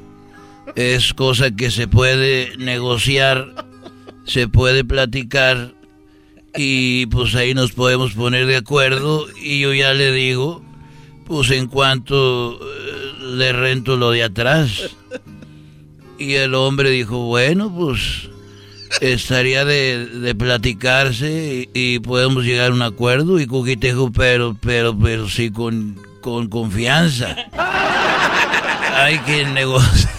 Es 0.76 1.16
cosa 1.16 1.50
que 1.50 1.72
se 1.72 1.88
puede 1.88 2.56
negociar, 2.58 3.66
se 4.26 4.48
puede 4.48 4.86
platicar 4.86 5.74
y 6.62 7.06
pues 7.06 7.36
ahí 7.36 7.54
nos 7.54 7.72
podemos 7.72 8.12
poner 8.16 8.46
de 8.46 8.58
acuerdo 8.58 9.28
y 9.42 9.62
yo 9.62 9.74
ya 9.74 9.94
le 9.94 10.12
digo, 10.12 10.62
pues 11.26 11.52
en 11.52 11.68
cuanto 11.68 12.60
eh, 12.62 13.14
le 13.22 13.54
rento 13.54 13.96
lo 13.96 14.12
de 14.12 14.24
atrás. 14.24 14.90
Y 16.18 16.34
el 16.34 16.54
hombre 16.56 16.90
dijo, 16.90 17.20
bueno, 17.20 17.74
pues 17.74 18.30
estaría 19.00 19.64
de, 19.64 20.36
platicarse 20.38 21.70
y, 21.74 22.00
podemos 22.00 22.44
llegar 22.44 22.72
a 22.72 22.74
un 22.74 22.82
acuerdo. 22.82 23.40
Y 23.40 23.48
Cuquita 23.48 23.88
dijo, 23.88 24.12
pero, 24.12 24.58
pero, 24.60 25.00
pero 25.00 25.30
sí 25.30 25.52
con, 25.52 25.98
con 26.20 26.50
confianza. 26.50 27.38
Hay 28.98 29.18
que 29.20 29.46
negociar. 29.46 30.14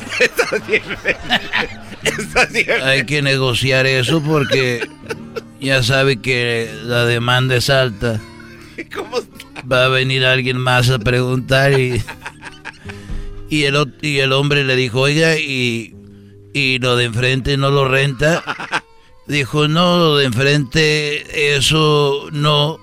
Hay 2.82 3.04
que 3.04 3.20
negociar 3.20 3.84
eso 3.84 4.22
porque 4.22 4.88
ya 5.60 5.82
sabe 5.82 6.20
que 6.20 6.70
la 6.84 7.04
demanda 7.04 7.56
es 7.56 7.70
alta. 7.70 8.20
Va 9.70 9.84
a 9.84 9.88
venir 9.88 10.24
alguien 10.24 10.56
más 10.56 10.90
a 10.90 10.98
preguntar 10.98 11.78
y, 11.78 12.02
y, 13.48 13.64
el, 13.64 13.94
y 14.00 14.18
el 14.18 14.32
hombre 14.32 14.64
le 14.64 14.74
dijo, 14.76 15.00
oiga, 15.00 15.36
y 15.36 15.94
y 16.52 16.78
lo 16.78 16.96
de 16.96 17.04
enfrente 17.04 17.56
no 17.56 17.70
lo 17.70 17.86
renta. 17.88 18.42
Dijo, 19.26 19.68
no, 19.68 19.98
lo 19.98 20.16
de 20.16 20.24
enfrente, 20.24 21.54
eso 21.54 22.28
no, 22.32 22.80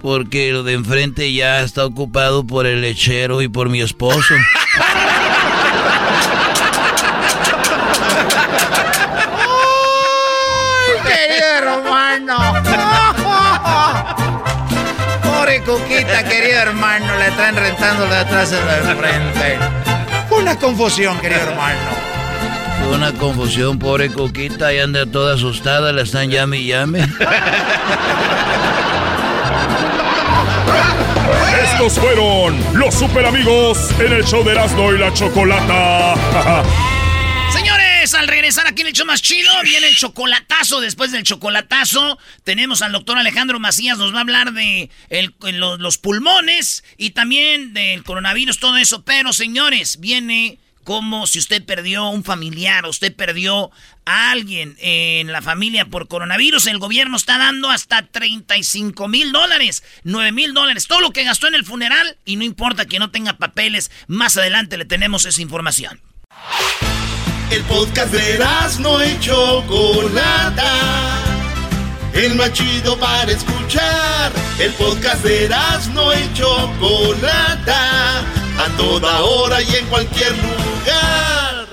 porque 0.00 0.52
lo 0.52 0.62
de 0.62 0.74
enfrente 0.74 1.32
ya 1.32 1.60
está 1.62 1.84
ocupado 1.84 2.46
por 2.46 2.66
el 2.66 2.82
lechero 2.82 3.42
y 3.42 3.48
por 3.48 3.68
mi 3.68 3.80
esposo. 3.80 4.34
Cuquita, 15.64 16.24
querido 16.24 16.58
hermano, 16.58 17.16
le 17.16 17.30
traen 17.30 17.56
rentando 17.56 18.06
de 18.06 18.16
atrás 18.16 18.50
de 18.50 18.56
la 18.56 18.96
frente. 18.96 19.58
Fue 20.28 20.38
una 20.38 20.56
confusión, 20.56 21.18
querido 21.20 21.40
hermano. 21.40 21.78
Fue 22.80 22.96
una 22.96 23.12
confusión, 23.12 23.78
pobre 23.78 24.10
Coquita, 24.10 24.72
y 24.72 24.80
anda 24.80 25.06
toda 25.06 25.34
asustada, 25.34 25.92
la 25.92 26.02
están 26.02 26.30
llame 26.30 26.58
y 26.58 26.66
llame. 26.66 27.06
Estos 31.64 31.92
fueron 31.98 32.58
los 32.74 32.94
super 32.94 33.24
amigos 33.24 33.78
en 34.00 34.12
el 34.12 34.24
show 34.24 34.42
de 34.44 34.52
Erasmo 34.52 34.92
y 34.92 34.98
la 34.98 35.12
Chocolata. 35.12 36.14
Señores, 38.12 38.28
al 38.28 38.28
regresar 38.28 38.66
aquí 38.66 38.82
en 38.82 38.88
el 38.88 38.92
show 38.92 39.06
más 39.06 39.22
chido, 39.22 39.50
viene 39.62 39.88
el 39.88 39.96
chocolatazo. 39.96 40.80
Después 40.80 41.12
del 41.12 41.22
chocolatazo, 41.22 42.18
tenemos 42.44 42.82
al 42.82 42.92
doctor 42.92 43.16
Alejandro 43.16 43.58
Macías, 43.58 43.96
nos 43.96 44.12
va 44.12 44.18
a 44.18 44.20
hablar 44.20 44.52
de 44.52 44.90
los 45.40 45.96
pulmones 45.96 46.84
y 46.98 47.10
también 47.10 47.72
del 47.72 48.04
coronavirus, 48.04 48.58
todo 48.58 48.76
eso. 48.76 49.02
Pero, 49.04 49.32
señores, 49.32 49.98
viene 49.98 50.58
como 50.84 51.26
si 51.26 51.38
usted 51.38 51.64
perdió 51.64 52.08
un 52.08 52.22
familiar, 52.22 52.84
usted 52.84 53.14
perdió 53.14 53.70
a 54.04 54.30
alguien 54.30 54.76
en 54.80 55.32
la 55.32 55.40
familia 55.40 55.86
por 55.86 56.08
coronavirus, 56.08 56.66
el 56.66 56.78
gobierno 56.78 57.16
está 57.16 57.38
dando 57.38 57.70
hasta 57.70 58.02
35 58.02 59.08
mil 59.08 59.32
dólares, 59.32 59.84
9 60.04 60.32
mil 60.32 60.52
dólares, 60.52 60.86
todo 60.86 61.00
lo 61.00 61.12
que 61.12 61.24
gastó 61.24 61.46
en 61.46 61.54
el 61.54 61.64
funeral 61.64 62.18
y 62.26 62.36
no 62.36 62.44
importa 62.44 62.84
que 62.84 62.98
no 62.98 63.10
tenga 63.10 63.38
papeles, 63.38 63.90
más 64.06 64.36
adelante 64.36 64.76
le 64.76 64.84
tenemos 64.84 65.24
esa 65.24 65.40
información. 65.40 66.00
El 67.52 67.62
podcast 67.64 68.10
de 68.14 68.38
no 68.80 68.98
hecho 69.02 69.62
Chocolata, 69.68 70.72
el 72.14 72.34
machido 72.34 72.98
para 72.98 73.30
escuchar, 73.30 74.32
el 74.58 74.72
podcast 74.72 75.22
de 75.22 75.50
no 75.92 76.10
hecho 76.14 76.48
Chocolata. 76.80 78.20
A 78.58 78.76
toda 78.78 79.20
hora 79.20 79.60
y 79.60 79.76
en 79.76 79.84
cualquier 79.88 80.32
lugar. 80.32 81.66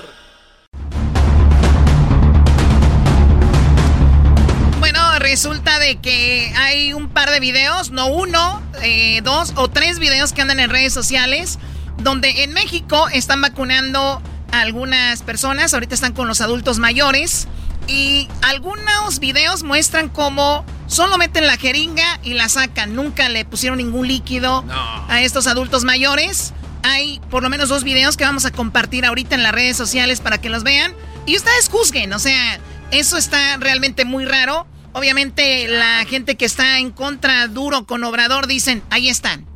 Bueno, 4.80 5.18
resulta 5.18 5.78
de 5.78 5.96
que 5.96 6.52
hay 6.58 6.92
un 6.92 7.08
par 7.08 7.30
de 7.30 7.40
videos, 7.40 7.90
no 7.90 8.08
uno, 8.08 8.62
eh, 8.82 9.22
dos 9.22 9.54
o 9.56 9.70
tres 9.70 9.98
videos 9.98 10.34
que 10.34 10.42
andan 10.42 10.60
en 10.60 10.68
redes 10.68 10.92
sociales, 10.92 11.58
donde 11.96 12.44
en 12.44 12.52
México 12.52 13.08
están 13.08 13.40
vacunando 13.40 14.20
algunas 14.52 15.22
personas, 15.22 15.74
ahorita 15.74 15.94
están 15.94 16.12
con 16.12 16.28
los 16.28 16.40
adultos 16.40 16.78
mayores, 16.78 17.48
y 17.86 18.28
algunos 18.42 19.18
videos 19.18 19.62
muestran 19.62 20.08
cómo 20.08 20.64
solo 20.86 21.18
meten 21.18 21.46
la 21.46 21.56
jeringa 21.56 22.20
y 22.22 22.34
la 22.34 22.48
sacan, 22.48 22.94
nunca 22.94 23.28
le 23.28 23.44
pusieron 23.44 23.78
ningún 23.78 24.06
líquido 24.06 24.64
a 25.08 25.22
estos 25.22 25.46
adultos 25.46 25.84
mayores. 25.84 26.52
Hay 26.82 27.20
por 27.30 27.42
lo 27.42 27.50
menos 27.50 27.68
dos 27.68 27.84
videos 27.84 28.16
que 28.16 28.24
vamos 28.24 28.44
a 28.44 28.52
compartir 28.52 29.04
ahorita 29.04 29.34
en 29.34 29.42
las 29.42 29.52
redes 29.52 29.76
sociales 29.76 30.20
para 30.20 30.38
que 30.38 30.50
los 30.50 30.62
vean. 30.62 30.94
Y 31.26 31.36
ustedes 31.36 31.68
juzguen, 31.68 32.12
o 32.12 32.18
sea, 32.18 32.60
eso 32.90 33.16
está 33.16 33.56
realmente 33.58 34.04
muy 34.04 34.24
raro. 34.24 34.66
Obviamente 34.92 35.68
la 35.68 36.04
gente 36.08 36.36
que 36.36 36.44
está 36.44 36.78
en 36.78 36.90
contra 36.90 37.48
duro 37.48 37.86
con 37.86 38.04
Obrador 38.04 38.46
dicen, 38.46 38.82
ahí 38.90 39.08
están. 39.08 39.46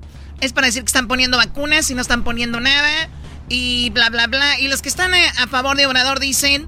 Es 0.40 0.52
para 0.52 0.66
decir 0.66 0.82
que 0.82 0.88
están 0.88 1.08
poniendo 1.08 1.36
vacunas 1.36 1.88
y 1.90 1.94
no 1.94 2.02
están 2.02 2.24
poniendo 2.24 2.60
nada 2.60 3.08
y 3.48 3.90
bla, 3.90 4.10
bla, 4.10 4.26
bla. 4.26 4.58
Y 4.60 4.68
los 4.68 4.82
que 4.82 4.88
están 4.88 5.12
a 5.14 5.46
favor 5.46 5.76
de 5.76 5.86
Obrador 5.86 6.20
dicen 6.20 6.66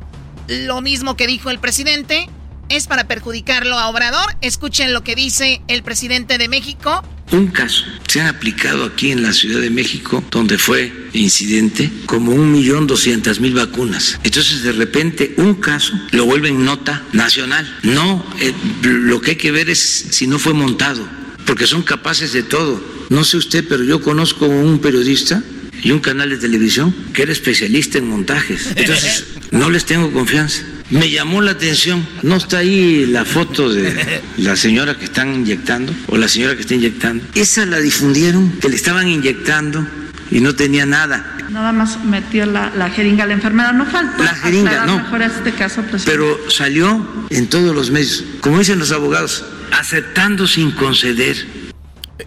lo 0.49 0.81
mismo 0.81 1.17
que 1.17 1.27
dijo 1.27 1.51
el 1.51 1.59
presidente. 1.59 2.29
Es 2.69 2.89
para 2.89 3.07
perjudicarlo 3.07 3.79
a 3.79 3.89
Obrador. 3.89 4.37
Escuchen 4.41 4.93
lo 4.93 5.05
que 5.05 5.15
dice 5.15 5.63
el 5.69 5.83
presidente 5.83 6.37
de 6.39 6.49
México 6.49 7.03
un 7.33 7.49
caso 7.49 7.85
se 8.07 8.21
ha 8.21 8.29
aplicado 8.29 8.85
aquí 8.85 9.11
en 9.11 9.23
la 9.23 9.33
Ciudad 9.33 9.61
de 9.61 9.71
México, 9.71 10.23
donde 10.31 10.59
fue 10.59 10.93
incidente, 11.13 11.91
como 12.07 12.33
un 12.33 12.53
millón 12.53 12.87
doscientas 12.87 13.41
mil 13.41 13.55
vacunas. 13.55 14.19
Entonces, 14.23 14.63
de 14.63 14.73
repente, 14.73 15.35
un 15.37 15.55
caso 15.55 15.93
lo 16.13 16.25
vuelven 16.25 16.65
nota 16.65 17.03
nacional. 17.13 17.67
No, 17.83 18.25
eh, 18.41 18.53
lo 18.83 19.21
que 19.21 19.33
hay 19.33 19.37
que 19.37 19.51
ver 19.51 19.69
es 19.71 20.07
si 20.11 20.27
no 20.27 20.39
fue 20.39 20.53
montado, 20.53 21.07
porque 21.47 21.67
son 21.67 21.83
capaces 21.83 22.33
de 22.33 22.43
todo. 22.45 22.81
No 23.09 23.25
sé 23.25 23.37
usted, 23.37 23.65
pero 23.69 23.83
yo 23.83 24.01
conozco 24.01 24.47
un 24.47 24.79
periodista 24.79 25.43
y 25.83 25.91
un 25.91 26.01
canal 26.01 26.31
de 26.31 26.37
televisión 26.37 26.95
que 27.13 27.23
era 27.23 27.33
especialista 27.33 27.99
en 27.99 28.09
montajes. 28.09 28.73
Entonces, 28.77 29.27
no 29.51 29.71
les 29.71 29.85
tengo 29.85 30.13
confianza. 30.13 30.63
Me 30.91 31.11
llamó 31.11 31.43
la 31.43 31.53
atención, 31.53 32.07
no 32.23 32.37
está 32.37 32.59
ahí 32.59 33.07
la 33.07 33.25
foto 33.25 33.73
de 33.73 34.23
la 34.39 34.57
señora 34.57 34.97
que 34.97 35.07
están 35.07 35.35
inyectando 35.35 35.93
o 36.07 36.17
la 36.17 36.29
señora 36.29 36.55
que 36.55 36.61
está 36.61 36.75
inyectando. 36.75 37.25
Esa 37.35 37.67
la 37.67 37.81
difundieron, 37.81 38.53
que 38.61 38.69
le 38.69 38.77
estaban 38.77 39.09
inyectando 39.09 39.87
y 40.31 40.41
no 40.41 40.55
tenía 40.55 40.87
nada. 40.87 41.37
Nada 41.51 41.73
más 41.73 42.05
metió 42.05 42.45
la, 42.47 42.91
jeringa 42.91 43.25
a 43.25 43.27
la 43.27 43.35
enfermera, 43.35 43.73
no 43.73 43.87
faltó. 43.87 44.23
La 44.23 44.35
jeringa, 44.35 44.87
no. 44.87 44.99
Mejor 44.99 45.23
este 45.23 45.53
caso, 45.53 45.85
Pero 46.05 46.39
salió 46.51 47.27
en 47.31 47.47
todos 47.49 47.75
los 47.75 47.91
medios, 47.91 48.25
como 48.41 48.59
dicen 48.59 48.79
los 48.79 48.93
abogados, 48.93 49.45
aceptando 49.73 50.47
sin 50.47 50.73
conceder 50.73 51.56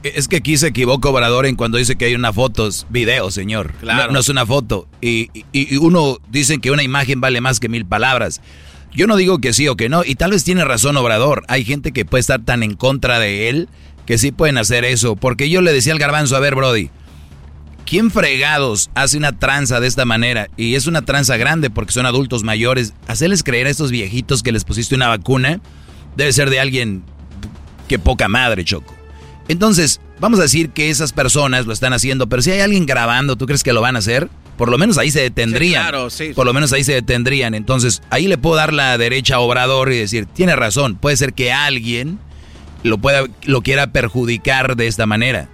es 0.03 0.27
que 0.27 0.37
aquí 0.37 0.57
se 0.57 0.67
equivoca 0.67 1.09
Obrador 1.09 1.45
en 1.45 1.55
cuando 1.55 1.77
dice 1.77 1.95
que 1.95 2.05
hay 2.05 2.15
una 2.15 2.31
foto, 2.31 2.69
video, 2.89 3.31
señor. 3.31 3.73
Claro. 3.79 4.11
No, 4.11 4.19
es 4.19 4.29
una 4.29 4.45
foto. 4.45 4.87
Y, 5.01 5.29
y, 5.51 5.77
uno 5.77 6.17
dice 6.29 6.59
que 6.59 6.71
una 6.71 6.83
imagen 6.83 7.21
vale 7.21 7.41
más 7.41 7.59
que 7.59 7.69
mil 7.69 7.85
palabras. 7.85 8.41
Yo 8.91 9.07
no 9.07 9.15
digo 9.15 9.39
que 9.39 9.53
sí 9.53 9.67
o 9.67 9.75
que 9.75 9.89
no, 9.89 10.03
y 10.03 10.15
tal 10.15 10.31
vez 10.31 10.43
tiene 10.43 10.65
razón 10.65 10.97
Obrador. 10.97 11.43
Hay 11.47 11.63
gente 11.63 11.91
que 11.91 12.05
puede 12.05 12.21
estar 12.21 12.43
tan 12.43 12.63
en 12.63 12.75
contra 12.75 13.19
de 13.19 13.49
él 13.49 13.69
que 14.05 14.17
sí 14.17 14.31
pueden 14.31 14.57
hacer 14.57 14.85
eso. 14.85 15.15
Porque 15.15 15.49
yo 15.49 15.61
le 15.61 15.73
decía 15.73 15.93
al 15.93 15.99
garbanzo, 15.99 16.35
a 16.35 16.39
ver, 16.39 16.55
Brody, 16.55 16.89
¿quién 17.85 18.11
fregados 18.11 18.89
hace 18.95 19.17
una 19.17 19.37
tranza 19.37 19.79
de 19.79 19.87
esta 19.87 20.05
manera? 20.05 20.49
Y 20.57 20.75
es 20.75 20.87
una 20.87 21.03
tranza 21.03 21.37
grande 21.37 21.69
porque 21.69 21.93
son 21.93 22.05
adultos 22.05 22.43
mayores. 22.43 22.93
Hacerles 23.07 23.43
creer 23.43 23.67
a 23.67 23.71
estos 23.71 23.91
viejitos 23.91 24.43
que 24.43 24.51
les 24.51 24.63
pusiste 24.63 24.95
una 24.95 25.07
vacuna 25.07 25.61
debe 26.15 26.33
ser 26.33 26.49
de 26.49 26.59
alguien 26.59 27.03
que 27.87 27.99
poca 27.99 28.27
madre, 28.27 28.63
Choco. 28.65 28.98
Entonces, 29.49 29.99
vamos 30.19 30.39
a 30.39 30.43
decir 30.43 30.69
que 30.69 30.91
esas 30.91 31.11
personas 31.11 31.65
lo 31.65 31.73
están 31.73 31.91
haciendo, 31.91 32.29
pero 32.29 32.43
si 32.43 32.51
hay 32.51 32.59
alguien 32.59 32.85
grabando, 32.85 33.35
¿tú 33.35 33.47
crees 33.47 33.63
que 33.63 33.73
lo 33.73 33.81
van 33.81 33.95
a 33.95 33.99
hacer? 33.99 34.29
Por 34.57 34.69
lo 34.69 34.77
menos 34.77 34.99
ahí 34.99 35.09
se 35.09 35.21
detendrían. 35.21 35.81
claro, 35.81 36.11
sí, 36.11 36.33
Por 36.35 36.45
lo 36.45 36.53
menos 36.53 36.71
ahí 36.71 36.83
se 36.83 36.93
detendrían. 36.93 37.55
Entonces, 37.55 38.03
ahí 38.11 38.27
le 38.27 38.37
puedo 38.37 38.55
dar 38.57 38.73
la 38.73 38.95
derecha 38.99 39.35
a 39.35 39.39
Obrador 39.39 39.91
y 39.91 39.97
decir, 39.97 40.27
tiene 40.27 40.55
razón, 40.55 40.97
puede 40.97 41.17
ser 41.17 41.33
que 41.33 41.51
alguien 41.51 42.19
lo, 42.83 42.99
pueda, 42.99 43.23
lo 43.43 43.63
quiera 43.63 43.91
perjudicar 43.91 44.75
de 44.75 44.85
esta 44.85 45.07
manera. 45.07 45.49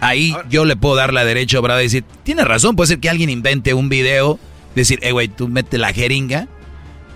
Ahí 0.00 0.36
yo 0.50 0.66
le 0.66 0.76
puedo 0.76 0.94
dar 0.94 1.14
la 1.14 1.24
derecha 1.24 1.56
a 1.56 1.60
Obrador 1.60 1.80
y 1.80 1.86
decir, 1.86 2.04
tiene 2.24 2.44
razón, 2.44 2.76
puede 2.76 2.88
ser 2.88 2.98
que 2.98 3.08
alguien 3.08 3.30
invente 3.30 3.72
un 3.72 3.88
video, 3.88 4.38
decir, 4.74 4.98
eh, 5.00 5.12
güey, 5.12 5.28
tú 5.28 5.48
mete 5.48 5.78
la 5.78 5.94
jeringa 5.94 6.46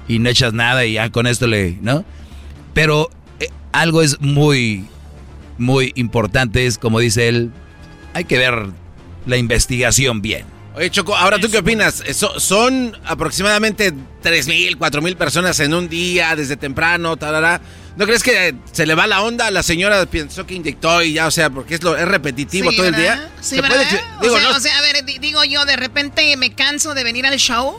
y 0.09 0.21
no 0.21 0.31
echas 0.31 0.55
nada 0.55 0.87
y 0.87 0.95
ya 0.95 1.11
con 1.11 1.27
esto 1.27 1.47
le, 1.47 1.77
¿no? 1.83 2.03
Pero 2.73 3.11
eh, 3.41 3.49
algo 3.73 4.01
es 4.01 4.23
muy 4.23 4.87
muy 5.59 5.93
importante 5.97 6.67
es, 6.67 6.79
como 6.79 6.99
dice 6.99 7.29
él, 7.29 7.51
hay 8.15 8.25
que 8.25 8.39
ver 8.39 8.67
la 9.27 9.37
investigación 9.37 10.23
bien. 10.23 10.45
Oye, 10.75 10.91
Choco, 10.91 11.15
ahora 11.15 11.39
tú 11.39 11.51
qué 11.51 11.59
opinas? 11.59 12.03
son 12.39 12.97
aproximadamente 13.05 13.93
3.000, 13.93 14.79
4.000 14.79 15.17
personas 15.17 15.61
en 15.61 15.75
un 15.75 15.89
día, 15.89 16.35
desde 16.35 16.57
temprano, 16.57 17.17
tarara. 17.17 17.61
¿No 17.97 18.07
crees 18.07 18.23
que 18.23 18.55
se 18.73 18.87
le 18.87 18.95
va 18.95 19.07
la 19.07 19.23
onda? 19.23 19.51
La 19.51 19.63
señora 19.63 20.07
pensó 20.07 20.47
que 20.47 20.55
inyectó 20.55 21.03
y 21.03 21.13
ya, 21.13 21.27
o 21.27 21.31
sea, 21.31 21.51
porque 21.51 21.75
es 21.75 21.83
lo 21.83 21.95
es 21.95 22.09
repetitivo 22.09 22.73
todo 22.73 22.87
el 22.87 22.95
día. 22.95 23.31
Sí, 23.43 23.61
¿verdad? 23.61 23.85
Digo, 24.23 24.35
o, 24.35 24.61
sea, 24.61 24.79
a 24.79 24.81
ver, 24.81 25.05
digo 25.05 25.45
yo, 25.45 25.67
de 25.67 25.77
repente 25.77 26.35
me 26.39 26.55
canso 26.55 26.95
de 26.95 27.05
venir 27.05 27.27
al 27.27 27.37
show. 27.37 27.79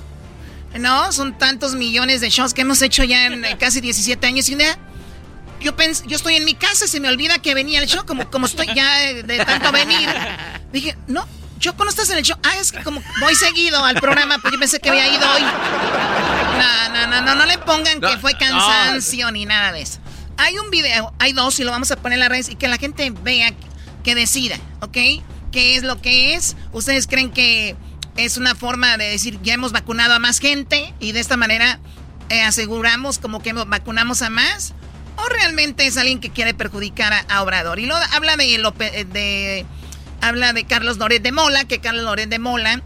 ¿No? 0.79 1.11
Son 1.11 1.37
tantos 1.37 1.75
millones 1.75 2.19
de 2.19 2.31
shows 2.31 2.55
que 2.55 2.61
hemos 2.61 2.81
hecho 2.81 3.03
ya 3.03 3.27
en 3.27 3.43
casi 3.59 3.79
17 3.79 4.25
años 4.25 4.49
y 4.49 4.55
un 4.55 4.61
yo, 5.63 5.73
yo 6.05 6.15
estoy 6.15 6.35
en 6.35 6.45
mi 6.45 6.53
casa, 6.53 6.87
se 6.87 6.99
me 6.99 7.07
olvida 7.07 7.39
que 7.39 7.53
venía 7.55 7.79
el 7.79 7.87
show, 7.87 8.05
como, 8.05 8.29
como 8.29 8.45
estoy 8.45 8.67
ya 8.75 8.99
de, 8.99 9.45
tanto 9.45 9.71
venir. 9.71 10.09
Dije, 10.71 10.97
no, 11.07 11.25
yo 11.59 11.73
no 11.77 11.89
estás 11.89 12.09
en 12.09 12.17
el 12.17 12.23
show. 12.23 12.37
Ah, 12.43 12.57
es 12.59 12.71
que 12.71 12.83
como 12.83 13.01
voy 13.19 13.35
seguido 13.35 13.83
al 13.83 13.95
programa, 13.95 14.37
pues 14.39 14.53
yo 14.53 14.59
pensé 14.59 14.79
que 14.79 14.89
había 14.89 15.07
ido 15.07 15.25
hoy. 15.31 15.41
No, 15.41 16.89
no, 16.89 17.07
no, 17.07 17.21
no, 17.21 17.35
no 17.35 17.45
le 17.45 17.57
pongan 17.57 18.01
que 18.01 18.17
fue 18.17 18.37
cansancio 18.37 19.31
ni 19.31 19.45
nada 19.45 19.71
de 19.71 19.81
eso. 19.81 19.99
Hay 20.37 20.57
un 20.57 20.69
video, 20.69 21.13
hay 21.19 21.31
dos 21.33 21.59
y 21.59 21.63
lo 21.63 21.71
vamos 21.71 21.91
a 21.91 21.95
poner 21.95 22.17
en 22.17 22.19
la 22.21 22.29
red 22.29 22.45
y 22.47 22.55
que 22.55 22.67
la 22.67 22.77
gente 22.77 23.11
vea, 23.11 23.53
que 24.03 24.15
decida, 24.15 24.57
¿ok? 24.81 24.97
¿Qué 25.51 25.75
es 25.75 25.83
lo 25.83 26.01
que 26.01 26.33
es? 26.33 26.55
¿Ustedes 26.71 27.07
creen 27.07 27.31
que 27.31 27.75
es 28.17 28.37
una 28.37 28.55
forma 28.55 28.97
de 28.97 29.05
decir 29.05 29.39
ya 29.43 29.53
hemos 29.53 29.71
vacunado 29.71 30.15
a 30.15 30.19
más 30.19 30.39
gente 30.39 30.93
y 30.99 31.11
de 31.11 31.19
esta 31.19 31.37
manera 31.37 31.79
eh, 32.29 32.41
aseguramos 32.41 33.19
como 33.19 33.41
que 33.41 33.53
vacunamos 33.53 34.23
a 34.23 34.29
más? 34.29 34.73
O 35.17 35.29
realmente 35.29 35.85
es 35.85 35.97
alguien 35.97 36.19
que 36.19 36.29
quiere 36.29 36.53
perjudicar 36.53 37.13
a, 37.27 37.41
Obrador. 37.41 37.79
Y 37.79 37.85
lo 37.85 37.95
habla 37.95 38.37
de, 38.37 39.05
de 39.11 39.65
habla 40.21 40.53
de 40.53 40.65
Carlos 40.65 40.97
Loret 40.97 41.21
de 41.21 41.31
Mola, 41.31 41.65
que 41.65 41.79
Carlos 41.79 42.03
Loret 42.03 42.29
de 42.29 42.39
Mola 42.39 42.81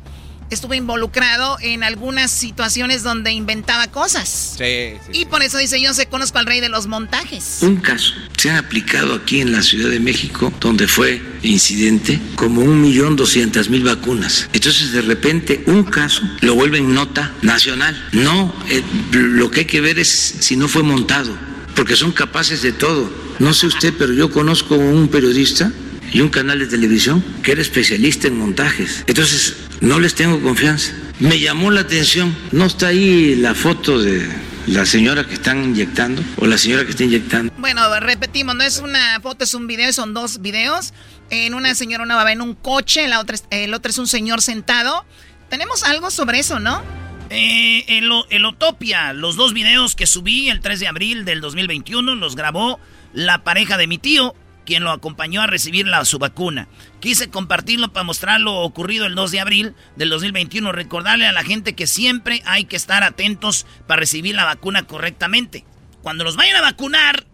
estuvo 0.50 0.74
involucrado 0.74 1.58
en 1.62 1.84
algunas 1.84 2.32
situaciones 2.32 3.04
donde 3.04 3.32
inventaba 3.32 3.88
cosas. 3.88 4.56
Sí, 4.58 4.94
sí. 5.06 5.22
Y 5.22 5.26
por 5.26 5.44
eso 5.44 5.58
dice, 5.58 5.82
yo 5.82 5.94
sé, 5.94 6.08
conozco 6.08 6.38
al 6.38 6.46
rey 6.46 6.62
de 6.62 6.70
los 6.70 6.88
montajes. 6.88 7.60
Un 7.62 7.78
caso 7.78 8.14
se 8.38 8.50
ha 8.50 8.60
aplicado 8.60 9.16
aquí 9.16 9.42
en 9.42 9.52
la 9.52 9.62
Ciudad 9.62 9.90
de 9.90 10.00
México, 10.00 10.54
donde 10.60 10.88
fue 10.88 11.22
incidente, 11.44 12.20
como 12.36 12.62
un 12.62 12.82
millón 12.82 13.16
doscientas 13.16 13.70
mil 13.70 13.84
vacunas. 13.84 14.50
Entonces, 14.54 14.92
de 14.92 15.02
repente, 15.02 15.64
un 15.68 15.84
caso 15.84 16.22
lo 16.42 16.56
vuelven 16.56 16.94
nota 16.94 17.34
nacional. 17.42 18.10
No, 18.14 18.54
eh, 18.70 18.84
lo 19.12 19.52
que 19.52 19.62
hay 19.62 19.66
que 19.66 19.82
ver 19.82 20.00
es 20.00 20.08
si 20.08 20.56
no 20.56 20.68
fue 20.68 20.84
montado, 20.84 21.38
porque 21.78 21.96
son 21.96 22.12
capaces 22.12 22.64
de 22.64 22.74
todo. 22.74 23.10
No 23.38 23.54
sé 23.54 23.68
usted, 23.68 23.94
pero 23.98 24.12
yo 24.12 24.32
conozco 24.32 24.76
un 24.76 25.08
periodista 25.10 25.72
y 26.12 26.22
un 26.22 26.30
canal 26.30 26.58
de 26.58 26.66
televisión 26.66 27.24
que 27.44 27.52
era 27.52 27.62
especialista 27.62 28.28
en 28.28 28.38
montajes. 28.38 29.04
Entonces, 29.06 29.56
no 29.80 30.00
les 30.00 30.16
tengo 30.16 30.42
confianza. 30.42 30.94
Me 31.20 31.40
llamó 31.40 31.70
la 31.70 31.82
atención, 31.82 32.36
no 32.52 32.66
está 32.66 32.88
ahí 32.88 33.36
la 33.36 33.54
foto 33.54 34.02
de 34.02 34.28
la 34.66 34.88
señora 34.88 35.28
que 35.28 35.36
están 35.36 35.64
inyectando 35.64 36.24
o 36.38 36.48
la 36.48 36.58
señora 36.58 36.84
que 36.84 36.90
está 36.90 37.04
inyectando. 37.04 37.54
Bueno, 37.60 37.82
repetimos, 38.00 38.56
no 38.56 38.64
es 38.64 38.80
una 38.80 39.20
foto, 39.22 39.44
es 39.44 39.54
un 39.54 39.68
video, 39.68 39.94
son 39.94 40.16
dos 40.16 40.42
videos. 40.42 40.94
En 41.30 41.54
una 41.54 41.76
señora 41.76 42.04
una 42.04 42.16
va 42.16 42.32
en 42.32 42.42
un 42.42 42.56
coche, 42.56 43.08
la 43.08 43.20
otra, 43.20 43.38
el 43.52 43.76
otro 43.76 43.92
es 43.92 44.00
un 44.00 44.08
señor 44.08 44.42
sentado. 44.42 45.06
Tenemos 45.50 45.84
algo 45.84 46.10
sobre 46.10 46.40
eso, 46.40 46.60
¿no? 46.60 46.82
Eh, 47.30 47.86
el, 47.98 48.12
el 48.30 48.46
Utopia, 48.46 49.14
los 49.14 49.36
dos 49.36 49.54
videos 49.54 49.96
que 49.96 50.06
subí 50.06 50.50
el 50.50 50.62
3 50.62 50.80
de 50.80 50.88
abril 50.88 51.26
del 51.26 51.42
2021, 51.42 52.16
los 52.16 52.36
grabó 52.36 52.80
la 53.14 53.44
pareja 53.44 53.78
de 53.78 53.88
mi 53.88 53.98
tío 53.98 54.36
quien 54.68 54.84
lo 54.84 54.92
acompañó 54.92 55.42
a 55.42 55.48
recibir 55.48 55.88
la, 55.88 56.04
su 56.04 56.20
vacuna. 56.20 56.68
Quise 57.00 57.30
compartirlo 57.30 57.94
para 57.94 58.04
mostrar 58.04 58.42
lo 58.42 58.54
ocurrido 58.56 59.06
el 59.06 59.16
2 59.16 59.32
de 59.32 59.40
abril 59.40 59.76
del 59.96 60.10
2021, 60.10 60.74
recordarle 60.74 61.26
a 61.26 61.32
la 61.32 61.46
gente 61.46 61.74
que 61.74 61.88
siempre 61.88 62.44
hay 62.46 62.66
que 62.66 62.76
estar 62.76 63.02
atentos 63.02 63.66
para 63.88 64.02
recibir 64.02 64.36
la 64.36 64.44
vacuna 64.44 64.84
correctamente. 64.84 65.64
Cuando 66.02 66.26
los 66.26 66.36
vayan 66.36 66.58
a 66.58 66.62
vacunar, 66.62 67.26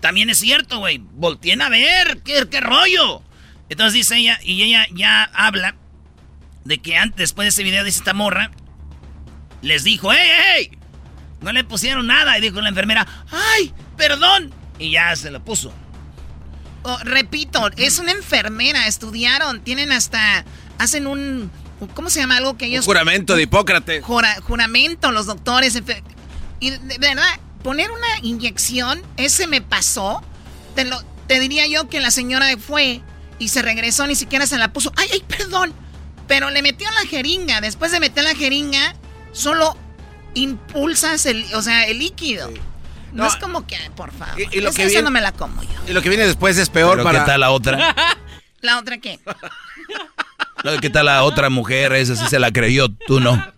también 0.00 0.30
es 0.30 0.38
cierto, 0.38 0.78
güey, 0.78 0.98
volteen 0.98 1.60
a 1.60 1.68
ver, 1.68 2.22
¿qué, 2.22 2.46
qué 2.48 2.60
rollo. 2.60 3.22
Entonces 3.68 3.94
dice 3.94 4.16
ella, 4.16 4.38
y 4.44 4.62
ella 4.62 4.86
ya 4.92 5.24
habla 5.34 5.74
de 6.64 6.78
que 6.78 6.96
antes, 6.96 7.16
después 7.16 7.46
de 7.46 7.48
ese 7.48 7.64
video, 7.64 7.82
dice 7.82 7.98
esta 7.98 8.14
morra, 8.14 8.52
les 9.64 9.84
dijo, 9.84 10.12
¡hey, 10.12 10.28
hey! 10.56 10.78
No 11.40 11.52
le 11.52 11.64
pusieron 11.64 12.06
nada. 12.06 12.38
Y 12.38 12.40
dijo 12.40 12.60
la 12.60 12.68
enfermera, 12.68 13.06
¡ay, 13.30 13.72
perdón! 13.96 14.52
Y 14.78 14.92
ya 14.92 15.14
se 15.16 15.30
lo 15.30 15.44
puso. 15.44 15.72
Oh, 16.82 16.98
repito, 17.02 17.70
es 17.76 17.98
una 17.98 18.12
enfermera, 18.12 18.86
estudiaron, 18.86 19.62
tienen 19.62 19.90
hasta, 19.90 20.44
hacen 20.78 21.06
un, 21.06 21.50
¿cómo 21.94 22.10
se 22.10 22.20
llama 22.20 22.36
algo 22.36 22.58
que 22.58 22.66
ellos? 22.66 22.84
juramento 22.84 23.36
de 23.36 23.42
Hipócrates. 23.44 24.04
juramento, 24.04 25.10
los 25.10 25.24
doctores. 25.24 25.80
Y 26.60 26.70
de 26.70 26.98
verdad, 26.98 27.24
poner 27.62 27.90
una 27.90 28.18
inyección, 28.22 29.02
ese 29.16 29.46
me 29.46 29.62
pasó. 29.62 30.22
Te, 30.74 30.84
lo, 30.84 31.02
te 31.26 31.40
diría 31.40 31.66
yo 31.66 31.88
que 31.88 32.00
la 32.00 32.10
señora 32.10 32.46
fue 32.58 33.00
y 33.38 33.48
se 33.48 33.62
regresó, 33.62 34.06
ni 34.06 34.14
siquiera 34.14 34.46
se 34.46 34.58
la 34.58 34.72
puso. 34.72 34.92
Ay, 34.96 35.08
ay, 35.12 35.24
perdón. 35.26 35.72
Pero 36.28 36.50
le 36.50 36.62
metió 36.62 36.88
la 36.90 37.08
jeringa. 37.08 37.60
Después 37.62 37.92
de 37.92 38.00
meter 38.00 38.24
la 38.24 38.34
jeringa, 38.34 38.94
solo 39.34 39.76
impulsas 40.32 41.26
el, 41.26 41.44
o 41.54 41.60
sea, 41.60 41.86
el 41.86 41.98
líquido. 41.98 42.50
No, 43.12 43.26
es 43.26 43.36
como 43.36 43.66
que, 43.66 43.76
por 43.94 44.12
favor. 44.12 44.40
Y, 44.40 44.60
lo 44.60 44.72
que 44.72 45.02
no 45.02 45.10
me 45.10 45.20
la 45.20 45.32
como 45.32 45.62
yo. 45.62 45.68
Y 45.86 45.92
lo 45.92 46.02
que 46.02 46.08
viene 46.08 46.26
después 46.26 46.56
es 46.58 46.68
peor 46.68 47.02
para. 47.02 47.20
¿Qué 47.20 47.26
tal 47.26 47.40
la 47.40 47.50
otra? 47.50 47.94
¿La 48.60 48.78
otra 48.78 48.98
qué? 48.98 49.20
¿Qué 50.80 50.90
tal 50.90 51.06
la 51.06 51.22
otra 51.22 51.50
mujer? 51.50 51.92
Esa 51.92 52.16
sí 52.16 52.26
se 52.28 52.38
la 52.38 52.50
creyó, 52.50 52.88
tú 53.06 53.20
no. 53.20 53.52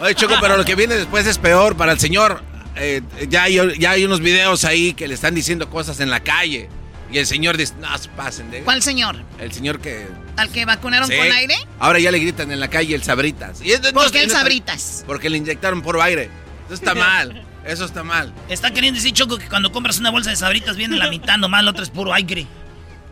Oye, 0.00 0.14
Choco, 0.16 0.34
pero 0.40 0.56
lo 0.56 0.64
que 0.64 0.74
viene 0.74 0.96
después 0.96 1.26
es 1.26 1.38
peor 1.38 1.76
para 1.76 1.92
el 1.92 2.00
señor. 2.00 2.42
Eh, 2.76 3.00
ya, 3.28 3.44
hay, 3.44 3.78
ya 3.78 3.92
hay 3.92 4.04
unos 4.04 4.20
videos 4.20 4.64
ahí 4.64 4.92
que 4.92 5.06
le 5.06 5.14
están 5.14 5.34
diciendo 5.34 5.70
cosas 5.70 6.00
en 6.00 6.10
la 6.10 6.20
calle. 6.20 6.68
Y 7.10 7.18
el 7.18 7.26
señor 7.26 7.56
dice, 7.56 7.74
no, 7.80 7.88
pasen 8.16 8.50
de... 8.50 8.62
¿Cuál 8.62 8.82
señor? 8.82 9.16
El 9.38 9.52
señor 9.52 9.80
que... 9.80 10.08
¿Al 10.36 10.50
que 10.50 10.64
vacunaron 10.64 11.08
con 11.08 11.32
aire? 11.32 11.54
Ahora 11.78 11.98
ya 12.00 12.10
le 12.10 12.18
gritan 12.18 12.50
en 12.50 12.58
la 12.58 12.68
calle 12.68 12.94
el 12.94 13.02
Sabritas. 13.02 13.60
Y 13.62 13.72
¿Por 13.92 14.10
qué 14.10 14.22
el 14.24 14.30
Sabritas? 14.30 15.04
Porque 15.06 15.30
le 15.30 15.38
inyectaron 15.38 15.82
por 15.82 16.00
aire. 16.00 16.30
Eso 16.66 16.74
está 16.74 16.94
mal. 16.94 17.44
Eso 17.64 17.84
está 17.84 18.02
mal. 18.02 18.32
Está 18.48 18.72
queriendo 18.72 18.98
decir, 18.98 19.12
Choco, 19.12 19.38
que 19.38 19.48
cuando 19.48 19.72
compras 19.72 19.98
una 19.98 20.10
bolsa 20.10 20.30
de 20.30 20.36
sabritas 20.36 20.76
viene 20.76 20.96
la 20.96 21.08
mitad 21.08 21.38
nomás, 21.38 21.64
la 21.64 21.70
otra 21.70 21.82
es 21.82 21.88
puro 21.88 22.12
aire. 22.12 22.46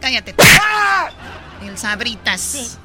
Cállate. 0.00 0.34
El 1.64 1.78
sabritas. 1.78 2.78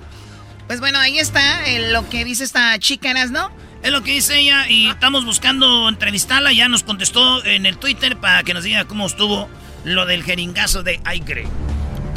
Pues 0.68 0.80
bueno, 0.80 0.99
ahí 0.99 1.20
está 1.20 1.64
lo 1.91 2.08
que 2.10 2.24
dice 2.24 2.43
esta 2.43 2.78
chica, 2.80 3.14
¿no? 3.32 3.51
Es 3.84 3.91
lo 3.91 4.01
que 4.01 4.12
dice 4.12 4.39
ella 4.39 4.70
y 4.70 4.89
estamos 4.89 5.26
buscando 5.26 5.88
entrevistarla. 5.89 6.51
Ya 6.53 6.68
nos 6.68 6.84
contestó 6.84 7.43
en 7.45 7.66
el 7.66 7.78
Twitter 7.78 8.18
para 8.18 8.43
que 8.43 8.53
nos 8.53 8.64
diga 8.64 8.86
cómo 8.86 9.05
estuvo 9.05 9.49
lo 9.84 10.05
del 10.05 10.23
jeringazo 10.23 10.84
de 10.84 10.99
aire. 11.05 11.47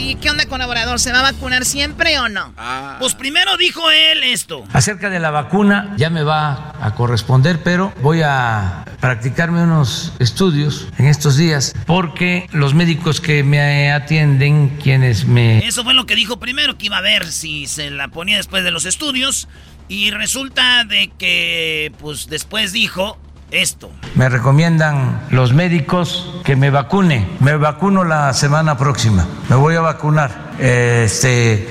¿Y 0.01 0.15
qué 0.15 0.31
onda 0.31 0.47
con 0.47 0.63
Obrador? 0.63 0.99
¿Se 0.99 1.13
va 1.13 1.19
a 1.19 1.33
vacunar 1.33 1.67
siempre 1.67 2.19
o 2.19 2.29
no? 2.29 2.55
Ah. 2.57 2.97
Pues 2.99 3.15
primero 3.15 3.57
dijo 3.59 3.91
él 3.91 4.23
esto. 4.25 4.65
Acerca 4.73 5.11
de 5.11 5.21
la 5.21 5.31
vacuna 5.31 5.95
ya 5.99 6.09
me 6.09 6.23
va 6.23 6.75
a 6.81 6.95
corresponder, 6.95 7.63
pero 7.63 7.93
voy 8.01 8.23
a 8.23 8.87
practicarme 9.01 9.63
unos 9.63 10.15
estudios 10.19 10.89
en 10.97 11.07
estos 11.07 11.37
días 11.37 11.75
porque 11.87 12.49
los 12.53 12.73
médicos 12.73 13.21
que 13.21 13.45
me 13.45 13.93
atienden, 13.93 14.79
quienes 14.83 15.27
me... 15.27 15.59
Eso 15.67 15.85
fue 15.85 15.93
lo 15.93 16.07
que 16.07 16.15
dijo 16.15 16.41
primero, 16.41 16.79
que 16.79 16.87
iba 16.87 16.97
a 16.97 17.03
ver 17.03 17.31
si 17.31 17.67
se 17.67 17.91
la 17.91 18.09
ponía 18.09 18.39
después 18.39 18.65
de 18.65 18.71
los 18.71 18.87
estudios. 18.87 19.49
Y 19.89 20.13
resulta 20.13 20.85
de 20.85 21.11
que, 21.19 21.93
pues 21.99 22.29
después 22.29 22.73
dijo 22.73 23.19
esto. 23.51 23.91
Me 24.15 24.29
recomiendan 24.29 25.21
los 25.31 25.53
médicos 25.53 26.41
que 26.45 26.57
me 26.57 26.71
vacune. 26.71 27.27
Me 27.41 27.57
vacuno 27.57 28.05
la 28.05 28.33
semana 28.33 28.77
próxima. 28.77 29.27
Me 29.49 29.57
voy 29.57 29.75
a 29.77 29.81
vacunar. 29.81 30.53
Este, 30.59 31.69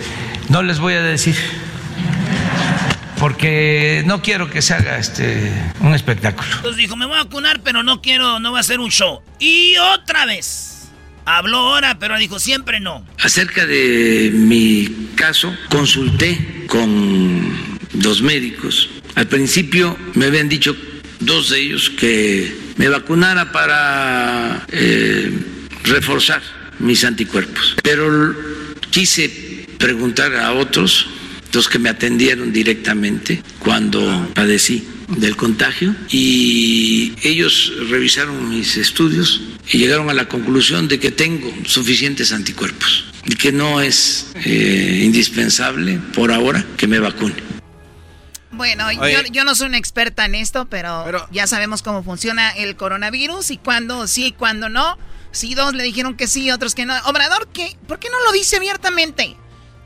no 0.49 0.63
les 0.63 0.79
voy 0.79 0.93
a 0.93 1.01
decir 1.01 1.35
porque 3.19 4.03
no 4.05 4.21
quiero 4.21 4.49
que 4.49 4.61
se 4.61 4.73
haga 4.73 4.97
este 4.97 5.51
un 5.81 5.93
espectáculo. 5.93 6.49
Entonces 6.55 6.77
dijo, 6.77 6.95
me 6.95 7.05
voy 7.05 7.15
a 7.15 7.23
vacunar, 7.23 7.61
pero 7.63 7.83
no 7.83 8.01
quiero, 8.01 8.39
no 8.39 8.53
va 8.53 8.59
a 8.61 8.63
ser 8.63 8.79
un 8.79 8.89
show. 8.89 9.21
Y 9.39 9.75
otra 9.77 10.25
vez. 10.25 10.65
Habló 11.25 11.57
ahora, 11.57 11.99
pero 11.99 12.17
dijo 12.17 12.39
siempre 12.39 12.79
no. 12.79 13.05
Acerca 13.21 13.67
de 13.67 14.31
mi 14.33 15.11
caso, 15.15 15.53
consulté 15.69 16.65
con 16.67 17.53
los 18.01 18.23
médicos. 18.23 18.89
Al 19.13 19.27
principio 19.27 19.95
me 20.15 20.25
habían 20.25 20.49
dicho 20.49 20.75
dos 21.19 21.49
de 21.49 21.61
ellos 21.61 21.89
que 21.89 22.53
me 22.77 22.87
vacunara 22.87 23.51
para 23.51 24.65
eh, 24.71 25.31
reforzar 25.83 26.41
mis 26.79 27.03
anticuerpos. 27.03 27.75
Pero 27.83 28.35
quise 28.89 29.65
preguntar 29.77 30.35
a 30.35 30.53
otros, 30.53 31.07
los 31.53 31.67
que 31.67 31.79
me 31.79 31.89
atendieron 31.89 32.53
directamente 32.53 33.41
cuando 33.59 34.29
padecí 34.33 34.83
del 35.17 35.35
contagio, 35.35 35.95
y 36.09 37.13
ellos 37.23 37.73
revisaron 37.89 38.49
mis 38.49 38.77
estudios 38.77 39.41
y 39.71 39.79
llegaron 39.79 40.09
a 40.09 40.13
la 40.13 40.27
conclusión 40.27 40.87
de 40.87 40.99
que 40.99 41.11
tengo 41.11 41.51
suficientes 41.65 42.31
anticuerpos 42.31 43.05
y 43.25 43.35
que 43.35 43.51
no 43.51 43.81
es 43.81 44.27
eh, 44.45 45.01
indispensable 45.03 45.99
por 46.13 46.31
ahora 46.31 46.63
que 46.77 46.87
me 46.87 46.99
vacune. 46.99 47.48
Bueno, 48.59 48.91
yo, 49.31 49.45
no 49.45 49.55
soy 49.55 49.67
una 49.67 49.77
experta 49.77 50.25
en 50.25 50.35
esto, 50.35 50.65
pero, 50.65 51.05
ya 51.31 51.47
sabemos 51.47 51.81
cómo 51.81 52.03
funciona 52.03 52.51
el 52.51 52.75
coronavirus 52.75 53.51
y 53.51 53.57
cuándo 53.57 54.05
sí 54.05 54.27
y 54.27 54.31
cuándo 54.33 54.67
no. 54.67 54.97
Si 55.31 55.55
dos 55.55 55.73
le 55.73 55.83
dijeron 55.83 56.17
que 56.17 56.27
sí, 56.27 56.51
otros 56.51 56.75
que 56.75 56.85
no. 56.85 56.93
Obrador, 57.05 57.47
¿qué? 57.53 57.77
¿por 57.87 57.99
qué 57.99 58.09
no 58.09 58.21
lo 58.25 58.33
dice 58.33 58.57
abiertamente? 58.57 59.37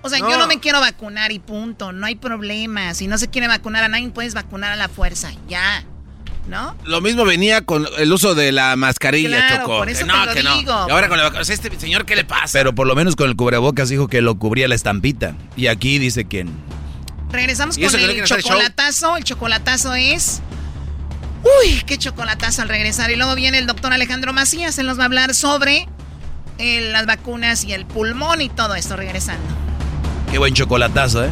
O 0.01 0.09
sea, 0.09 0.17
yo 0.17 0.39
no 0.39 0.47
me 0.47 0.59
quiero 0.59 0.79
vacunar 0.79 1.31
y 1.31 1.37
punto. 1.37 1.91
No 1.91 2.07
hay 2.07 2.15
problema. 2.15 2.95
Si 2.95 3.05
no 3.05 3.19
se 3.19 3.29
quiere 3.29 3.47
vacunar 3.47 3.83
a 3.83 3.89
nadie, 3.89 4.09
puedes 4.09 4.33
vacunar 4.33 4.71
a 4.71 4.75
la 4.75 4.89
fuerza. 4.89 5.31
Ya. 5.47 5.85
¿No? 6.47 6.75
Lo 6.83 6.99
mismo 6.99 7.25
venía 7.25 7.61
con 7.61 7.87
el 7.99 8.11
uso 8.11 8.33
de 8.33 8.51
la 8.51 8.75
mascarilla, 8.75 9.47
claro, 9.47 9.65
Por 9.67 9.89
eso 9.89 10.05
no, 10.07 10.27
te 10.33 10.41
lo 10.41 10.57
digo. 10.57 10.87
Y 10.87 10.91
ahora 10.91 11.09
con 11.09 11.17
la 11.17 11.25
vacuna. 11.25 11.41
Este 11.41 11.79
señor, 11.79 12.05
¿qué 12.05 12.15
le 12.15 12.25
pasa? 12.25 12.57
Pero 12.57 12.73
por 12.73 12.87
lo 12.87 12.95
menos 12.95 13.15
con 13.15 13.29
el 13.29 13.35
cubrebocas 13.35 13.87
dijo 13.89 14.07
que 14.07 14.21
lo 14.21 14.39
cubría 14.39 14.67
la 14.67 14.73
estampita. 14.73 15.35
Y 15.55 15.67
aquí 15.67 15.99
dice 15.99 16.25
que 16.25 16.47
Regresamos 17.33 17.77
con 17.77 17.99
el 17.99 18.23
chocolatazo. 18.23 19.17
El 19.17 19.23
chocolatazo 19.23 19.95
es. 19.95 20.41
Uy, 21.43 21.81
qué 21.85 21.97
chocolatazo 21.97 22.61
al 22.61 22.69
regresar. 22.69 23.09
Y 23.11 23.15
luego 23.15 23.35
viene 23.35 23.57
el 23.57 23.65
doctor 23.65 23.91
Alejandro 23.91 24.33
Macías. 24.33 24.77
Él 24.77 24.85
nos 24.85 24.99
va 24.99 25.03
a 25.03 25.05
hablar 25.07 25.33
sobre 25.33 25.89
eh, 26.59 26.89
las 26.91 27.07
vacunas 27.07 27.63
y 27.63 27.73
el 27.73 27.85
pulmón 27.85 28.41
y 28.41 28.49
todo 28.49 28.75
esto 28.75 28.95
regresando. 28.95 29.43
Qué 30.31 30.37
buen 30.37 30.53
chocolatazo, 30.53 31.25
¿eh? 31.25 31.29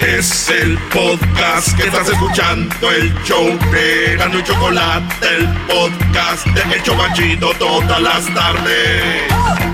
Es 0.00 0.48
el 0.50 0.78
podcast 0.92 1.76
que 1.76 1.84
estás 1.86 2.08
escuchando, 2.08 2.90
el 2.90 3.14
show 3.24 3.58
de 3.72 4.16
Gano 4.16 4.38
y 4.38 4.44
Chocolate, 4.44 5.26
el 5.36 5.48
podcast 5.66 6.46
de 6.46 6.74
El 6.74 6.82
Chocachito 6.82 7.52
todas 7.58 8.00
las 8.00 8.34
tardes. 8.34 9.73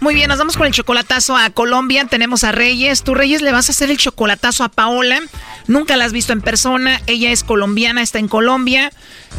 Muy 0.00 0.14
bien, 0.14 0.28
nos 0.28 0.38
vamos 0.38 0.56
con 0.56 0.66
el 0.66 0.72
chocolatazo 0.72 1.36
a 1.36 1.50
Colombia. 1.50 2.06
Tenemos 2.06 2.42
a 2.42 2.52
Reyes. 2.52 3.02
Tú, 3.02 3.14
Reyes, 3.14 3.42
le 3.42 3.52
vas 3.52 3.68
a 3.68 3.72
hacer 3.72 3.90
el 3.90 3.98
chocolatazo 3.98 4.64
a 4.64 4.70
Paola. 4.70 5.20
Nunca 5.66 5.98
la 5.98 6.06
has 6.06 6.12
visto 6.14 6.32
en 6.32 6.40
persona. 6.40 7.00
Ella 7.06 7.30
es 7.32 7.44
colombiana, 7.44 8.00
está 8.00 8.18
en 8.18 8.26
Colombia. 8.26 8.90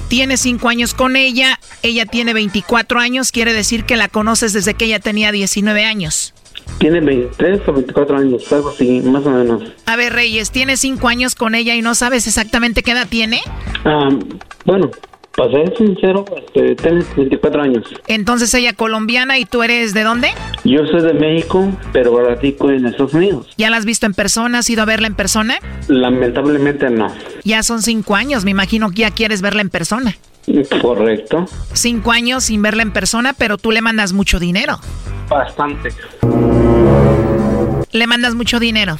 Tiene 0.07 0.37
cinco 0.37 0.69
años 0.69 0.93
con 0.93 1.15
ella. 1.15 1.59
Ella 1.81 2.05
tiene 2.05 2.35
24 2.35 2.99
años. 2.99 3.31
Quiere 3.31 3.53
decir 3.53 3.85
que 3.85 3.97
la 3.97 4.07
conoces 4.07 4.53
desde 4.53 4.75
que 4.75 4.85
ella 4.85 4.99
tenía 4.99 5.31
19 5.31 5.83
años. 5.83 6.35
Tiene 6.77 6.99
23 6.99 7.61
o 7.67 7.73
24 7.73 8.17
años, 8.17 8.51
algo 8.51 8.69
así, 8.69 9.01
más 9.01 9.25
o 9.25 9.31
menos. 9.31 9.63
A 9.87 9.95
ver, 9.95 10.13
Reyes, 10.13 10.51
tienes 10.51 10.79
cinco 10.79 11.07
años 11.07 11.33
con 11.33 11.55
ella 11.55 11.73
y 11.75 11.81
no 11.81 11.95
sabes 11.95 12.27
exactamente 12.27 12.83
qué 12.83 12.91
edad 12.91 13.07
tiene. 13.09 13.41
Ah, 13.83 14.09
bueno, 14.65 14.91
para 15.35 15.51
ser 15.51 15.77
sincero, 15.77 16.25
este, 16.35 16.75
tienes 16.75 17.15
24 17.15 17.61
años. 17.61 17.85
Entonces 18.07 18.53
ella 18.53 18.73
colombiana 18.73 19.37
y 19.37 19.45
tú 19.45 19.63
eres 19.63 19.93
de 19.93 20.03
dónde? 20.03 20.29
Yo 20.63 20.85
soy 20.85 21.01
de 21.01 21.13
México, 21.13 21.71
pero 21.93 22.23
radico 22.23 22.69
en 22.69 22.85
Estados 22.85 23.13
Unidos. 23.13 23.47
¿Ya 23.57 23.69
la 23.69 23.77
has 23.77 23.85
visto 23.85 24.05
en 24.05 24.13
persona? 24.13 24.59
¿Has 24.59 24.69
ido 24.69 24.81
a 24.81 24.85
verla 24.85 25.07
en 25.07 25.15
persona? 25.15 25.59
Lamentablemente 25.87 26.89
no. 26.89 27.07
Ya 27.43 27.63
son 27.63 27.81
cinco 27.81 28.15
años, 28.15 28.43
me 28.43 28.51
imagino 28.51 28.89
que 28.89 29.01
ya 29.01 29.11
quieres 29.11 29.41
verla 29.41 29.61
en 29.61 29.69
persona. 29.69 30.15
Correcto. 30.81 31.45
Cinco 31.73 32.11
años 32.11 32.45
sin 32.45 32.61
verla 32.61 32.83
en 32.83 32.91
persona, 32.91 33.33
pero 33.33 33.57
tú 33.57 33.71
le 33.71 33.81
mandas 33.81 34.11
mucho 34.13 34.39
dinero. 34.39 34.79
Bastante. 35.29 35.89
¿Le 37.91 38.07
mandas 38.07 38.35
mucho 38.35 38.59
dinero? 38.59 38.97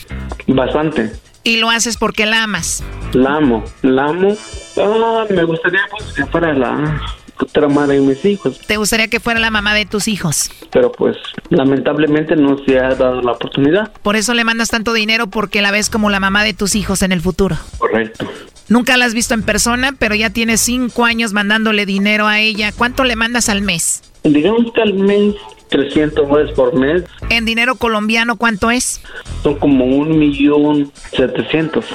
Bastante. 0.47 1.11
¿Y 1.43 1.57
lo 1.57 1.69
haces 1.69 1.97
porque 1.97 2.25
la 2.25 2.43
amas? 2.43 2.83
La 3.13 3.37
amo, 3.37 3.63
la 3.81 4.05
amo. 4.05 4.35
Ah, 4.77 5.25
me 5.29 5.43
gustaría 5.43 5.81
pues, 5.89 6.13
que 6.13 6.25
fuera 6.25 6.53
la 6.53 7.01
otra 7.39 7.67
madre 7.67 7.95
de 7.95 8.01
mis 8.01 8.23
hijos. 8.25 8.59
¿Te 8.59 8.77
gustaría 8.77 9.07
que 9.07 9.19
fuera 9.19 9.39
la 9.39 9.49
mamá 9.49 9.73
de 9.73 9.85
tus 9.85 10.07
hijos? 10.07 10.51
Pero 10.71 10.91
pues 10.91 11.17
lamentablemente 11.49 12.35
no 12.35 12.57
se 12.65 12.79
ha 12.79 12.93
dado 12.93 13.21
la 13.21 13.31
oportunidad. 13.31 13.91
Por 14.03 14.15
eso 14.15 14.33
le 14.33 14.43
mandas 14.43 14.69
tanto 14.69 14.93
dinero 14.93 15.27
porque 15.27 15.61
la 15.61 15.71
ves 15.71 15.89
como 15.89 16.09
la 16.09 16.19
mamá 16.19 16.43
de 16.43 16.53
tus 16.53 16.75
hijos 16.75 17.01
en 17.01 17.11
el 17.11 17.21
futuro. 17.21 17.57
Correcto. 17.77 18.29
Nunca 18.69 18.95
la 18.97 19.05
has 19.05 19.13
visto 19.13 19.33
en 19.33 19.43
persona, 19.43 19.93
pero 19.97 20.15
ya 20.15 20.29
tienes 20.29 20.61
cinco 20.61 21.05
años 21.05 21.33
mandándole 21.33 21.85
dinero 21.85 22.27
a 22.27 22.39
ella. 22.39 22.71
¿Cuánto 22.71 23.03
le 23.03 23.15
mandas 23.15 23.49
al 23.49 23.61
mes? 23.61 24.01
Digamos 24.23 24.71
que 24.73 24.81
al 24.81 24.93
mes 24.93 25.35
300 25.71 26.27
dólares 26.27 26.51
por 26.53 26.77
mes. 26.77 27.03
¿En 27.29 27.45
dinero 27.45 27.75
colombiano 27.75 28.35
cuánto 28.35 28.69
es? 28.69 29.01
Son 29.41 29.55
como 29.55 29.85
un 29.85 30.19
millón 30.19 30.91
setecientos, 31.15 31.85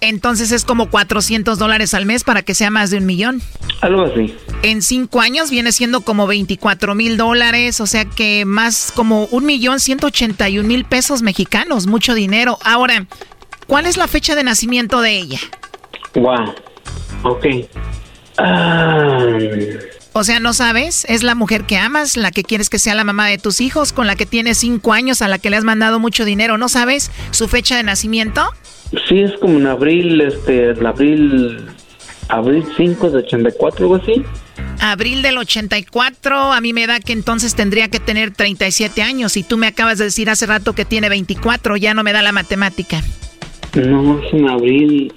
Entonces 0.00 0.52
es 0.52 0.64
como 0.64 0.90
400 0.90 1.58
dólares 1.58 1.94
al 1.94 2.06
mes 2.06 2.24
para 2.24 2.42
que 2.42 2.54
sea 2.54 2.70
más 2.70 2.90
de 2.90 2.98
un 2.98 3.06
millón. 3.06 3.40
Algo 3.80 4.02
así. 4.02 4.34
En 4.62 4.82
cinco 4.82 5.20
años 5.20 5.50
viene 5.50 5.72
siendo 5.72 6.02
como 6.02 6.26
24 6.26 6.94
mil 6.94 7.16
dólares, 7.16 7.80
o 7.80 7.86
sea 7.86 8.04
que 8.04 8.44
más 8.44 8.92
como 8.94 9.24
un 9.26 9.46
millón 9.46 9.80
181 9.80 10.68
mil 10.68 10.84
pesos 10.84 11.22
mexicanos, 11.22 11.86
mucho 11.86 12.14
dinero. 12.14 12.58
Ahora, 12.62 13.06
¿cuál 13.66 13.86
es 13.86 13.96
la 13.96 14.08
fecha 14.08 14.36
de 14.36 14.44
nacimiento 14.44 15.00
de 15.00 15.16
ella? 15.16 15.40
Wow. 16.14 16.54
Ok. 17.24 17.46
Ah... 18.36 19.26
O 20.14 20.24
sea, 20.24 20.40
¿no 20.40 20.52
sabes? 20.52 21.06
Es 21.08 21.22
la 21.22 21.34
mujer 21.34 21.64
que 21.64 21.78
amas, 21.78 22.18
la 22.18 22.30
que 22.30 22.42
quieres 22.42 22.68
que 22.68 22.78
sea 22.78 22.94
la 22.94 23.04
mamá 23.04 23.28
de 23.28 23.38
tus 23.38 23.62
hijos, 23.62 23.94
con 23.94 24.06
la 24.06 24.14
que 24.14 24.26
tienes 24.26 24.58
cinco 24.58 24.92
años, 24.92 25.22
a 25.22 25.28
la 25.28 25.38
que 25.38 25.48
le 25.48 25.56
has 25.56 25.64
mandado 25.64 26.00
mucho 26.00 26.26
dinero. 26.26 26.58
¿No 26.58 26.68
sabes 26.68 27.10
su 27.30 27.48
fecha 27.48 27.76
de 27.78 27.82
nacimiento? 27.82 28.42
Sí, 29.08 29.20
es 29.20 29.32
como 29.40 29.58
en 29.58 29.66
abril, 29.66 30.20
este, 30.20 30.70
el 30.70 30.86
abril, 30.86 31.66
abril 32.28 32.62
5 32.76 33.10
de 33.10 33.18
84, 33.18 33.84
algo 33.86 33.96
así. 33.96 34.22
Abril 34.80 35.22
del 35.22 35.38
84, 35.38 36.52
a 36.52 36.60
mí 36.60 36.74
me 36.74 36.86
da 36.86 37.00
que 37.00 37.14
entonces 37.14 37.54
tendría 37.54 37.88
que 37.88 37.98
tener 37.98 38.32
37 38.32 39.00
años. 39.02 39.38
Y 39.38 39.44
tú 39.44 39.56
me 39.56 39.66
acabas 39.66 39.96
de 39.96 40.04
decir 40.04 40.28
hace 40.28 40.44
rato 40.44 40.74
que 40.74 40.84
tiene 40.84 41.08
24, 41.08 41.78
ya 41.78 41.94
no 41.94 42.02
me 42.02 42.12
da 42.12 42.20
la 42.20 42.32
matemática. 42.32 43.00
No, 43.74 44.20
es 44.20 44.34
en 44.34 44.48
abril. 44.48 45.14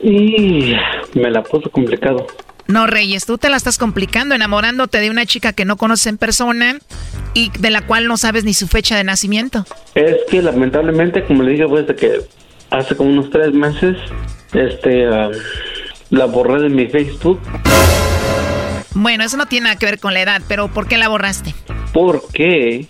Y 0.00 0.76
me 1.14 1.30
la 1.32 1.42
puso 1.42 1.68
complicado. 1.70 2.26
No, 2.66 2.86
Reyes, 2.86 3.26
tú 3.26 3.36
te 3.36 3.50
la 3.50 3.56
estás 3.56 3.76
complicando 3.76 4.34
enamorándote 4.34 4.98
de 4.98 5.10
una 5.10 5.26
chica 5.26 5.52
que 5.52 5.64
no 5.64 5.76
conoces 5.76 6.06
en 6.06 6.16
persona 6.16 6.78
y 7.34 7.50
de 7.58 7.70
la 7.70 7.86
cual 7.86 8.06
no 8.08 8.16
sabes 8.16 8.44
ni 8.44 8.54
su 8.54 8.68
fecha 8.68 8.96
de 8.96 9.04
nacimiento. 9.04 9.66
Es 9.94 10.16
que 10.30 10.40
lamentablemente, 10.40 11.24
como 11.24 11.42
le 11.42 11.52
dije, 11.52 11.66
pues 11.68 11.86
de 11.86 11.94
que 11.94 12.20
hace 12.70 12.96
como 12.96 13.10
unos 13.10 13.30
tres 13.30 13.52
meses, 13.52 13.96
este, 14.54 15.06
ah, 15.06 15.30
la 16.10 16.24
borré 16.24 16.62
de 16.62 16.68
mi 16.70 16.86
Facebook. 16.86 17.40
Bueno, 18.94 19.24
eso 19.24 19.36
no 19.36 19.46
tiene 19.46 19.64
nada 19.64 19.76
que 19.76 19.86
ver 19.86 19.98
con 19.98 20.14
la 20.14 20.22
edad, 20.22 20.40
pero 20.48 20.68
¿por 20.68 20.86
qué 20.86 20.96
la 20.96 21.08
borraste? 21.08 21.54
Porque 21.92 22.86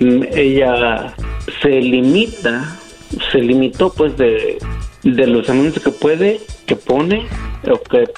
mm, 0.00 0.22
ella 0.34 1.14
se 1.60 1.68
limita, 1.68 2.76
se 3.30 3.38
limitó 3.38 3.92
pues 3.92 4.16
de, 4.16 4.58
de 5.02 5.26
los 5.26 5.48
anuncios 5.48 5.84
que 5.84 5.90
puede, 5.90 6.40
que 6.66 6.74
pone 6.74 7.26
o 7.70 7.80
que 7.82 8.08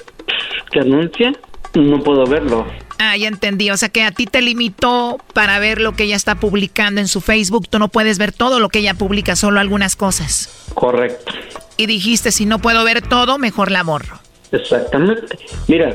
que 0.71 0.79
anuncia, 0.79 1.33
no 1.73 2.03
puedo 2.03 2.25
verlo. 2.25 2.65
Ah, 2.97 3.17
ya 3.17 3.27
entendí. 3.27 3.69
O 3.71 3.77
sea 3.77 3.89
que 3.89 4.03
a 4.03 4.11
ti 4.11 4.25
te 4.25 4.41
limitó 4.41 5.17
para 5.33 5.59
ver 5.59 5.81
lo 5.81 5.93
que 5.93 6.03
ella 6.03 6.15
está 6.15 6.35
publicando 6.35 7.01
en 7.01 7.07
su 7.07 7.21
Facebook. 7.21 7.67
Tú 7.69 7.79
no 7.79 7.89
puedes 7.89 8.17
ver 8.17 8.31
todo 8.31 8.59
lo 8.59 8.69
que 8.69 8.79
ella 8.79 8.93
publica, 8.93 9.35
solo 9.35 9.59
algunas 9.59 9.95
cosas. 9.95 10.69
Correcto. 10.73 11.33
Y 11.77 11.87
dijiste, 11.87 12.31
si 12.31 12.45
no 12.45 12.59
puedo 12.59 12.83
ver 12.85 13.01
todo, 13.01 13.37
mejor 13.37 13.71
la 13.71 13.83
borro. 13.83 14.19
Exactamente. 14.51 15.37
Mira, 15.67 15.93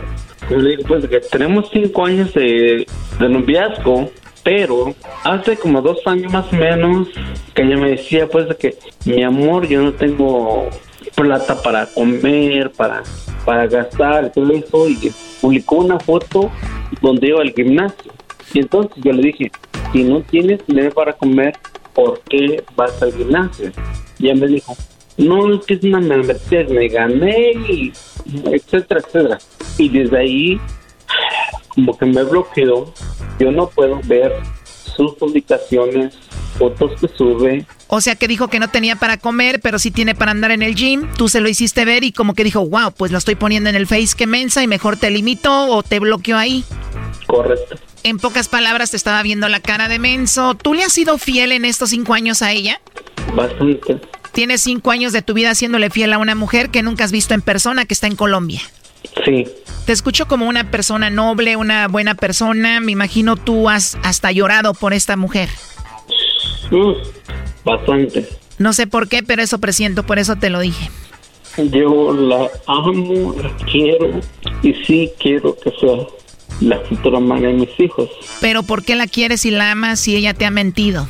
yo 0.51 0.59
le 0.59 0.71
digo 0.71 0.83
pues 0.87 1.07
que 1.09 1.21
tenemos 1.21 1.71
cinco 1.73 2.05
años 2.05 2.35
de, 2.35 2.87
de 3.19 3.29
noviazgo, 3.29 4.11
pero 4.43 4.95
hace 5.25 5.57
como 5.57 5.81
dos 5.81 5.99
años 6.07 6.33
más 6.33 6.53
o 6.53 6.57
menos 6.57 7.09
que 7.55 7.63
ella 7.63 7.77
me 7.77 7.91
decía 7.91 8.27
pues 8.27 8.49
de 8.49 8.57
que 8.57 8.79
mi 9.07 9.23
amor, 9.23 9.67
yo 9.67 9.81
no 9.81 9.93
tengo 9.93 10.69
plata 11.15 11.63
para 11.63 11.87
comer, 11.87 12.71
para 12.73 13.03
para 13.45 13.67
gastar, 13.67 14.33
todo 14.33 14.53
eso, 14.53 14.89
y 14.89 15.13
publicó 15.41 15.77
una 15.77 15.99
foto 15.99 16.51
donde 17.01 17.29
iba 17.29 17.41
al 17.41 17.53
gimnasio. 17.53 18.13
Y 18.53 18.61
entonces 18.61 19.03
yo 19.03 19.13
le 19.13 19.23
dije, 19.23 19.51
si 19.93 20.05
no 20.05 20.23
tienes 20.23 20.67
dinero 20.67 20.91
para 20.91 21.13
comer, 21.13 21.57
¿por 21.95 22.21
qué 22.29 22.63
vas 22.77 23.03
al 23.03 23.13
gimnasio? 23.13 23.73
Y 24.19 24.29
ella 24.29 24.41
me 24.41 24.47
dijo, 24.49 24.77
no, 25.17 25.55
es 25.55 25.67
que 25.67 25.75
es 25.75 25.85
una 25.85 26.01
membresía, 26.01 26.65
me 26.69 26.89
gané, 26.89 27.53
y 27.53 27.93
etcétera, 28.45 29.01
etcétera. 29.01 29.39
Y 29.79 29.89
desde 29.89 30.19
ahí, 30.19 30.61
como 31.75 31.97
que 31.97 32.07
me 32.07 32.23
bloqueó, 32.25 32.93
yo 33.39 33.53
no 33.53 33.69
puedo 33.69 34.01
ver 34.05 34.33
sus 35.09 35.17
publicaciones, 35.17 36.15
fotos 36.59 37.01
que 37.01 37.09
sube, 37.09 37.67
o 37.93 38.01
sea 38.01 38.15
que 38.15 38.29
dijo 38.29 38.47
que 38.47 38.61
no 38.61 38.69
tenía 38.69 38.95
para 38.95 39.17
comer, 39.17 39.61
pero 39.61 39.81
sí 39.81 39.91
tiene 39.91 40.15
para 40.15 40.31
andar 40.31 40.53
en 40.53 40.63
el 40.63 40.77
gym. 40.77 41.09
Tú 41.17 41.29
se 41.29 41.41
lo 41.41 41.49
hiciste 41.49 41.85
ver 41.85 42.05
y 42.05 42.13
como 42.13 42.35
que 42.35 42.45
dijo, 42.45 42.65
wow, 42.65 42.93
pues 42.97 43.11
lo 43.11 43.19
estoy 43.19 43.35
poniendo 43.35 43.69
en 43.69 43.75
el 43.75 43.89
face 43.89 44.11
que 44.17 44.29
mensa 44.29 44.63
y 44.63 44.69
mejor 44.69 44.97
te 44.97 45.11
limito 45.11 45.67
o 45.67 45.83
te 45.83 45.99
bloqueó 45.99 46.39
ahí. 46.39 46.65
Correcto. 47.27 47.75
En 48.05 48.19
pocas 48.19 48.47
palabras 48.47 48.93
te 48.93 48.97
estaba 48.97 49.21
viendo 49.25 49.49
la 49.49 49.59
cara 49.59 49.89
de 49.89 49.99
menso. 49.99 50.55
¿Tú 50.55 50.73
le 50.73 50.85
has 50.85 50.93
sido 50.93 51.19
fiel 51.19 51.51
en 51.51 51.65
estos 51.65 51.91
cinco 51.91 52.15
años 52.15 52.43
a 52.43 52.53
ella? 52.53 52.81
Bastante. 53.35 54.01
Tienes 54.31 54.61
cinco 54.61 54.93
años 54.93 55.13
de 55.13 55.23
tu 55.23 55.35
vida 55.35 55.51
haciéndole 55.51 55.91
fiel 55.91 56.13
a 56.13 56.19
una 56.19 56.37
mujer 56.37 56.71
que 56.71 56.85
nunca 56.85 57.03
has 57.03 57.11
visto 57.11 57.35
en 57.35 57.43
persona, 57.43 57.87
que 57.87 57.95
está 57.95 58.07
en 58.07 58.15
Colombia. 58.15 58.61
Sí. 59.25 59.47
Te 59.87 59.93
escucho 59.93 60.27
como 60.27 60.47
una 60.47 60.71
persona 60.71 61.11
noble, 61.11 61.57
una 61.57 61.89
buena 61.89 62.15
persona. 62.15 62.81
Me 62.81 62.93
imagino 62.93 63.37
tú 63.37 63.69
has 63.69 63.99
hasta 64.03 64.33
llorado 64.33 64.75
por 64.75 64.93
esta 64.93 65.17
mujer. 65.17 65.49
Mm, 66.71 66.93
bastante. 67.65 68.29
No 68.59 68.73
sé 68.73 68.87
por 68.87 69.09
qué, 69.09 69.23
pero 69.23 69.43
eso 69.43 69.59
presiento, 69.59 70.05
por 70.05 70.19
eso 70.19 70.37
te 70.37 70.51
lo 70.51 70.61
dije. 70.61 70.91
Yo 71.57 72.13
la 72.13 72.49
amo, 72.67 73.35
la 73.43 73.51
quiero 73.67 74.21
y 74.63 74.75
sí 74.85 75.11
quiero 75.19 75.57
que 75.57 75.71
sea 75.81 76.07
la 76.61 76.79
futura 76.81 77.19
madre 77.19 77.49
de 77.49 77.53
mis 77.55 77.81
hijos. 77.81 78.09
Pero 78.41 78.63
¿por 78.63 78.85
qué 78.85 78.95
la 78.95 79.07
quieres 79.07 79.45
y 79.47 79.51
la 79.51 79.73
amas 79.73 80.01
si 80.01 80.15
ella 80.15 80.35
te 80.35 80.45
ha 80.45 80.51
mentido? 80.51 81.09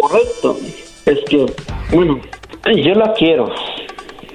Correcto. 0.00 0.58
Es 1.06 1.18
que, 1.28 1.46
bueno, 1.92 2.20
yo 2.66 2.94
la 2.94 3.12
quiero, 3.14 3.52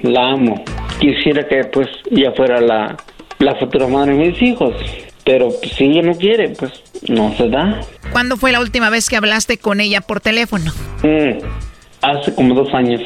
la 0.02 0.32
amo. 0.32 0.64
Quisiera 0.98 1.46
que 1.46 1.64
pues 1.64 1.88
ella 2.10 2.32
fuera 2.36 2.60
la, 2.60 2.96
la 3.38 3.54
futura 3.56 3.86
madre 3.86 4.14
de 4.16 4.30
mis 4.30 4.42
hijos. 4.42 4.74
Pero 5.24 5.50
si 5.50 5.84
ella 5.84 6.02
no 6.02 6.14
quiere, 6.14 6.50
pues 6.50 6.72
no 7.08 7.34
se 7.36 7.48
da. 7.48 7.80
¿Cuándo 8.12 8.36
fue 8.36 8.52
la 8.52 8.60
última 8.60 8.90
vez 8.90 9.08
que 9.08 9.16
hablaste 9.16 9.58
con 9.58 9.80
ella 9.80 10.00
por 10.00 10.20
teléfono? 10.20 10.72
Mm, 11.02 11.38
hace 12.02 12.34
como 12.34 12.54
dos 12.54 12.72
años. 12.72 13.02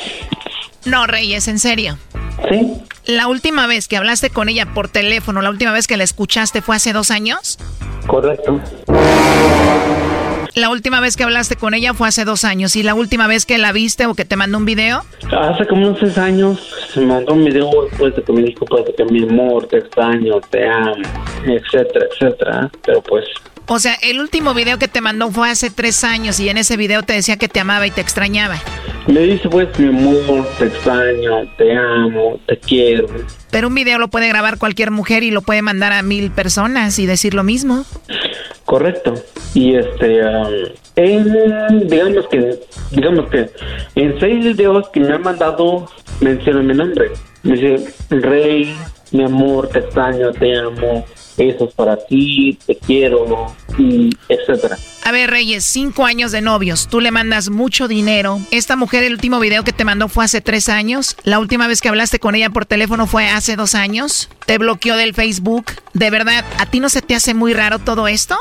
No, 0.84 1.07
Reyes, 1.07 1.49
en 1.49 1.59
serio. 1.59 1.99
Sí. 2.51 2.72
¿La 3.07 3.26
última 3.26 3.66
vez 3.66 3.88
que 3.88 3.97
hablaste 3.97 4.30
con 4.30 4.49
ella 4.49 4.66
por 4.66 4.88
teléfono, 4.88 5.41
la 5.43 5.51
última 5.51 5.72
vez 5.72 5.86
que 5.86 5.97
la 5.97 6.05
escuchaste 6.05 6.62
fue 6.62 6.76
hace 6.76 6.93
dos 6.93 7.11
años? 7.11 7.59
Correcto. 8.07 8.61
La 10.55 10.70
última 10.70 11.01
vez 11.01 11.16
que 11.16 11.24
hablaste 11.24 11.57
con 11.57 11.74
ella 11.74 11.94
fue 11.94 12.09
hace 12.09 12.24
dos 12.24 12.44
años. 12.44 12.76
¿Y 12.76 12.82
la 12.82 12.94
última 12.94 13.26
vez 13.26 13.46
que 13.46 13.59
la 13.59 13.72
viste 13.72 14.07
o 14.07 14.14
que 14.14 14.24
te 14.24 14.36
mandó 14.36 14.59
un 14.59 14.64
video? 14.64 15.03
Hace 15.30 15.66
como 15.66 15.88
unos 15.88 16.01
seis 16.01 16.18
años 16.18 16.59
se 16.92 17.01
mandó 17.01 17.34
un 17.34 17.44
video 17.44 17.70
después 17.88 18.16
de 18.16 18.22
que 18.22 18.32
me 18.32 18.42
dijo 18.42 18.64
pues, 18.66 18.84
que 18.96 19.05
mi 19.05 19.22
amor, 19.22 19.66
te 19.66 19.78
extraño, 19.78 20.40
te 20.51 20.68
amo, 20.68 21.03
etcétera, 21.44 22.07
etcétera. 22.11 22.70
Pero 22.84 23.01
pues... 23.03 23.24
O 23.73 23.79
sea, 23.79 23.95
el 24.03 24.18
último 24.18 24.53
video 24.53 24.81
que 24.81 24.89
te 24.89 25.01
mandó 25.01 25.31
fue 25.31 25.49
hace 25.49 25.71
tres 25.71 26.03
años 26.03 26.41
y 26.41 26.49
en 26.49 26.59
ese 26.59 26.77
video 26.77 27.05
te 27.05 27.12
decía 27.12 27.37
que 27.37 27.47
te 27.47 27.61
amaba 27.61 27.87
y 27.87 27.93
te 27.93 28.01
extrañaba. 28.01 28.57
Me 29.07 29.21
dice 29.21 29.49
pues 29.49 29.68
mi 29.79 29.87
amor, 29.87 30.45
te 30.59 30.64
extraño, 30.64 31.49
te 31.57 31.77
amo, 31.77 32.41
te 32.49 32.59
quiero. 32.59 33.07
Pero 33.53 33.68
un 33.68 33.75
video 33.77 34.01
lo 34.01 34.09
puede 34.09 34.27
grabar 34.27 34.59
cualquier 34.59 34.91
mujer 34.91 35.23
y 35.23 35.31
lo 35.31 35.43
puede 35.43 35.62
mandar 35.62 35.93
a 35.93 36.03
mil 36.03 36.33
personas 36.33 36.99
y 36.99 37.07
decir 37.07 37.33
lo 37.33 37.45
mismo. 37.45 37.85
Correcto. 38.64 39.14
Y 39.55 39.77
este, 39.77 40.18
en, 40.97 41.87
digamos 41.87 42.27
que, 42.29 42.59
digamos 42.91 43.31
que 43.31 43.51
en 43.95 44.18
seis 44.18 44.47
videos 44.47 44.89
que 44.89 44.99
me 44.99 45.14
han 45.14 45.23
mandado 45.23 45.89
menciona 46.21 46.61
mi 46.61 46.75
nombre. 46.75 47.12
Me 47.45 47.55
dice, 47.55 47.95
Rey, 48.11 48.77
mi 49.12 49.23
amor, 49.23 49.68
te 49.68 49.79
extraño, 49.79 50.33
te 50.33 50.59
amo, 50.59 51.07
eso 51.49 51.64
es 51.64 51.74
para 51.74 51.97
ti, 51.97 52.59
te 52.66 52.76
quiero, 52.76 53.55
y 53.78 54.11
etcétera. 54.28 54.76
A 55.05 55.12
ver, 55.12 55.30
Reyes, 55.30 55.64
cinco 55.64 56.05
años 56.05 56.32
de 56.32 56.41
novios, 56.43 56.88
tú 56.88 57.01
le 57.01 57.11
mandas 57.11 57.49
mucho 57.49 57.88
dinero. 57.88 58.38
Esta 58.51 58.76
mujer, 58.76 59.03
el 59.03 59.14
último 59.14 59.41
video 59.41 59.64
que 59.64 59.72
te 59.72 59.84
mandó 59.84 60.09
fue 60.09 60.24
hace 60.24 60.41
tres 60.41 60.68
años. 60.68 61.16
La 61.24 61.38
última 61.38 61.66
vez 61.66 61.80
que 61.80 61.88
hablaste 61.88 62.20
con 62.20 62.34
ella 62.34 62.51
por 62.51 62.66
teléfono 62.66 63.07
fue 63.07 63.28
hace 63.28 63.57
dos 63.57 63.74
años. 63.74 64.28
Te 64.47 64.59
bloqueó 64.59 64.97
del 64.97 65.14
Facebook. 65.14 65.66
¿De 65.95 66.11
verdad, 66.11 66.45
a 66.59 66.66
ti 66.66 66.80
no 66.80 66.88
se 66.88 67.03
te 67.03 67.14
hace 67.14 67.34
muy 67.34 67.55
raro 67.55 67.78
todo 67.78 68.07
esto? 68.09 68.36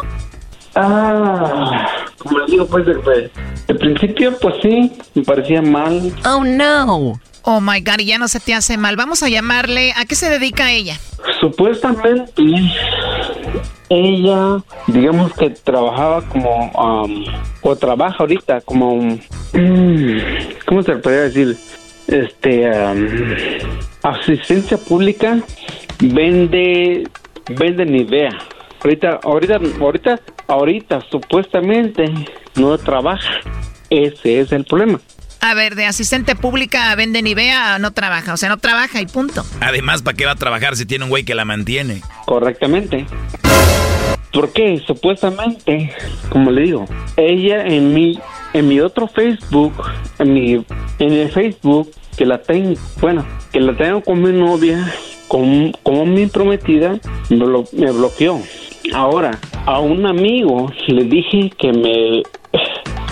Ah, 0.75 1.87
como 2.17 2.39
les 2.39 2.51
digo, 2.51 2.65
pues, 2.67 2.85
de, 2.85 3.75
principio, 3.75 4.37
pues 4.39 4.55
sí, 4.61 4.91
me 5.15 5.23
parecía 5.23 5.61
mal. 5.61 6.13
Oh, 6.25 6.43
no. 6.43 7.19
Oh 7.43 7.61
my 7.61 7.79
God, 7.81 7.99
y 7.99 8.05
ya 8.05 8.17
no 8.17 8.27
se 8.27 8.39
te 8.39 8.53
hace 8.53 8.77
mal. 8.77 8.95
Vamos 8.95 9.23
a 9.23 9.29
llamarle. 9.29 9.93
¿A 9.95 10.05
qué 10.05 10.15
se 10.15 10.29
dedica 10.29 10.71
ella? 10.71 10.97
Supuestamente, 11.39 12.43
ella, 13.89 14.61
digamos 14.87 15.33
que 15.33 15.49
trabajaba 15.49 16.21
como, 16.29 16.71
um, 16.71 17.25
o 17.61 17.75
trabaja 17.75 18.17
ahorita 18.19 18.61
como, 18.61 18.93
um, 18.93 19.19
¿cómo 20.65 20.83
se 20.83 20.95
podría 20.97 21.21
decir? 21.21 21.57
Este, 22.07 22.69
um, 22.69 23.07
asistencia 24.03 24.77
pública, 24.77 25.39
vende, 25.99 27.07
vende 27.49 27.85
Nivea. 27.85 28.37
Ahorita, 28.81 29.19
ahorita, 29.23 29.59
ahorita, 29.79 30.19
ahorita, 30.49 31.01
supuestamente 31.09 32.11
no 32.55 32.77
trabaja. 32.77 33.39
Ese 33.89 34.41
es 34.41 34.51
el 34.51 34.65
problema. 34.65 34.99
A 35.41 35.53
ver, 35.53 35.75
de 35.75 35.85
asistente 35.85 36.35
pública 36.35 36.93
vende 36.95 37.21
Nivea, 37.21 37.79
no 37.79 37.91
trabaja. 37.91 38.33
O 38.33 38.37
sea, 38.37 38.49
no 38.49 38.57
trabaja 38.57 38.99
y 38.99 39.05
punto. 39.05 39.45
Además, 39.61 40.01
¿para 40.01 40.17
qué 40.17 40.25
va 40.25 40.33
a 40.33 40.35
trabajar 40.35 40.75
si 40.75 40.85
tiene 40.85 41.05
un 41.05 41.09
güey 41.09 41.23
que 41.23 41.33
la 41.33 41.45
mantiene? 41.45 42.01
Correctamente. 42.25 43.05
¿Por 44.33 44.51
qué? 44.51 44.83
Supuestamente, 44.85 45.95
como 46.29 46.51
le 46.51 46.63
digo, 46.63 46.85
ella 47.15 47.65
en 47.65 47.93
mi, 47.93 48.19
en 48.53 48.67
mi 48.67 48.79
otro 48.79 49.07
Facebook, 49.07 49.73
en 50.19 50.33
mi, 50.33 50.65
en 50.99 51.13
el 51.13 51.31
Facebook 51.31 51.89
que 52.15 52.25
la 52.25 52.41
tengo, 52.41 52.79
bueno, 52.99 53.25
que 53.51 53.59
la 53.61 53.75
tengo 53.75 54.01
con 54.01 54.21
mi 54.21 54.31
novia, 54.31 54.93
como, 55.27 55.71
como 55.83 56.05
mi 56.05 56.27
prometida, 56.27 56.99
me, 57.29 57.45
me 57.71 57.91
bloqueó. 57.91 58.41
Ahora, 58.93 59.39
a 59.65 59.79
un 59.79 60.05
amigo 60.05 60.71
le 60.87 61.03
dije 61.03 61.51
que 61.57 61.71
me, 61.71 62.23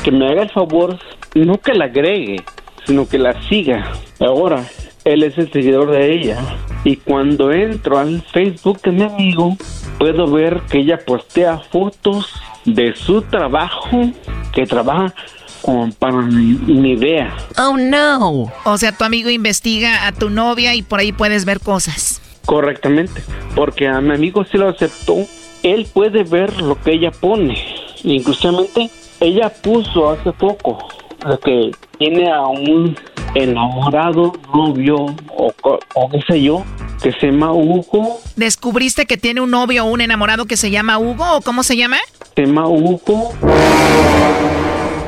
que 0.03 0.11
me 0.11 0.27
haga 0.27 0.43
el 0.43 0.49
favor 0.49 0.97
no 1.45 1.59
que 1.59 1.73
la 1.73 1.85
agregue, 1.85 2.43
sino 2.85 3.07
que 3.07 3.17
la 3.17 3.41
siga. 3.47 3.91
Ahora, 4.19 4.65
él 5.05 5.23
es 5.23 5.37
el 5.37 5.51
seguidor 5.51 5.91
de 5.91 6.13
ella. 6.13 6.39
Y 6.83 6.97
cuando 6.97 7.51
entro 7.51 7.97
al 7.97 8.21
Facebook 8.21 8.81
de 8.81 8.91
mi 8.91 9.03
amigo, 9.03 9.57
puedo 9.99 10.27
ver 10.27 10.61
que 10.69 10.79
ella 10.79 10.99
postea 11.05 11.59
fotos 11.59 12.33
de 12.65 12.95
su 12.95 13.21
trabajo, 13.23 14.11
que 14.53 14.65
trabaja 14.65 15.13
con 15.61 15.91
para 15.91 16.17
mi, 16.17 16.91
idea. 16.91 17.35
Oh 17.57 17.77
no. 17.77 18.51
O 18.63 18.77
sea, 18.77 18.91
tu 18.91 19.03
amigo 19.03 19.29
investiga 19.29 20.07
a 20.07 20.11
tu 20.11 20.29
novia 20.29 20.75
y 20.75 20.81
por 20.81 20.99
ahí 20.99 21.11
puedes 21.11 21.45
ver 21.45 21.59
cosas. 21.59 22.21
Correctamente, 22.45 23.21
porque 23.55 23.87
a 23.87 23.99
mi 23.99 24.13
amigo 24.13 24.45
sí 24.45 24.57
lo 24.57 24.69
aceptó. 24.69 25.17
Él 25.63 25.87
puede 25.91 26.23
ver 26.23 26.61
lo 26.61 26.81
que 26.81 26.93
ella 26.93 27.11
pone. 27.11 27.57
Inclusivamente, 28.03 28.89
ella 29.19 29.49
puso 29.49 30.09
hace 30.11 30.31
poco 30.31 30.77
que 31.43 31.71
tiene 31.97 32.31
a 32.31 32.41
un 32.47 32.95
enamorado, 33.35 34.33
novio 34.53 34.95
o, 35.35 35.53
o 35.95 36.09
qué 36.09 36.21
sé 36.27 36.41
yo, 36.41 36.63
que 37.01 37.11
se 37.13 37.27
llama 37.27 37.51
Hugo. 37.53 38.19
¿Descubriste 38.35 39.05
que 39.05 39.17
tiene 39.17 39.41
un 39.41 39.51
novio 39.51 39.85
o 39.85 39.91
un 39.91 40.01
enamorado 40.01 40.45
que 40.45 40.57
se 40.57 40.71
llama 40.71 40.97
Hugo 40.97 41.37
o 41.37 41.41
cómo 41.41 41.63
se 41.63 41.75
llama? 41.75 41.97
Se 42.35 42.45
llama 42.45 42.67
Hugo. 42.67 43.33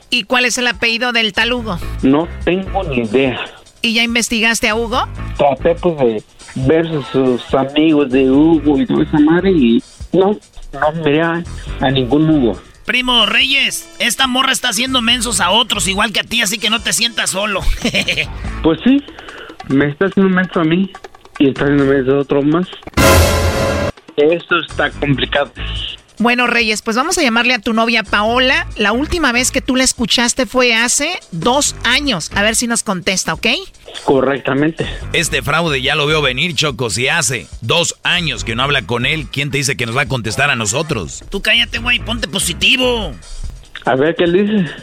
¿Y 0.09 0.23
cuál 0.23 0.45
es 0.45 0.57
el 0.57 0.67
apellido 0.67 1.11
del 1.11 1.33
tal 1.33 1.53
Hugo? 1.53 1.77
No 2.01 2.27
tengo 2.43 2.83
ni 2.83 3.03
idea. 3.03 3.39
¿Y 3.81 3.93
ya 3.93 4.03
investigaste 4.03 4.67
a 4.67 4.75
Hugo? 4.75 5.07
Traté 5.37 5.75
pues 5.75 5.97
de 5.97 6.23
ver 6.55 6.87
sus 7.11 7.53
amigos 7.53 8.09
de 8.09 8.29
Hugo 8.29 8.79
y 8.79 8.85
toda 8.85 9.03
esa 9.03 9.19
madre 9.19 9.51
y 9.51 9.83
no, 10.14 10.38
no 10.74 10.91
miré 11.03 11.22
a 11.22 11.43
ningún 11.91 12.30
Hugo. 12.30 12.60
Primo 12.89 13.28
Reyes, 13.28 13.88
esta 13.99 14.26
morra 14.26 14.51
está 14.51 14.70
haciendo 14.70 15.03
mensos 15.03 15.41
a 15.41 15.51
otros 15.51 15.88
igual 15.88 16.12
que 16.12 16.22
a 16.22 16.24
ti, 16.24 16.41
así 16.41 16.57
que 16.57 16.72
no 16.72 16.82
te 16.82 16.91
sientas 16.91 17.30
solo. 17.30 17.62
pues 18.64 18.80
sí, 18.84 19.03
me 19.68 19.89
está 19.89 20.07
haciendo 20.07 20.36
menso 20.36 20.62
a 20.62 20.64
mí 20.64 20.91
y 21.38 21.49
está 21.49 21.66
haciendo 21.66 21.86
menso 21.86 22.16
a 22.16 22.20
otros 22.22 22.43
más. 22.45 22.68
Esto 24.18 24.57
está 24.68 24.89
complicado. 24.89 25.51
Bueno, 26.20 26.47
Reyes, 26.47 26.82
pues 26.82 26.97
vamos 26.97 27.17
a 27.17 27.22
llamarle 27.22 27.53
a 27.53 27.59
tu 27.59 27.72
novia 27.72 28.03
Paola. 28.03 28.67
La 28.76 28.91
última 28.91 29.32
vez 29.32 29.51
que 29.51 29.61
tú 29.61 29.78
la 29.78 29.86
escuchaste 29.86 30.45
fue 30.45 30.76
hace 30.76 31.17
dos 31.32 31.78
años. 31.86 32.30
A 32.36 32.41
ver 32.41 32.55
si 32.55 32.67
nos 32.67 32.84
contesta, 32.84 33.34
¿ok? 33.34 33.47
Correctamente. 34.03 34.86
Este 35.13 35.41
fraude 35.41 35.82
ya 35.82 35.95
lo 35.95 36.07
veo 36.07 36.22
venir, 36.22 36.55
Choco. 36.55 36.89
Si 36.89 37.07
hace 37.07 37.47
dos 37.61 37.95
años 38.03 38.43
que 38.43 38.53
no 38.53 38.63
habla 38.63 38.82
con 38.82 39.05
él, 39.05 39.28
¿quién 39.32 39.49
te 39.49 39.59
dice 39.59 39.78
que 39.78 39.86
nos 39.86 39.95
va 39.95 40.01
a 40.01 40.07
contestar 40.07 40.49
a 40.49 40.57
nosotros? 40.57 41.24
Tú 41.30 41.41
cállate, 41.41 41.80
güey, 41.80 41.99
ponte 41.99 42.28
positivo. 42.28 43.13
A 43.86 43.95
ver 43.95 44.13
qué 44.17 44.26
él 44.26 44.34
dice. 44.34 44.76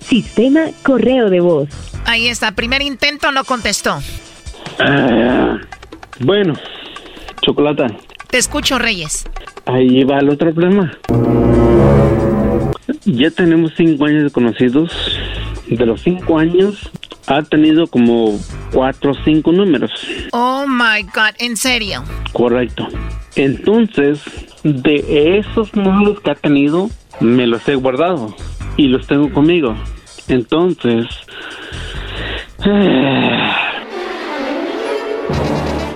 Sistema 0.00 0.70
correo 0.82 1.28
de 1.28 1.40
voz. 1.40 1.68
Ahí 2.06 2.28
está, 2.28 2.52
primer 2.52 2.80
intento 2.80 3.30
no 3.30 3.44
contestó. 3.44 4.02
Ah, 4.78 5.58
bueno, 6.18 6.54
chocolate. 7.42 8.09
Te 8.30 8.38
escucho, 8.38 8.78
Reyes. 8.78 9.26
Ahí 9.66 10.04
va 10.04 10.18
el 10.18 10.30
otro 10.30 10.52
problema. 10.54 10.92
Ya 13.04 13.30
tenemos 13.30 13.72
cinco 13.76 14.04
años 14.04 14.24
de 14.24 14.30
conocidos. 14.30 14.92
De 15.66 15.86
los 15.86 16.02
cinco 16.02 16.38
años, 16.38 16.90
ha 17.26 17.42
tenido 17.42 17.86
como 17.86 18.38
cuatro 18.72 19.12
o 19.12 19.14
cinco 19.24 19.52
números. 19.52 19.90
Oh 20.32 20.66
my 20.66 21.02
God, 21.02 21.34
¿en 21.38 21.56
serio? 21.56 22.02
Correcto. 22.32 22.88
Entonces, 23.36 24.20
de 24.64 25.38
esos 25.38 25.74
números 25.74 26.20
que 26.20 26.30
ha 26.30 26.34
tenido, 26.34 26.90
me 27.20 27.46
los 27.46 27.66
he 27.68 27.76
guardado 27.76 28.34
y 28.76 28.88
los 28.88 29.06
tengo 29.06 29.32
conmigo. 29.32 29.76
Entonces, 30.28 31.06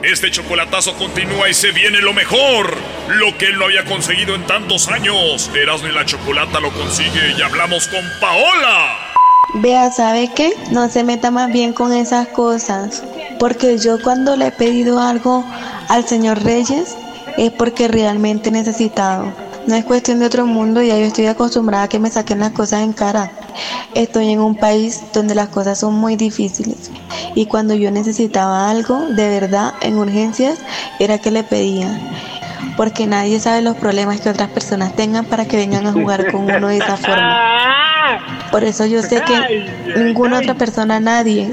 Este 0.07 0.31
chocolatazo 0.31 0.95
continúa 0.97 1.49
y 1.49 1.55
se 1.55 1.73
viene 1.73 2.01
lo 2.01 2.13
mejor. 2.13 2.77
Lo 3.09 3.39
que 3.39 3.47
él 3.47 3.59
no 3.59 3.65
había 3.65 3.87
conseguido 3.87 4.35
en 4.35 4.47
tantos 4.47 4.89
años. 4.89 5.51
Erasmo 5.55 5.89
y 5.89 5.93
la 5.93 6.05
chocolata 6.05 6.61
lo 6.61 6.71
consigue 6.73 7.33
y 7.39 7.41
hablamos 7.41 7.89
con 7.89 8.03
Paola. 8.21 8.99
Vea, 9.55 9.91
¿sabe 9.91 10.31
qué? 10.37 10.53
No 10.71 10.91
se 10.91 11.05
meta 11.05 11.31
más 11.31 11.51
bien 11.51 11.73
con 11.73 11.95
esas 11.95 12.29
cosas. 12.29 13.03
Porque 13.39 13.79
yo 13.79 13.99
cuando 14.03 14.37
le 14.37 14.49
he 14.49 14.53
pedido 14.53 15.01
algo 15.01 15.43
al 15.89 16.07
señor 16.07 16.43
Reyes 16.43 16.97
es 17.39 17.51
porque 17.53 17.89
realmente 17.89 18.51
he 18.51 18.53
necesitado. 18.53 19.33
No 19.67 19.75
es 19.75 19.85
cuestión 19.85 20.19
de 20.19 20.27
otro 20.27 20.47
mundo, 20.47 20.83
ya 20.83 20.99
yo 20.99 21.07
estoy 21.07 21.27
acostumbrada 21.27 21.85
a 21.85 21.89
que 21.89 21.99
me 21.99 22.11
saquen 22.11 22.39
las 22.41 22.53
cosas 22.53 22.83
en 22.83 22.93
cara. 22.93 23.33
Estoy 23.95 24.31
en 24.31 24.41
un 24.41 24.57
país 24.57 25.03
donde 25.15 25.35
las 25.35 25.49
cosas 25.49 25.79
son 25.79 25.95
muy 25.95 26.17
difíciles 26.17 26.91
y 27.35 27.47
cuando 27.47 27.75
yo 27.75 27.91
necesitaba 27.91 28.69
algo 28.71 29.07
de 29.09 29.29
verdad 29.29 29.75
en 29.81 29.99
urgencias 29.99 30.59
era 30.99 31.19
que 31.19 31.31
le 31.31 31.45
pedía. 31.45 31.99
porque 32.77 33.07
nadie 33.07 33.39
sabe 33.39 33.63
los 33.63 33.77
problemas 33.77 34.21
que 34.21 34.29
otras 34.29 34.49
personas 34.49 34.97
tengan 34.97 35.25
para 35.27 35.45
que 35.47 35.57
vengan 35.57 35.87
a 35.87 35.93
jugar 35.93 36.33
con 36.33 36.51
uno 36.51 36.69
de 36.69 36.79
esa 36.79 36.97
forma. 36.97 37.39
Por 38.51 38.65
eso 38.65 38.85
yo 38.87 39.01
sé 39.03 39.23
que 39.23 39.71
ninguna 39.97 40.39
otra 40.39 40.55
persona, 40.55 40.99
nadie. 40.99 41.53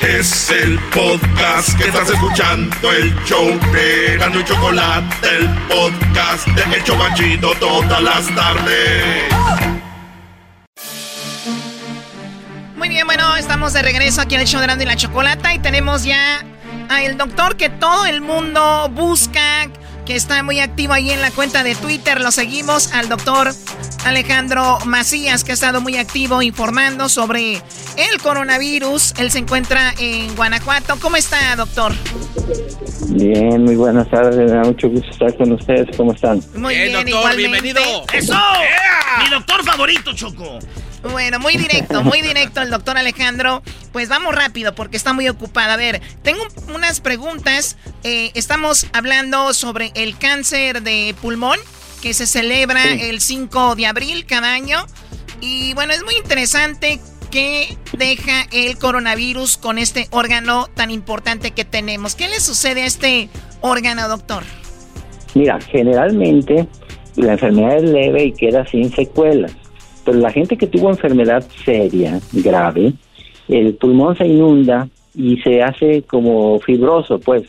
Es 0.00 0.48
el 0.50 0.78
podcast 0.94 1.76
que 1.76 1.88
estás 1.88 2.08
escuchando, 2.08 2.92
el 2.92 3.12
show 3.24 3.48
de 3.72 4.16
Gano 4.16 4.38
y 4.38 4.44
Chocolate, 4.44 5.28
el 5.28 5.48
podcast 5.66 6.46
de 6.46 6.76
El 6.76 6.84
Chocachito 6.84 7.52
todas 7.58 8.00
las 8.00 8.32
tardes. 8.32 9.24
Muy 12.76 12.88
bien, 12.88 13.06
bueno, 13.06 13.34
estamos 13.36 13.72
de 13.72 13.82
regreso 13.82 14.20
aquí 14.20 14.36
en 14.36 14.42
el 14.42 14.46
show 14.46 14.60
de 14.60 14.68
Gano 14.68 14.82
y 14.82 14.86
la 14.86 14.94
Chocolata 14.94 15.52
y 15.52 15.58
tenemos 15.58 16.04
ya 16.04 16.44
al 16.88 17.16
doctor 17.18 17.56
que 17.56 17.68
todo 17.68 18.06
el 18.06 18.20
mundo 18.20 18.88
busca 18.90 19.68
que 20.08 20.16
está 20.16 20.42
muy 20.42 20.58
activo 20.58 20.94
ahí 20.94 21.10
en 21.10 21.20
la 21.20 21.30
cuenta 21.30 21.62
de 21.62 21.74
Twitter. 21.74 22.18
Lo 22.22 22.30
seguimos 22.30 22.94
al 22.94 23.10
doctor 23.10 23.52
Alejandro 24.06 24.78
Macías, 24.86 25.44
que 25.44 25.50
ha 25.50 25.54
estado 25.54 25.82
muy 25.82 25.98
activo 25.98 26.40
informando 26.40 27.10
sobre 27.10 27.56
el 27.56 28.18
coronavirus. 28.22 29.12
Él 29.18 29.30
se 29.30 29.40
encuentra 29.40 29.92
en 29.98 30.34
Guanajuato. 30.34 30.96
¿Cómo 30.98 31.16
está, 31.16 31.54
doctor? 31.56 31.92
Bien, 33.10 33.62
muy 33.62 33.76
buenas 33.76 34.08
tardes. 34.08 34.50
Me 34.50 34.56
da 34.56 34.62
mucho 34.62 34.88
gusto 34.88 35.10
estar 35.10 35.36
con 35.36 35.52
ustedes. 35.52 35.94
¿Cómo 35.94 36.14
están? 36.14 36.42
Muy 36.56 36.74
bien, 36.74 36.94
doctor. 36.94 37.36
Bienvenido. 37.36 37.82
¡Eso! 38.10 38.34
Mi 39.22 39.28
doctor 39.28 39.62
favorito, 39.62 40.14
Choco. 40.14 40.58
Bueno, 41.02 41.38
muy 41.38 41.56
directo, 41.56 42.02
muy 42.02 42.22
directo 42.22 42.60
el 42.60 42.70
doctor 42.70 42.98
Alejandro. 42.98 43.62
Pues 43.92 44.08
vamos 44.08 44.34
rápido 44.34 44.74
porque 44.74 44.96
está 44.96 45.12
muy 45.12 45.28
ocupada. 45.28 45.74
A 45.74 45.76
ver, 45.76 46.00
tengo 46.22 46.42
unas 46.74 47.00
preguntas. 47.00 47.76
Eh, 48.02 48.30
estamos 48.34 48.86
hablando 48.92 49.54
sobre 49.54 49.92
el 49.94 50.18
cáncer 50.18 50.82
de 50.82 51.14
pulmón 51.20 51.58
que 52.02 52.14
se 52.14 52.26
celebra 52.26 52.84
el 52.84 53.20
5 53.20 53.76
de 53.76 53.86
abril 53.86 54.26
cada 54.26 54.52
año. 54.52 54.86
Y 55.40 55.74
bueno, 55.74 55.92
es 55.92 56.04
muy 56.04 56.16
interesante 56.16 57.00
qué 57.30 57.76
deja 57.92 58.46
el 58.52 58.78
coronavirus 58.78 59.56
con 59.56 59.78
este 59.78 60.08
órgano 60.10 60.68
tan 60.74 60.90
importante 60.90 61.52
que 61.52 61.64
tenemos. 61.64 62.14
¿Qué 62.14 62.28
le 62.28 62.40
sucede 62.40 62.82
a 62.82 62.86
este 62.86 63.28
órgano, 63.60 64.08
doctor? 64.08 64.42
Mira, 65.34 65.60
generalmente 65.60 66.66
la 67.16 67.32
enfermedad 67.32 67.76
es 67.76 67.90
leve 67.90 68.24
y 68.24 68.32
queda 68.32 68.66
sin 68.66 68.90
secuelas. 68.92 69.52
Pero 70.08 70.20
la 70.20 70.32
gente 70.32 70.56
que 70.56 70.66
tuvo 70.66 70.88
enfermedad 70.88 71.44
seria, 71.66 72.18
grave, 72.32 72.94
el 73.46 73.74
pulmón 73.74 74.16
se 74.16 74.26
inunda 74.26 74.88
y 75.14 75.36
se 75.42 75.62
hace 75.62 76.00
como 76.00 76.58
fibroso, 76.60 77.18
pues, 77.18 77.42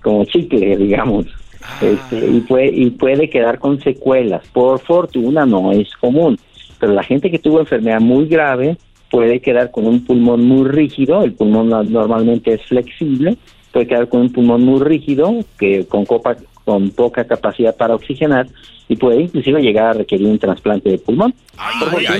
como 0.00 0.24
chicle, 0.24 0.76
digamos. 0.76 1.26
Ah. 1.60 1.80
Este, 1.82 2.24
y, 2.24 2.40
puede, 2.42 2.68
y 2.68 2.90
puede 2.90 3.28
quedar 3.28 3.58
con 3.58 3.80
secuelas. 3.80 4.46
Por 4.52 4.78
fortuna 4.78 5.44
no 5.44 5.72
es 5.72 5.92
común. 5.96 6.38
Pero 6.78 6.92
la 6.92 7.02
gente 7.02 7.32
que 7.32 7.40
tuvo 7.40 7.58
enfermedad 7.58 8.00
muy 8.00 8.28
grave 8.28 8.76
puede 9.10 9.40
quedar 9.40 9.72
con 9.72 9.84
un 9.88 10.04
pulmón 10.04 10.46
muy 10.46 10.68
rígido. 10.68 11.24
El 11.24 11.32
pulmón 11.32 11.70
normalmente 11.70 12.54
es 12.54 12.62
flexible. 12.62 13.36
Puede 13.72 13.88
quedar 13.88 14.08
con 14.08 14.20
un 14.20 14.32
pulmón 14.32 14.64
muy 14.64 14.78
rígido, 14.78 15.34
que 15.58 15.84
con, 15.86 16.04
copa, 16.04 16.36
con 16.64 16.90
poca 16.90 17.24
capacidad 17.24 17.74
para 17.74 17.96
oxigenar 17.96 18.46
y 18.88 18.96
puede 18.96 19.22
inclusive 19.22 19.60
llegar 19.62 19.86
a 19.86 19.92
requerir 19.94 20.26
un 20.26 20.38
trasplante 20.38 20.90
de 20.90 20.98
pulmón. 20.98 21.34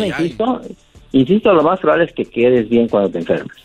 insisto, 0.06 0.60
insisto, 1.12 1.52
lo 1.52 1.62
más 1.62 1.80
probable 1.80 2.04
es 2.04 2.12
que 2.12 2.24
quedes 2.24 2.68
bien 2.68 2.88
cuando 2.88 3.10
te 3.10 3.18
enfermes. 3.18 3.56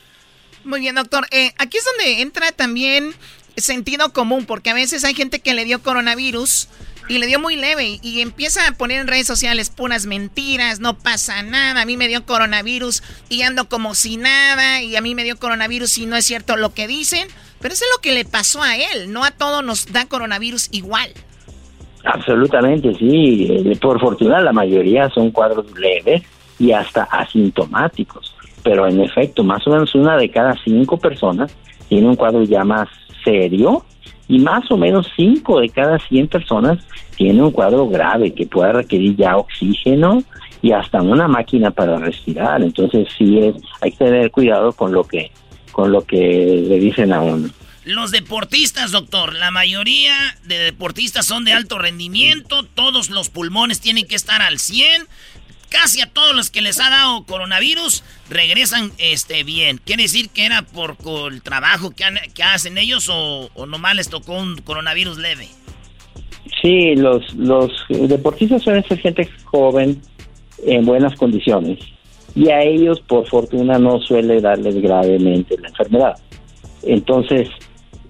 Muy 0.64 0.82
bien, 0.82 0.96
doctor. 0.96 1.26
Eh, 1.32 1.52
aquí 1.58 1.78
es 1.78 1.86
donde 1.86 2.22
entra 2.22 2.52
también 2.52 3.14
sentido 3.56 4.14
común, 4.14 4.46
porque 4.46 4.70
a 4.70 4.74
veces 4.74 5.04
hay 5.04 5.14
gente 5.14 5.40
que 5.40 5.54
le 5.54 5.66
dio 5.66 5.82
coronavirus 5.82 6.68
y 7.08 7.18
le 7.18 7.26
dio 7.26 7.40
muy 7.40 7.56
leve 7.56 8.00
y 8.04 8.22
empieza 8.22 8.68
a 8.68 8.72
poner 8.74 9.02
en 9.02 9.08
redes 9.08 9.26
sociales 9.26 9.72
puras 9.72 10.06
mentiras, 10.06 10.80
no 10.80 10.98
pasa 10.98 11.42
nada, 11.42 11.82
a 11.82 11.86
mí 11.86 11.98
me 11.98 12.08
dio 12.08 12.26
coronavirus 12.26 13.02
y 13.30 13.42
ando 13.42 13.68
como 13.68 13.96
si 13.96 14.18
nada 14.18 14.82
y 14.84 14.96
a 14.96 15.02
mí 15.02 15.16
me 15.16 15.24
dio 15.24 15.38
coronavirus 15.38 15.98
y 15.98 16.06
no 16.06 16.16
es 16.16 16.26
cierto 16.26 16.56
lo 16.56 16.74
que 16.74 16.88
dicen, 16.88 17.28
pero 17.60 17.74
eso 17.74 17.84
es 17.84 17.92
lo 17.96 18.02
que 18.02 18.14
le 18.14 18.26
pasó 18.26 18.62
a 18.62 18.78
él, 18.78 19.12
no 19.12 19.26
a 19.26 19.32
todos 19.32 19.64
nos 19.64 19.88
da 19.92 20.06
coronavirus 20.06 20.70
igual. 20.72 21.12
Absolutamente, 22.12 22.94
sí. 22.96 23.48
Eh, 23.50 23.78
por 23.80 24.00
fortuna 24.00 24.42
la 24.42 24.52
mayoría 24.52 25.10
son 25.10 25.32
cuadros 25.32 25.66
leves 25.78 26.24
y 26.58 26.72
hasta 26.72 27.04
asintomáticos. 27.04 28.36
Pero 28.64 28.88
en 28.88 29.00
efecto, 29.02 29.44
más 29.44 29.66
o 29.68 29.72
menos 29.72 29.94
una 29.96 30.18
de 30.18 30.30
cada 30.30 30.56
cinco 30.64 30.98
personas 30.98 31.56
tiene 31.88 32.08
un 32.08 32.16
cuadro 32.16 32.44
ya 32.44 32.64
más 32.64 32.90
serio 33.24 33.84
y 34.28 34.40
más 34.40 34.70
o 34.72 34.78
menos 34.78 35.08
cinco 35.16 35.60
de 35.60 35.70
cada 35.70 36.00
cien 36.00 36.28
personas 36.28 36.80
tiene 37.16 37.44
un 37.44 37.52
cuadro 37.52 37.88
grave 37.88 38.34
que 38.34 38.48
puede 38.48 38.74
requerir 38.74 39.16
ya 39.16 39.38
oxígeno 39.38 40.20
y 40.62 40.72
hasta 40.72 41.02
una 41.02 41.28
máquina 41.28 41.72
para 41.72 41.98
respirar. 41.98 42.62
Entonces 42.62 43.08
sí 43.18 43.40
es, 43.40 43.56
hay 43.82 43.92
que 43.92 44.06
tener 44.06 44.32
cuidado 44.32 44.72
con 44.74 44.92
lo 44.92 45.04
que, 45.04 45.32
con 45.72 45.92
lo 45.92 46.02
que 46.02 46.18
le 46.18 46.80
dicen 46.80 47.14
a 47.14 47.22
uno. 47.22 47.50
Los 47.86 48.12
deportistas, 48.12 48.92
doctor, 48.92 49.34
la 49.36 49.52
mayoría 49.52 50.14
de 50.46 50.60
deportistas 50.60 51.26
son 51.26 51.46
de 51.46 51.54
alto 51.54 51.80
rendimiento, 51.80 52.64
todos 52.64 53.10
los 53.10 53.30
pulmones 53.30 53.80
tienen 53.80 54.06
que 54.06 54.16
estar 54.16 54.42
al 54.42 54.60
100. 54.60 55.08
Casi 55.70 56.02
a 56.02 56.08
todos 56.08 56.36
los 56.36 56.50
que 56.50 56.62
les 56.62 56.80
ha 56.80 56.90
dado 56.90 57.24
coronavirus 57.26 58.04
regresan 58.30 58.92
este, 58.98 59.44
bien. 59.44 59.80
¿Quiere 59.86 60.04
decir 60.04 60.30
que 60.30 60.46
era 60.46 60.64
por, 60.64 60.98
el 61.32 61.44
trabajo 61.44 61.92
que, 61.92 62.04
hacen 62.44 62.80
ellos 62.80 63.08
o, 63.08 63.50
o, 63.54 63.66
nomás 63.68 63.96
les 63.96 64.10
tocó 64.10 64.34
un 64.34 64.58
coronavirus 64.58 65.20
leve? 65.20 65.48
Sí, 66.62 66.96
los, 66.96 67.34
los 67.36 67.72
deportistas 67.90 68.64
suelen 68.64 68.84
ser 68.88 69.00
gente 69.00 69.30
joven, 69.46 70.02
en 70.66 70.86
buenas 70.86 71.16
condiciones. 71.16 71.80
Y 72.36 72.50
a 72.50 72.62
ellos, 72.62 73.00
por 73.02 73.28
fortuna, 73.28 73.78
no 73.80 74.00
suele 74.00 74.42
darles 74.42 74.76
gravemente 74.82 75.58
la 75.60 75.70
enfermedad. 75.70 76.20
Entonces, 76.84 77.50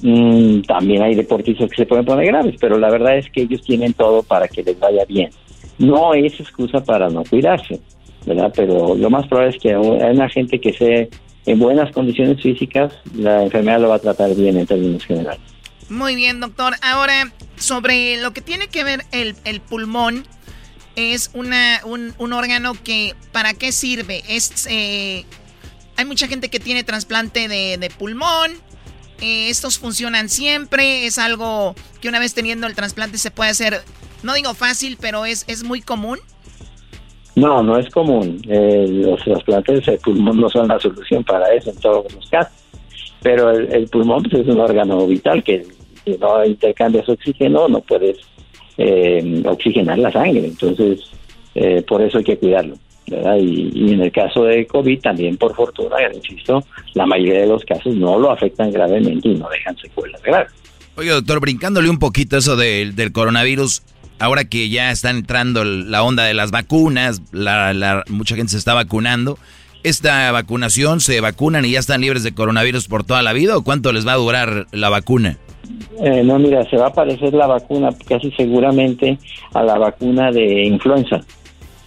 Mm, 0.02 0.62
también 0.62 1.02
hay 1.02 1.16
deportistas 1.16 1.70
que 1.70 1.78
se 1.78 1.86
pueden 1.86 2.06
poner 2.06 2.28
graves, 2.28 2.56
pero 2.60 2.78
la 2.78 2.90
verdad 2.90 3.18
es 3.18 3.30
que 3.30 3.42
ellos 3.42 3.62
tienen 3.62 3.94
todo 3.94 4.24
para 4.24 4.48
que 4.48 4.64
les 4.64 4.80
vaya 4.80 5.04
bien. 5.06 5.30
No 5.78 6.14
es 6.14 6.40
excusa 6.40 6.84
para 6.84 7.10
no 7.10 7.24
cuidarse, 7.24 7.80
¿verdad? 8.26 8.52
Pero 8.56 8.96
lo 8.96 9.10
más 9.10 9.28
probable 9.28 9.56
es 9.56 9.62
que 9.62 9.74
hay 9.74 10.16
una 10.16 10.30
gente 10.30 10.60
que 10.60 10.70
esté 10.70 11.10
en 11.46 11.60
buenas 11.60 11.92
condiciones 11.92 12.42
físicas, 12.42 12.94
la 13.16 13.44
enfermedad 13.44 13.82
lo 13.82 13.90
va 13.90 13.96
a 13.96 14.00
tratar 14.00 14.34
bien 14.36 14.58
en 14.58 14.68
términos 14.68 15.06
generales. 15.06 15.42
Muy 15.90 16.16
bien, 16.16 16.40
doctor. 16.40 16.76
Ahora, 16.82 17.32
sobre 17.56 18.22
lo 18.22 18.32
que 18.32 18.42
tiene 18.42 18.68
que 18.68 18.84
ver 18.84 19.04
el, 19.12 19.36
el 19.46 19.60
pulmón, 19.60 20.24
es 20.96 21.32
una, 21.34 21.82
un, 21.86 22.14
un, 22.18 22.34
órgano 22.34 22.74
que, 22.74 23.16
¿para 23.32 23.54
qué 23.54 23.72
sirve? 23.72 24.22
Es, 24.28 24.68
eh, 24.70 25.26
hay 25.96 26.06
mucha 26.06 26.28
gente 26.28 26.50
que 26.50 26.60
tiene 26.60 26.84
trasplante 26.84 27.48
de, 27.48 27.78
de 27.78 27.90
pulmón, 27.90 28.52
eh, 29.22 29.50
estos 29.50 29.80
funcionan 29.80 30.30
siempre, 30.30 31.06
es 31.06 31.18
algo 31.18 31.76
que 32.02 32.10
una 32.10 32.20
vez 32.20 32.34
teniendo 32.34 32.68
el 32.68 32.76
trasplante 32.76 33.18
se 33.18 33.32
puede 33.32 33.50
hacer, 33.50 33.82
no 34.24 34.34
digo 34.34 34.54
fácil, 34.54 34.98
pero 35.00 35.26
es, 35.26 35.46
es 35.48 35.64
muy 35.64 35.82
común. 35.82 36.20
No, 37.36 37.64
no 37.64 37.78
es 37.78 37.90
común. 37.90 38.42
Eh, 38.50 38.86
los 38.90 39.24
trasplantes 39.24 39.86
de 39.86 39.98
pulmón 39.98 40.40
no 40.40 40.50
son 40.50 40.68
la 40.68 40.80
solución 40.80 41.24
para 41.24 41.54
eso 41.54 41.70
en 41.70 41.78
todos 41.78 42.14
los 42.14 42.30
casos. 42.30 42.54
Pero 43.22 43.52
el, 43.52 43.88
pulmón 43.88 44.24
pues, 44.24 44.42
es 44.42 44.48
un 44.48 44.60
órgano 44.60 45.06
vital 45.06 45.44
que 45.44 45.66
si 46.04 46.18
no 46.18 46.44
intercambias 46.44 47.08
oxígeno 47.08 47.68
no 47.68 47.82
puedes 47.82 48.18
eh, 48.78 49.42
oxigenar 49.46 50.00
la 50.00 50.12
sangre. 50.12 50.46
Entonces, 50.46 51.02
por 51.88 52.02
eso 52.02 52.20
hay 52.20 52.24
que 52.24 52.38
cuidarlo. 52.38 52.76
Y, 53.12 53.94
en 53.94 54.02
el 54.02 54.12
caso 54.12 54.44
de 54.44 54.66
COVID 54.68 55.00
también, 55.02 55.38
por 55.38 55.56
fortuna, 55.56 55.96
insisto, 56.14 56.64
la 56.94 57.06
mayoría 57.06 57.42
de 57.42 57.48
los 57.48 57.64
casos 57.66 57.96
no 57.96 58.20
lo 58.20 58.32
afectan 58.32 58.72
gravemente 58.72 59.30
y 59.30 59.36
no 59.36 59.48
dejan 59.50 59.76
secuelas 59.78 60.22
graves. 60.22 60.52
Oye, 60.96 61.12
doctor, 61.12 61.40
brincándole 61.40 61.90
un 61.90 62.00
poquito 62.00 62.38
eso 62.38 62.56
del, 62.56 62.96
del 62.96 63.12
coronavirus, 63.12 63.84
ahora 64.20 64.44
que 64.44 64.70
ya 64.70 64.92
está 64.92 65.10
entrando 65.10 65.64
la 65.64 66.04
onda 66.04 66.26
de 66.26 66.34
las 66.34 66.52
vacunas, 66.52 67.22
la, 67.32 68.04
mucha 68.10 68.36
gente 68.36 68.52
se 68.52 68.58
está 68.58 68.74
vacunando, 68.74 69.40
¿esta 69.84 70.32
vacunación 70.32 71.00
se 71.00 71.20
vacunan 71.22 71.66
y 71.66 71.72
ya 71.72 71.80
están 71.80 72.02
libres 72.02 72.24
de 72.24 72.34
coronavirus 72.34 72.88
por 72.88 73.04
toda 73.04 73.24
la 73.24 73.34
vida 73.34 73.58
o 73.58 73.64
cuánto 73.64 73.92
les 73.94 74.06
va 74.06 74.14
a 74.14 74.18
durar 74.18 74.68
la 74.72 74.90
vacuna? 74.90 75.38
Eh, 76.04 76.24
no, 76.24 76.40
mira, 76.40 76.64
se 76.70 76.78
va 76.78 76.88
a 76.88 76.94
parecer 76.94 77.34
la 77.34 77.48
vacuna 77.48 77.90
casi 78.08 78.32
seguramente 78.32 79.18
a 79.54 79.64
la 79.64 79.78
vacuna 79.78 80.32
de 80.32 80.66
influenza 80.66 81.22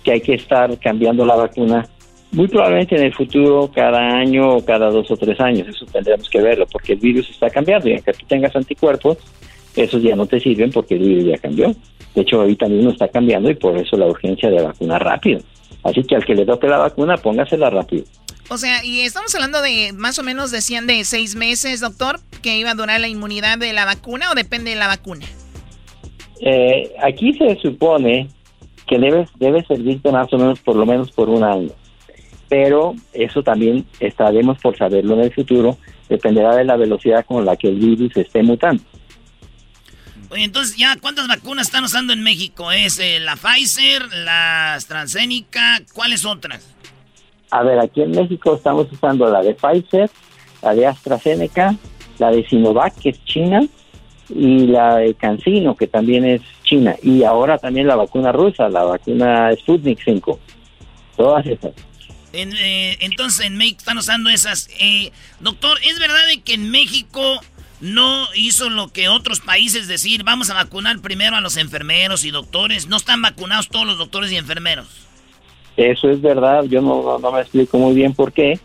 que 0.03 0.13
hay 0.13 0.21
que 0.21 0.35
estar 0.35 0.79
cambiando 0.79 1.25
la 1.25 1.37
vacuna 1.37 1.89
muy 2.33 2.49
probablemente 2.49 2.97
en 2.97 3.05
el 3.05 3.15
futuro 3.15 3.71
cada 3.75 3.99
año 3.99 4.57
o 4.57 4.65
cada 4.65 4.91
dos 4.91 5.11
o 5.11 5.17
tres 5.17 5.39
años, 5.41 5.69
eso 5.69 5.85
tendremos 5.87 6.29
que 6.31 6.41
verlo, 6.41 6.67
porque 6.67 6.95
el 6.95 6.99
virus 6.99 7.29
está 7.29 7.51
cambiando 7.51 7.89
y 7.89 7.93
aunque 7.93 8.13
tú 8.13 8.27
tengas 8.27 8.57
anticuerpos, 8.57 9.19
esos 9.77 10.03
ya 10.03 10.17
no 10.17 10.27
te 10.27 10.41
sirven 10.41 10.71
porque 10.71 10.95
el 10.95 11.01
virus 11.01 11.25
ya 11.27 11.39
cambió. 11.39 11.75
De 12.15 12.23
hecho, 12.23 12.41
ahorita 12.41 12.67
mismo 12.67 12.91
está 12.91 13.09
cambiando 13.09 13.51
y 13.51 13.55
por 13.55 13.77
eso 13.77 13.97
la 13.97 14.07
urgencia 14.07 14.51
de 14.51 14.63
vacunar 14.63 15.03
rápido. 15.03 15.41
Así 15.83 16.03
que 16.05 16.17
al 16.17 16.25
que 16.25 16.35
le 16.35 16.47
toque 16.47 16.69
la 16.69 16.79
vacuna, 16.79 17.17
póngasela 17.17 17.71
rápido. 17.71 18.05
O 18.49 18.59
sea, 18.59 18.85
y 18.85 19.01
estamos 19.01 19.35
hablando 19.35 19.63
de 19.63 19.93
más 19.95 20.19
o 20.19 20.23
menos 20.23 20.51
decían 20.51 20.87
de 20.87 21.05
seis 21.05 21.37
meses, 21.37 21.81
doctor, 21.81 22.21
que 22.43 22.59
iba 22.59 22.71
a 22.71 22.75
durar 22.75 23.01
la 23.01 23.09
inmunidad 23.09 23.59
de 23.59 23.73
la 23.73 23.85
vacuna 23.85 24.31
o 24.31 24.35
depende 24.35 24.71
de 24.71 24.77
la 24.77 24.89
vacuna. 24.89 25.27
Eh, 26.41 26.93
aquí 27.03 27.33
se 27.35 27.57
supone 27.61 28.29
que 28.93 28.99
debe, 28.99 29.27
debe 29.39 29.65
servirte 29.65 30.13
más 30.13 30.31
o 30.33 30.37
menos 30.37 30.61
por 30.61 30.77
lo 30.77 30.85
menos 30.85 31.11
por 31.11 31.31
un 31.31 31.43
año 31.43 31.71
pero 32.53 32.95
eso 33.15 33.43
también 33.43 33.87
estaremos 33.99 34.59
por 34.59 34.77
saberlo 34.77 35.15
en 35.15 35.21
el 35.21 35.33
futuro, 35.33 35.79
dependerá 36.07 36.55
de 36.55 36.67
la 36.67 36.77
velocidad 36.77 37.25
con 37.25 37.47
la 37.47 37.57
que 37.57 37.69
el 37.69 37.77
virus 37.77 38.15
esté 38.15 38.43
mutando. 38.43 38.83
Oye, 40.29 40.45
entonces, 40.45 40.77
¿ya 40.77 40.95
cuántas 41.01 41.29
vacunas 41.29 41.69
están 41.69 41.85
usando 41.85 42.13
en 42.13 42.23
México? 42.23 42.71
¿Es 42.71 42.99
eh, 42.99 43.21
la 43.21 43.37
Pfizer, 43.37 44.03
la 44.13 44.75
AstraZeneca? 44.75 45.81
¿Cuáles 45.95 46.27
otras? 46.27 46.75
A 47.51 47.63
ver, 47.63 47.79
aquí 47.79 48.03
en 48.03 48.11
México 48.11 48.55
estamos 48.55 48.87
usando 48.93 49.31
la 49.31 49.41
de 49.41 49.55
Pfizer, 49.55 50.11
la 50.61 50.75
de 50.75 50.87
AstraZeneca, 50.87 51.75
la 52.19 52.33
de 52.33 52.47
Sinovac, 52.47 52.95
que 53.01 53.09
es 53.09 53.25
China, 53.25 53.63
y 54.29 54.67
la 54.67 54.97
de 54.97 55.15
CanSino, 55.15 55.77
que 55.77 55.87
también 55.87 56.25
es 56.25 56.41
China, 56.65 56.97
y 57.03 57.25
ahora 57.25 57.59
también 57.59 57.87
la 57.87 57.97
vacuna 57.97 58.33
rusa, 58.33 58.69
la 58.69 58.85
vacuna 58.85 59.51
Sputnik 59.57 60.01
5. 60.05 60.39
Todas 61.17 61.47
esas. 61.47 61.73
Eh, 62.33 62.97
entonces 63.01 63.45
en 63.47 63.57
México 63.57 63.79
están 63.79 63.99
usando 63.99 64.31
esas. 64.31 64.69
Eh, 64.81 65.13
doctor, 65.41 65.79
¿es 65.87 65.99
verdad 65.99 66.23
que 66.45 66.55
en 66.55 66.71
México 66.71 67.41
no 67.81 68.27
hizo 68.35 68.71
lo 68.71 68.89
que 68.89 69.09
otros 69.09 69.41
países 69.41 69.89
decir, 69.89 70.25
vamos 70.25 70.49
a 70.51 70.55
vacunar 70.55 71.01
primero 71.01 71.37
a 71.37 71.41
los 71.41 71.57
enfermeros 71.57 72.25
y 72.25 72.31
doctores? 72.31 72.87
¿No 72.87 72.97
están 72.97 73.21
vacunados 73.21 73.69
todos 73.69 73.87
los 73.87 73.99
doctores 73.99 74.33
y 74.33 74.37
enfermeros? 74.37 74.87
Eso 75.77 76.11
es 76.11 76.21
verdad, 76.21 76.65
yo 76.65 76.81
no, 76.81 77.19
no, 77.19 77.33
me 77.33 77.41
explico 77.41 77.79
muy 77.79 77.95
bien 77.95 78.15
por 78.15 78.33
qué. 78.33 78.59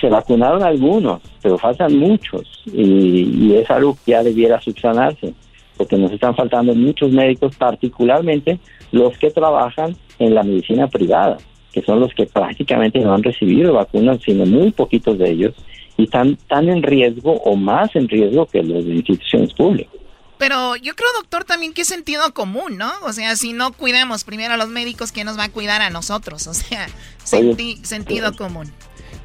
Se 0.00 0.08
vacunaron 0.08 0.62
algunos, 0.62 1.22
pero 1.42 1.56
faltan 1.56 1.96
muchos 1.98 2.62
y, 2.66 3.46
y 3.46 3.56
es 3.56 3.70
algo 3.70 3.96
que 4.04 4.12
ya 4.12 4.22
debiera 4.22 4.60
subsanarse, 4.60 5.34
porque 5.76 5.96
nos 5.96 6.12
están 6.12 6.34
faltando 6.34 6.74
muchos 6.74 7.10
médicos, 7.10 7.56
particularmente 7.56 8.58
los 8.92 9.16
que 9.18 9.30
trabajan 9.30 9.96
en 10.18 10.34
la 10.34 10.42
medicina 10.42 10.88
privada 10.88 11.38
que 11.72 11.82
son 11.82 12.00
los 12.00 12.12
que 12.14 12.26
prácticamente 12.26 12.98
no 13.00 13.14
han 13.14 13.22
recibido 13.22 13.74
vacunas, 13.74 14.18
sino 14.24 14.46
muy 14.46 14.72
poquitos 14.72 15.18
de 15.18 15.30
ellos, 15.30 15.54
y 15.96 16.04
están 16.04 16.36
tan 16.48 16.68
en 16.68 16.82
riesgo 16.82 17.32
o 17.32 17.56
más 17.56 17.94
en 17.94 18.08
riesgo 18.08 18.46
que 18.46 18.62
los 18.62 18.84
de 18.84 18.94
instituciones 18.94 19.52
públicas. 19.54 19.92
Pero 20.38 20.76
yo 20.76 20.94
creo, 20.94 21.08
doctor, 21.16 21.44
también 21.44 21.72
que 21.72 21.82
es 21.82 21.88
sentido 21.88 22.32
común, 22.32 22.76
¿no? 22.78 22.90
O 23.04 23.12
sea, 23.12 23.34
si 23.34 23.52
no 23.52 23.72
cuidamos 23.72 24.22
primero 24.22 24.54
a 24.54 24.56
los 24.56 24.68
médicos, 24.68 25.10
¿quién 25.10 25.26
nos 25.26 25.36
va 25.36 25.44
a 25.44 25.48
cuidar 25.50 25.82
a 25.82 25.90
nosotros? 25.90 26.46
O 26.46 26.54
sea, 26.54 26.86
sentido 27.24 28.34
común. 28.36 28.72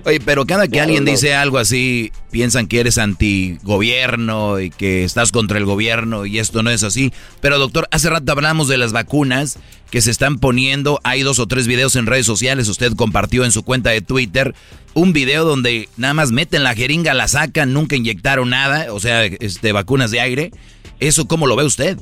Oye, 0.06 0.20
pero 0.20 0.46
cada 0.46 0.68
que 0.68 0.82
alguien 0.82 1.06
dice 1.06 1.34
algo 1.34 1.58
así, 1.58 2.12
piensan 2.30 2.68
que 2.68 2.82
eres 2.82 2.98
antigobierno 2.98 4.60
y 4.60 4.70
que 4.70 5.06
estás 5.06 5.32
contra 5.32 5.58
el 5.58 5.66
gobierno 5.66 6.26
y 6.26 6.40
esto 6.40 6.62
no 6.62 6.70
es 6.72 6.84
así. 6.84 7.14
Pero 7.40 7.58
doctor, 7.58 7.88
hace 7.90 8.10
rato 8.10 8.34
hablamos 8.34 8.68
de 8.68 8.78
las 8.78 8.92
vacunas 8.92 9.60
que 9.90 10.02
se 10.02 10.12
están 10.12 10.40
poniendo. 10.40 11.00
Hay 11.04 11.22
dos 11.22 11.40
o 11.40 11.48
tres 11.48 11.68
videos 11.68 11.96
en 11.96 12.06
redes 12.06 12.26
sociales. 12.26 12.68
Usted 12.68 12.94
compartió 12.94 13.46
en 13.46 13.52
su 13.52 13.64
cuenta 13.64 13.92
de 13.92 14.02
Twitter 14.02 14.54
un 14.94 15.14
video 15.14 15.46
donde 15.46 15.88
nada 15.96 16.14
más 16.14 16.32
meten 16.32 16.64
la 16.64 16.76
jeringa, 16.76 17.14
la 17.14 17.30
sacan, 17.30 17.72
nunca 17.74 17.96
inyectaron 17.96 18.50
nada, 18.50 18.94
o 18.94 19.00
sea, 19.00 19.24
este, 19.26 19.72
vacunas 19.72 20.12
de 20.12 20.20
aire. 20.20 20.52
¿Eso 21.00 21.28
cómo 21.28 21.48
lo 21.48 21.56
ve 21.56 21.64
usted? 21.64 21.98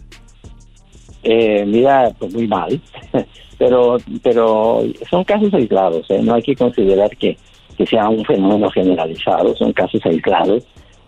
Eh, 1.23 1.65
mira, 1.67 2.11
pues 2.17 2.33
muy 2.33 2.47
mal. 2.47 2.81
pero, 3.59 3.97
pero 4.23 4.83
son 5.09 5.23
casos 5.23 5.53
aislados. 5.53 6.09
¿eh? 6.09 6.19
No 6.23 6.33
hay 6.33 6.41
que 6.41 6.55
considerar 6.55 7.15
que 7.15 7.37
que 7.75 7.85
sea 7.85 8.09
un 8.09 8.23
fenómeno 8.25 8.69
generalizado, 8.69 9.55
son 9.55 9.73
casos 9.73 10.01
aislados, 10.05 10.63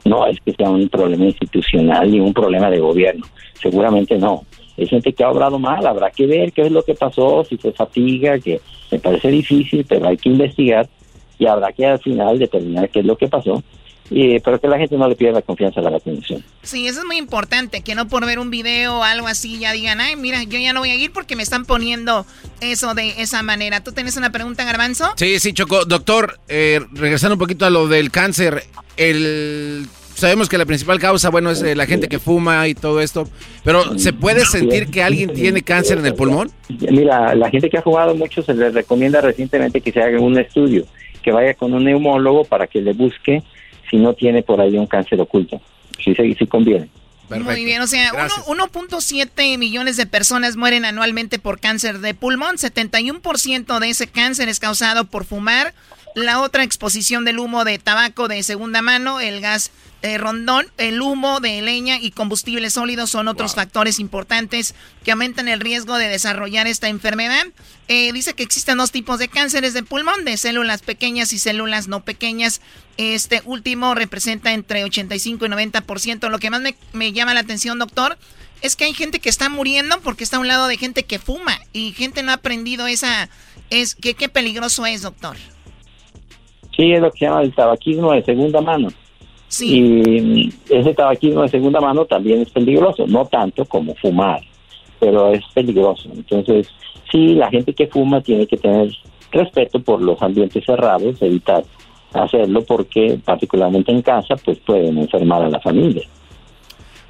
no 0.05 0.25
es 0.27 0.39
que 0.41 0.53
sea 0.53 0.69
un 0.69 0.87
problema 0.89 1.25
institucional 1.25 2.11
ni 2.11 2.19
un 2.19 2.33
problema 2.33 2.69
de 2.69 2.79
gobierno, 2.79 3.25
seguramente 3.53 4.17
no. 4.17 4.43
Hay 4.77 4.87
gente 4.87 5.13
que 5.13 5.23
ha 5.23 5.29
obrado 5.29 5.59
mal, 5.59 5.85
habrá 5.85 6.09
que 6.09 6.25
ver 6.25 6.51
qué 6.51 6.63
es 6.63 6.71
lo 6.71 6.83
que 6.83 6.95
pasó, 6.95 7.43
si 7.43 7.57
fue 7.57 7.71
fatiga, 7.71 8.39
que 8.39 8.59
me 8.91 8.99
parece 8.99 9.29
difícil, 9.29 9.85
pero 9.87 10.07
hay 10.07 10.17
que 10.17 10.29
investigar 10.29 10.87
y 11.37 11.45
habrá 11.45 11.71
que 11.71 11.85
al 11.85 11.99
final 11.99 12.39
determinar 12.39 12.89
qué 12.89 12.99
es 12.99 13.05
lo 13.05 13.15
que 13.15 13.27
pasó 13.27 13.61
y, 14.13 14.39
pero 14.39 14.61
que 14.61 14.67
la 14.67 14.77
gente 14.77 14.95
no 14.95 15.07
le 15.07 15.15
pierda 15.15 15.41
confianza 15.41 15.79
a 15.79 15.83
la 15.83 15.89
vacunación. 15.89 16.43
Sí, 16.61 16.87
eso 16.87 16.99
es 16.99 17.05
muy 17.05 17.17
importante, 17.17 17.81
que 17.81 17.95
no 17.95 18.07
por 18.07 18.25
ver 18.27 18.37
un 18.37 18.51
video 18.51 18.99
o 18.99 19.03
algo 19.03 19.25
así 19.25 19.57
ya 19.57 19.73
digan, 19.73 19.99
ay, 19.99 20.15
mira, 20.15 20.43
yo 20.43 20.59
ya 20.59 20.71
no 20.71 20.81
voy 20.81 20.91
a 20.91 20.95
ir 20.95 21.11
porque 21.11 21.35
me 21.35 21.41
están 21.41 21.65
poniendo 21.65 22.25
eso 22.61 22.93
de 22.93 23.15
esa 23.17 23.41
manera. 23.41 23.83
¿Tú 23.83 23.91
tienes 23.91 24.15
una 24.15 24.31
pregunta, 24.31 24.63
Garbanzo? 24.65 25.11
Sí, 25.15 25.39
sí, 25.39 25.53
Choco. 25.53 25.85
Doctor, 25.85 26.39
eh, 26.47 26.81
regresando 26.91 27.33
un 27.33 27.39
poquito 27.39 27.65
a 27.65 27.71
lo 27.71 27.87
del 27.87 28.11
cáncer, 28.11 28.63
el... 28.97 29.87
Sabemos 30.13 30.47
que 30.47 30.59
la 30.59 30.67
principal 30.67 30.99
causa, 30.99 31.31
bueno, 31.31 31.49
es 31.49 31.63
eh, 31.63 31.75
la 31.75 31.87
gente 31.87 32.07
que 32.07 32.19
fuma 32.19 32.67
y 32.67 32.75
todo 32.75 33.01
esto, 33.01 33.27
pero 33.63 33.97
¿se 33.97 34.13
puede 34.13 34.45
sentir 34.45 34.91
que 34.91 35.01
alguien 35.01 35.33
tiene 35.33 35.63
cáncer 35.63 35.97
en 35.97 36.05
el 36.05 36.13
pulmón? 36.13 36.51
Mira, 36.69 37.33
la 37.33 37.49
gente 37.49 37.67
que 37.67 37.79
ha 37.79 37.81
fumado 37.81 38.13
mucho 38.13 38.43
se 38.43 38.53
les 38.53 38.75
recomienda 38.75 39.21
recientemente 39.21 39.81
que 39.81 39.91
se 39.91 40.03
haga 40.03 40.19
un 40.19 40.37
estudio, 40.37 40.85
que 41.23 41.31
vaya 41.31 41.55
con 41.55 41.73
un 41.73 41.85
neumólogo 41.85 42.45
para 42.45 42.67
que 42.67 42.79
le 42.79 42.93
busque 42.93 43.41
si 43.89 43.97
no 43.97 44.13
tiene 44.13 44.43
por 44.43 44.61
ahí 44.61 44.77
un 44.77 44.87
cáncer 44.87 45.19
oculto. 45.19 45.61
Sí, 46.03 46.13
sí, 46.15 46.35
sí 46.37 46.47
conviene. 46.47 46.89
Muy 47.29 47.65
bien, 47.65 47.81
o 47.81 47.87
sea, 47.87 48.11
1.7 48.11 49.57
millones 49.57 49.97
de 49.97 50.05
personas 50.05 50.55
mueren 50.55 50.85
anualmente 50.85 51.39
por 51.39 51.59
cáncer 51.59 51.99
de 51.99 52.13
pulmón, 52.13 52.57
71% 52.57 53.79
de 53.79 53.89
ese 53.89 54.07
cáncer 54.07 54.49
es 54.49 54.59
causado 54.59 55.05
por 55.05 55.25
fumar, 55.25 55.73
la 56.15 56.41
otra 56.41 56.63
exposición 56.63 57.25
del 57.25 57.39
humo 57.39 57.65
de 57.65 57.79
tabaco 57.79 58.27
de 58.27 58.43
segunda 58.43 58.81
mano, 58.81 59.19
el 59.19 59.41
gas 59.41 59.71
eh, 60.03 60.17
rondón, 60.17 60.67
el 60.77 61.01
humo 61.01 61.39
de 61.39 61.61
leña 61.61 61.97
y 61.97 62.11
combustibles 62.11 62.73
sólidos 62.73 63.09
son 63.09 63.29
otros 63.29 63.55
factores 63.55 63.99
importantes 63.99 64.75
que 65.05 65.11
aumentan 65.11 65.47
el 65.47 65.61
riesgo 65.61 65.97
de 65.97 66.09
desarrollar 66.09 66.67
esta 66.67 66.89
enfermedad. 66.89 67.45
Eh, 67.87 68.11
dice 68.11 68.33
que 68.33 68.43
existen 68.43 68.77
dos 68.77 68.91
tipos 68.91 69.17
de 69.17 69.29
cánceres 69.29 69.73
de 69.73 69.81
pulmón, 69.81 70.25
de 70.25 70.35
células 70.35 70.81
pequeñas 70.81 71.31
y 71.31 71.39
células 71.39 71.87
no 71.87 72.03
pequeñas. 72.03 72.59
Este 72.97 73.41
último 73.45 73.95
representa 73.95 74.51
entre 74.51 74.83
85 74.83 75.45
y 75.45 75.49
90%. 75.49 76.29
Lo 76.29 76.39
que 76.39 76.49
más 76.49 76.59
me, 76.59 76.75
me 76.91 77.13
llama 77.13 77.33
la 77.33 77.39
atención, 77.39 77.79
doctor, 77.79 78.17
es 78.61 78.75
que 78.75 78.83
hay 78.83 78.93
gente 78.93 79.19
que 79.19 79.29
está 79.29 79.47
muriendo 79.47 80.01
porque 80.01 80.25
está 80.25 80.35
a 80.35 80.41
un 80.41 80.49
lado 80.49 80.67
de 80.67 80.77
gente 80.77 81.03
que 81.03 81.17
fuma 81.17 81.59
y 81.71 81.93
gente 81.93 82.23
no 82.23 82.31
ha 82.31 82.35
aprendido 82.35 82.87
esa... 82.87 83.29
Es, 83.69 83.95
¿qué, 83.95 84.15
¿Qué 84.15 84.27
peligroso 84.27 84.85
es, 84.85 85.01
doctor? 85.01 85.37
Sí, 86.75 86.91
es 86.91 87.01
lo 87.01 87.11
que 87.11 87.19
se 87.19 87.25
llama 87.25 87.41
el 87.41 87.53
tabaquismo 87.53 88.13
de 88.13 88.23
segunda 88.23 88.61
mano. 88.61 88.89
Y 89.61 90.51
ese 90.69 90.93
tabaquismo 90.95 91.43
de 91.43 91.49
segunda 91.49 91.79
mano 91.79 92.05
también 92.05 92.41
es 92.41 92.49
peligroso, 92.49 93.05
no 93.07 93.25
tanto 93.25 93.65
como 93.65 93.93
fumar, 93.95 94.41
pero 94.99 95.31
es 95.31 95.43
peligroso. 95.53 96.09
Entonces, 96.11 96.67
sí, 97.11 97.35
la 97.35 97.49
gente 97.51 97.73
que 97.73 97.87
fuma 97.87 98.21
tiene 98.21 98.47
que 98.47 98.57
tener 98.57 98.89
respeto 99.31 99.79
por 99.79 100.01
los 100.01 100.21
ambientes 100.21 100.63
cerrados, 100.65 101.21
evitar 101.21 101.63
hacerlo 102.13 102.63
porque 102.63 103.19
particularmente 103.23 103.91
en 103.91 104.01
casa 104.01 104.35
pues 104.43 104.59
pueden 104.59 104.97
enfermar 104.97 105.43
a 105.43 105.49
la 105.49 105.59
familia. 105.59 106.03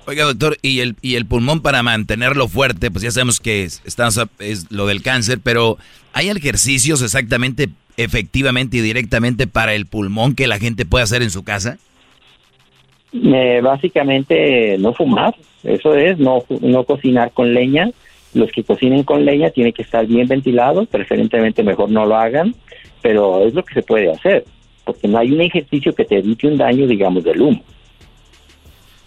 Oiga, 0.06 0.26
doctor, 0.26 0.58
y 0.62 0.82
el, 0.82 0.98
y 1.02 1.16
el 1.16 1.26
pulmón 1.26 1.62
para 1.62 1.82
mantenerlo 1.82 2.50
fuerte, 2.50 2.92
pues 2.92 3.04
ya 3.04 3.12
sabemos 3.12 3.40
que 3.40 3.64
es, 3.64 3.82
es 4.40 4.72
lo 4.72 4.86
del 4.86 5.02
cáncer, 5.02 5.40
pero 5.42 5.78
¿hay 6.12 6.30
ejercicios 6.30 7.02
exactamente, 7.02 7.70
efectivamente 7.98 8.78
y 8.78 8.82
directamente 8.82 9.48
para 9.48 9.74
el 9.74 9.86
pulmón 9.86 10.36
que 10.36 10.48
la 10.48 10.60
gente 10.60 10.86
puede 10.86 11.04
hacer 11.04 11.22
en 11.22 11.30
su 11.30 11.44
casa? 11.44 11.78
básicamente 13.62 14.76
no 14.80 14.94
fumar, 14.94 15.36
eso 15.64 15.96
es, 15.96 16.18
no, 16.18 16.44
no 16.62 16.84
cocinar 16.84 17.32
con 17.32 17.54
leña. 17.54 17.92
Los 18.34 18.52
que 18.52 18.64
cocinen 18.64 19.04
con 19.04 19.24
leña 19.24 19.52
tienen 19.52 19.74
que 19.74 19.84
estar 19.84 20.08
bien 20.08 20.28
ventilados, 20.28 20.88
preferentemente 20.88 21.62
mejor 21.62 21.92
no 21.92 22.06
lo 22.06 22.18
hagan, 22.18 22.56
pero 23.04 23.46
es 23.46 23.54
lo 23.54 23.64
que 23.64 23.76
se 23.76 23.84
puede 23.84 24.12
hacer, 24.12 24.46
porque 24.84 25.08
no 25.08 25.20
hay 25.20 25.32
un 25.32 25.42
ejercicio 25.42 25.94
que 25.94 26.06
te 26.06 26.18
evite 26.18 26.48
un 26.48 26.58
daño, 26.58 26.88
digamos, 26.88 27.24
del 27.24 27.42
humo. 27.42 27.64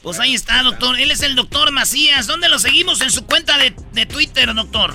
Pues 0.02 0.20
ahí 0.20 0.34
está, 0.34 0.62
doctor. 0.62 1.00
Él 1.00 1.10
es 1.10 1.24
el 1.24 1.34
doctor 1.34 1.72
Macías. 1.72 2.28
¿Dónde 2.28 2.48
lo 2.48 2.60
seguimos? 2.60 3.00
En 3.00 3.10
su 3.10 3.26
cuenta 3.26 3.58
de, 3.58 3.74
de 3.92 4.06
Twitter, 4.06 4.54
doctor. 4.54 4.94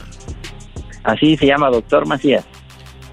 Así 1.03 1.35
se 1.35 1.47
llama, 1.47 1.69
doctor 1.69 2.07
Macías. 2.07 2.45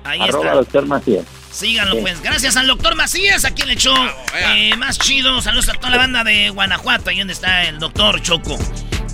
Ahí 0.09 0.21
Arroba 0.23 0.55
doctor 0.55 0.87
Macías. 0.87 1.27
Síganlo, 1.53 2.01
pues. 2.01 2.23
Gracias 2.23 2.57
al 2.57 2.67
doctor 2.67 2.97
Macías, 2.97 3.45
aquí 3.45 3.61
en 3.61 3.69
el 3.69 3.77
show 3.77 3.95
eh, 4.35 4.75
más 4.77 4.99
chido. 4.99 5.43
Saludos 5.43 5.69
a 5.69 5.75
toda 5.75 5.91
la 5.91 5.99
banda 5.99 6.25
de 6.25 6.49
Guanajuato, 6.49 7.11
ahí 7.11 7.19
donde 7.19 7.35
está 7.35 7.65
el 7.65 7.79
doctor 7.79 8.23
Choco. 8.23 8.59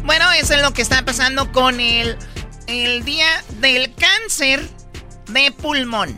Bueno, 0.04 0.30
eso 0.32 0.54
es 0.54 0.62
lo 0.62 0.72
que 0.72 0.82
está 0.82 1.04
pasando 1.04 1.50
con 1.50 1.80
el, 1.80 2.16
el 2.68 3.04
Día 3.04 3.26
del 3.60 3.92
Cáncer. 3.96 4.68
de 5.30 5.50
pulmón. 5.50 6.14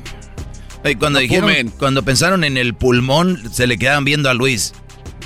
cuando 0.98 1.20
dijeron, 1.20 1.72
cuando 1.78 2.02
pensaron 2.02 2.44
en 2.44 2.58
el 2.58 2.74
pulmón, 2.74 3.50
se 3.50 3.66
le 3.66 3.78
quedaban 3.78 4.04
viendo 4.04 4.28
a 4.28 4.34
Luis. 4.34 4.74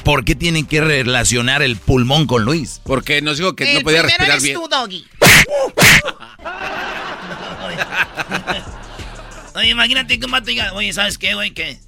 ¿Por 0.04 0.24
qué 0.24 0.36
tienen 0.36 0.64
que 0.64 0.80
relacionar 0.80 1.62
el 1.62 1.76
pulmón 1.76 2.28
con 2.28 2.44
Luis? 2.44 2.80
Porque 2.84 3.20
nos 3.20 3.38
dijo 3.38 3.56
que 3.56 3.74
no 3.74 3.80
podía 3.80 4.02
respirar 4.02 4.30
eres 4.30 4.44
bien. 4.44 4.54
tú, 4.54 4.68
Doggy. 4.68 5.04
Oye, 9.54 9.70
imagínate 9.70 10.18
que 10.18 10.26
un 10.26 10.32
vato 10.32 10.46
diga, 10.46 10.72
oye, 10.72 10.92
¿sabes 10.92 11.18
qué, 11.18 11.34
güey? 11.34 11.52
Que 11.52 11.78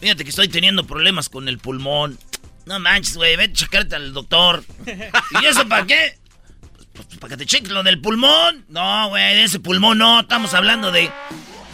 fíjate 0.00 0.24
que 0.24 0.30
estoy 0.30 0.48
teniendo 0.48 0.86
problemas 0.86 1.28
con 1.28 1.48
el 1.48 1.58
pulmón. 1.58 2.18
No 2.66 2.80
manches, 2.80 3.16
güey, 3.16 3.36
vete 3.36 3.52
a 3.52 3.56
checarte 3.56 3.96
al 3.96 4.12
doctor. 4.12 4.64
¿Y 5.42 5.44
eso 5.46 5.68
para 5.68 5.86
qué? 5.86 6.18
Pues, 6.94 7.06
para 7.18 7.30
que 7.30 7.36
te 7.38 7.46
cheques 7.46 7.70
lo 7.70 7.82
del 7.82 8.00
pulmón. 8.00 8.64
No, 8.68 9.08
güey, 9.08 9.34
de 9.34 9.44
ese 9.44 9.60
pulmón 9.60 9.98
no, 9.98 10.20
estamos 10.20 10.54
hablando 10.54 10.90
de 10.90 11.10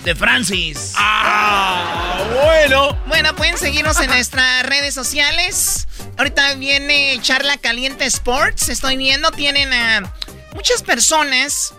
de 0.04 0.14
Francis. 0.14 0.94
Ah, 0.96 2.24
bueno. 2.42 2.96
Bueno, 3.06 3.34
pueden 3.36 3.58
seguirnos 3.58 4.00
en 4.00 4.06
nuestras 4.10 4.64
redes 4.64 4.94
sociales. 4.94 5.86
Ahorita 6.16 6.54
viene 6.54 7.18
Charla 7.22 7.58
Caliente 7.58 8.06
Sports. 8.06 8.68
Estoy 8.68 8.96
viendo, 8.96 9.30
tienen 9.30 9.72
a 9.72 10.12
muchas 10.54 10.82
personas 10.82 11.74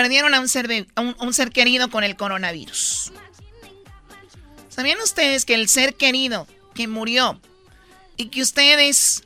perdieron 0.00 0.32
a 0.32 0.40
un 0.40 0.48
ser, 0.48 0.86
un 0.96 1.34
ser 1.34 1.50
querido 1.50 1.90
con 1.90 2.04
el 2.04 2.16
coronavirus. 2.16 3.12
¿Sabían 4.70 4.98
ustedes 5.02 5.44
que 5.44 5.52
el 5.52 5.68
ser 5.68 5.94
querido 5.94 6.46
que 6.74 6.88
murió 6.88 7.38
y 8.16 8.28
que 8.28 8.40
ustedes 8.40 9.24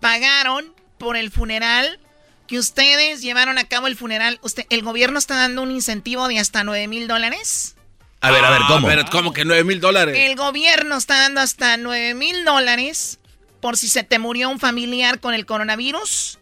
pagaron 0.00 0.74
por 0.98 1.16
el 1.16 1.30
funeral 1.30 2.00
que 2.48 2.58
ustedes 2.58 3.22
llevaron 3.22 3.58
a 3.58 3.64
cabo 3.68 3.86
el 3.86 3.96
funeral, 3.96 4.40
usted, 4.42 4.66
el 4.70 4.82
gobierno 4.82 5.20
está 5.20 5.36
dando 5.36 5.62
un 5.62 5.70
incentivo 5.70 6.26
de 6.26 6.40
hasta 6.40 6.64
9 6.64 6.88
mil 6.88 7.06
dólares. 7.06 7.76
A 8.22 8.32
ver, 8.32 8.44
a 8.44 8.50
ver, 8.50 8.62
¿cómo? 8.66 8.88
A 8.88 9.04
¿cómo 9.04 9.32
que 9.32 9.44
9 9.44 9.62
mil 9.62 9.80
dólares? 9.80 10.16
El 10.18 10.34
gobierno 10.34 10.96
está 10.96 11.14
dando 11.20 11.40
hasta 11.40 11.76
9 11.76 12.14
mil 12.14 12.44
dólares 12.44 13.20
por 13.60 13.76
si 13.76 13.86
se 13.86 14.02
te 14.02 14.18
murió 14.18 14.48
un 14.48 14.58
familiar 14.58 15.20
con 15.20 15.32
el 15.32 15.46
coronavirus 15.46 16.40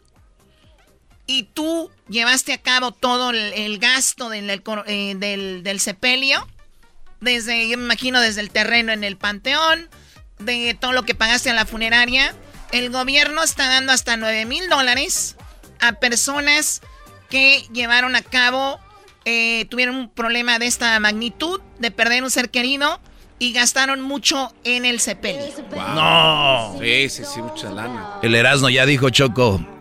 y 1.26 1.44
tú 1.44 1.90
llevaste 2.08 2.52
a 2.52 2.58
cabo 2.58 2.92
todo 2.92 3.30
el, 3.30 3.78
gasto 3.78 4.28
del, 4.28 4.50
eh, 4.86 5.14
del, 5.16 5.62
del, 5.62 5.80
sepelio, 5.80 6.46
desde, 7.20 7.68
yo 7.68 7.78
me 7.78 7.84
imagino, 7.84 8.20
desde 8.20 8.40
el 8.40 8.50
terreno 8.50 8.92
en 8.92 9.04
el 9.04 9.16
panteón, 9.16 9.88
de 10.38 10.76
todo 10.78 10.92
lo 10.92 11.04
que 11.04 11.14
pagaste 11.14 11.50
a 11.50 11.54
la 11.54 11.64
funeraria. 11.64 12.34
El 12.72 12.90
gobierno 12.90 13.42
está 13.42 13.68
dando 13.68 13.92
hasta 13.92 14.16
9 14.16 14.44
mil 14.46 14.68
dólares 14.68 15.36
a 15.80 15.92
personas 15.94 16.82
que 17.30 17.66
llevaron 17.72 18.16
a 18.16 18.22
cabo, 18.22 18.78
eh, 19.24 19.66
tuvieron 19.70 19.96
un 19.96 20.10
problema 20.10 20.58
de 20.58 20.66
esta 20.66 20.98
magnitud, 21.00 21.60
de 21.78 21.90
perder 21.90 22.22
un 22.22 22.30
ser 22.30 22.50
querido 22.50 23.00
y 23.38 23.52
gastaron 23.52 24.00
mucho 24.00 24.52
en 24.64 24.84
el 24.84 25.00
sepelio. 25.00 25.46
No. 25.74 26.76
Sí, 26.80 27.08
sí, 27.08 27.22
sí, 27.24 27.40
mucha 27.40 27.70
lana. 27.70 28.18
El 28.22 28.34
Erasmo 28.34 28.68
ya 28.68 28.84
dijo 28.86 29.10
Choco 29.10 29.73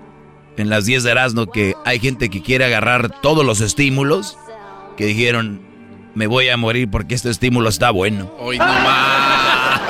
en 0.57 0.69
las 0.69 0.85
10 0.85 1.03
de 1.03 1.11
Erasmo 1.11 1.47
que 1.47 1.75
hay 1.85 1.99
gente 1.99 2.30
que 2.30 2.41
quiere 2.41 2.65
agarrar 2.65 3.21
todos 3.21 3.45
los 3.45 3.61
estímulos 3.61 4.38
que 4.97 5.05
dijeron, 5.05 5.61
me 6.15 6.27
voy 6.27 6.49
a 6.49 6.57
morir 6.57 6.89
porque 6.89 7.15
este 7.15 7.30
estímulo 7.30 7.69
está 7.69 7.91
bueno. 7.91 8.31
Hoy 8.39 8.57
no 8.57 8.65
más. 8.65 9.81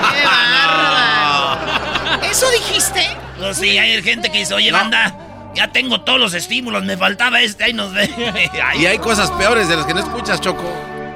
¿Eso 2.32 2.50
dijiste? 2.52 3.06
Pues 3.38 3.58
sí, 3.58 3.78
hay 3.78 4.02
gente 4.02 4.32
que 4.32 4.40
dice, 4.40 4.54
oye, 4.54 4.72
banda, 4.72 5.52
ya 5.54 5.72
tengo 5.72 6.02
todos 6.02 6.20
los 6.20 6.34
estímulos, 6.34 6.84
me 6.84 6.98
faltaba 6.98 7.42
este, 7.42 7.66
ahí 7.66 7.74
nos 7.74 7.94
ve. 7.94 8.10
y 8.80 8.86
hay 8.86 8.98
cosas 8.98 9.30
peores 9.32 9.68
de 9.68 9.76
las 9.76 9.86
que 9.86 9.94
no 9.94 10.00
escuchas, 10.00 10.40
Choco. 10.42 10.64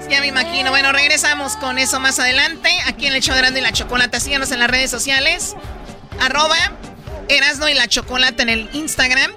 Ya 0.10 0.22
me 0.22 0.28
imagino. 0.28 0.70
Bueno, 0.70 0.92
regresamos 0.92 1.58
con 1.58 1.78
eso 1.78 2.00
más 2.00 2.18
adelante. 2.20 2.70
Aquí 2.86 3.08
en 3.08 3.14
el 3.14 3.22
show 3.22 3.34
de 3.34 3.40
Erasmo 3.40 3.58
y 3.58 3.62
la 3.62 3.74
Chocolata. 3.74 4.20
Síganos 4.22 4.52
en 4.52 4.60
las 4.60 4.70
redes 4.70 4.90
sociales. 4.90 5.56
Arroba 6.22 6.56
Erasno 7.30 7.68
y 7.70 7.74
la 7.74 7.88
Chocolata 7.88 8.44
en 8.44 8.50
el 8.50 8.70
Instagram. 8.74 9.32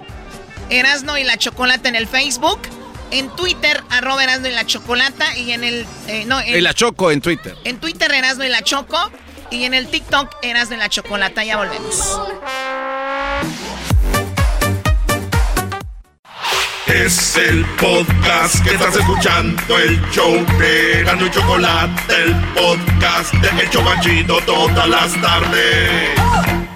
Erasno 0.69 1.17
y 1.17 1.23
la 1.23 1.37
Chocolata 1.37 1.89
en 1.89 1.95
el 1.95 2.07
Facebook. 2.07 2.59
En 3.11 3.29
Twitter, 3.35 3.83
arroba 3.89 4.23
Erasno 4.23 4.47
y 4.47 4.51
la 4.51 4.65
Chocolata. 4.65 5.37
Y 5.37 5.51
en 5.51 5.63
el... 5.63 5.85
Eh, 6.07 6.25
no, 6.25 6.39
en, 6.39 6.57
y 6.57 6.61
la 6.61 6.73
Choco 6.73 7.11
en 7.11 7.21
Twitter. 7.21 7.55
En 7.63 7.79
Twitter, 7.79 8.11
Erasno 8.11 8.45
y 8.45 8.49
la 8.49 8.61
Choco. 8.61 9.11
Y 9.49 9.65
en 9.65 9.73
el 9.73 9.87
TikTok, 9.87 10.33
Erasno 10.41 10.75
y 10.75 10.79
la 10.79 10.89
Chocolata. 10.89 11.43
Ya 11.43 11.57
volvemos. 11.57 12.19
Es 16.87 17.37
el 17.37 17.65
podcast 17.79 18.63
que 18.65 18.71
estás 18.71 18.95
escuchando, 18.95 19.77
el 19.77 20.01
show 20.11 20.45
de 20.59 21.03
Gano 21.05 21.25
y 21.25 21.31
Chocolate, 21.31 22.13
el 22.13 22.35
podcast 22.53 23.33
de 23.35 23.63
Hecho 23.63 23.79
Chocachito 23.79 24.41
todas 24.41 24.89
las 24.89 25.21
tardes. 25.21 26.70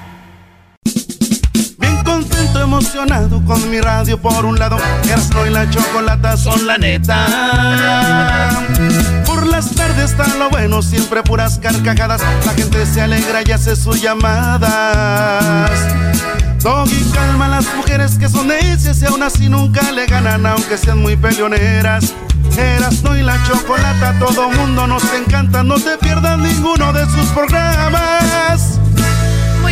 Emocionado 2.77 3.41
con 3.45 3.69
mi 3.69 3.79
radio 3.79 4.21
por 4.21 4.43
un 4.43 4.59
lado, 4.59 4.77
Erasmo 5.05 5.45
y 5.45 5.49
la 5.49 5.69
Chocolata 5.69 6.35
son 6.35 6.67
la 6.67 6.77
neta. 6.77 7.25
Por 9.25 9.47
las 9.47 9.69
tardes 9.71 10.11
está 10.11 10.27
lo 10.37 10.49
bueno, 10.49 10.81
siempre 10.81 11.23
puras 11.23 11.57
carcajadas, 11.57 12.21
la 12.45 12.51
gente 12.51 12.85
se 12.85 12.99
alegra 12.99 13.43
y 13.45 13.51
hace 13.53 13.77
sus 13.77 14.01
llamadas. 14.01 15.71
Doggy 16.59 17.01
calma 17.13 17.45
a 17.45 17.49
las 17.49 17.75
mujeres 17.77 18.17
que 18.19 18.27
son 18.27 18.49
necias 18.49 19.01
y 19.01 19.05
aún 19.05 19.23
así 19.23 19.47
nunca 19.47 19.89
le 19.93 20.05
ganan, 20.05 20.45
aunque 20.45 20.77
sean 20.77 21.01
muy 21.01 21.15
peleoneras. 21.15 22.13
Erasno 22.57 23.15
y 23.15 23.23
la 23.23 23.41
chocolata, 23.45 24.19
todo 24.19 24.49
mundo 24.49 24.85
nos 24.85 25.03
encanta, 25.13 25.63
no 25.63 25.75
te 25.75 25.97
pierdas 25.97 26.37
ninguno 26.39 26.91
de 26.91 27.05
sus 27.05 27.29
programas. 27.29 28.81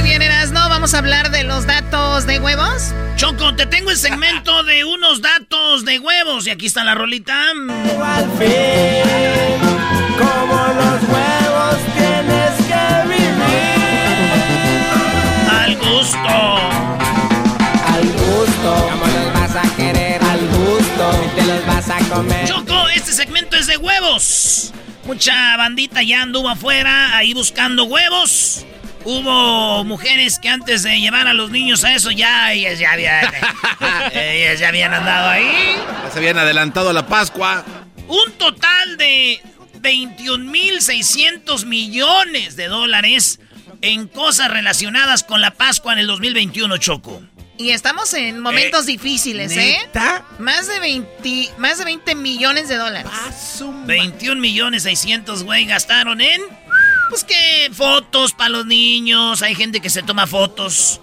Bien, 0.03 0.21
Erasno, 0.21 0.69
vamos 0.69 0.93
a 0.93 0.99
hablar 0.99 1.31
de 1.31 1.43
los 1.43 1.65
datos 1.65 2.27
de 2.27 2.39
huevos. 2.39 2.93
Choco, 3.15 3.55
te 3.55 3.65
tengo 3.65 3.89
el 3.89 3.97
segmento 3.97 4.63
de 4.65 4.83
unos 4.83 5.21
datos 5.21 5.85
de 5.85 5.99
huevos 5.99 6.45
y 6.45 6.49
aquí 6.51 6.65
está 6.65 6.83
la 6.83 6.93
rolita. 6.93 7.51
Al 7.51 8.29
fin, 8.37 9.59
como 10.17 10.55
los 10.55 11.01
huevos 11.09 11.77
tienes 11.95 12.51
que 12.67 13.07
vivir. 13.07 13.79
Al 15.49 15.75
gusto. 15.77 16.59
Choco, 22.45 22.89
este 22.89 23.11
segmento 23.13 23.55
es 23.55 23.67
de 23.67 23.77
huevos. 23.77 24.71
Mucha 25.05 25.57
bandita 25.57 26.03
ya 26.03 26.21
anduvo 26.21 26.49
afuera 26.49 27.17
ahí 27.17 27.33
buscando 27.33 27.85
huevos. 27.85 28.65
Hubo 29.05 29.83
mujeres 29.83 30.39
que 30.39 30.49
antes 30.49 30.83
de 30.83 30.99
llevar 30.99 31.27
a 31.27 31.33
los 31.33 31.51
niños 31.51 31.83
a 31.83 31.93
eso 31.93 32.11
ya 32.11 32.53
ellas 32.53 32.79
ya 32.79 32.93
habían, 32.93 33.25
ellas 34.13 34.59
ya 34.59 34.69
habían 34.69 34.93
andado 34.93 35.29
ahí. 35.29 35.75
Ya 36.03 36.11
se 36.11 36.19
habían 36.19 36.37
adelantado 36.37 36.89
a 36.89 36.93
la 36.93 37.05
Pascua. 37.07 37.65
Un 38.07 38.31
total 38.33 38.97
de 38.97 39.41
21.600 39.81 41.65
millones 41.65 42.55
de 42.55 42.67
dólares 42.67 43.39
en 43.81 44.07
cosas 44.07 44.49
relacionadas 44.49 45.23
con 45.23 45.41
la 45.41 45.51
Pascua 45.51 45.93
en 45.93 45.99
el 45.99 46.07
2021, 46.07 46.77
Choco. 46.77 47.21
Y 47.57 47.69
estamos 47.69 48.13
en 48.13 48.39
momentos 48.39 48.83
eh, 48.85 48.91
difíciles, 48.91 49.55
¿eh? 49.55 49.77
Más 50.39 50.67
de 50.67 50.79
20, 50.79 51.51
más 51.59 51.77
de 51.77 51.85
20 51.85 52.15
millones 52.15 52.67
de 52.67 52.77
dólares. 52.77 53.11
21 53.85 54.41
millones 54.41 54.83
600, 54.83 55.43
güey, 55.43 55.65
gastaron 55.65 56.19
en... 56.21 56.41
Pues 57.09 57.23
que 57.23 57.69
fotos 57.73 58.33
para 58.33 58.49
los 58.49 58.65
niños, 58.65 59.41
hay 59.41 59.55
gente 59.55 59.79
que 59.79 59.89
se 59.89 60.03
toma 60.03 60.27
fotos. 60.27 60.99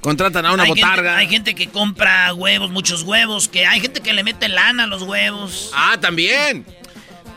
Contratan 0.00 0.44
a 0.44 0.52
una 0.52 0.64
botarga. 0.64 1.16
hay 1.16 1.28
gente 1.28 1.54
que 1.54 1.68
compra 1.68 2.34
huevos, 2.34 2.70
muchos 2.70 3.02
huevos, 3.02 3.48
que 3.48 3.66
hay 3.66 3.80
gente 3.80 4.00
que 4.00 4.12
le 4.12 4.22
mete 4.22 4.48
lana 4.48 4.84
a 4.84 4.86
los 4.86 5.02
huevos. 5.02 5.70
Ah, 5.72 5.96
también. 5.98 6.66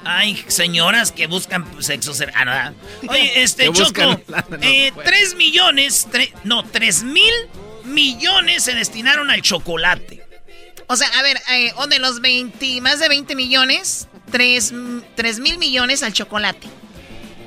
Hay 0.04 0.44
señoras 0.48 1.12
que 1.12 1.28
buscan 1.28 1.66
sexo 1.82 2.14
cercano. 2.14 2.52
Ah, 2.52 2.74
Oye, 3.10 3.32
este, 3.44 3.72
Choco, 3.72 4.22
eh, 4.62 4.92
3 5.04 5.36
millones, 5.36 6.08
no, 6.44 6.64
3 6.64 7.04
mil 7.04 7.34
millones 7.86 8.64
se 8.64 8.74
destinaron 8.74 9.30
al 9.30 9.42
chocolate. 9.42 10.24
O 10.88 10.96
sea, 10.96 11.08
a 11.20 11.22
ver, 11.22 11.38
eh, 11.52 11.74
de 11.90 12.00
los 12.00 12.22
20, 12.22 12.80
más 12.82 13.00
de 13.00 13.10
20 13.10 13.36
millones, 13.36 14.08
3, 14.32 14.72
mil 15.40 15.58
millones 15.58 16.04
al 16.04 16.14
chocolate. 16.14 16.68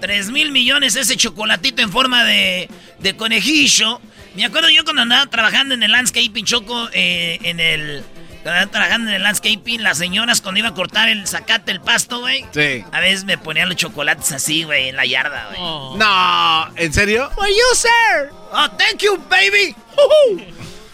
3 0.01 0.31
mil 0.31 0.51
millones 0.51 0.97
ese 0.97 1.17
chocolatito 1.17 1.83
en 1.83 1.91
forma 1.91 2.25
de, 2.25 2.69
de 2.99 3.17
conejillo. 3.17 4.01
Me 4.35 4.45
acuerdo 4.45 4.69
yo 4.71 4.85
cuando 4.85 5.03
andaba 5.03 5.27
trabajando 5.27 5.75
en 5.75 5.83
el 5.83 5.93
landscaping 5.93 6.45
choco, 6.45 6.89
eh, 6.93 7.39
en 7.43 7.61
el... 7.61 8.05
Cuando 8.43 8.71
trabajando 8.71 9.11
en 9.11 9.17
el 9.17 9.23
landscaping, 9.23 9.83
las 9.83 9.99
señoras 9.99 10.41
cuando 10.41 10.61
iba 10.61 10.69
a 10.69 10.75
cortar 10.75 11.11
el 11.11 11.27
zacate, 11.27 11.73
el 11.73 11.81
pasto, 11.83 12.21
güey. 12.21 12.47
Sí. 12.55 12.83
A 12.91 13.01
veces 13.01 13.25
me 13.25 13.37
ponían 13.37 13.69
los 13.69 13.77
chocolates 13.77 14.33
así, 14.33 14.63
güey, 14.63 14.89
en 14.89 14.97
la 14.97 15.05
yarda, 15.05 15.49
güey. 15.49 15.99
No, 15.99 16.73
¿en 16.77 16.93
serio? 16.93 17.31
For 17.35 17.47
you, 17.47 17.75
sir. 17.75 18.31
Oh, 18.53 18.67
thank 18.79 19.03
you, 19.03 19.19
baby. 19.29 19.77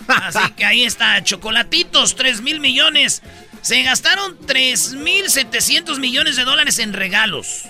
Así 0.09 0.51
que 0.57 0.65
ahí 0.65 0.85
está, 0.85 1.23
chocolatitos, 1.23 2.17
3 2.17 2.41
mil 2.41 2.59
millones. 2.59 3.23
Se 3.63 3.83
gastaron 3.83 4.39
3.700 4.41 5.99
millones 5.99 6.37
de 6.37 6.45
dólares 6.45 6.79
en 6.79 6.93
regalos. 6.93 7.65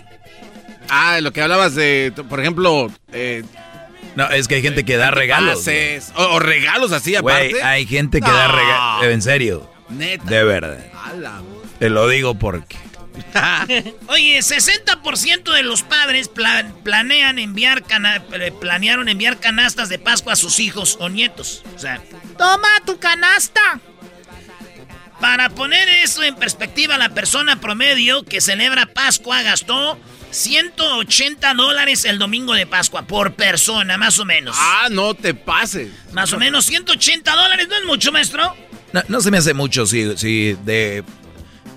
Ah, 0.89 1.21
lo 1.21 1.33
que 1.33 1.43
hablabas 1.43 1.75
de, 1.75 2.13
por 2.29 2.41
ejemplo... 2.41 2.91
Eh, 3.13 3.43
no, 4.15 4.31
es 4.31 4.49
que 4.49 4.55
hay 4.57 4.63
gente 4.63 4.85
que 4.85 4.97
da 4.97 5.11
regalos. 5.11 5.67
o, 6.15 6.39
regalos 6.39 6.93
así 6.93 7.15
aparte. 7.15 7.63
hay 7.63 7.87
gente 7.87 8.21
que 8.21 8.31
da 8.31 8.49
regalos. 8.49 9.07
En 9.13 9.21
serio. 9.21 9.71
Neta. 9.91 10.25
De 10.25 10.43
verdad. 10.43 10.79
Te 11.79 11.91
lo 11.91 12.09
digo 12.09 12.35
porque... 12.35 12.77
Oye, 14.09 14.39
60% 14.39 15.53
de 15.53 15.63
los 15.63 15.83
padres 15.83 16.31
planean 16.83 17.39
enviar 17.39 17.83
eh, 18.33 18.53
planearon 18.59 19.09
enviar 19.09 19.39
canastas 19.39 19.89
de 19.89 19.99
Pascua 19.99 20.35
a 20.35 20.37
sus 20.37 20.61
hijos 20.61 20.97
o 21.01 21.09
nietos. 21.09 21.63
O 21.75 21.79
sea, 21.79 22.01
toma 22.39 22.69
tu 22.85 22.99
canasta. 22.99 23.81
Para 25.21 25.49
poner 25.49 25.89
eso 25.89 26.23
en 26.23 26.37
perspectiva, 26.37 26.99
la 26.99 27.09
persona 27.11 27.59
promedio 27.59 28.23
que 28.25 28.43
celebra 28.43 28.87
Pascua 28.87 29.43
gastó 29.43 29.99
180 30.37 31.55
dólares 31.55 32.05
el 32.05 32.19
domingo 32.19 32.55
de 32.55 32.67
Pascua 32.67 33.03
por 33.03 33.35
persona, 33.35 33.97
más 33.97 34.19
o 34.19 34.25
menos. 34.25 34.55
Ah, 34.59 34.89
no 34.91 35.15
te 35.15 35.35
pases. 35.35 35.89
Más 36.13 36.33
o 36.33 36.39
menos 36.39 36.67
180 36.67 37.35
dólares, 37.35 37.67
¿no 37.69 37.77
es 37.77 37.85
mucho, 37.87 38.13
maestro? 38.13 38.55
No, 39.09 39.21
se 39.21 39.31
me 39.31 39.39
hace 39.39 39.55
mucho 39.55 39.87
si, 39.87 40.17
si 40.17 40.57
de... 40.65 41.05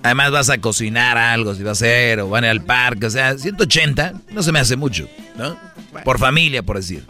Además 0.03 0.31
vas 0.31 0.49
a 0.49 0.57
cocinar 0.59 1.17
algo, 1.17 1.55
si 1.55 1.63
vas 1.63 1.81
a 1.81 1.85
hacer, 1.85 2.19
o 2.21 2.29
van 2.29 2.45
al 2.45 2.63
parque, 2.63 3.07
o 3.07 3.09
sea, 3.09 3.37
180 3.37 4.13
no 4.29 4.43
se 4.43 4.51
me 4.53 4.59
hace 4.59 4.77
mucho, 4.77 5.09
¿no? 5.35 5.59
Por 6.05 6.19
familia, 6.19 6.63
por 6.63 6.77
decir. 6.77 7.03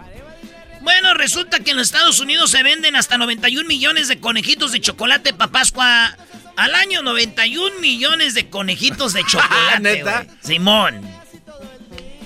Bueno, 0.82 1.14
resulta 1.14 1.60
que 1.60 1.72
en 1.72 1.78
los 1.78 1.88
Estados 1.88 2.20
Unidos 2.20 2.50
se 2.50 2.64
venden 2.64 2.96
hasta 2.96 3.18
91 3.18 3.68
millones 3.68 4.08
de 4.08 4.20
conejitos 4.20 4.72
de 4.72 4.82
chocolate 4.82 5.34
para 5.34 5.52
Pascua 5.52 6.16
al 6.56 6.76
año. 6.76 7.04
91 7.04 7.80
millones 7.80 8.34
de 8.34 8.50
conejitos 8.50 9.14
de 9.14 9.24
chocolate. 9.28 9.82
¿Neta? 9.82 10.26
Simón. 10.42 11.19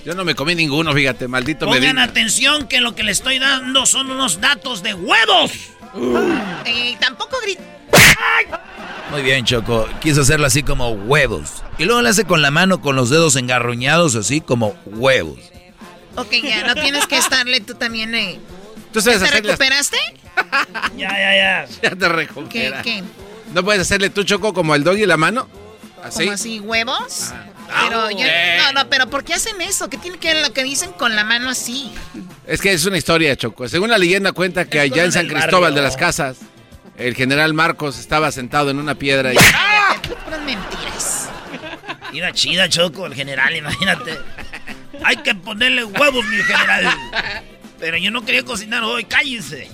Yo 0.06 0.16
no 0.16 0.26
me 0.26 0.36
comí 0.36 0.54
ninguno, 0.54 0.94
fíjate, 0.94 1.28
maldito 1.28 1.66
Pongan 1.66 1.98
atención 1.98 2.68
que 2.68 2.82
lo 2.82 2.94
que 2.94 3.04
le 3.04 3.12
estoy 3.12 3.40
dando 3.40 3.86
son 3.86 4.12
unos 4.12 4.42
datos 4.42 4.84
de 4.84 4.94
huevos. 4.94 5.52
Eh, 6.66 6.98
tampoco 7.00 7.38
grita. 7.42 7.64
Muy 9.12 9.22
bien, 9.22 9.46
Choco. 9.46 9.88
Quiso 10.02 10.22
hacerlo 10.22 10.48
así 10.48 10.64
como 10.64 10.90
huevos. 10.90 11.64
Y 11.78 11.86
luego 11.86 12.02
lo 12.02 12.10
hace 12.10 12.26
con 12.26 12.42
la 12.42 12.52
mano 12.52 12.82
con 12.82 12.96
los 12.96 13.10
dedos 13.10 13.36
engarruñados, 13.36 14.16
así 14.16 14.42
como 14.42 14.76
huevos. 14.86 15.40
Ok, 16.16 16.32
ya, 16.44 16.68
no 16.68 16.76
tienes 16.76 17.08
que 17.08 17.18
estarle 17.18 17.62
tú 17.62 17.76
también. 17.76 18.14
Eh. 18.14 18.40
¿Tú 18.92 19.02
sabes 19.02 19.22
¿Te 19.22 19.42
recuperaste? 19.42 19.98
ya, 20.98 21.10
ya, 21.10 21.36
ya. 21.36 21.68
Ya 21.82 21.96
te 21.96 22.10
recuperas. 22.10 22.84
¿Qué, 22.84 23.02
qué? 23.02 23.04
¿No 23.54 23.64
puedes 23.64 23.82
hacerle 23.82 24.10
tú, 24.10 24.24
Choco, 24.24 24.54
como 24.54 24.76
el 24.76 24.84
doggy 24.84 25.06
la 25.06 25.18
mano? 25.18 25.48
¿Así? 26.04 26.24
¿Como 26.24 26.32
así, 26.34 26.60
huevos? 26.60 27.32
Ah. 27.70 27.86
Pero 27.88 28.12
yo, 28.12 28.28
no, 28.58 28.74
no, 28.74 28.90
pero 28.90 29.08
¿por 29.10 29.24
qué 29.24 29.34
hacen 29.34 29.62
eso? 29.62 29.90
¿Qué 29.90 29.98
tiene 29.98 30.18
que 30.18 30.34
ver 30.34 30.46
lo 30.46 30.54
que 30.54 30.64
dicen 30.64 30.92
con 30.92 31.16
la 31.16 31.24
mano 31.24 31.50
así? 31.50 31.92
Es 32.46 32.62
que 32.62 32.74
es 32.74 32.86
una 32.86 32.98
historia, 32.98 33.36
Choco. 33.36 33.68
Según 33.70 33.90
la 33.90 33.98
leyenda 33.98 34.34
cuenta 34.34 34.66
que 34.66 34.80
allá 34.80 35.06
en 35.06 35.12
San 35.12 35.28
Cristóbal 35.28 35.74
de 35.74 35.82
las 35.82 35.96
Casas, 35.96 36.38
el 36.98 37.16
general 37.16 37.54
Marcos 37.54 37.98
estaba 37.98 38.32
sentado 38.32 38.70
en 38.70 38.80
una 38.80 38.96
piedra 38.96 39.34
y... 39.34 39.38
¡Ah! 39.56 39.74
mentiras. 40.46 41.30
Iba 42.12 42.32
chida, 42.32 42.70
Choco, 42.70 43.06
el 43.06 43.16
general, 43.16 43.56
imagínate. 43.56 44.20
Hay 45.04 45.18
que 45.18 45.34
ponerle 45.36 45.84
huevos, 45.84 46.26
mi 46.26 46.38
general. 46.38 46.96
Pero 47.80 47.98
yo 47.98 48.12
no 48.12 48.24
quería 48.24 48.44
cocinar 48.44 48.84
hoy, 48.84 49.06
cállense. 49.06 49.70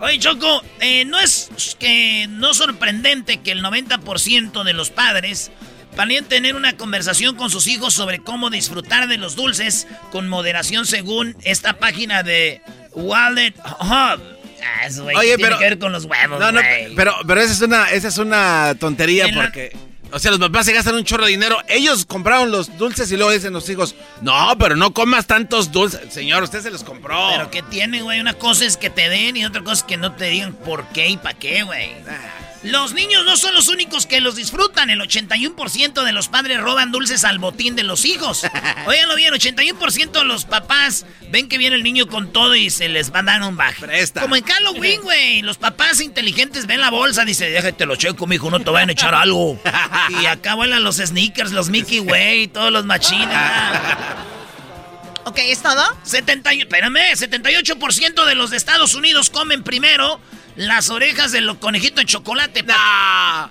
Oye, 0.00 0.18
Choco, 0.18 0.62
eh, 0.80 1.04
no 1.04 1.18
es 1.20 1.50
que 1.78 2.26
no 2.28 2.54
sorprendente 2.54 3.38
que 3.38 3.52
el 3.52 3.62
90% 3.62 4.64
de 4.64 4.72
los 4.72 4.90
padres 4.90 5.50
planean 5.94 6.24
tener 6.24 6.54
una 6.54 6.76
conversación 6.76 7.36
con 7.36 7.50
sus 7.50 7.66
hijos 7.66 7.92
sobre 7.92 8.20
cómo 8.20 8.48
disfrutar 8.48 9.08
de 9.08 9.18
los 9.18 9.36
dulces 9.36 9.86
con 10.10 10.28
moderación 10.28 10.86
según 10.86 11.36
esta 11.42 11.74
página 11.74 12.22
de 12.22 12.62
Wallet 12.92 13.54
Hub. 13.58 14.22
Ah, 14.62 14.88
Oye, 15.16 15.36
pero, 15.36 15.36
tiene 15.36 15.58
que 15.58 15.64
ver 15.64 15.78
con 15.78 15.92
los 15.92 16.04
huevos, 16.04 16.38
no, 16.38 16.52
no, 16.52 16.60
pero, 16.94 17.14
pero 17.26 17.40
esa 17.40 17.52
es 17.52 17.60
una, 17.60 17.90
esa 17.90 18.08
es 18.08 18.18
una 18.18 18.74
tontería 18.78 19.28
porque... 19.34 19.72
O 20.12 20.18
sea, 20.18 20.30
los 20.30 20.40
papás 20.40 20.66
se 20.66 20.72
gastan 20.72 20.94
un 20.94 21.04
chorro 21.04 21.24
de 21.24 21.30
dinero. 21.30 21.58
Ellos 21.68 22.04
compraron 22.04 22.50
los 22.50 22.76
dulces 22.78 23.10
y 23.12 23.16
luego 23.16 23.30
dicen 23.32 23.52
los 23.52 23.68
hijos, 23.68 23.94
no, 24.20 24.56
pero 24.58 24.76
no 24.76 24.92
comas 24.92 25.26
tantos 25.26 25.70
dulces. 25.70 26.12
Señor, 26.12 26.42
usted 26.42 26.62
se 26.62 26.70
los 26.70 26.82
compró. 26.84 27.28
Pero 27.30 27.50
¿qué 27.50 27.62
tiene, 27.62 28.02
güey? 28.02 28.20
Una 28.20 28.34
cosa 28.34 28.64
es 28.64 28.76
que 28.76 28.90
te 28.90 29.08
den 29.08 29.36
y 29.36 29.44
otra 29.44 29.62
cosa 29.62 29.74
es 29.74 29.82
que 29.84 29.96
no 29.96 30.12
te 30.12 30.26
digan 30.26 30.52
por 30.52 30.86
qué 30.88 31.08
y 31.08 31.16
para 31.16 31.38
qué, 31.38 31.62
güey. 31.62 31.92
Ah. 32.08 32.49
Los 32.62 32.92
niños 32.92 33.24
no 33.24 33.38
son 33.38 33.54
los 33.54 33.68
únicos 33.68 34.04
que 34.04 34.20
los 34.20 34.36
disfrutan. 34.36 34.90
El 34.90 35.00
81% 35.00 36.04
de 36.04 36.12
los 36.12 36.28
padres 36.28 36.60
roban 36.60 36.92
dulces 36.92 37.24
al 37.24 37.38
botín 37.38 37.74
de 37.74 37.84
los 37.84 38.04
hijos. 38.04 38.44
Óiganlo 38.86 39.16
bien, 39.16 39.32
81% 39.32 40.10
de 40.10 40.24
los 40.24 40.44
papás 40.44 41.06
ven 41.30 41.48
que 41.48 41.56
viene 41.56 41.76
el 41.76 41.82
niño 41.82 42.06
con 42.06 42.32
todo 42.32 42.54
y 42.54 42.68
se 42.68 42.90
les 42.90 43.12
va 43.14 43.20
a 43.20 43.22
dar 43.22 43.42
un 43.42 43.56
baje. 43.56 43.86
Como 44.20 44.36
en 44.36 44.44
Halloween, 44.44 45.00
güey. 45.00 45.42
Los 45.42 45.56
papás 45.56 46.00
inteligentes 46.00 46.66
ven 46.66 46.80
la 46.80 46.90
bolsa, 46.90 47.24
dice, 47.24 47.48
déjate 47.48 47.86
lo 47.86 47.96
checo, 47.96 48.26
mijo, 48.26 48.50
no 48.50 48.60
te 48.60 48.70
vayan 48.70 48.90
a 48.90 48.92
echar 48.92 49.14
algo. 49.14 49.58
y 50.22 50.26
acá 50.26 50.54
vuelan 50.54 50.84
los 50.84 50.96
sneakers, 50.96 51.52
los 51.52 51.70
Mickey 51.70 52.00
Way, 52.00 52.48
todos 52.48 52.70
los 52.70 52.84
machines. 52.84 53.28
ok, 55.24 55.38
¿es 55.38 55.62
todo? 55.62 55.82
70, 56.02 56.52
espérame, 56.52 57.14
78% 57.14 58.24
de 58.26 58.34
los 58.34 58.50
de 58.50 58.58
Estados 58.58 58.94
Unidos 58.94 59.30
comen 59.30 59.62
primero 59.62 60.20
las 60.60 60.90
orejas 60.90 61.32
del 61.32 61.56
conejito 61.58 62.02
de 62.02 62.06
chocolate. 62.06 62.62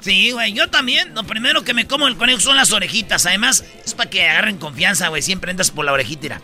Sí, 0.01 0.29
güey, 0.31 0.53
yo 0.53 0.69
también. 0.69 1.15
Lo 1.15 1.23
primero 1.23 1.63
que 1.63 1.73
me 1.73 1.87
como 1.87 2.07
el 2.07 2.15
conejo 2.17 2.39
son 2.39 2.55
las 2.55 2.71
orejitas. 2.71 3.25
Además, 3.25 3.63
es 3.83 3.95
para 3.95 4.11
que 4.11 4.29
agarren 4.29 4.57
confianza, 4.57 5.07
güey. 5.07 5.23
Siempre 5.23 5.49
andas 5.49 5.71
por 5.71 5.85
la 5.85 5.93
orejita. 5.93 6.39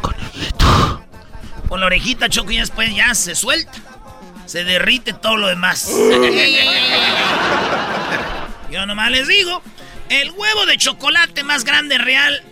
Conejito. 0.00 1.04
Con 1.68 1.78
la 1.78 1.86
orejita, 1.86 2.28
Choco, 2.28 2.50
y 2.50 2.56
después 2.56 2.92
ya 2.92 3.14
se 3.14 3.36
suelta. 3.36 3.72
Se 4.46 4.64
derrite 4.64 5.12
todo 5.12 5.36
lo 5.36 5.46
demás. 5.46 5.88
Yo 8.72 8.86
nomás 8.86 9.12
les 9.12 9.28
digo, 9.28 9.62
el 10.08 10.32
huevo 10.32 10.66
de 10.66 10.78
chocolate 10.78 11.44
más 11.44 11.62
grande 11.62 11.98
real 11.98 12.42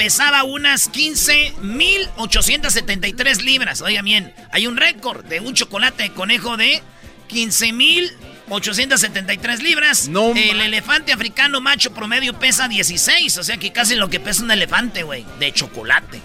pesaba 0.00 0.44
unas 0.44 0.90
15.873 0.90 3.42
libras. 3.42 3.82
Oigan 3.82 4.06
bien, 4.06 4.32
hay 4.50 4.66
un 4.66 4.78
récord 4.78 5.26
de 5.26 5.40
un 5.40 5.52
chocolate 5.52 6.04
de 6.04 6.12
conejo 6.12 6.56
de 6.56 6.82
15.873 7.28 9.58
libras. 9.58 10.08
No, 10.08 10.32
el 10.34 10.62
elefante 10.62 11.12
africano 11.12 11.60
macho 11.60 11.92
promedio 11.92 12.32
pesa 12.38 12.66
16, 12.66 13.36
o 13.36 13.44
sea 13.44 13.58
que 13.58 13.72
casi 13.72 13.94
lo 13.94 14.08
que 14.08 14.20
pesa 14.20 14.42
un 14.42 14.50
elefante, 14.50 15.02
güey, 15.02 15.26
de 15.38 15.52
chocolate. 15.52 16.22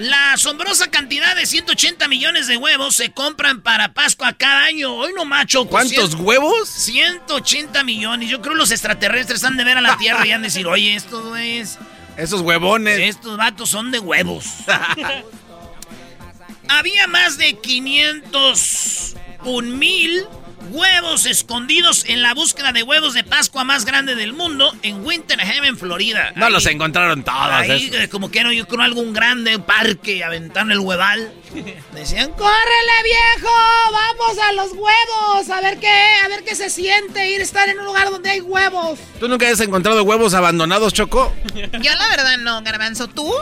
La 0.00 0.32
asombrosa 0.32 0.90
cantidad 0.90 1.36
de 1.36 1.46
180 1.46 2.08
millones 2.08 2.48
de 2.48 2.56
huevos 2.56 2.96
se 2.96 3.12
compran 3.12 3.62
para 3.62 3.92
Pascua 3.92 4.32
cada 4.32 4.64
año. 4.64 4.92
Hoy 4.92 5.12
no 5.14 5.24
macho. 5.24 5.66
¿Cuántos 5.66 6.14
huevos? 6.14 6.68
180 6.68 7.84
millones. 7.84 8.28
Yo 8.28 8.40
creo 8.40 8.54
que 8.54 8.58
los 8.58 8.72
extraterrestres 8.72 9.44
han 9.44 9.56
de 9.56 9.62
ver 9.62 9.78
a 9.78 9.80
la 9.80 9.96
Tierra 9.96 10.26
y 10.26 10.32
han 10.32 10.42
de 10.42 10.48
decir, 10.48 10.66
oye, 10.66 10.96
esto 10.96 11.36
es 11.36 11.78
esos 12.18 12.42
huevones. 12.42 12.98
Estos 12.98 13.38
vatos 13.38 13.70
son 13.70 13.90
de 13.90 14.00
huevos. 14.00 14.44
Había 16.68 17.06
más 17.06 17.38
de 17.38 17.54
501 17.54 19.76
mil 19.76 20.26
huevos 20.70 21.26
escondidos 21.26 22.04
en 22.06 22.22
la 22.22 22.34
búsqueda 22.34 22.72
de 22.72 22.82
huevos 22.82 23.14
de 23.14 23.24
Pascua 23.24 23.64
más 23.64 23.84
grande 23.84 24.14
del 24.14 24.32
mundo 24.32 24.72
en 24.82 25.04
Winter 25.04 25.40
Haven, 25.40 25.76
Florida. 25.76 26.32
No 26.36 26.50
los 26.50 26.66
encontraron 26.66 27.22
todos. 27.22 27.38
Ahí, 27.38 27.90
eh, 27.92 28.08
como 28.08 28.30
que 28.30 28.42
no, 28.44 28.52
yo 28.52 28.66
creo 28.66 28.82
algún 28.82 29.12
grande 29.12 29.58
parque 29.58 30.22
aventando 30.24 30.74
el 30.74 30.80
hueval. 30.80 31.32
Decían, 31.94 32.32
¡córrele, 32.32 32.92
viejo! 33.04 33.54
¡Vamos 33.92 34.38
a 34.48 34.52
los 34.52 34.72
huevos! 34.72 35.50
A 35.50 35.60
ver 35.60 35.78
qué, 35.78 35.88
a 36.24 36.28
ver 36.28 36.44
qué 36.44 36.54
se 36.54 36.70
siente 36.70 37.30
ir 37.30 37.40
a 37.40 37.44
estar 37.44 37.68
en 37.68 37.78
un 37.78 37.86
lugar 37.86 38.10
donde 38.10 38.30
hay 38.30 38.40
huevos. 38.40 38.98
¿Tú 39.18 39.28
nunca 39.28 39.48
has 39.48 39.60
encontrado 39.60 40.02
huevos 40.02 40.34
abandonados, 40.34 40.92
Choco? 40.92 41.34
Yo 41.54 41.94
la 41.94 42.08
verdad 42.08 42.38
no, 42.38 42.62
Garbanzo. 42.62 43.08
¿Tú? 43.08 43.32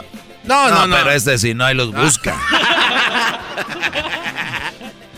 No, 0.43 0.69
no, 0.69 0.87
no. 0.87 0.95
Pero 0.95 1.11
este 1.11 1.37
si 1.37 1.53
no 1.53 1.65
hay 1.65 1.75
los 1.75 1.91
busca. 1.91 2.39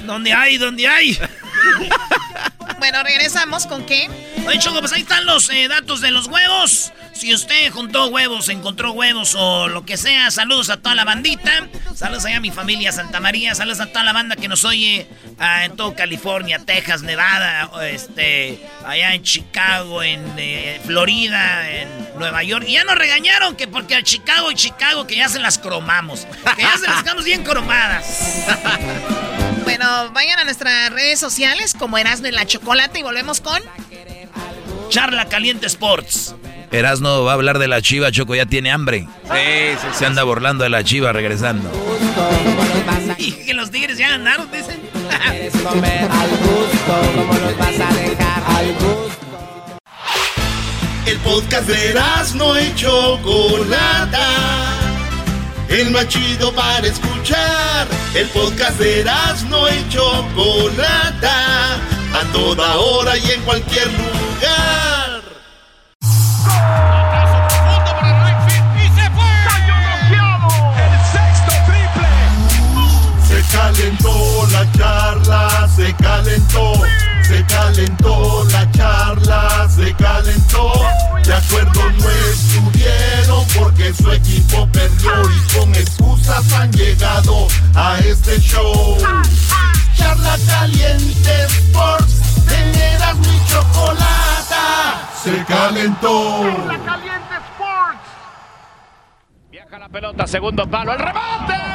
¿Dónde 0.06 0.34
hay? 0.34 0.58
¿Dónde 0.58 0.88
hay? 0.88 1.20
Bueno, 2.80 3.03
regresamos 3.03 3.68
con 3.68 3.86
qué. 3.86 4.10
Oye, 4.48 4.60
Choco, 4.60 4.80
pues 4.80 4.94
ahí 4.94 5.02
están 5.02 5.26
los 5.26 5.49
eh, 5.49 5.68
datos 5.68 6.02
de 6.02 6.11
los 6.11 6.27
huevos. 6.27 6.91
Si 7.14 7.34
usted 7.34 7.69
juntó 7.72 8.07
huevos, 8.07 8.48
encontró 8.48 8.94
huevos 8.94 9.36
o 9.36 9.68
lo 9.68 9.84
que 9.84 9.98
sea, 9.98 10.31
saludos 10.31 10.69
a 10.69 10.77
toda 10.77 10.95
la 10.95 11.03
bandita. 11.03 11.68
Saludos 11.94 12.23
allá 12.26 12.38
a 12.38 12.40
mi 12.40 12.49
familia 12.52 12.94
Santa 12.94 13.19
María. 13.19 13.53
Saludos 13.56 13.81
a 13.81 13.88
toda 13.88 14.06
la 14.06 14.14
banda 14.14 14.38
que 14.38 14.48
nos 14.48 14.64
oye 14.64 15.06
ah, 15.38 15.65
en 15.65 15.76
todo 15.76 15.95
California, 15.95 16.60
Texas, 16.60 17.02
Nevada, 17.02 17.69
este, 17.84 18.65
allá 18.86 19.14
en 19.14 19.23
Chicago, 19.23 20.02
en 20.02 20.23
eh, 20.38 20.80
Florida, 20.86 21.69
en 21.69 21.90
Nueva 22.18 22.41
York. 22.44 22.64
Y 22.68 22.73
ya 22.73 22.86
nos 22.86 22.95
regañaron 22.95 23.57
que 23.57 23.68
porque 23.68 23.95
a 23.95 24.03
Chicago 24.03 24.49
y 24.52 24.56
Chicago 24.56 25.06
que 25.06 25.18
ya 25.18 25.27
se 25.27 25.40
las 25.40 25.57
cromamos. 25.57 26.26
Que 26.56 26.61
ya 26.61 26.77
se 26.77 26.88
las 26.88 27.03
dejamos 27.03 27.26
bien 27.26 27.44
cromadas. 27.44 28.45
bueno, 29.80 30.12
vayan 30.12 30.38
a 30.40 30.44
nuestras 30.44 30.92
redes 30.92 31.20
sociales 31.20 31.74
como 31.74 31.98
Erasmo 31.98 32.28
en 32.28 32.36
la 32.36 32.46
Chocolate 32.46 33.00
y 33.00 33.04
volvemos 33.04 33.40
con... 33.40 33.62
Charla 34.90 35.30
Caliente 35.30 35.68
Sports. 35.68 36.36
Erasno 36.72 37.24
va 37.24 37.32
a 37.32 37.36
hablar 37.36 37.60
de 37.60 37.70
la 37.70 37.82
chiva, 37.82 38.12
Choco 38.12 38.36
ya 38.36 38.46
tiene 38.46 38.72
hambre. 38.72 39.08
Sí, 39.24 39.78
sí, 39.80 39.88
Se 39.94 40.06
anda 40.06 40.24
burlando 40.24 40.66
de 40.66 40.70
la 40.70 40.84
chiva 40.84 41.14
regresando. 41.14 41.72
Y 43.18 43.32
que 43.32 43.54
los 43.54 43.72
tigres 43.72 43.98
ya 43.98 44.10
ganaron, 44.10 44.50
dicen. 44.52 44.80
El 51.06 51.18
podcast 51.18 51.68
de 51.68 51.90
Erasno 51.90 52.60
y 52.60 52.76
Chocolata. 52.76 54.79
El 55.70 55.91
más 55.91 56.08
chido 56.08 56.54
para 56.54 56.88
escuchar. 56.88 57.88
El 58.14 58.28
podcast 58.30 58.80
de 58.80 59.02
Erasno 59.02 59.70
y 59.70 59.90
Chocolata. 59.90 61.76
A 61.76 62.24
toda 62.34 62.76
hora 62.78 63.18
y 63.18 63.32
en 63.32 63.41
cualquier 63.44 63.88
lugar. 63.88 65.20
calentó 73.52 74.48
la 74.52 74.72
charla, 74.74 75.70
se 75.76 75.94
calentó, 75.96 76.74
se 77.30 77.46
calentó 77.46 78.44
la 78.52 78.70
charla, 78.72 79.70
se 79.70 79.94
calentó. 79.94 80.74
De 81.24 81.34
acuerdo 81.36 81.92
no 81.92 82.10
estuvieron 82.10 83.46
porque 83.56 83.94
su 83.94 84.12
equipo 84.12 84.68
perdió 84.72 85.12
y 85.30 85.56
con 85.56 85.76
excusas 85.76 86.52
han 86.54 86.72
llegado 86.72 87.48
a 87.76 88.00
este 88.00 88.40
show. 88.40 88.98
Charla 89.96 90.38
caliente 90.48 91.46
Sports, 91.46 92.46
teneras 92.48 93.16
mi 93.18 93.46
chocolata, 93.46 95.08
se 95.24 95.46
calentó. 95.46 96.42
Charla 96.42 96.80
caliente 96.84 97.36
Sports. 97.52 98.00
Viaja 99.52 99.78
la 99.78 99.90
pelota, 99.90 100.26
segundo 100.26 100.68
palo, 100.68 100.94
el 100.94 101.00
remate. 101.00 101.70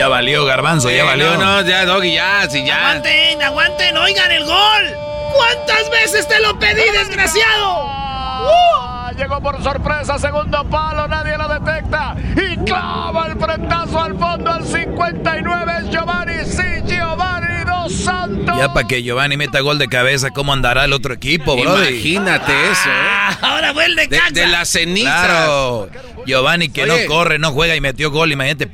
Ya 0.00 0.08
valió, 0.08 0.46
Garbanzo, 0.46 0.90
ya 0.90 1.04
valió. 1.04 1.36
No, 1.36 1.60
no, 1.60 1.68
ya, 1.68 1.84
Doggy, 1.84 2.14
ya, 2.14 2.48
sí, 2.48 2.64
ya. 2.64 2.88
Aguanten, 2.92 3.42
aguanten, 3.42 3.96
oigan 3.98 4.32
el 4.32 4.46
gol. 4.46 4.96
¿Cuántas 5.36 5.90
veces 5.90 6.26
te 6.26 6.40
lo 6.40 6.58
pedí, 6.58 6.80
desgraciado? 6.90 7.84
¡Uh! 7.84 9.14
Llegó 9.18 9.42
por 9.42 9.62
sorpresa, 9.62 10.18
segundo 10.18 10.64
palo, 10.70 11.06
nadie 11.06 11.36
lo 11.36 11.46
detecta. 11.48 12.14
Y 12.34 12.56
clava 12.64 13.26
el 13.26 13.38
frentazo 13.38 14.00
al 14.00 14.18
fondo 14.18 14.50
al 14.50 14.64
59 14.66 15.72
es 15.80 15.90
Giovanni, 15.90 16.44
sí, 16.46 16.62
Giovanni 16.86 17.64
dos 17.66 17.92
Santos. 17.92 18.56
Ya 18.56 18.72
para 18.72 18.88
que 18.88 19.02
Giovanni 19.02 19.36
meta 19.36 19.60
gol 19.60 19.76
de 19.78 19.88
cabeza, 19.88 20.30
¿cómo 20.30 20.54
andará 20.54 20.86
el 20.86 20.94
otro 20.94 21.12
equipo, 21.12 21.58
bro? 21.58 21.76
Imagínate 21.78 22.52
eso, 22.70 22.88
¿eh? 22.88 22.92
Ah, 22.94 23.38
ahora 23.42 23.72
vuelve 23.74 24.06
de, 24.06 24.18
de 24.32 24.46
la 24.46 24.64
ceniza. 24.64 25.24
Claro. 25.26 25.90
Giovanni 26.30 26.68
que 26.70 26.86
no 26.86 26.94
corre, 27.06 27.38
no 27.38 27.52
juega 27.52 27.76
y 27.76 27.80
metió 27.80 28.10
gol. 28.10 28.32
Imagínate, 28.32 28.70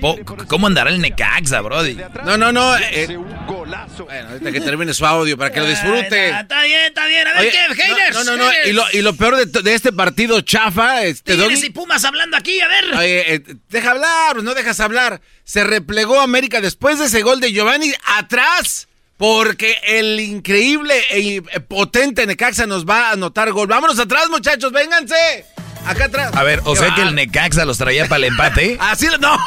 ¿cómo 0.48 0.66
andará 0.66 0.90
el 0.90 1.00
Necaxa, 1.00 1.60
Brody? 1.60 1.96
No, 2.24 2.36
no, 2.36 2.52
no. 2.52 2.76
Eh, 2.76 3.16
bueno, 3.16 4.28
ahorita 4.28 4.52
que 4.52 4.60
termine 4.60 4.94
su 4.94 5.06
audio 5.06 5.36
para 5.36 5.50
que 5.50 5.60
lo 5.60 5.66
disfrute. 5.66 6.28
está 6.28 6.62
bien, 6.62 6.84
está 6.86 7.06
bien. 7.06 7.26
A 7.26 7.40
ver 7.40 7.50
qué, 7.50 7.82
haters. 7.82 8.14
No, 8.16 8.24
no, 8.24 8.36
no. 8.36 8.50
Y 8.66 8.72
lo, 8.72 8.84
y 8.92 9.02
lo, 9.02 9.14
peor 9.16 9.36
de, 9.36 9.62
de, 9.62 9.74
este 9.74 9.92
partido 9.92 10.40
chafa. 10.40 11.04
Este, 11.04 11.36
Tigres 11.36 11.64
y 11.64 11.70
Pumas 11.70 12.04
hablando 12.04 12.36
aquí, 12.36 12.60
a 12.60 12.68
ver. 12.68 12.84
Oye, 12.96 13.34
eh, 13.34 13.42
deja 13.68 13.90
hablar, 13.92 14.42
no 14.42 14.54
dejas 14.54 14.80
hablar. 14.80 15.20
Se 15.44 15.64
replegó 15.64 16.20
América 16.20 16.60
después 16.60 16.98
de 16.98 17.06
ese 17.06 17.22
gol 17.22 17.40
de 17.40 17.52
Giovanni 17.52 17.92
atrás. 18.16 18.88
Porque 19.16 19.78
el 19.86 20.20
increíble 20.20 20.92
e 21.08 21.40
potente 21.62 22.26
Necaxa 22.26 22.66
nos 22.66 22.84
va 22.84 23.08
a 23.08 23.12
anotar 23.12 23.50
gol. 23.50 23.66
Vámonos 23.66 23.98
atrás, 23.98 24.28
muchachos, 24.28 24.70
vénganse. 24.72 25.46
Acá 25.86 26.06
atrás. 26.06 26.30
A 26.34 26.42
ver, 26.42 26.60
o 26.64 26.74
sea 26.74 26.94
que 26.94 27.02
el 27.02 27.14
Necaxa 27.14 27.64
los 27.64 27.78
traía 27.78 28.06
para 28.06 28.18
el 28.18 28.24
empate. 28.24 28.76
Así 28.80 29.06
no. 29.20 29.38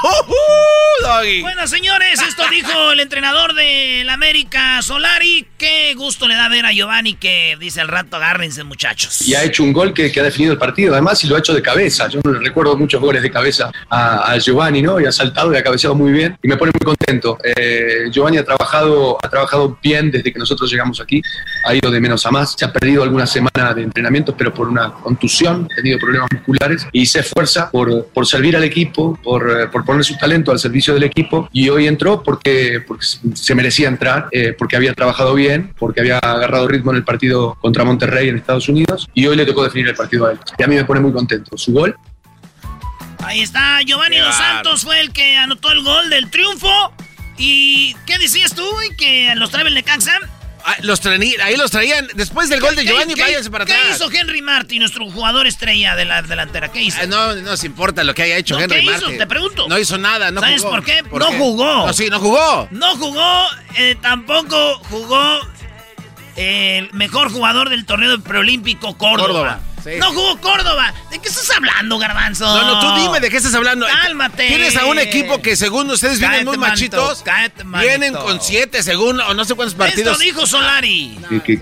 Bueno, 1.42 1.66
señores, 1.66 2.22
esto 2.22 2.44
dijo 2.52 2.92
el 2.92 3.00
entrenador 3.00 3.54
del 3.54 4.10
América 4.10 4.82
Solari. 4.82 5.48
Qué 5.58 5.94
gusto 5.96 6.28
le 6.28 6.36
da 6.36 6.50
ver 6.50 6.66
a 6.66 6.72
Giovanni 6.72 7.16
que 7.16 7.58
dice 7.60 7.80
al 7.82 7.88
rato 7.88 8.18
agárrense, 8.18 8.64
muchachos. 8.64 9.22
Y 9.22 9.34
ha 9.34 9.44
hecho 9.44 9.64
un 9.64 9.72
gol 9.72 9.94
que, 9.94 10.12
ha 10.20 10.24
definido 10.24 10.54
el 10.54 10.60
partido, 10.60 10.94
además, 10.94 11.24
y 11.24 11.28
lo 11.28 11.36
ha 11.36 11.40
hecho 11.40 11.54
de 11.54 11.62
cabeza. 11.62 12.10
Yo 12.10 12.20
no 12.24 12.34
recuerdo 12.34 12.78
muchos 12.78 13.02
goles 13.02 13.24
de 13.24 13.32
cabeza 13.32 13.72
a, 13.90 14.38
Giovanni, 14.38 14.82
¿no? 14.82 15.00
Y 15.00 15.06
ha 15.06 15.12
saltado 15.12 15.54
y 15.54 15.58
ha 15.58 15.64
cabeceado 15.64 15.96
muy 15.96 16.12
bien 16.12 16.38
y 16.44 16.48
me 16.48 16.58
pone 16.58 16.72
muy 16.78 16.86
contento. 16.86 17.38
Eh, 17.44 18.10
Giovanni 18.12 18.38
ha 18.38 18.46
trabajado, 18.46 19.18
ha 19.24 19.30
trabajado 19.30 19.78
bien 19.82 20.12
desde 20.12 20.32
que 20.32 20.40
nosotros 20.40 20.70
llegamos 20.70 21.00
aquí. 21.00 21.22
Ha 21.66 21.76
ido 21.76 21.90
de 21.90 22.00
menos 22.00 22.26
a 22.26 22.32
más. 22.32 22.56
Se 22.58 22.66
ha 22.66 22.74
perdido 22.74 23.04
algunas 23.04 23.32
semanas 23.32 23.76
de 23.76 23.84
entrenamiento, 23.84 24.36
pero 24.36 24.54
por 24.54 24.68
una 24.68 24.92
contusión, 24.92 25.68
ha 25.72 25.76
tenido 25.76 25.98
problemas 25.98 26.29
musculares 26.32 26.88
y 26.92 27.06
se 27.06 27.20
esfuerza 27.20 27.70
por, 27.72 28.08
por 28.08 28.26
servir 28.26 28.56
al 28.56 28.64
equipo, 28.64 29.18
por, 29.24 29.50
eh, 29.50 29.68
por, 29.68 29.86
poner 29.86 30.04
su 30.04 30.18
talento 30.18 30.52
al 30.52 30.60
servicio 30.60 30.94
del 30.94 31.04
equipo 31.04 31.50
y 31.52 31.70
hoy 31.70 31.88
entró 31.88 32.24
porque, 32.24 32.84
porque 32.88 33.06
se 33.34 33.56
merecía 33.56 33.88
entrar, 33.88 34.28
eh, 34.32 34.54
porque 34.58 34.76
había 34.76 34.94
trabajado 34.94 35.34
bien, 35.34 35.74
porque 35.78 36.02
había 36.02 36.20
agarrado 36.20 36.68
ritmo 36.68 36.92
en 36.92 36.98
el 36.98 37.04
partido 37.04 37.58
contra 37.62 37.84
Monterrey 37.84 38.30
en 38.30 38.38
Estados 38.38 38.70
Unidos 38.70 39.08
y 39.14 39.26
hoy 39.28 39.36
le 39.36 39.46
tocó 39.46 39.64
definir 39.64 39.88
el 39.88 39.96
partido 39.96 40.28
a 40.28 40.32
él. 40.32 40.40
Y 40.58 40.64
a 40.64 40.68
mí 40.68 40.76
me 40.76 40.86
pone 40.86 41.00
muy 41.00 41.12
contento. 41.12 41.58
Su 41.58 41.74
gol 41.74 41.96
Ahí 43.24 43.42
está, 43.42 43.82
Giovanni 43.82 44.18
Dos 44.18 44.36
Santos 44.36 44.84
fue 44.84 45.02
el 45.02 45.12
que 45.12 45.38
anotó 45.38 45.72
el 45.72 45.84
gol 45.84 46.10
del 46.10 46.30
triunfo. 46.30 46.94
¿Y 47.38 47.96
qué 48.06 48.18
decías 48.18 48.56
tú, 48.56 48.66
Que 48.98 49.34
los 49.36 49.52
trae 49.52 49.68
el 49.68 49.74
Necaxa. 49.74 50.14
Ah, 50.66 50.76
los 50.82 51.02
ahí 51.06 51.56
los 51.56 51.72
traían 51.72 52.08
después 52.16 52.50
del 52.50 52.60
gol 52.60 52.76
de 52.76 52.86
Giovanni, 52.86 53.16
váyanse 53.16 53.50
para 53.50 53.64
atrás. 53.64 53.80
¿Qué 53.82 53.92
hizo 53.92 54.12
Henry 54.12 54.42
Martin, 54.42 54.80
nuestro 54.80 55.10
jugador 55.10 55.48
estrella 55.48 55.96
de 55.96 56.06
la 56.06 56.22
delantera? 56.22 56.72
¿Qué 56.72 56.82
hizo? 56.82 57.00
Ah, 57.02 57.06
no, 57.06 57.36
no 57.36 57.42
nos 57.42 57.64
importa 57.64 58.04
lo 58.04 58.14
que 58.14 58.24
haya 58.24 58.38
hecho 58.38 58.60
Henry 58.60 58.80
¿qué 58.80 58.86
Martin. 58.86 59.10
Hizo? 59.10 59.18
Te 59.18 59.28
pregunto. 59.28 59.68
No 59.68 59.80
hizo 59.80 59.98
nada, 59.98 60.32
no 60.32 60.42
¿Sabes 60.42 60.64
por 60.64 60.84
qué? 60.84 61.02
no 61.04 61.26
jugó. 61.34 61.88
No, 61.88 61.94
sí, 61.94 62.10
no 62.10 62.20
jugó. 62.20 62.68
No 62.72 62.96
jugó, 62.98 63.48
eh, 63.78 63.96
tampoco 64.02 64.80
jugó 64.90 65.40
el 66.36 66.90
mejor 66.94 67.32
jugador 67.32 67.70
del 67.70 67.86
torneo 67.86 68.20
preolímpico 68.22 68.98
Córdoba. 68.98 69.28
Córdoba. 69.28 69.60
No 70.00 70.12
jugó 70.12 70.38
Córdoba. 70.40 70.94
¿De 71.12 71.20
qué 71.20 71.30
estás 71.30 71.50
hablando, 71.56 71.98
Garbanzo? 71.98 72.46
No, 72.46 72.66
no, 72.66 72.80
tú 72.80 73.02
dime 73.02 73.20
de 73.20 73.30
qué 73.30 73.38
estás 73.38 73.54
hablando. 73.56 73.86
Cálmate. 73.86 74.48
Tienes 74.48 74.76
a 74.78 74.86
un 74.86 75.00
equipo 75.00 75.42
que 75.42 75.56
según 75.56 75.90
ustedes 75.90 76.20
vienen 76.20 76.46
muy 76.46 76.58
machitos. 76.58 77.24
vienen 77.80 78.14
con 78.14 78.42
siete, 78.42 78.84
según 78.84 79.20
o 79.20 79.34
no 79.34 79.46
sé 79.46 79.56
cuántos 79.56 79.76
partidos. 79.76 80.14
Esto 80.14 80.24
dijo 80.24 80.46
Solari. 80.46 81.18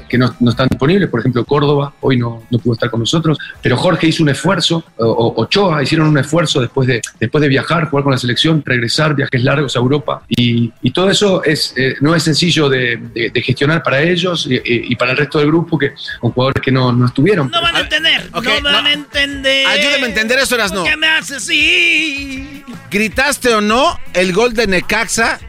Que, 0.09 0.17
no, 0.17 0.33
están 0.49 0.67
disponibles. 0.69 1.09
Por 1.09 1.19
ejemplo, 1.19 1.45
Córdoba 1.45 1.93
hoy 2.01 2.17
no, 2.17 2.43
no 2.49 2.59
pudo 2.59 2.73
estar 2.73 2.89
con 2.89 2.99
nosotros. 3.01 3.37
Pero 3.61 3.77
Jorge 3.77 4.07
hizo 4.07 4.23
un 4.23 4.29
esfuerzo. 4.29 4.83
O, 4.97 5.33
Ochoa 5.37 5.83
hicieron 5.83 6.07
un 6.07 6.17
esfuerzo 6.17 6.61
después 6.61 6.87
de, 6.87 7.01
después 7.19 7.41
de 7.41 7.47
viajar, 7.47 7.89
jugar 7.89 8.03
con 8.03 8.11
la 8.11 8.17
selección, 8.17 8.63
regresar, 8.65 9.15
viajes 9.15 9.43
largos 9.43 9.75
a 9.75 9.79
Europa. 9.79 10.23
Y, 10.27 10.71
y 10.81 10.91
todo 10.91 11.09
eso 11.09 11.43
es, 11.43 11.73
eh, 11.77 11.95
no 12.01 12.15
es 12.15 12.23
sencillo 12.23 12.69
de, 12.69 12.97
de, 12.97 13.41
gestionar 13.41 13.83
para 13.83 14.01
ellos 14.01 14.47
y, 14.49 14.59
y, 14.63 14.95
para 14.95 15.11
el 15.11 15.17
resto 15.17 15.39
del 15.39 15.47
grupo, 15.47 15.77
que 15.77 15.93
con 16.19 16.31
jugadores 16.31 16.61
que 16.61 16.71
no, 16.71 16.91
no 16.91 17.05
estuvieron. 17.05 17.49
No 17.51 17.61
van 17.61 17.75
a 17.75 17.79
entender 17.81 18.16
no 18.33 18.61
van 18.61 18.85
a 18.85 18.93
entender. 18.93 19.67
Ayúdame 19.67 20.05
a 20.05 20.09
entender 20.09 20.39
eso, 20.39 20.55
Erasno. 20.55 20.83
¿Qué 20.83 20.95
me 20.97 21.07
haces 21.07 21.37
así? 21.37 22.63
¿Gritaste 22.89 23.53
o 23.53 23.61
no 23.61 23.99
el 24.13 24.33
gol 24.33 24.53
de 24.53 24.67
Necaxa? 24.67 25.39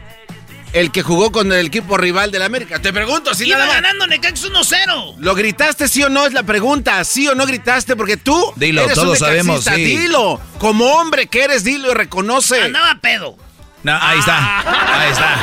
El 0.71 0.91
que 0.91 1.01
jugó 1.01 1.31
con 1.31 1.51
el 1.51 1.65
equipo 1.65 1.97
rival 1.97 2.31
del 2.31 2.43
América. 2.43 2.79
Te 2.79 2.93
pregunto 2.93 3.33
si 3.33 3.47
Iba 3.47 3.57
nada 3.57 3.73
ganando 3.73 4.05
Necaxa 4.05 4.47
1-0. 4.47 5.15
¿Lo 5.17 5.33
gritaste 5.33 5.87
sí 5.87 6.03
o 6.03 6.09
no? 6.09 6.27
Es 6.27 6.33
la 6.33 6.43
pregunta. 6.43 7.03
¿Sí 7.03 7.27
o 7.27 7.33
no 7.33 7.47
gritaste? 7.47 7.95
Porque 7.95 8.17
tú. 8.17 8.53
Dilo, 8.55 8.83
eres 8.83 8.93
todos 8.93 9.17
sabemos. 9.17 9.63
Sí. 9.63 9.83
Dilo. 9.83 10.39
Como 10.59 10.85
hombre 10.93 11.25
que 11.25 11.43
eres, 11.43 11.63
dilo 11.63 11.89
y 11.89 11.93
reconoce. 11.95 12.61
Andaba 12.61 12.99
pedo. 13.01 13.35
No, 13.83 13.97
ahí 14.01 14.19
está. 14.19 14.99
Ahí 14.99 15.11
está. 15.11 15.37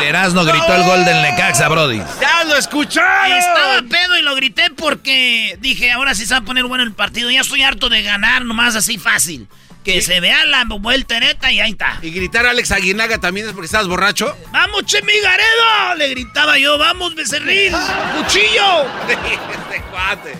El 0.00 0.08
Erasmo 0.08 0.44
gritó 0.44 0.74
el 0.74 0.82
gol 0.84 1.04
del 1.04 1.22
Necaxa, 1.22 1.68
Brody. 1.68 2.02
¡Ya 2.20 2.44
lo 2.44 2.56
escucharon! 2.56 3.36
Estaba 3.36 3.82
pedo 3.82 4.18
y 4.18 4.22
lo 4.22 4.34
grité 4.34 4.70
porque 4.76 5.56
dije, 5.60 5.92
ahora 5.92 6.14
sí 6.14 6.26
se 6.26 6.34
va 6.34 6.40
a 6.40 6.44
poner 6.44 6.64
bueno 6.64 6.84
el 6.84 6.92
partido. 6.92 7.30
Ya 7.30 7.40
estoy 7.40 7.62
harto 7.62 7.88
de 7.88 8.02
ganar 8.02 8.44
nomás 8.44 8.74
así 8.76 8.98
fácil 8.98 9.48
Que 9.84 10.00
se 10.02 10.20
vea 10.20 10.44
la 10.46 10.64
vuelta 10.64 11.18
neta 11.20 11.50
y 11.52 11.60
ahí 11.60 11.70
está. 11.70 11.98
Y 12.02 12.10
gritar 12.10 12.46
a 12.46 12.50
Alex 12.50 12.72
Aguinaga 12.72 13.18
también 13.18 13.46
es 13.46 13.52
porque 13.52 13.66
estabas 13.66 13.88
borracho. 13.88 14.36
¡Vamos, 14.52 14.84
Chemigaredo! 14.86 15.94
Le 15.96 16.08
gritaba 16.10 16.58
yo, 16.58 16.76
¡vamos, 16.78 17.14
becerril! 17.14 17.72
¡Cuchillo! 18.16 18.86
este 19.08 19.82
cuate. 19.90 20.38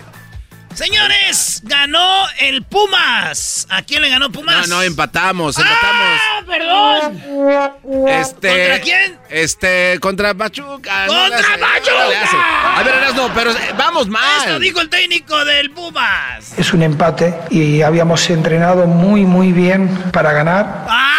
Señores, 0.79 1.61
ganó 1.65 2.25
el 2.39 2.63
Pumas. 2.63 3.67
¿A 3.69 3.81
quién 3.81 4.01
le 4.01 4.07
ganó 4.07 4.31
Pumas? 4.31 4.67
No, 4.69 4.77
no, 4.77 4.81
empatamos, 4.81 5.57
empatamos. 5.57 6.21
¡Ah, 6.23 6.38
perdón! 6.49 8.07
Este, 8.07 8.49
¿Contra 8.49 8.79
quién? 8.81 9.19
Este, 9.29 9.97
contra 9.99 10.33
Pachuca. 10.33 11.05
¡Contra 11.07 11.57
Pachuca! 11.59 12.77
a 12.77 12.83
ver, 12.83 12.95
no, 13.15 13.33
pero 13.33 13.51
eh, 13.51 13.73
vamos 13.77 14.07
mal. 14.07 14.39
Esto 14.39 14.59
dijo 14.59 14.81
el 14.81 14.89
técnico 14.89 15.45
del 15.45 15.71
Pumas. 15.71 16.57
Es 16.57 16.73
un 16.73 16.83
empate 16.83 17.33
y 17.49 17.81
habíamos 17.81 18.29
entrenado 18.29 18.87
muy, 18.87 19.25
muy 19.25 19.51
bien 19.51 19.87
para 20.11 20.33
ganar. 20.33 20.85
¡Ah! 20.87 21.15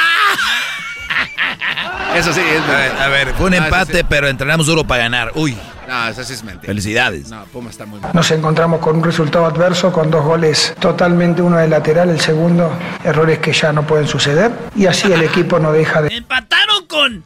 Eso 2.15 2.33
sí, 2.33 2.41
es 2.41 3.01
a 3.01 3.09
ver, 3.09 3.33
fue 3.35 3.47
un 3.47 3.55
empate, 3.55 4.05
pero 4.05 4.29
entrenamos 4.29 4.67
duro 4.67 4.85
para 4.85 5.05
ganar. 5.05 5.31
Uy. 5.35 5.57
No, 5.91 6.07
eso 6.07 6.23
sí 6.23 6.35
es 6.35 6.45
mentira. 6.45 6.69
Felicidades. 6.69 7.31
No, 7.31 7.45
Puma 7.47 7.69
está 7.69 7.85
muy 7.85 7.99
mal. 7.99 8.13
Nos 8.15 8.31
encontramos 8.31 8.79
con 8.79 8.99
un 8.99 9.03
resultado 9.03 9.45
adverso, 9.45 9.93
con 9.93 10.09
dos 10.09 10.25
goles 10.25 10.73
totalmente, 10.79 11.43
uno 11.43 11.57
de 11.57 11.67
lateral, 11.67 12.11
el 12.11 12.21
segundo, 12.21 12.73
errores 13.03 13.41
que 13.41 13.53
ya 13.53 13.73
no 13.73 13.85
pueden 13.85 14.07
suceder. 14.07 14.53
Y 14.77 14.87
así 14.87 15.11
el 15.11 15.21
equipo 15.21 15.59
no 15.59 15.73
deja 15.73 16.03
de... 16.03 16.15
Empataron 16.15 16.87
con... 16.87 17.25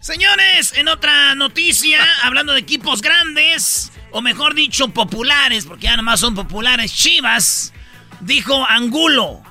Señores, 0.00 0.72
en 0.76 0.88
otra 0.88 1.34
noticia, 1.34 2.00
hablando 2.24 2.54
de 2.54 2.60
equipos 2.60 3.02
grandes, 3.02 3.92
o 4.12 4.22
mejor 4.22 4.54
dicho, 4.54 4.88
populares, 4.88 5.66
porque 5.66 5.84
ya 5.84 5.96
nomás 5.96 6.20
son 6.20 6.34
populares, 6.34 6.92
Chivas, 6.92 7.72
dijo 8.20 8.66
Angulo, 8.66 9.42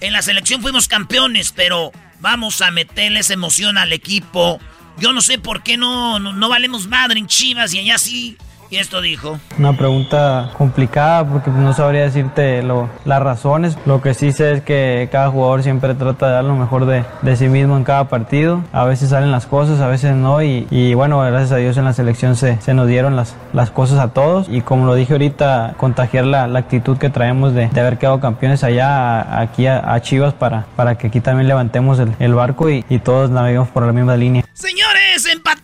en 0.00 0.12
la 0.12 0.22
selección 0.22 0.60
fuimos 0.60 0.88
campeones, 0.88 1.52
pero 1.52 1.92
vamos 2.18 2.60
a 2.62 2.70
meterles 2.72 3.30
emoción 3.30 3.78
al 3.78 3.92
equipo 3.94 4.60
yo 4.98 5.12
no 5.12 5.20
sé 5.20 5.38
por 5.38 5.62
qué 5.62 5.76
no, 5.76 6.18
no, 6.18 6.48
valemos 6.48 6.86
madre 6.86 7.18
en 7.18 7.26
Chivas 7.26 7.74
y 7.74 7.80
allá 7.80 7.98
sí. 7.98 8.36
Y 8.70 8.76
esto 8.76 9.00
dijo. 9.00 9.38
Una 9.58 9.76
pregunta 9.76 10.50
complicada 10.56 11.26
porque 11.26 11.50
no 11.50 11.72
sabría 11.72 12.02
decirte 12.02 12.62
lo, 12.62 12.88
las 13.04 13.22
razones. 13.22 13.76
Lo 13.86 14.00
que 14.02 14.14
sí 14.14 14.32
sé 14.32 14.52
es 14.52 14.62
que 14.62 15.08
cada 15.12 15.30
jugador 15.30 15.62
siempre 15.62 15.94
trata 15.94 16.26
de 16.26 16.32
dar 16.32 16.44
lo 16.44 16.56
mejor 16.56 16.86
de, 16.86 17.04
de 17.22 17.36
sí 17.36 17.48
mismo 17.48 17.76
en 17.76 17.84
cada 17.84 18.08
partido. 18.08 18.62
A 18.72 18.84
veces 18.84 19.10
salen 19.10 19.30
las 19.30 19.46
cosas, 19.46 19.80
a 19.80 19.88
veces 19.88 20.14
no. 20.14 20.42
Y, 20.42 20.66
y 20.70 20.94
bueno, 20.94 21.20
gracias 21.20 21.52
a 21.52 21.56
Dios 21.56 21.76
en 21.76 21.84
la 21.84 21.92
selección 21.92 22.36
se, 22.36 22.60
se, 22.60 22.74
nos 22.74 22.88
dieron 22.88 23.16
las, 23.16 23.36
las 23.52 23.70
cosas 23.70 23.98
a 23.98 24.08
todos. 24.08 24.48
Y 24.48 24.60
como 24.60 24.86
lo 24.86 24.94
dije 24.94 25.12
ahorita, 25.12 25.74
contagiar 25.76 26.24
la, 26.24 26.46
la 26.46 26.58
actitud 26.58 26.98
que 26.98 27.10
traemos 27.10 27.54
de, 27.54 27.68
de, 27.68 27.80
haber 27.80 27.98
quedado 27.98 28.20
campeones 28.20 28.64
allá, 28.64 29.40
aquí 29.40 29.66
a, 29.66 30.00
Chivas, 30.00 30.34
para, 30.34 30.66
para 30.76 30.96
que 30.96 31.06
aquí 31.06 31.20
también 31.20 31.48
levantemos 31.48 31.98
el, 31.98 32.14
el 32.18 32.34
barco 32.34 32.68
y, 32.68 32.84
y 32.88 32.98
todos 32.98 33.30
naveguemos 33.30 33.68
por 33.68 33.86
la 33.86 33.92
misma 33.92 34.16
línea. 34.16 34.44
Señores, 34.52 35.26
empataron 35.32 35.63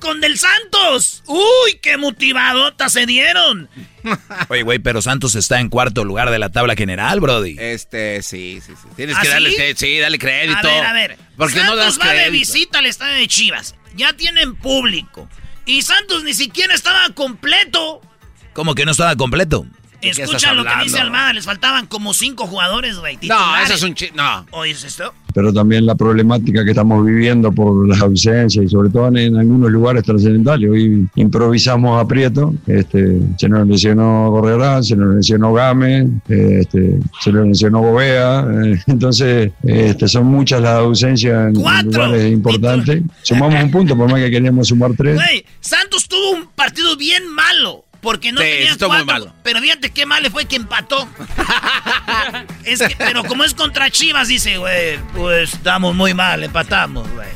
con 0.00 0.20
Del 0.20 0.38
Santos. 0.38 1.22
Uy, 1.26 1.78
qué 1.80 1.96
motivadotas 1.96 2.92
se 2.92 3.06
dieron. 3.06 3.68
Oye, 4.48 4.62
güey, 4.62 4.78
pero 4.78 5.02
Santos 5.02 5.34
está 5.34 5.60
en 5.60 5.68
cuarto 5.68 6.04
lugar 6.04 6.30
de 6.30 6.38
la 6.38 6.50
tabla 6.50 6.74
general, 6.74 7.20
Brody. 7.20 7.56
Este, 7.58 8.22
sí, 8.22 8.60
sí, 8.64 8.72
sí. 8.80 8.88
Tienes 8.96 9.16
¿Ah, 9.16 9.22
que 9.22 9.28
darle, 9.28 9.74
sí? 9.76 9.98
dale 9.98 10.18
crédito. 10.18 10.58
A 10.58 10.62
ver, 10.62 10.84
a 10.84 10.92
ver. 10.92 11.18
Porque 11.36 11.58
Santos 11.58 11.76
no 11.76 11.82
das 11.82 12.00
va 12.00 12.12
de 12.12 12.30
visita 12.30 12.78
al 12.78 12.86
estadio 12.86 13.14
de 13.16 13.28
Chivas. 13.28 13.74
Ya 13.96 14.12
tienen 14.14 14.56
público. 14.56 15.28
Y 15.66 15.82
Santos 15.82 16.24
ni 16.24 16.34
siquiera 16.34 16.74
estaba 16.74 17.08
completo. 17.14 18.00
¿Cómo 18.52 18.74
que 18.74 18.84
no 18.84 18.92
estaba 18.92 19.16
completo? 19.16 19.66
Escucha 20.02 20.52
lo 20.52 20.64
que 20.64 20.70
dice 20.82 20.98
Almada, 20.98 21.32
les 21.32 21.44
faltaban 21.44 21.86
como 21.86 22.12
cinco 22.12 22.46
jugadores, 22.46 22.98
güey. 22.98 23.18
No, 23.22 23.56
eso 23.56 23.74
es 23.74 23.82
un 23.82 23.94
chiste. 23.94 24.16
No. 24.16 24.46
¿Oyes 24.50 24.82
esto? 24.84 25.14
Pero 25.34 25.52
también 25.52 25.86
la 25.86 25.94
problemática 25.94 26.62
que 26.64 26.70
estamos 26.70 27.06
viviendo 27.06 27.52
por 27.52 27.88
las 27.88 28.00
ausencias 28.02 28.66
y 28.66 28.68
sobre 28.68 28.90
todo 28.90 29.08
en, 29.16 29.36
algunos 29.36 29.70
lugares 29.70 30.02
trascendentales. 30.02 30.68
Hoy 30.68 31.08
improvisamos 31.14 32.02
a 32.02 32.06
Prieto, 32.06 32.54
este, 32.66 33.18
se 33.38 33.48
nos 33.48 33.66
lesionó 33.66 34.28
Correorán, 34.30 34.84
se 34.84 34.94
nos 34.94 35.14
lesionó 35.14 35.54
Game, 35.54 36.20
este, 36.28 36.98
se 37.20 37.32
nos 37.32 37.46
lesionó 37.46 37.80
Bovea. 37.80 38.46
Eh, 38.64 38.82
entonces, 38.88 39.52
este, 39.62 40.08
son 40.08 40.26
muchas 40.26 40.60
las 40.60 40.78
ausencias 40.80 41.48
en, 41.48 41.54
lugares 41.54 42.30
importantes. 42.30 43.02
Sumamos 43.22 43.62
un 43.62 43.70
punto, 43.70 43.96
por 43.96 44.10
más 44.10 44.20
que 44.20 44.30
queríamos 44.30 44.68
sumar 44.68 44.90
tres. 44.96 45.14
Güey, 45.14 45.46
Santos 45.60 46.06
tuvo 46.08 46.32
un 46.32 46.46
partido 46.54 46.96
bien 46.96 47.26
malo. 47.28 47.84
Porque 48.02 48.32
no 48.32 48.40
tenía 48.40 48.76
cuatro. 48.76 49.32
Pero 49.44 49.60
fíjate 49.60 49.90
qué 49.90 50.06
mal 50.06 50.24
le 50.24 50.30
fue 50.30 50.44
que 50.44 50.56
empató. 50.56 51.08
pero 52.98 53.22
como 53.24 53.44
es 53.44 53.54
contra 53.54 53.90
Chivas, 53.90 54.26
dice, 54.26 54.58
güey, 54.58 54.98
pues 55.14 55.54
estamos 55.54 55.94
muy 55.94 56.12
mal, 56.12 56.42
empatamos, 56.42 57.08
güey. 57.12 57.28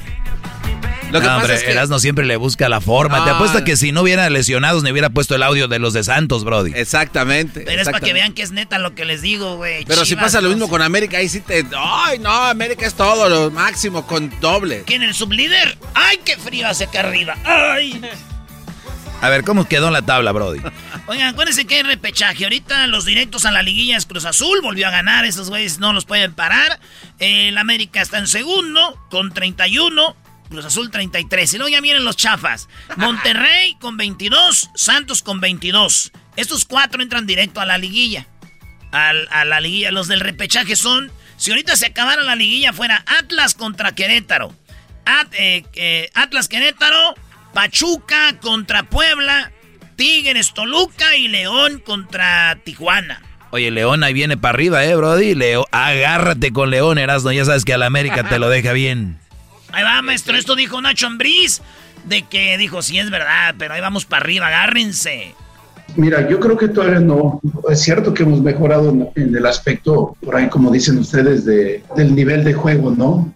Lo 1.13 1.21
que 1.21 1.29
no, 1.29 1.41
pasa 1.41 1.55
es 1.55 1.63
que 1.63 1.71
Erasmo 1.71 2.01
siempre 2.01 2.25
le 2.25 2.35
busca 2.35 2.69
la 2.69 2.81
forma. 2.81 3.25
Te 3.25 3.31
apuesto 3.31 3.63
que 3.63 3.77
si 3.77 3.93
no 3.93 4.03
hubiera 4.03 4.29
lesionados, 4.29 4.83
ni 4.83 4.91
hubiera 4.91 5.09
puesto 5.09 5.37
el 5.37 5.45
audio 5.45 5.69
de 5.69 5.79
los 5.79 5.93
de 5.93 6.03
Santos, 6.03 6.43
Brody. 6.43 6.73
Exactamente. 6.75 7.61
Pero 7.65 7.81
es 7.81 7.89
para 7.89 8.01
que 8.01 8.13
vean 8.13 8.33
que 8.33 8.43
es 8.43 8.51
neta 8.51 8.81
lo 8.81 8.97
que 8.97 9.05
les 9.05 9.23
digo, 9.23 9.57
güey. 9.57 9.85
Pero 9.85 10.05
si 10.05 10.17
pasa 10.17 10.41
lo 10.41 10.49
mismo 10.49 10.69
con 10.69 10.83
América, 10.83 11.19
ahí 11.19 11.29
sí 11.29 11.41
te. 11.41 11.65
Ay, 11.77 12.19
no, 12.19 12.33
América 12.33 12.87
es 12.87 12.95
todo 12.95 13.29
lo 13.29 13.53
máximo, 13.53 14.05
con 14.05 14.33
doble. 14.41 14.83
¿Quién, 14.85 15.05
el 15.05 15.15
sublíder? 15.15 15.79
¡Ay, 15.95 16.19
qué 16.25 16.37
frío 16.37 16.67
hace 16.67 16.85
acá 16.85 17.01
arriba! 17.01 17.37
¡Ay! 17.45 18.01
A 19.23 19.29
ver, 19.31 19.45
¿cómo 19.45 19.67
quedó 19.67 19.91
la 19.91 20.03
tabla, 20.03 20.33
Brody? 20.33 20.61
Oigan, 21.07 21.29
acuérdense 21.29 21.67
que 21.67 21.77
hay 21.77 21.83
repechaje. 21.83 22.45
Ahorita 22.45 22.87
los 22.87 23.05
directos 23.05 23.45
a 23.45 23.51
la 23.51 23.63
liguilla 23.63 23.97
es 23.97 24.07
Cruz 24.07 24.25
Azul. 24.25 24.61
Volvió 24.63 24.89
a 24.89 24.91
ganar. 24.91 25.25
Esos 25.25 25.49
güeyes 25.49 25.79
no 25.79 25.93
los 25.93 26.05
pueden 26.05 26.35
parar. 26.35 26.79
el 27.19 27.57
América 27.59 28.03
está 28.03 28.19
en 28.19 28.27
segundo 28.27 29.01
con 29.11 29.33
31. 29.33 30.17
Cruz 30.51 30.65
Azul 30.65 30.91
33. 30.91 31.55
Y 31.55 31.59
luego 31.59 31.71
ya 31.71 31.81
vienen 31.81 32.05
los 32.05 32.17
chafas. 32.17 32.69
Monterrey 32.97 33.77
con 33.81 33.97
22. 33.97 34.71
Santos 34.75 35.23
con 35.23 35.41
22. 35.41 36.13
Estos 36.37 36.65
cuatro 36.65 37.03
entran 37.03 37.27
directo 37.27 37.61
a 37.61 37.67
la 37.67 37.79
liguilla. 37.79 38.27
a 38.93 39.45
la 39.45 39.61
liguilla. 39.61 39.91
Los 39.91 40.09
del 40.09 40.21
repechaje 40.21 40.77
son... 40.77 41.11
Si 41.37 41.51
ahorita 41.51 41.77
se 41.77 41.87
acabara 41.87 42.23
la 42.23 42.35
liguilla 42.37 42.73
fuera 42.73 43.05
Atlas 43.07 43.55
contra 43.55 43.95
Querétaro. 43.95 44.55
Eh, 45.33 45.65
eh, 45.75 46.11
Atlas 46.15 46.49
Querétaro 46.49 47.15
Pachuca 47.57 48.37
contra 48.43 48.83
Puebla, 48.83 49.51
Tigres, 49.97 50.53
Toluca 50.53 51.17
y 51.17 51.29
León 51.29 51.83
contra 51.83 52.59
Tijuana. 52.63 53.23
Oye, 53.49 53.71
León 53.71 54.05
ahí 54.05 54.13
viene 54.13 54.37
para 54.37 54.53
arriba, 54.53 54.85
¿eh, 54.85 54.95
Brody? 54.95 55.35
Leo, 55.35 55.67
agárrate 55.71 56.53
con 56.53 56.69
León, 56.69 56.99
Erasno. 56.99 57.33
Ya 57.33 57.47
sabes 57.47 57.65
que 57.65 57.73
a 57.73 57.79
la 57.79 57.87
América 57.87 58.29
te 58.29 58.39
lo 58.39 58.51
deja 58.51 58.75
bien. 58.75 59.19
Ahí 59.73 59.83
va, 59.83 60.03
maestro. 60.03 60.37
Esto 60.37 60.55
dijo 60.55 60.83
Nacho 60.83 61.07
Ambriz. 61.07 61.63
De 62.05 62.25
que 62.25 62.59
dijo, 62.59 62.83
sí 62.83 62.99
es 62.99 63.09
verdad, 63.09 63.55
pero 63.57 63.73
ahí 63.73 63.81
vamos 63.81 64.05
para 64.05 64.23
arriba, 64.23 64.49
agárrense. 64.49 65.35
Mira, 65.95 66.29
yo 66.29 66.41
creo 66.41 66.57
que 66.57 66.69
todavía 66.69 67.01
no. 67.01 67.41
Es 67.71 67.81
cierto 67.83 68.13
que 68.13 68.25
hemos 68.25 68.41
mejorado 68.43 68.91
en, 69.15 69.37
el 69.37 69.47
aspecto, 69.47 70.17
por 70.21 70.37
ahí 70.37 70.49
como 70.49 70.71
dicen 70.71 70.99
ustedes, 70.99 71.45
de, 71.45 71.83
del 71.97 72.15
nivel 72.15 72.45
de 72.45 72.55
juego, 72.55 72.91
¿no? 72.91 73.33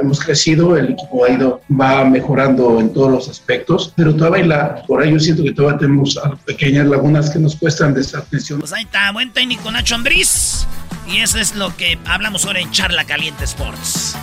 hemos 0.00 0.20
crecido, 0.20 0.76
el 0.76 0.90
equipo 0.90 1.24
ha 1.24 1.30
ido, 1.30 1.60
va 1.70 2.04
mejorando 2.04 2.80
en 2.80 2.92
todos 2.92 3.10
los 3.10 3.28
aspectos, 3.28 3.92
pero 3.96 4.14
todavía 4.14 4.46
la, 4.46 4.82
por 4.86 5.02
ahí 5.02 5.12
yo 5.12 5.20
siento 5.20 5.42
que 5.42 5.52
todavía 5.52 5.78
tenemos 5.78 6.18
pequeñas 6.44 6.86
lagunas 6.86 7.30
que 7.30 7.38
nos 7.38 7.56
cuestan 7.56 7.94
de 7.94 8.00
esa. 8.00 8.22
Pues 8.22 8.72
ahí 8.72 8.84
está, 8.84 9.12
buen 9.12 9.32
técnico 9.32 9.70
Nacho 9.70 9.94
Ambriz. 9.94 10.66
Y 11.06 11.18
eso 11.18 11.38
es 11.38 11.54
lo 11.56 11.76
que 11.76 11.98
hablamos 12.06 12.46
ahora 12.46 12.60
en 12.60 12.70
Charla 12.70 13.04
Caliente 13.04 13.44
Sports. 13.44 14.16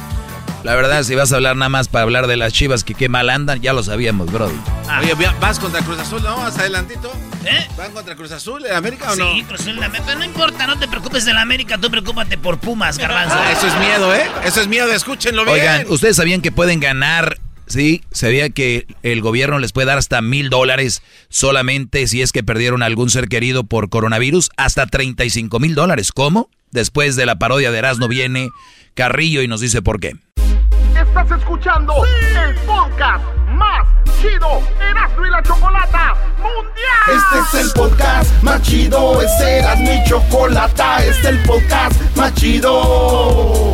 La 0.64 0.76
verdad, 0.76 1.04
si 1.04 1.16
vas 1.16 1.32
a 1.32 1.38
hablar 1.38 1.56
nada 1.56 1.70
más 1.70 1.88
para 1.88 2.04
hablar 2.04 2.28
de 2.28 2.36
las 2.36 2.52
chivas 2.52 2.84
que 2.84 2.94
qué 2.94 3.08
mal 3.08 3.30
andan, 3.30 3.62
ya 3.62 3.72
lo 3.72 3.82
sabíamos, 3.82 4.32
bro. 4.32 4.52
Ah. 4.88 5.00
Oye, 5.02 5.14
¿vas 5.40 5.58
contra 5.58 5.82
Cruz 5.82 6.00
Azul, 6.00 6.22
no? 6.22 6.46
Hasta 6.46 6.62
adelantito. 6.62 7.12
¿Eh? 7.46 7.66
¿Van 7.78 7.92
contra 7.94 8.16
Cruz 8.16 8.32
Azul 8.32 8.66
en 8.66 8.74
América 8.74 9.14
o 9.14 9.16
no? 9.16 9.34
Sí, 9.34 9.44
Cruz 9.44 9.62
Azul 9.62 9.78
en 9.78 9.84
América. 9.84 10.04
Pero 10.06 10.20
no 10.20 10.26
importa, 10.26 10.68
no 10.68 10.78
te 10.78 10.88
preocupes 10.88 11.24
de 11.24 11.34
la 11.34 11.42
América, 11.42 11.78
tú 11.78 11.90
preocúpate 11.90 12.38
por 12.38 12.60
Pumas, 12.60 12.98
garbanzo. 12.98 13.36
Ah, 13.38 13.52
eso 13.52 13.68
es 13.68 13.78
miedo, 13.78 14.14
¿eh? 14.14 14.30
Eso 14.44 14.60
es 14.60 14.68
miedo, 14.68 14.92
escúchenlo 14.92 15.46
bien. 15.46 15.56
Oigan, 15.56 15.86
¿ustedes 15.90 16.18
sabían 16.18 16.42
que 16.42 16.52
pueden 16.52 16.80
ganar 16.80 17.38
Sí, 17.70 18.02
sabía 18.12 18.50
que 18.50 18.88
el 19.04 19.22
gobierno 19.22 19.60
les 19.60 19.74
puede 19.74 19.86
dar 19.86 20.00
hasta 20.00 20.24
mil 20.24 20.50
dólares 20.50 21.04
solamente 21.30 22.08
si 22.08 22.24
es 22.24 22.32
que 22.32 22.44
perdieron 22.44 22.82
algún 22.82 23.12
ser 23.12 23.28
querido 23.28 23.64
por 23.64 23.90
coronavirus, 23.90 24.50
hasta 24.58 24.88
35 24.88 25.60
mil 25.60 25.76
dólares. 25.76 26.12
¿Cómo? 26.12 26.50
Después 26.72 27.16
de 27.16 27.28
la 27.28 27.38
parodia 27.38 27.72
de 27.72 27.78
Erasmo 27.78 28.08
viene 28.08 28.50
Carrillo 28.96 29.44
y 29.44 29.48
nos 29.48 29.62
dice 29.62 29.84
por 29.84 30.00
qué. 30.00 30.16
Estás 31.10 31.40
escuchando 31.40 31.94
el 32.06 32.56
podcast 32.68 33.24
más 33.48 33.88
chido 34.22 34.62
Erasmo 34.80 35.26
y 35.26 35.30
la 35.32 35.42
Chocolata 35.42 36.14
Mundial. 36.38 37.08
Este 37.08 37.58
es 37.58 37.66
el 37.66 37.72
podcast 37.74 38.44
más 38.44 38.62
chido, 38.62 39.20
este 39.20 39.58
era 39.58 39.76
mi 39.76 40.04
chocolata, 40.04 41.04
este 41.04 41.10
es 41.10 41.26
el 41.26 41.40
podcast 41.44 42.00
más 42.16 42.32
chido. 42.36 43.74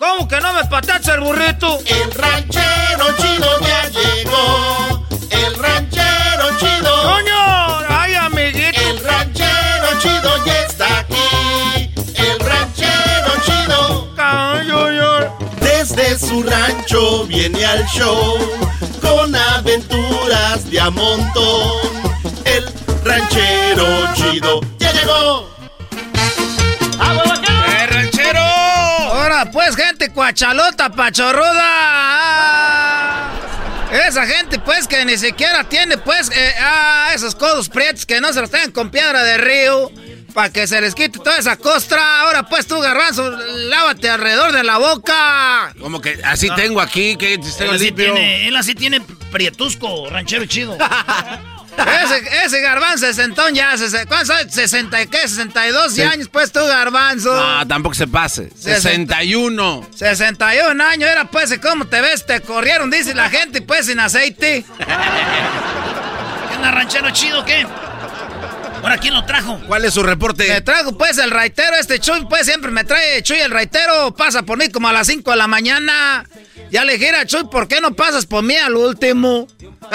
¿Cómo 0.00 0.26
que 0.26 0.40
no 0.40 0.54
me 0.54 0.64
patacha 0.64 1.12
el 1.12 1.20
burrito? 1.20 1.78
El 1.84 2.10
ranchero 2.12 3.04
chido 3.18 3.60
ya 3.60 3.86
llegó. 3.90 5.06
El 5.28 5.54
ranchero 5.56 6.58
chido. 6.58 7.02
¡Coño! 7.02 7.78
¡Ay, 7.86 8.14
amiguito! 8.14 8.80
El 8.80 9.04
ranchero 9.04 10.00
chido 10.00 10.46
ya 10.46 10.62
está 10.62 11.00
aquí. 11.00 11.92
El 12.14 12.40
ranchero 12.40 13.32
chido. 13.44 14.14
¡Cayo, 14.16 15.30
Desde 15.60 16.18
su 16.18 16.44
rancho 16.44 17.26
viene 17.26 17.62
al 17.66 17.84
show 17.88 18.38
con 19.02 19.36
aventuras 19.36 20.70
de 20.70 20.80
a 20.80 20.88
montón. 20.88 21.76
El 22.46 22.72
ranchero 23.04 24.14
chido 24.14 24.60
ya 24.78 24.92
llegó. 24.92 25.59
Pues, 29.46 29.76
gente 29.76 30.10
cuachalota, 30.10 30.90
pachorruda. 30.90 31.62
Ah. 31.62 33.30
Esa 34.06 34.24
gente, 34.26 34.58
pues, 34.58 34.86
que 34.86 35.04
ni 35.04 35.18
siquiera 35.18 35.64
tiene, 35.64 35.98
pues, 35.98 36.30
eh, 36.30 36.54
ah, 36.60 37.10
esos 37.14 37.34
codos 37.34 37.68
prietos 37.68 38.06
que 38.06 38.20
no 38.20 38.32
se 38.32 38.40
los 38.40 38.50
tengan 38.50 38.70
con 38.70 38.90
piedra 38.90 39.22
de 39.24 39.38
río. 39.38 39.90
Para 40.34 40.48
que 40.52 40.68
se 40.68 40.80
les 40.80 40.94
quite 40.94 41.18
toda 41.18 41.36
esa 41.38 41.56
costra. 41.56 42.20
Ahora, 42.20 42.44
pues, 42.44 42.64
tú, 42.68 42.78
garbanzo, 42.78 43.28
lávate 43.32 44.08
alrededor 44.08 44.52
de 44.52 44.62
la 44.62 44.78
boca. 44.78 45.74
Como 45.80 46.00
que 46.00 46.20
así 46.22 46.48
tengo 46.54 46.80
aquí, 46.80 47.16
que 47.16 47.36
tengo 47.36 47.72
Él 47.72 47.76
así, 47.76 47.84
limpio. 47.86 48.14
tiene, 48.14 48.46
él 48.46 48.54
así 48.56 48.76
tiene 48.76 49.00
prietusco, 49.32 50.08
ranchero 50.08 50.44
chido. 50.46 50.78
ese, 51.76 52.44
ese 52.44 52.60
garbanzo 52.60 53.06
sesentón 53.06 53.54
ya, 53.54 53.74
¿cuántos 54.08 54.30
años? 54.30 54.54
¿60 54.54 55.04
y 55.04 55.06
qué? 55.08 55.24
¿62 55.28 55.88
Sí. 55.90 56.02
años, 56.02 56.28
pues, 56.30 56.52
tú, 56.52 56.60
garbanzo? 56.66 57.34
No, 57.34 57.66
tampoco 57.66 57.94
se 57.94 58.06
pase. 58.06 58.50
61. 58.56 59.86
61 59.94 60.80
años, 60.84 61.08
era 61.10 61.24
pues, 61.30 61.58
¿cómo 61.60 61.86
te 61.86 62.00
ves? 62.00 62.26
Te 62.26 62.40
corrieron, 62.40 62.90
dice 62.90 63.14
la 63.14 63.28
gente, 63.30 63.62
pues, 63.62 63.86
sin 63.86 64.00
aceite. 64.00 64.64
¿Qué 64.78 66.70
ranchero 66.70 67.10
chido, 67.10 67.44
qué? 67.44 67.66
¿Ahora 68.82 68.98
quién 68.98 69.14
lo 69.14 69.24
trajo? 69.24 69.60
¿Cuál 69.66 69.84
es 69.84 69.94
su 69.94 70.02
reporte? 70.02 70.48
Me 70.48 70.60
trajo, 70.60 70.96
pues, 70.96 71.18
el 71.18 71.30
raitero, 71.30 71.76
este 71.76 71.98
Chuy, 71.98 72.24
pues, 72.28 72.46
siempre 72.46 72.70
me 72.70 72.84
trae 72.84 73.22
Chuy 73.22 73.38
el 73.38 73.50
raitero, 73.50 74.14
pasa 74.14 74.42
por 74.42 74.58
mí 74.58 74.68
como 74.70 74.88
a 74.88 74.92
las 74.92 75.06
5 75.06 75.30
de 75.30 75.36
la 75.36 75.46
mañana. 75.46 76.24
Ya 76.70 76.84
le 76.84 76.94
dije 76.94 77.10
a 77.10 77.26
Chuy, 77.26 77.44
¿por 77.44 77.68
qué 77.68 77.80
no 77.80 77.94
pasas 77.94 78.26
por 78.26 78.42
mí 78.42 78.54
al 78.56 78.76
último? 78.76 79.46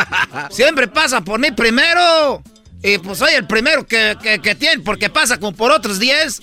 siempre 0.50 0.88
pasa 0.88 1.22
por 1.22 1.40
mí 1.40 1.52
primero. 1.52 2.44
Y 2.84 3.00
pues 3.00 3.18
soy 3.18 3.34
el 3.34 3.48
primero 3.48 3.88
que, 3.88 4.16
que, 4.22 4.40
que 4.40 4.54
tiene, 4.54 4.84
porque 4.84 5.10
pasa 5.10 5.40
como 5.40 5.56
por 5.56 5.72
otros 5.72 5.98
10. 5.98 6.42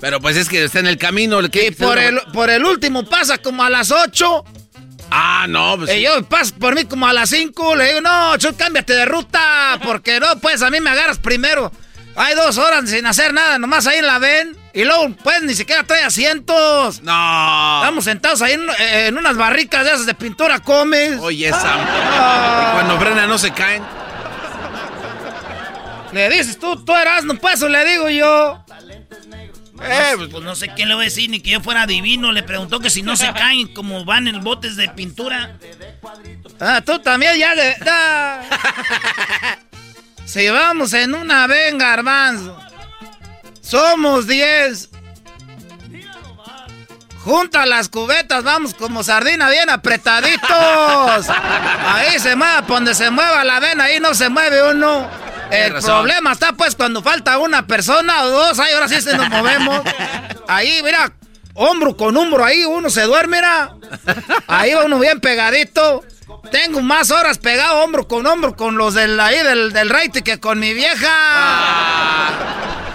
Pero 0.00 0.20
pues 0.20 0.36
es 0.36 0.48
que 0.48 0.64
está 0.64 0.80
en 0.80 0.88
el 0.88 0.98
camino. 0.98 1.38
¿qué? 1.48 1.68
Y 1.68 1.70
por 1.70 1.96
el, 1.96 2.20
por 2.32 2.50
el 2.50 2.64
último 2.64 3.04
pasa 3.04 3.38
como 3.38 3.62
a 3.62 3.70
las 3.70 3.92
8. 3.92 4.44
Ah, 5.14 5.46
no, 5.48 5.76
pues. 5.76 5.94
Y 5.94 6.00
yo 6.00 6.22
paso 6.24 6.54
por 6.58 6.74
mí 6.74 6.84
como 6.86 7.06
a 7.06 7.12
las 7.12 7.28
5. 7.30 7.76
Le 7.76 7.88
digo, 7.88 8.00
no, 8.00 8.36
Chuy, 8.38 8.54
cámbiate 8.54 8.94
de 8.94 9.04
ruta. 9.04 9.78
Porque 9.82 10.18
no, 10.18 10.38
pues 10.40 10.62
a 10.62 10.70
mí 10.70 10.80
me 10.80 10.90
agarras 10.90 11.18
primero. 11.18 11.70
Hay 12.16 12.34
dos 12.34 12.58
horas 12.58 12.88
sin 12.90 13.06
hacer 13.06 13.32
nada, 13.32 13.58
nomás 13.58 13.86
ahí 13.86 13.98
en 13.98 14.06
la 14.06 14.18
ven. 14.18 14.56
Y 14.74 14.84
luego, 14.84 15.14
pues 15.22 15.42
ni 15.42 15.54
siquiera 15.54 15.82
trae 15.84 16.02
asientos. 16.02 17.02
No. 17.02 17.80
Estamos 17.80 18.04
sentados 18.04 18.40
ahí 18.42 18.54
en, 18.54 18.66
en 18.78 19.18
unas 19.18 19.36
barricas 19.36 19.84
de 19.84 19.90
esas 19.92 20.06
de 20.06 20.14
pintura 20.14 20.60
comes. 20.60 21.18
Oye, 21.20 21.48
esa. 21.48 21.60
Ah. 21.64 22.68
Y 22.70 22.74
cuando 22.74 22.98
frena 22.98 23.26
no 23.26 23.36
se 23.38 23.52
caen. 23.52 23.82
Le 26.12 26.28
dices 26.28 26.58
tú, 26.58 26.82
tú 26.84 26.94
eras, 26.94 27.24
no 27.24 27.34
pues, 27.36 27.62
o 27.62 27.68
le 27.68 27.84
digo 27.86 28.10
yo. 28.10 28.62
Eh, 29.84 30.28
pues, 30.30 30.42
no 30.42 30.54
sé 30.54 30.70
qué 30.74 30.86
le 30.86 30.94
voy 30.94 31.04
a 31.04 31.06
decir, 31.06 31.28
ni 31.30 31.40
que 31.40 31.50
yo 31.50 31.60
fuera 31.60 31.86
divino. 31.86 32.32
Le 32.32 32.42
preguntó 32.42 32.80
que 32.80 32.90
si 32.90 33.02
no 33.02 33.16
se 33.16 33.32
caen 33.32 33.72
como 33.74 34.04
van 34.04 34.28
en 34.28 34.42
botes 34.42 34.76
de 34.76 34.88
pintura. 34.88 35.58
Ah, 36.60 36.82
tú 36.84 36.98
también 37.00 37.38
ya 37.38 37.54
de... 37.54 37.76
da. 37.84 38.42
Si 40.24 40.48
vamos 40.48 40.92
en 40.94 41.14
una 41.14 41.46
ven, 41.46 41.76
garbanzo. 41.76 42.58
Somos 43.60 44.26
10. 44.26 44.88
Junta 47.24 47.66
las 47.66 47.88
cubetas, 47.88 48.42
vamos 48.42 48.74
como 48.74 49.04
sardina 49.04 49.48
bien 49.48 49.70
apretaditos. 49.70 51.26
Ahí 51.28 52.18
se 52.18 52.34
mueva, 52.34 52.62
por 52.62 52.76
donde 52.76 52.94
se 52.94 53.10
mueva 53.10 53.44
la 53.44 53.60
ven, 53.60 53.80
ahí 53.80 54.00
no 54.00 54.12
se 54.14 54.28
mueve 54.28 54.70
uno. 54.70 55.08
El 55.52 55.72
razón. 55.72 55.90
problema 55.90 56.32
está 56.32 56.52
pues 56.52 56.74
cuando 56.74 57.02
falta 57.02 57.38
una 57.38 57.66
persona 57.66 58.22
o 58.24 58.30
dos, 58.30 58.58
ahí 58.58 58.72
ahora 58.72 58.88
sí 58.88 59.00
se 59.00 59.16
nos 59.16 59.28
movemos. 59.28 59.80
Ahí, 60.48 60.80
mira, 60.82 61.12
hombro 61.54 61.96
con 61.96 62.16
hombro, 62.16 62.44
ahí 62.44 62.64
uno 62.64 62.90
se 62.90 63.02
duerme, 63.02 63.36
mira. 63.36 63.74
Ahí 64.46 64.74
va 64.74 64.84
uno 64.84 64.98
bien 64.98 65.20
pegadito. 65.20 66.02
Tengo 66.50 66.80
más 66.80 67.10
horas 67.10 67.38
pegado 67.38 67.82
hombro 67.84 68.08
con 68.08 68.26
hombro 68.26 68.56
con 68.56 68.76
los 68.76 68.94
del 68.94 69.18
ahí 69.20 69.42
del, 69.42 69.72
del 69.72 69.88
raite 69.90 70.22
que 70.22 70.40
con 70.40 70.58
mi 70.58 70.74
vieja. 70.74 71.08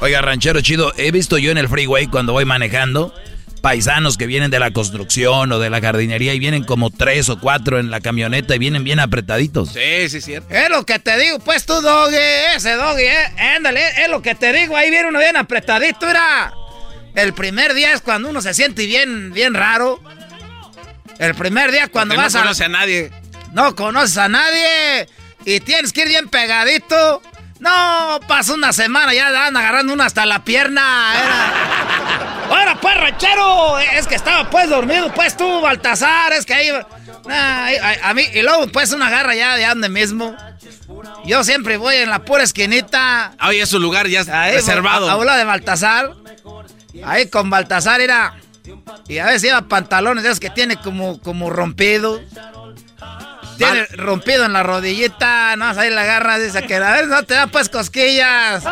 Oiga, 0.02 0.22
ranchero 0.22 0.62
chido, 0.62 0.94
he 0.98 1.12
visto 1.12 1.38
yo 1.38 1.52
en 1.52 1.58
el 1.58 1.70
freeway 1.70 2.08
cuando 2.08 2.34
voy 2.34 2.46
manejando 2.46 3.14
paisanos 3.62 4.18
que 4.18 4.26
vienen 4.28 4.52
de 4.52 4.60
la 4.60 4.72
construcción 4.72 5.52
o 5.52 5.60
de 5.60 5.70
la 5.70 5.82
jardinería 5.82 6.34
y 6.34 6.40
vienen 6.40 6.64
como 6.64 6.90
tres 6.90 7.30
o 7.30 7.40
cuatro 7.40 7.80
en 7.80 7.92
la 7.92 8.02
camioneta 8.02 8.56
y 8.56 8.60
vienen 8.60 8.84
bien 8.84 9.00
apretaditos. 9.00 9.70
Sí, 9.74 10.10
sí, 10.10 10.22
cierto. 10.22 10.54
Es 10.54 10.70
lo 10.70 10.86
que 10.86 11.00
te 11.00 11.18
digo, 11.18 11.40
pues 11.40 11.66
tú, 11.66 11.82
doggy, 11.82 12.16
ese 12.56 12.74
doggy, 12.74 13.04
eh, 13.04 13.56
ándale, 13.56 13.82
es 14.04 14.10
lo 14.10 14.22
que 14.22 14.36
te 14.36 14.54
digo, 14.54 14.76
ahí 14.78 14.90
viene 14.90 15.10
uno 15.10 15.20
bien 15.20 15.38
apretadito, 15.38 16.06
mira. 16.06 16.54
El 17.16 17.34
primer 17.34 17.74
día 17.74 17.94
es 17.94 18.02
cuando 18.02 18.30
uno 18.30 18.42
se 18.42 18.54
siente 18.54 18.86
bien, 18.86 19.34
bien 19.34 19.54
raro. 19.56 20.00
El 21.18 21.34
primer 21.34 21.72
día 21.72 21.88
cuando 21.88 22.14
Porque 22.14 22.26
vas 22.26 22.34
no 22.34 22.40
a... 22.40 22.44
conoce 22.44 22.64
a 22.66 22.70
nadie. 22.70 23.12
No 23.54 23.76
conoces 23.76 24.18
a 24.18 24.30
nadie 24.30 25.08
y 25.46 25.60
tienes 25.62 25.94
que 25.94 26.02
ir 26.02 26.10
bien 26.10 26.30
pegadito. 26.30 27.22
No, 27.60 28.20
pasa 28.28 28.54
una 28.54 28.72
semana, 28.74 29.14
ya 29.14 29.32
dan 29.32 29.56
agarrando 29.58 29.94
una 29.94 30.06
hasta 30.06 30.26
la 30.26 30.44
pierna. 30.44 31.14
Era. 31.16 31.54
Ahora, 32.50 32.78
pues, 32.80 32.96
ranchero, 32.98 33.80
es 33.80 34.08
que 34.08 34.16
estaba 34.16 34.50
pues 34.50 34.70
dormido, 34.70 35.12
pues 35.14 35.36
tú, 35.36 35.62
Baltasar, 35.62 36.34
es 36.34 36.46
que 36.46 36.54
ahí. 36.54 36.70
Ah, 37.30 37.66
ahí- 37.66 37.78
ahí- 37.82 37.98
a 38.04 38.14
mí, 38.14 38.24
y 38.34 38.42
luego, 38.42 38.68
pues, 38.68 38.92
una 38.94 39.10
garra 39.10 39.36
ya 39.36 39.56
de 39.58 39.66
donde 39.68 39.90
mismo. 39.90 40.36
Yo 41.26 41.44
siempre 41.44 41.78
voy 41.78 41.96
en 41.96 42.10
la 42.10 42.20
pura 42.20 42.44
esquinita. 42.44 43.34
Oye, 43.46 43.62
es 43.62 43.70
su 43.70 43.80
lugar 43.80 44.08
ya 44.08 44.24
Ahí, 44.32 44.54
reservado. 44.56 45.10
A, 45.10 45.14
a 45.14 45.38
de 45.38 45.44
Baltasar. 45.44 46.12
Ahí 47.06 47.28
con 47.30 47.50
Baltasar 47.50 48.00
era. 48.02 48.36
Y 49.08 49.18
a 49.20 49.26
veces 49.26 49.42
lleva 49.44 49.62
pantalones 49.64 50.24
de 50.24 50.30
esos 50.30 50.40
que 50.40 50.50
tiene 50.50 50.78
como, 50.78 51.20
como 51.22 51.50
rompido. 51.50 52.22
Tiene 53.58 53.86
rompido 53.98 54.46
en 54.46 54.54
la 54.54 54.64
rodillita, 54.64 55.56
no, 55.56 55.66
ahí 55.66 55.90
la 55.90 56.02
agarra, 56.02 56.38
dice 56.40 56.64
que 56.66 56.76
a 56.76 56.92
ver, 56.94 57.08
no 57.08 57.24
te 57.24 57.34
da 57.34 57.48
pues 57.48 57.70
cosquillas. 57.70 58.64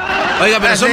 Oiga, 0.41 0.59
pero 0.59 0.77
son, 0.77 0.91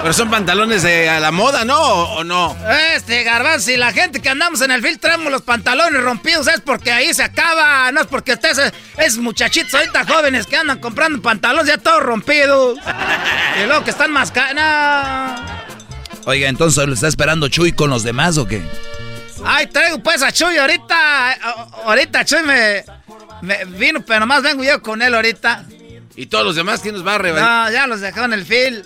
pero 0.00 0.12
son 0.12 0.30
pantalones 0.30 0.82
de 0.82 1.08
a 1.08 1.20
la 1.20 1.30
moda, 1.30 1.64
¿no? 1.64 1.80
¿O, 1.80 2.24
no? 2.24 2.56
Este 2.94 3.22
garbanzo, 3.24 3.66
si 3.66 3.76
la 3.76 3.92
gente 3.92 4.20
que 4.20 4.28
andamos 4.28 4.60
en 4.60 4.70
el 4.70 4.82
film 4.82 4.98
traemos 4.98 5.30
los 5.30 5.42
pantalones 5.42 6.02
rompidos 6.02 6.46
es 6.48 6.60
porque 6.60 6.92
ahí 6.92 7.12
se 7.14 7.22
acaba, 7.22 7.90
no 7.92 8.00
es 8.00 8.06
porque 8.06 8.32
ustedes, 8.32 8.72
es 8.96 9.18
muchachitos 9.18 9.74
ahorita 9.74 10.04
jóvenes 10.06 10.46
que 10.46 10.56
andan 10.56 10.78
comprando 10.78 11.20
pantalones 11.20 11.66
ya 11.66 11.78
todos 11.78 12.02
rompidos. 12.02 12.78
y 13.62 13.66
luego 13.66 13.84
que 13.84 13.90
están 13.90 14.12
más 14.12 14.32
no. 14.54 15.58
Oiga, 16.26 16.48
entonces 16.48 16.86
¿lo 16.86 16.94
está 16.94 17.08
esperando 17.08 17.48
Chuy 17.48 17.72
con 17.72 17.90
los 17.90 18.02
demás 18.02 18.38
o 18.38 18.46
qué? 18.46 18.62
Ay, 19.44 19.66
traigo 19.66 20.02
pues 20.02 20.22
a 20.22 20.32
Chuy 20.32 20.56
ahorita. 20.56 21.32
Ahorita 21.84 22.24
Chuy 22.24 22.42
me, 22.42 22.84
me 23.42 23.64
vino, 23.64 24.00
pero 24.04 24.20
nomás 24.20 24.42
vengo 24.42 24.62
yo 24.64 24.82
con 24.82 25.02
él 25.02 25.14
ahorita. 25.14 25.64
¿Y 26.16 26.26
todos 26.26 26.44
los 26.44 26.56
demás 26.56 26.80
quién 26.80 26.96
nos 26.96 27.06
va 27.06 27.14
a 27.14 27.18
revelar? 27.18 27.66
No, 27.66 27.72
ya 27.72 27.86
los 27.86 28.00
dejó 28.00 28.24
en 28.24 28.32
el 28.32 28.44
fil. 28.44 28.84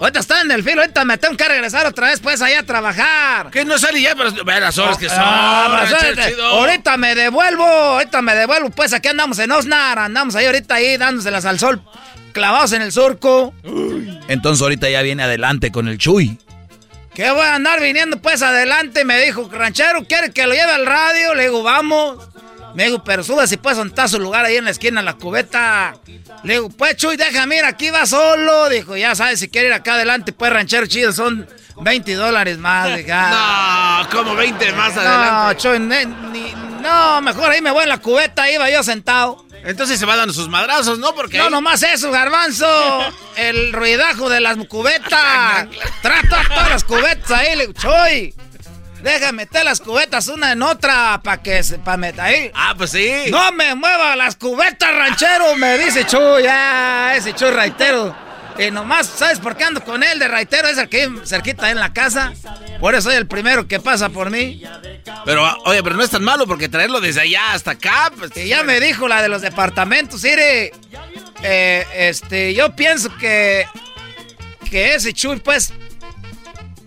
Ahorita 0.00 0.18
está 0.18 0.40
en 0.40 0.50
el 0.50 0.64
fil, 0.64 0.76
ahorita 0.80 1.04
me 1.04 1.16
tengo 1.16 1.36
que 1.36 1.46
regresar 1.46 1.86
otra 1.86 2.08
vez 2.08 2.18
pues 2.18 2.42
allá 2.42 2.58
a 2.58 2.62
trabajar. 2.64 3.50
Que 3.52 3.64
no 3.64 3.78
sale 3.78 4.02
ya, 4.02 4.16
pero 4.16 4.32
ve 4.44 4.58
las 4.60 4.76
horas 4.78 4.98
que 4.98 5.08
son. 5.08 5.18
Ah, 5.20 5.86
pues, 5.88 6.26
chido. 6.26 6.44
ahorita 6.44 6.96
me 6.96 7.14
devuelvo, 7.14 7.64
ahorita 7.64 8.20
me 8.20 8.34
devuelvo, 8.34 8.70
pues 8.70 8.92
aquí 8.94 9.06
andamos 9.06 9.38
en 9.38 9.52
Osnar, 9.52 10.00
andamos 10.00 10.34
ahí 10.34 10.46
ahorita 10.46 10.74
ahí 10.74 10.96
dándoselas 10.96 11.44
al 11.44 11.60
sol, 11.60 11.80
clavados 12.32 12.72
en 12.72 12.82
el 12.82 12.90
surco. 12.90 13.54
Entonces 14.26 14.60
ahorita 14.60 14.90
ya 14.90 15.02
viene 15.02 15.22
adelante 15.22 15.70
con 15.70 15.86
el 15.86 15.98
Chuy. 15.98 16.36
¿Qué 17.14 17.30
voy 17.30 17.42
a 17.42 17.56
andar 17.56 17.80
viniendo 17.80 18.20
pues 18.20 18.42
adelante? 18.42 19.04
Me 19.04 19.20
dijo, 19.20 19.48
ranchero, 19.52 20.04
¿quiere 20.04 20.30
que 20.32 20.46
lo 20.46 20.54
lleve 20.54 20.72
al 20.72 20.86
radio? 20.86 21.34
Le 21.34 21.44
digo, 21.44 21.62
vamos. 21.62 22.28
Me 22.74 22.84
dijo, 22.84 23.04
pero 23.04 23.22
sube 23.22 23.46
si 23.46 23.58
puedes 23.58 23.78
montar 23.78 24.08
su 24.08 24.18
lugar 24.18 24.46
ahí 24.46 24.56
en 24.56 24.64
la 24.64 24.70
esquina, 24.70 25.00
en 25.00 25.06
la 25.06 25.14
cubeta. 25.14 25.94
Le 26.42 26.54
digo, 26.54 26.70
pues 26.70 26.96
Chuy, 26.96 27.16
déjame 27.16 27.58
ir, 27.58 27.64
aquí 27.64 27.90
va 27.90 28.06
solo. 28.06 28.70
Dijo, 28.70 28.96
ya 28.96 29.14
sabes, 29.14 29.40
si 29.40 29.48
quiere 29.48 29.68
ir 29.68 29.74
acá 29.74 29.94
adelante, 29.94 30.32
pues 30.32 30.50
ranchero 30.50 30.86
chido, 30.86 31.12
son 31.12 31.46
20 31.80 32.14
dólares 32.14 32.56
más. 32.56 32.86
Dije, 32.96 33.12
ah. 33.12 34.06
no, 34.10 34.16
como 34.16 34.34
20 34.34 34.72
más 34.72 34.96
adelante. 34.96 35.30
No, 35.30 35.52
Chuy, 35.54 35.78
no, 36.82 37.20
mejor 37.22 37.50
ahí 37.50 37.60
me 37.60 37.70
voy 37.70 37.84
en 37.84 37.88
la 37.88 37.98
cubeta, 37.98 38.50
iba 38.50 38.68
yo 38.70 38.82
sentado. 38.82 39.44
Entonces 39.64 39.98
se 39.98 40.06
va 40.06 40.16
dando 40.16 40.34
sus 40.34 40.48
madrazos, 40.48 40.98
¿no? 40.98 41.14
Porque 41.14 41.38
no, 41.38 41.48
nomás 41.48 41.82
eso, 41.82 42.10
garbanzo. 42.10 42.66
El 43.36 43.72
ruidajo 43.72 44.28
de 44.28 44.40
las 44.40 44.56
cubetas. 44.66 45.68
Trata 46.02 46.42
todas 46.48 46.68
las 46.68 46.84
cubetas 46.84 47.30
ahí, 47.30 47.56
le 47.56 47.72
Choy. 47.72 48.34
Deja 49.02 49.32
meter 49.32 49.64
las 49.64 49.80
cubetas 49.80 50.28
una 50.28 50.52
en 50.52 50.62
otra 50.62 51.20
para 51.24 51.42
que 51.42 51.62
se 51.64 51.78
pa 51.78 51.96
meter 51.96 52.20
ahí. 52.20 52.50
Ah, 52.54 52.74
pues 52.76 52.90
sí. 52.90 53.12
No 53.30 53.50
me 53.52 53.74
mueva 53.74 54.14
las 54.14 54.36
cubetas, 54.36 54.94
ranchero, 54.94 55.56
me 55.56 55.78
dice 55.78 56.06
Chuy. 56.06 56.44
Ya, 56.44 57.16
ese 57.16 57.32
Chuy 57.32 57.50
raitero. 57.50 58.14
Y 58.58 58.70
nomás, 58.70 59.06
¿sabes 59.06 59.38
por 59.38 59.56
qué 59.56 59.64
ando 59.64 59.82
con 59.82 60.02
él 60.02 60.18
de 60.18 60.28
raitero? 60.28 60.68
Es 60.68 60.78
el 60.78 60.88
que 60.88 61.10
cerquita 61.24 61.70
en 61.70 61.78
la 61.78 61.92
casa. 61.92 62.32
Por 62.80 62.94
eso 62.94 63.08
soy 63.08 63.14
el 63.16 63.26
primero 63.26 63.66
que 63.66 63.80
pasa 63.80 64.08
por 64.08 64.30
mí. 64.30 64.62
Pero, 65.24 65.44
oye, 65.64 65.82
pero 65.82 65.96
no 65.96 66.02
es 66.02 66.10
tan 66.10 66.22
malo 66.22 66.46
porque 66.46 66.68
traerlo 66.68 67.00
desde 67.00 67.22
allá 67.22 67.52
hasta 67.52 67.72
acá. 67.72 68.12
Pues, 68.16 68.36
y 68.36 68.48
ya 68.48 68.62
me 68.62 68.80
dijo 68.80 69.08
la 69.08 69.22
de 69.22 69.28
los 69.28 69.42
departamentos, 69.42 70.22
mire. 70.22 70.72
Eh, 71.42 71.86
este, 71.94 72.54
yo 72.54 72.74
pienso 72.74 73.14
que. 73.16 73.66
Que 74.70 74.94
ese 74.94 75.12
Chuy, 75.12 75.38
pues. 75.40 75.72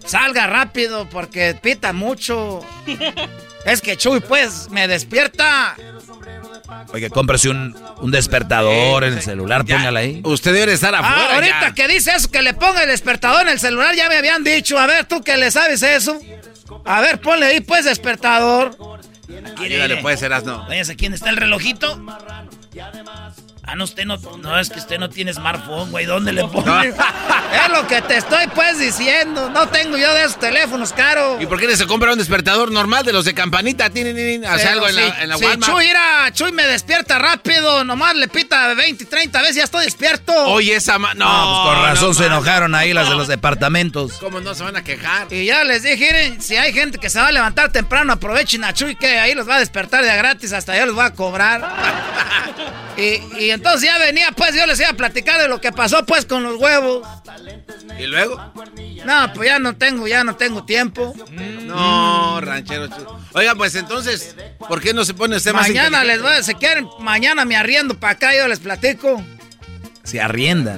Salga 0.05 0.47
rápido 0.47 1.09
porque 1.09 1.57
pita 1.61 1.93
mucho. 1.93 2.61
es 3.65 3.81
que 3.81 3.97
Chuy, 3.97 4.19
pues, 4.19 4.69
me 4.69 4.87
despierta 4.87 5.75
Oye, 6.93 7.09
cómprese 7.09 7.49
un, 7.49 7.75
un 7.99 8.11
despertador 8.11 9.03
en 9.03 9.13
el 9.13 9.21
celular, 9.21 9.65
póngala 9.65 9.99
ahí. 9.99 10.21
Usted 10.23 10.53
debe 10.53 10.73
estar 10.73 10.95
ah, 10.95 10.99
afuera. 10.99 11.27
Ah, 11.29 11.35
ahorita 11.35 11.73
que 11.73 11.87
dice 11.87 12.11
eso, 12.15 12.29
que 12.31 12.41
le 12.41 12.53
ponga 12.53 12.83
el 12.83 12.89
despertador 12.89 13.43
en 13.43 13.49
el 13.49 13.59
celular, 13.59 13.95
ya 13.95 14.09
me 14.09 14.17
habían 14.17 14.43
dicho. 14.43 14.77
A 14.79 14.87
ver, 14.87 15.05
tú 15.05 15.21
que 15.21 15.37
le 15.37 15.51
sabes 15.51 15.83
eso. 15.83 16.19
A 16.85 17.01
ver, 17.01 17.19
ponle 17.19 17.45
ahí, 17.45 17.61
pues, 17.61 17.85
despertador. 17.85 18.75
Aquí 19.51 19.69
le 19.69 19.97
puede 19.97 20.17
ser 20.17 20.33
asno. 20.33 20.65
Váyase, 20.67 20.95
¿quién 20.95 21.13
está 21.13 21.29
el 21.29 21.37
relojito? 21.37 21.99
Ah, 23.67 23.75
no, 23.75 23.83
usted 23.85 24.05
no, 24.05 24.17
no, 24.17 24.59
es 24.59 24.69
que 24.69 24.77
usted 24.77 24.99
no 24.99 25.09
tiene 25.09 25.33
smartphone, 25.33 25.89
güey, 25.89 26.05
¿dónde 26.05 26.31
le 26.31 26.43
pone? 26.47 26.89
es 27.65 27.71
lo 27.71 27.87
que 27.87 27.99
te 28.03 28.17
estoy 28.17 28.45
pues 28.53 28.77
diciendo, 28.77 29.49
no 29.49 29.67
tengo 29.69 29.97
yo 29.97 30.13
de 30.13 30.23
esos 30.23 30.39
teléfonos 30.39 30.93
caros. 30.93 31.41
¿Y 31.41 31.47
por 31.47 31.59
qué 31.59 31.65
no 31.65 31.75
se 31.75 31.87
compra 31.87 32.11
un 32.11 32.19
despertador 32.19 32.71
normal 32.71 33.03
de 33.03 33.11
los 33.11 33.25
de 33.25 33.33
campanita? 33.33 33.85
Hace 33.85 34.67
algo 34.67 34.87
en 34.87 34.95
la, 34.95 35.23
en 35.23 35.29
la 35.29 35.37
Chuy, 35.59 35.85
mira, 35.87 36.31
Chuy 36.31 36.51
me 36.51 36.67
despierta 36.67 37.17
rápido, 37.17 37.83
nomás 37.83 38.15
le 38.15 38.27
pita 38.27 38.73
20, 38.75 39.05
30 39.05 39.41
veces, 39.41 39.55
ya 39.55 39.63
estoy 39.63 39.85
despierto. 39.85 40.31
Oye, 40.47 40.75
esa 40.75 40.99
No, 40.99 41.07
pues 41.07 41.75
con 41.75 41.83
razón 41.83 42.15
se 42.15 42.27
enojaron 42.27 42.75
ahí 42.75 42.93
las 42.93 43.09
de 43.09 43.15
los 43.15 43.27
departamentos. 43.35 44.13
¿Cómo 44.19 44.41
no 44.41 44.53
se 44.53 44.63
van 44.63 44.75
a 44.75 44.83
quejar? 44.83 45.31
Y 45.33 45.45
ya 45.45 45.63
les 45.63 45.81
dije, 45.81 45.97
miren, 45.97 46.41
si 46.41 46.55
hay 46.55 46.71
gente 46.71 46.99
que 46.99 47.09
se 47.09 47.19
va 47.19 47.27
a 47.27 47.31
levantar 47.31 47.71
temprano, 47.71 48.13
aprovechen 48.13 48.63
a 48.63 48.73
Chuy 48.73 48.95
que 48.95 49.17
ahí 49.17 49.33
los 49.33 49.49
va 49.49 49.55
a 49.55 49.59
despertar 49.59 50.03
de 50.03 50.15
gratis, 50.15 50.53
hasta 50.53 50.77
yo 50.77 50.85
les 50.85 50.93
voy 50.93 51.05
a 51.05 51.11
cobrar. 51.11 51.67
y, 52.97 53.21
y 53.43 53.54
entonces 53.55 53.89
ya 53.89 53.97
venía, 53.97 54.31
pues 54.31 54.55
yo 54.55 54.65
les 54.65 54.79
iba 54.79 54.89
a 54.89 54.93
platicar 54.93 55.41
de 55.41 55.47
lo 55.47 55.59
que 55.59 55.71
pasó, 55.71 56.05
pues, 56.05 56.25
con 56.25 56.43
los 56.43 56.55
huevos. 56.57 57.07
¿Y 57.97 58.05
luego? 58.05 58.53
No, 59.05 59.33
pues 59.33 59.49
ya 59.49 59.59
no 59.59 59.75
tengo, 59.75 60.07
ya 60.07 60.23
no 60.23 60.35
tengo 60.35 60.65
tiempo. 60.65 61.13
No, 61.63 62.39
ranchero. 62.41 62.89
Oiga, 63.33 63.55
pues 63.55 63.75
entonces, 63.75 64.35
¿por 64.67 64.81
qué 64.81 64.93
no 64.93 65.05
se 65.05 65.13
pone 65.13 65.37
usted 65.37 65.53
más 65.53 65.67
Mañana 65.67 66.03
les 66.03 66.21
voy, 66.21 66.43
si 66.43 66.53
quieren, 66.55 66.87
mañana 66.99 67.45
me 67.45 67.55
arriendo 67.55 67.97
para 67.97 68.13
acá, 68.13 68.35
yo 68.35 68.47
les 68.47 68.59
platico. 68.59 69.23
Se 70.03 70.21
arrienda. 70.21 70.77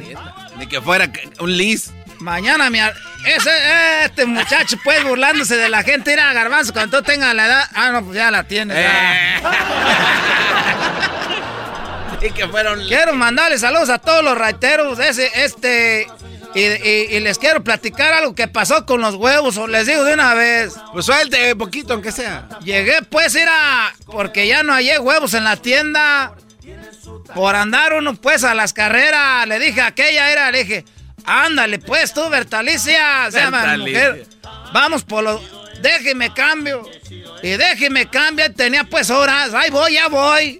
Ni 0.57 0.67
que 0.67 0.81
fuera 0.81 1.11
un 1.39 1.55
lis. 1.55 1.91
Mañana 2.19 2.69
me 2.69 2.81
ese, 3.25 4.05
este 4.05 4.25
muchacho 4.25 4.77
pues 4.83 5.03
burlándose 5.03 5.55
de 5.55 5.69
la 5.69 5.83
gente, 5.83 6.13
ir 6.13 6.19
a 6.19 6.33
garbanzo 6.33 6.73
cuando 6.73 6.97
tú 6.97 7.03
tengas 7.03 7.35
la 7.35 7.45
edad. 7.45 7.69
Ah, 7.73 7.91
no, 7.91 8.03
pues 8.03 8.15
ya 8.15 8.31
la 8.31 8.43
tiene. 8.43 8.73
Eh. 8.75 9.41
y 12.21 12.31
que 12.31 12.47
fueron. 12.47 12.85
Quiero 12.87 13.13
mandarle 13.13 13.57
saludos 13.57 13.89
a 13.89 13.99
todos 13.99 14.23
los 14.23 14.37
raiteros. 14.37 14.99
Ese, 14.99 15.29
este. 15.35 16.07
Y, 16.55 17.19
les 17.19 17.37
quiero 17.37 17.63
platicar 17.63 18.13
algo 18.13 18.33
que 18.33 18.47
pasó 18.47 18.85
con 18.85 19.01
los 19.01 19.15
huevos, 19.15 19.57
o 19.57 19.67
les 19.67 19.85
digo 19.85 20.03
de 20.03 20.13
una 20.13 20.33
vez. 20.33 20.73
Pues 20.91 21.05
suelte 21.05 21.55
poquito, 21.55 21.93
aunque 21.93 22.11
sea. 22.11 22.47
Llegué, 22.63 23.01
pues, 23.03 23.35
era. 23.35 23.93
Porque 24.05 24.47
ya 24.47 24.63
no 24.63 24.73
hallé 24.73 24.99
huevos 24.99 25.33
en 25.33 25.43
la 25.43 25.57
tienda. 25.57 26.33
Por 27.35 27.55
andar 27.55 27.93
uno, 27.93 28.15
pues, 28.15 28.43
a 28.43 28.55
las 28.55 28.73
carreras. 28.73 29.47
Le 29.47 29.59
dije 29.59 29.81
a 29.81 29.87
aquella 29.87 30.31
era, 30.31 30.51
le 30.51 30.63
dije, 30.63 30.85
ándale, 31.25 31.79
pues, 31.79 32.13
tú, 32.13 32.27
Bertalicia. 32.29 33.29
Se 33.29 33.39
llama 33.39 33.77
mujer. 33.77 34.25
Vamos 34.73 35.03
por 35.03 35.23
los. 35.23 35.41
Déjeme 35.81 36.33
cambio. 36.33 36.89
Y 37.43 37.49
déjeme 37.49 38.09
cambio. 38.09 38.51
Tenía, 38.53 38.83
pues, 38.83 39.11
horas. 39.11 39.53
Ahí 39.53 39.69
voy, 39.69 39.93
ya 39.93 40.07
voy. 40.07 40.59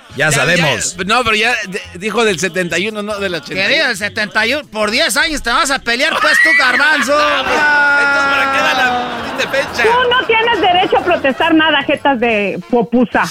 Ya, 0.15 0.31
sabemos. 0.31 0.97
no, 1.05 1.23
pero 1.23 1.35
ya 1.35 1.55
dijo 1.95 2.23
del 2.25 2.39
71, 2.39 3.01
no 3.01 3.19
del 3.19 3.35
81. 3.35 3.67
Querido, 3.67 3.87
del 3.87 3.97
71. 3.97 4.67
Por 4.67 4.91
10 4.91 5.17
años 5.17 5.41
te 5.41 5.49
vas 5.49 5.71
a 5.71 5.79
pelear, 5.79 6.13
pues 6.19 6.37
tú, 6.43 6.49
garbanzo. 6.57 7.13
Entonces, 7.39 8.23
¿para 8.29 8.51
qué 8.51 8.57
da 8.57 8.73
la 8.73 9.51
fecha? 9.51 9.83
Tú 9.83 10.09
no 10.09 10.25
tienes 10.27 10.61
derecho 10.61 10.97
a 10.97 11.03
protestar 11.03 11.55
nada, 11.55 11.81
jetas 11.83 12.19
de 12.19 12.59
popusa. 12.69 13.23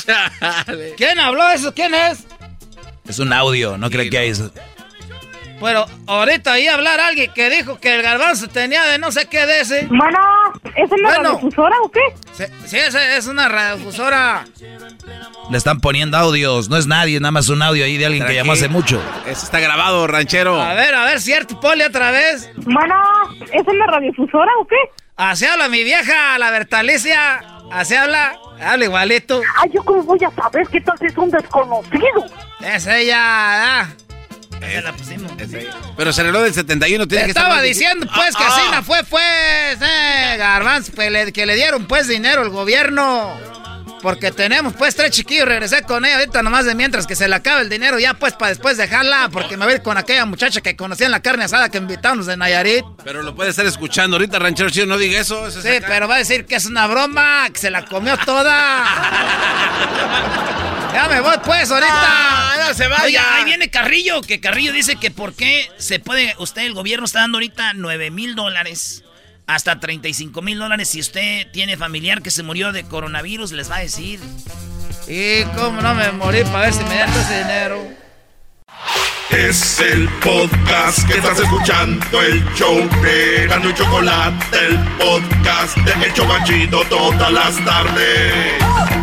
¿Quién 0.96 1.18
habló 1.20 1.48
eso? 1.50 1.74
¿Quién 1.74 1.94
es? 1.94 2.24
Es 3.06 3.18
un 3.18 3.32
audio, 3.32 3.76
no 3.76 3.90
creo 3.90 4.08
que 4.10 4.18
hay 4.18 4.28
eso. 4.30 4.50
Pero 5.60 5.86
ahorita 6.06 6.52
ahí 6.52 6.66
hablar 6.68 7.00
alguien 7.00 7.32
que 7.34 7.50
dijo 7.50 7.78
que 7.78 7.94
el 7.94 8.02
garbanzo 8.02 8.48
tenía 8.48 8.82
de 8.84 8.98
no 8.98 9.12
sé 9.12 9.26
qué 9.26 9.44
de 9.46 9.60
ese. 9.60 9.86
Bueno, 9.88 10.18
¿es 10.74 10.90
una 10.90 11.16
radiodifusora 11.16 11.76
o 11.82 11.90
qué? 11.90 12.00
Sí, 12.32 12.44
sí 12.64 12.76
es, 12.78 12.94
es 12.94 13.26
una 13.26 13.48
radiodifusora. 13.48 14.44
Le 15.50 15.58
están 15.58 15.80
poniendo 15.80 16.16
audios. 16.16 16.68
No 16.70 16.76
es 16.76 16.86
nadie, 16.86 17.20
nada 17.20 17.32
más 17.32 17.48
un 17.50 17.60
audio 17.62 17.84
ahí 17.84 17.98
de 17.98 18.06
alguien 18.06 18.26
que 18.26 18.34
llamó 18.34 18.52
hace 18.52 18.68
mucho. 18.68 19.02
Eso 19.26 19.44
está 19.44 19.60
grabado, 19.60 20.06
ranchero. 20.06 20.60
A 20.60 20.74
ver, 20.74 20.94
a 20.94 21.04
ver, 21.04 21.20
cierto, 21.20 21.60
Poli, 21.60 21.82
otra 21.82 22.10
vez. 22.10 22.50
Bueno, 22.56 22.94
¿es 23.52 23.66
una 23.66 23.86
radiodifusora 23.86 24.50
o 24.60 24.66
qué? 24.66 24.76
Así 25.16 25.44
habla 25.44 25.68
mi 25.68 25.84
vieja, 25.84 26.38
la 26.38 26.50
Bertalicia. 26.50 27.42
Así 27.70 27.94
habla. 27.94 28.38
Habla 28.62 28.84
igualito. 28.84 29.40
Ay, 29.56 29.70
¿yo 29.72 29.82
cómo 29.82 30.02
voy 30.02 30.18
a 30.24 30.30
saber 30.30 30.66
qué 30.68 30.80
tal 30.80 30.98
si 30.98 31.06
es 31.06 31.16
un 31.16 31.30
desconocido? 31.30 32.26
Es 32.60 32.86
ella, 32.86 33.18
ah. 33.18 33.88
Esa 34.60 34.80
la 34.82 34.92
pusimos. 34.92 35.32
Pero 35.96 36.12
se 36.12 36.22
del 36.22 36.54
71, 36.54 37.06
tiene 37.06 37.22
Te 37.22 37.26
que 37.26 37.30
estaba 37.30 37.62
diciendo, 37.62 38.06
pues, 38.14 38.36
que 38.36 38.42
Ah, 38.42 38.48
así 38.48 38.60
ah. 38.66 38.76
no 38.76 38.82
fue, 38.82 39.02
pues, 39.04 39.78
eh, 39.80 40.36
Garbanzo, 40.36 40.92
que 40.92 41.10
le, 41.10 41.32
que 41.32 41.46
le 41.46 41.54
dieron, 41.54 41.86
pues, 41.86 42.08
dinero 42.08 42.42
al 42.42 42.50
gobierno. 42.50 43.38
Porque 44.02 44.30
tenemos, 44.30 44.72
pues, 44.74 44.96
tres 44.96 45.10
chiquillos, 45.10 45.46
regresé 45.46 45.82
con 45.82 46.04
ella 46.06 46.16
ahorita 46.16 46.42
nomás 46.42 46.64
de 46.64 46.74
mientras 46.74 47.06
que 47.06 47.14
se 47.14 47.28
le 47.28 47.34
acaba 47.34 47.60
el 47.60 47.68
dinero 47.68 47.98
ya, 47.98 48.14
pues, 48.14 48.32
para 48.32 48.48
después 48.48 48.78
dejarla, 48.78 49.28
porque 49.30 49.56
me 49.58 49.64
voy 49.64 49.74
a 49.74 49.76
ir 49.76 49.82
con 49.82 49.98
aquella 49.98 50.24
muchacha 50.24 50.62
que 50.62 50.74
conocía 50.74 51.06
en 51.06 51.12
la 51.12 51.20
carne 51.20 51.44
asada 51.44 51.68
que 51.68 51.78
invitamos 51.78 52.26
de 52.26 52.36
Nayarit. 52.36 52.84
Pero 53.04 53.22
lo 53.22 53.34
puede 53.34 53.50
estar 53.50 53.66
escuchando 53.66 54.16
ahorita, 54.16 54.38
ranchero 54.38 54.70
chido, 54.70 54.86
no 54.86 54.96
diga 54.96 55.20
eso. 55.20 55.46
eso 55.46 55.58
es 55.58 55.64
Sí, 55.64 55.84
pero 55.86 56.08
va 56.08 56.14
a 56.14 56.18
decir 56.18 56.46
que 56.46 56.56
es 56.56 56.64
una 56.64 56.86
broma, 56.86 57.46
que 57.52 57.58
se 57.58 57.70
la 57.70 57.84
comió 57.84 58.16
toda. 58.18 58.86
ya 60.92 61.08
me 61.08 61.20
voy 61.20 61.36
pues 61.44 61.70
ahorita. 61.70 61.92
Ah, 61.92 62.66
no 62.68 62.74
se 62.74 62.86
vaya. 62.88 63.04
Oiga, 63.04 63.34
ahí 63.36 63.44
viene 63.44 63.70
Carrillo, 63.70 64.20
que 64.20 64.40
Carrillo 64.40 64.72
dice 64.72 64.96
que 64.96 65.10
por 65.10 65.34
qué 65.34 65.70
se 65.78 65.98
puede, 65.98 66.34
usted, 66.38 66.62
el 66.62 66.74
gobierno 66.74 67.06
está 67.06 67.20
dando 67.20 67.38
ahorita 67.38 67.72
9 67.74 68.10
mil 68.10 68.34
dólares, 68.34 69.04
hasta 69.46 69.80
35 69.80 70.42
mil 70.42 70.58
dólares 70.58 70.88
si 70.88 71.00
usted 71.00 71.50
tiene 71.52 71.76
familiar 71.76 72.22
que 72.22 72.30
se 72.30 72.42
murió 72.42 72.72
de 72.72 72.84
coronavirus, 72.84 73.52
les 73.52 73.70
va 73.70 73.76
a 73.76 73.80
decir. 73.80 74.20
Y 75.08 75.42
cómo 75.56 75.80
no 75.80 75.94
me 75.94 76.12
morí 76.12 76.42
para 76.44 76.60
ver 76.60 76.72
si 76.72 76.84
me 76.84 76.96
dan 76.96 77.10
ese 77.12 77.38
dinero. 77.38 78.00
Es 79.30 79.78
el 79.78 80.08
podcast 80.20 81.06
que 81.06 81.18
estás 81.18 81.38
escuchando, 81.38 82.20
el 82.20 82.44
show 82.54 82.76
de 83.00 83.46
Gano 83.48 83.70
y 83.70 83.74
Chocolate, 83.74 84.66
el 84.66 84.78
podcast 84.98 85.76
de 85.78 86.06
El 86.06 86.12
Chobachito 86.14 86.84
todas 86.88 87.32
las 87.32 87.64
tardes. 87.64 88.99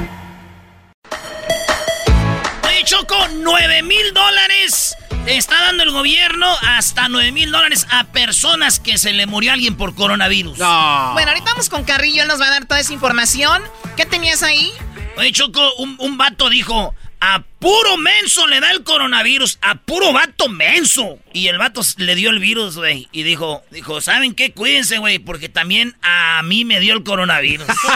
9 3.47 3.81
mil 3.83 4.13
dólares 4.13 4.97
está 5.25 5.61
dando 5.61 5.83
el 5.83 5.91
gobierno 5.91 6.53
hasta 6.63 7.07
9 7.07 7.31
mil 7.31 7.49
dólares 7.49 7.87
a 7.89 8.03
personas 8.03 8.81
que 8.81 8.97
se 8.97 9.13
le 9.13 9.25
murió 9.25 9.53
alguien 9.53 9.77
por 9.77 9.95
coronavirus. 9.95 10.57
Bueno, 10.57 11.29
ahorita 11.31 11.51
vamos 11.51 11.69
con 11.69 11.85
Carrillo, 11.85 12.23
él 12.23 12.27
nos 12.27 12.41
va 12.41 12.47
a 12.47 12.49
dar 12.49 12.65
toda 12.65 12.81
esa 12.81 12.91
información. 12.91 13.63
¿Qué 13.95 14.05
tenías 14.05 14.43
ahí? 14.43 14.73
Oye, 15.15 15.31
Choco, 15.31 15.61
un, 15.75 15.95
un 15.97 16.17
vato 16.17 16.49
dijo, 16.49 16.93
a 17.19 17.43
puro 17.59 17.97
menso 17.97 18.47
le 18.47 18.59
da 18.59 18.71
el 18.71 18.83
coronavirus, 18.83 19.57
a 19.61 19.75
puro 19.75 20.13
vato 20.13 20.49
menso. 20.49 21.19
Y 21.33 21.47
el 21.47 21.57
vato 21.57 21.81
le 21.97 22.15
dio 22.15 22.29
el 22.29 22.39
virus, 22.39 22.77
güey. 22.77 23.07
Y 23.11 23.23
dijo, 23.23 23.63
dijo, 23.71 24.01
¿saben 24.01 24.35
qué? 24.35 24.51
Cuídense, 24.51 24.99
güey, 24.99 25.19
porque 25.19 25.49
también 25.49 25.95
a 26.01 26.41
mí 26.43 26.65
me 26.65 26.79
dio 26.79 26.93
el 26.93 27.03
coronavirus. 27.03 27.67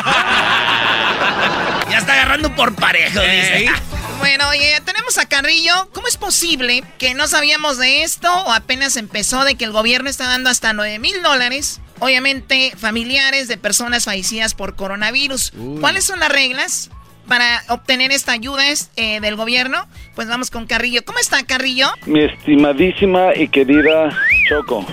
ya 1.90 1.98
está 1.98 2.14
agarrando 2.14 2.56
por 2.56 2.76
parejo, 2.76 3.20
dice. 3.22 3.70
Bueno, 4.20 4.50
oye, 4.50 4.80
tenemos 4.86 5.18
a 5.18 5.26
Carrillo. 5.28 5.90
¿Cómo 5.94 6.08
es 6.08 6.18
posible 6.18 6.84
que 7.00 7.14
no 7.14 7.28
sabíamos 7.28 7.78
de 7.78 8.04
esto 8.04 8.32
o 8.32 8.52
apenas 8.52 8.96
empezó 8.96 9.44
de 9.44 9.56
que 9.56 9.66
el 9.66 9.72
gobierno 9.72 10.10
está 10.10 10.28
dando 10.28 10.50
hasta 10.50 10.74
9 10.74 11.00
mil 11.00 11.22
dólares? 11.24 11.82
Obviamente, 12.00 12.74
familiares 12.78 13.48
de 13.48 13.58
personas 13.58 14.06
fallecidas 14.06 14.54
por 14.54 14.76
coronavirus. 14.76 15.54
Uy. 15.56 15.80
¿Cuáles 15.82 16.06
son 16.06 16.20
las 16.20 16.30
reglas 16.30 16.90
para 17.32 17.64
obtener 17.70 18.12
esta 18.12 18.34
ayuda 18.34 18.64
eh, 18.98 19.22
del 19.22 19.38
gobierno? 19.38 19.88
Pues 20.16 20.28
vamos 20.28 20.52
con 20.52 20.66
Carrillo. 20.66 21.06
¿Cómo 21.06 21.18
está 21.18 21.42
Carrillo? 21.46 21.88
Mi 22.06 22.26
estimadísima 22.26 23.34
y 23.34 23.48
querida 23.48 24.10
Choco. 24.50 24.86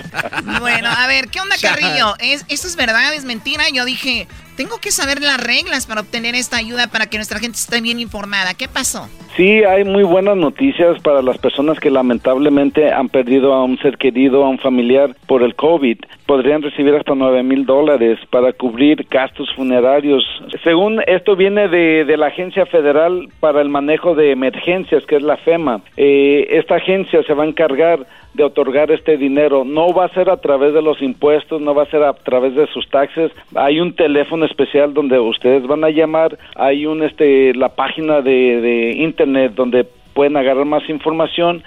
Bueno, 0.59 0.87
a 0.89 1.05
ver, 1.07 1.27
¿qué 1.27 1.41
onda 1.41 1.57
Carrillo? 1.61 2.15
¿Es, 2.19 2.45
¿Esto 2.47 2.67
es 2.67 2.77
verdad? 2.77 3.13
¿Es 3.13 3.25
mentira? 3.25 3.65
Yo 3.73 3.83
dije, 3.83 4.29
tengo 4.59 4.75
que 4.81 4.91
saber 4.91 5.21
las 5.21 5.41
reglas 5.41 5.87
para 5.87 6.01
obtener 6.01 6.35
esta 6.35 6.57
ayuda 6.57 6.87
para 6.87 7.05
que 7.05 7.17
nuestra 7.17 7.39
gente 7.39 7.55
esté 7.55 7.79
bien 7.79 7.97
informada. 7.97 8.55
¿Qué 8.55 8.67
pasó? 8.67 9.07
Sí, 9.37 9.63
hay 9.63 9.85
muy 9.85 10.03
buenas 10.03 10.35
noticias 10.35 11.01
para 11.01 11.21
las 11.21 11.37
personas 11.37 11.79
que 11.79 11.89
lamentablemente 11.89 12.91
han 12.91 13.07
perdido 13.07 13.53
a 13.53 13.63
un 13.63 13.77
ser 13.77 13.97
querido, 13.97 14.43
a 14.43 14.49
un 14.49 14.59
familiar 14.59 15.15
por 15.27 15.43
el 15.43 15.55
COVID. 15.55 15.99
Podrían 16.25 16.61
recibir 16.61 16.93
hasta 16.93 17.15
9 17.15 17.41
mil 17.43 17.65
dólares 17.65 18.19
para 18.31 18.51
cubrir 18.51 19.07
gastos 19.09 19.49
funerarios. 19.55 20.25
Según 20.61 21.01
esto 21.07 21.37
viene 21.37 21.69
de, 21.69 22.03
de 22.03 22.17
la 22.17 22.27
Agencia 22.27 22.65
Federal 22.65 23.29
para 23.39 23.61
el 23.61 23.69
Manejo 23.69 24.13
de 24.13 24.31
Emergencias, 24.31 25.05
que 25.05 25.15
es 25.15 25.23
la 25.23 25.37
FEMA. 25.37 25.79
Eh, 25.95 26.47
esta 26.49 26.75
agencia 26.75 27.23
se 27.23 27.33
va 27.33 27.45
a 27.45 27.47
encargar 27.47 28.05
de 28.33 28.43
otorgar 28.43 28.91
este 28.91 29.17
dinero. 29.17 29.63
No 29.63 29.93
va 29.93 30.05
a 30.05 30.13
ser 30.13 30.29
a 30.29 30.37
través 30.37 30.73
de 30.73 30.81
los 30.81 31.01
impuestos, 31.01 31.61
no 31.61 31.73
va 31.73 31.83
a 31.83 31.89
ser 31.89 32.03
a 32.03 32.13
través 32.13 32.55
de 32.55 32.67
sus 32.67 32.87
taxes. 32.89 33.31
Hay 33.55 33.79
un 33.79 33.93
teléfono 33.93 34.45
especial 34.49 34.93
donde 34.93 35.19
ustedes 35.19 35.65
van 35.65 35.83
a 35.83 35.89
llamar, 35.89 36.37
hay 36.55 36.85
un 36.85 37.03
este 37.03 37.53
la 37.53 37.69
página 37.69 38.21
de, 38.21 38.61
de 38.61 38.91
internet 38.97 39.53
donde 39.55 39.85
pueden 40.13 40.35
agarrar 40.37 40.65
más 40.65 40.87
información. 40.89 41.63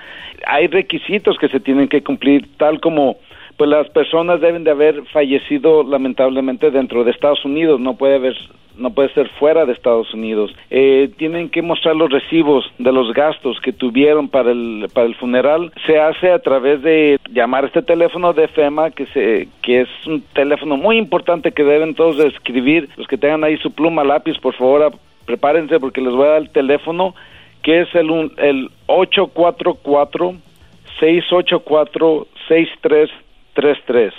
Hay 0.47 0.67
requisitos 0.67 1.39
que 1.39 1.49
se 1.49 1.61
tienen 1.61 1.89
que 1.89 2.03
cumplir, 2.03 2.57
tal 2.59 2.81
como 2.81 3.17
pues 3.57 3.71
las 3.71 3.89
personas 3.91 4.41
deben 4.41 4.65
de 4.65 4.71
haber 4.71 5.05
fallecido 5.13 5.83
lamentablemente 5.83 6.71
dentro 6.71 7.05
de 7.05 7.11
Estados 7.11 7.45
Unidos, 7.45 7.81
no 7.81 7.95
puede 7.95 8.17
haber 8.17 8.37
no 8.77 8.93
puede 8.93 9.13
ser 9.15 9.29
fuera 9.39 9.65
de 9.67 9.73
Estados 9.73 10.13
Unidos. 10.15 10.55
Eh, 10.71 11.11
tienen 11.17 11.49
que 11.49 11.63
mostrar 11.63 11.97
los 11.97 12.11
recibos 12.11 12.65
de 12.79 12.93
los 12.93 13.13
gastos 13.13 13.61
que 13.61 13.73
tuvieron 13.73 14.29
para 14.29 14.53
el 14.53 14.89
para 14.93 15.07
el 15.07 15.15
funeral. 15.15 15.73
Se 15.87 15.99
hace 15.99 16.31
a 16.31 16.39
través 16.39 16.83
de 16.83 17.19
llamar 17.31 17.65
a 17.65 17.67
este 17.69 17.83
teléfono 17.83 18.33
de 18.33 18.49
FEMA 18.49 18.91
que 18.91 19.07
se 19.07 19.49
que 19.63 19.83
es 19.83 19.89
un 20.07 20.23
teléfono 20.33 20.77
muy 20.77 20.99
importante 20.99 21.53
que 21.53 21.65
deben 21.65 21.95
todos 21.95 22.19
escribir. 22.25 22.89
Los 22.97 23.07
que 23.07 23.19
tengan 23.19 23.45
ahí 23.45 23.57
su 23.59 23.73
pluma 23.73 24.05
lápiz, 24.05 24.39
por 24.39 24.55
favor, 24.55 24.93
prepárense 25.27 25.79
porque 25.81 26.01
les 26.01 26.13
voy 26.13 26.27
a 26.27 26.31
dar 26.31 26.43
el 26.43 26.51
teléfono 26.51 27.15
que 27.63 27.83
es 27.83 27.95
el 27.95 28.11
el 28.39 28.71
844 28.87 30.37
684 31.01 32.27
6333. 32.49 34.13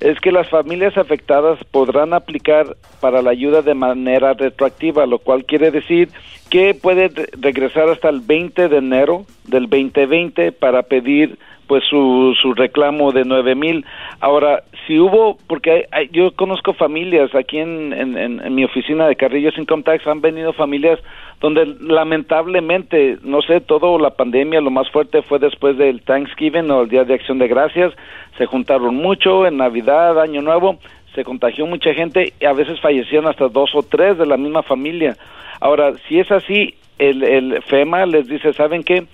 es 0.00 0.20
que 0.20 0.30
las 0.30 0.48
familias 0.50 0.98
afectadas 0.98 1.58
podrán 1.70 2.12
aplicar 2.12 2.76
para 3.00 3.22
la 3.22 3.30
ayuda 3.30 3.62
de 3.62 3.74
manera 3.74 4.34
retroactiva, 4.34 5.06
lo 5.06 5.18
cual 5.18 5.46
quiere 5.46 5.70
decir 5.70 6.10
que 6.50 6.74
puede 6.74 7.10
regresar 7.40 7.88
hasta 7.88 8.10
el 8.10 8.20
20 8.20 8.68
de 8.68 8.76
enero 8.76 9.24
del 9.44 9.68
2020 9.68 10.52
para 10.52 10.82
pedir 10.82 11.38
pues 11.66 11.82
su, 11.88 12.34
su 12.40 12.54
reclamo 12.54 13.12
de 13.12 13.24
nueve 13.24 13.54
mil. 13.54 13.84
Ahora, 14.20 14.62
si 14.86 14.98
hubo, 14.98 15.36
porque 15.48 15.88
yo 16.12 16.32
conozco 16.36 16.72
familias 16.72 17.34
aquí 17.34 17.58
en, 17.58 17.92
en, 17.92 18.54
mi 18.54 18.64
oficina 18.64 19.08
de 19.08 19.16
Carrillos 19.16 19.58
Income 19.58 19.82
Tax, 19.82 20.06
han 20.06 20.20
venido 20.20 20.52
familias 20.52 21.00
donde 21.40 21.66
lamentablemente, 21.80 23.18
no 23.22 23.42
sé, 23.42 23.60
todo 23.60 23.98
la 23.98 24.10
pandemia, 24.10 24.60
lo 24.60 24.70
más 24.70 24.88
fuerte 24.90 25.22
fue 25.22 25.38
después 25.38 25.76
del 25.76 26.02
Thanksgiving 26.02 26.70
o 26.70 26.82
el 26.82 26.88
Día 26.88 27.04
de 27.04 27.14
Acción 27.14 27.38
de 27.38 27.48
Gracias, 27.48 27.92
se 28.38 28.46
juntaron 28.46 28.94
mucho 28.94 29.46
en 29.46 29.56
Navidad, 29.56 30.20
Año 30.20 30.40
Nuevo, 30.40 30.78
se 31.14 31.24
contagió 31.24 31.66
mucha 31.66 31.92
gente 31.92 32.32
y 32.40 32.44
a 32.44 32.52
veces 32.52 32.80
fallecieron 32.80 33.28
hasta 33.28 33.48
dos 33.48 33.74
o 33.74 33.82
tres 33.82 34.18
de 34.18 34.26
la 34.26 34.36
misma 34.36 34.62
familia. 34.62 35.16
Ahora, 35.60 35.94
si 36.08 36.20
es 36.20 36.30
así, 36.30 36.74
el, 36.98 37.24
el 37.24 37.62
FEMA 37.62 38.06
les 38.06 38.28
dice, 38.28 38.52
¿saben 38.52 38.84
qué? 38.84 39.04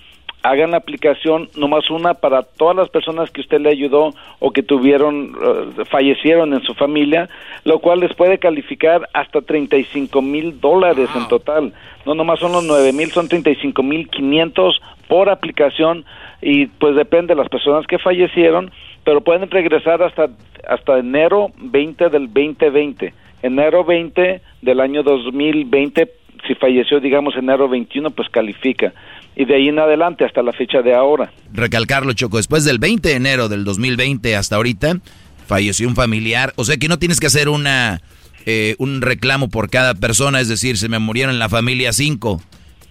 Hagan 0.43 0.71
la 0.71 0.77
aplicación 0.77 1.49
nomás 1.55 1.89
una 1.89 2.13
para 2.13 2.43
todas 2.43 2.75
las 2.75 2.89
personas 2.89 3.31
que 3.31 3.41
usted 3.41 3.61
le 3.61 3.69
ayudó 3.69 4.13
o 4.39 4.51
que 4.51 4.61
tuvieron, 4.61 5.33
eh, 5.41 5.85
fallecieron 5.89 6.53
en 6.53 6.61
su 6.63 6.73
familia, 6.73 7.29
lo 7.63 7.79
cual 7.79 8.01
les 8.01 8.13
puede 8.13 8.37
calificar 8.37 9.09
hasta 9.13 9.41
35 9.41 10.21
mil 10.21 10.59
dólares 10.59 11.09
en 11.15 11.27
total. 11.29 11.73
No 12.05 12.13
nomás 12.13 12.39
son 12.39 12.51
los 12.51 12.65
9 12.65 12.91
mil, 12.91 13.09
son 13.11 13.29
35 13.29 13.81
mil 13.83 14.09
500 14.09 14.81
por 15.07 15.29
aplicación 15.29 16.03
y 16.41 16.65
pues 16.67 16.95
depende 16.95 17.33
de 17.33 17.41
las 17.41 17.49
personas 17.49 17.87
que 17.87 17.97
fallecieron, 17.97 18.69
pero 19.05 19.21
pueden 19.21 19.49
regresar 19.49 20.03
hasta, 20.03 20.27
hasta 20.67 20.99
enero 20.99 21.51
20 21.57 22.09
del 22.09 22.27
2020. 22.27 23.13
Enero 23.41 23.85
20 23.85 24.41
del 24.61 24.79
año 24.81 25.03
2020 25.03 26.23
si 26.47 26.55
falleció, 26.55 26.99
digamos, 26.99 27.35
enero 27.35 27.69
21, 27.69 28.09
pues 28.11 28.29
califica. 28.29 28.93
Y 29.35 29.45
de 29.45 29.55
ahí 29.55 29.67
en 29.67 29.79
adelante 29.79 30.25
hasta 30.25 30.43
la 30.43 30.53
fecha 30.53 30.81
de 30.81 30.93
ahora. 30.93 31.31
Recalcarlo, 31.51 32.13
Choco, 32.13 32.37
después 32.37 32.65
del 32.65 32.79
20 32.79 33.09
de 33.09 33.15
enero 33.15 33.49
del 33.49 33.63
2020 33.63 34.35
hasta 34.35 34.57
ahorita, 34.57 34.99
falleció 35.47 35.87
un 35.87 35.95
familiar. 35.95 36.53
O 36.55 36.63
sea 36.63 36.77
que 36.77 36.87
no 36.87 36.99
tienes 36.99 37.19
que 37.19 37.27
hacer 37.27 37.49
una 37.49 38.01
eh, 38.45 38.75
un 38.77 39.01
reclamo 39.01 39.49
por 39.49 39.69
cada 39.69 39.95
persona, 39.95 40.41
es 40.41 40.49
decir, 40.49 40.77
se 40.77 40.89
me 40.89 40.99
murieron 40.99 41.33
en 41.33 41.39
la 41.39 41.49
familia 41.49 41.93
cinco. 41.93 42.41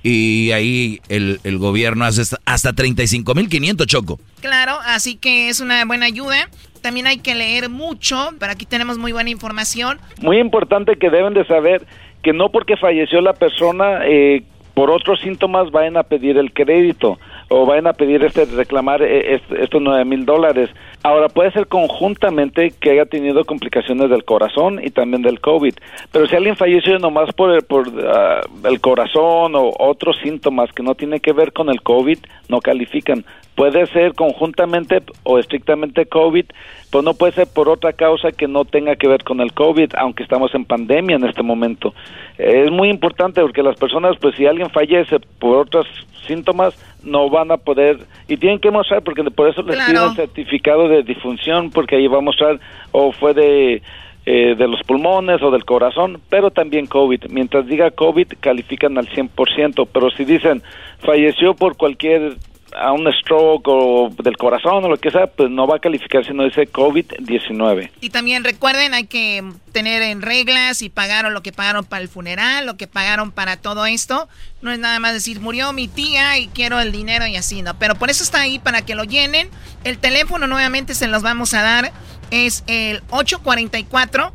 Y 0.02 0.50
ahí 0.50 1.00
el, 1.08 1.38
el 1.44 1.58
gobierno 1.58 2.04
hace 2.04 2.22
hasta 2.44 2.72
35.500, 2.72 3.86
Choco. 3.86 4.18
Claro, 4.40 4.78
así 4.84 5.16
que 5.16 5.48
es 5.48 5.60
una 5.60 5.84
buena 5.84 6.06
ayuda. 6.06 6.48
También 6.80 7.06
hay 7.06 7.18
que 7.18 7.36
leer 7.36 7.68
mucho, 7.68 8.30
pero 8.40 8.50
aquí 8.50 8.66
tenemos 8.66 8.98
muy 8.98 9.12
buena 9.12 9.30
información. 9.30 9.98
Muy 10.20 10.38
importante 10.38 10.96
que 10.96 11.10
deben 11.10 11.34
de 11.34 11.46
saber 11.46 11.86
que 12.22 12.32
no 12.32 12.50
porque 12.50 12.76
falleció 12.76 13.20
la 13.20 13.34
persona 13.34 14.00
eh, 14.06 14.42
por 14.82 14.90
otros 14.90 15.20
síntomas 15.20 15.70
vayan 15.70 15.96
a 15.96 16.02
pedir 16.02 16.36
el 16.38 16.52
crédito 16.52 17.16
o 17.48 17.64
vayan 17.66 17.86
a 17.86 17.92
pedir 17.92 18.24
este 18.24 18.46
reclamar 18.46 19.00
eh, 19.00 19.40
estos 19.60 19.80
nueve 19.80 20.04
mil 20.04 20.26
dólares. 20.26 20.70
Ahora 21.04 21.28
puede 21.28 21.52
ser 21.52 21.68
conjuntamente 21.68 22.72
que 22.80 22.90
haya 22.90 23.06
tenido 23.06 23.44
complicaciones 23.44 24.10
del 24.10 24.24
corazón 24.24 24.80
y 24.82 24.90
también 24.90 25.22
del 25.22 25.40
COVID, 25.40 25.74
pero 26.10 26.26
si 26.26 26.34
alguien 26.34 26.56
falleció 26.56 26.98
nomás 26.98 27.32
por 27.32 27.52
el, 27.52 27.62
por 27.62 27.92
ah, 28.08 28.40
el 28.64 28.80
corazón 28.80 29.54
o 29.54 29.72
otros 29.78 30.16
síntomas 30.20 30.72
que 30.72 30.82
no 30.82 30.96
tiene 30.96 31.20
que 31.20 31.32
ver 31.32 31.52
con 31.52 31.68
el 31.68 31.80
COVID, 31.80 32.18
no 32.48 32.58
califican. 32.58 33.24
Puede 33.54 33.86
ser 33.86 34.14
conjuntamente 34.14 35.02
o 35.22 35.38
estrictamente 35.38 36.06
COVID, 36.06 36.46
pues 36.90 37.04
no 37.04 37.14
puede 37.14 37.34
ser 37.34 37.46
por 37.46 37.68
otra 37.68 37.92
causa 37.92 38.32
que 38.32 38.48
no 38.48 38.64
tenga 38.64 38.96
que 38.96 39.06
ver 39.06 39.22
con 39.22 39.40
el 39.40 39.52
COVID, 39.52 39.92
aunque 39.96 40.24
estamos 40.24 40.52
en 40.54 40.64
pandemia 40.64 41.16
en 41.16 41.24
este 41.24 41.42
momento. 41.42 41.94
Es 42.38 42.70
muy 42.70 42.88
importante 42.88 43.40
porque 43.40 43.62
las 43.62 43.76
personas, 43.76 44.16
pues 44.20 44.34
si 44.36 44.46
alguien 44.46 44.70
fallece 44.70 45.18
por 45.38 45.58
otros 45.58 45.86
síntomas, 46.26 46.74
no 47.02 47.28
van 47.28 47.50
a 47.50 47.56
poder, 47.56 47.98
y 48.28 48.36
tienen 48.36 48.60
que 48.60 48.70
mostrar, 48.70 49.02
porque 49.02 49.24
por 49.24 49.48
eso 49.48 49.62
les 49.62 49.76
piden 49.84 50.02
el 50.02 50.14
certificado 50.14 50.88
de 50.88 51.02
difunción, 51.02 51.70
porque 51.70 51.96
ahí 51.96 52.06
va 52.06 52.18
a 52.18 52.22
mostrar 52.22 52.60
o 52.92 53.12
fue 53.12 53.34
de 53.34 53.82
eh, 54.24 54.54
de 54.56 54.68
los 54.68 54.80
pulmones 54.84 55.42
o 55.42 55.50
del 55.50 55.64
corazón, 55.64 56.20
pero 56.28 56.52
también 56.52 56.86
COVID. 56.86 57.24
Mientras 57.30 57.66
diga 57.66 57.90
COVID, 57.90 58.28
califican 58.38 58.96
al 58.96 59.08
100%, 59.08 59.88
pero 59.92 60.10
si 60.10 60.24
dicen 60.24 60.62
falleció 61.00 61.54
por 61.54 61.76
cualquier 61.76 62.34
a 62.76 62.92
un 62.92 63.06
stroke 63.20 63.68
o 63.68 64.10
del 64.22 64.36
corazón 64.36 64.84
o 64.84 64.88
lo 64.88 64.96
que 64.96 65.10
sea, 65.10 65.26
pues 65.26 65.50
no 65.50 65.66
va 65.66 65.76
a 65.76 65.78
calificar 65.78 66.24
si 66.24 66.32
no 66.32 66.44
dice 66.44 66.70
COVID-19. 66.70 67.90
Y 68.00 68.10
también 68.10 68.44
recuerden, 68.44 68.94
hay 68.94 69.06
que 69.06 69.44
tener 69.72 70.02
en 70.02 70.22
reglas 70.22 70.82
y 70.82 70.90
pagaron 70.90 71.34
lo 71.34 71.42
que 71.42 71.52
pagaron 71.52 71.84
para 71.84 72.02
el 72.02 72.08
funeral, 72.08 72.66
lo 72.66 72.76
que 72.76 72.86
pagaron 72.86 73.32
para 73.32 73.56
todo 73.56 73.86
esto. 73.86 74.28
No 74.60 74.70
es 74.70 74.78
nada 74.78 74.98
más 75.00 75.12
decir, 75.12 75.40
murió 75.40 75.72
mi 75.72 75.88
tía 75.88 76.38
y 76.38 76.48
quiero 76.48 76.80
el 76.80 76.92
dinero 76.92 77.26
y 77.26 77.36
así, 77.36 77.62
¿no? 77.62 77.78
Pero 77.78 77.94
por 77.94 78.10
eso 78.10 78.22
está 78.22 78.40
ahí 78.40 78.58
para 78.58 78.82
que 78.82 78.94
lo 78.94 79.04
llenen. 79.04 79.48
El 79.84 79.98
teléfono 79.98 80.46
nuevamente 80.46 80.94
se 80.94 81.08
los 81.08 81.22
vamos 81.22 81.54
a 81.54 81.62
dar. 81.62 81.92
Es 82.30 82.64
el 82.66 83.02
844 83.10 84.32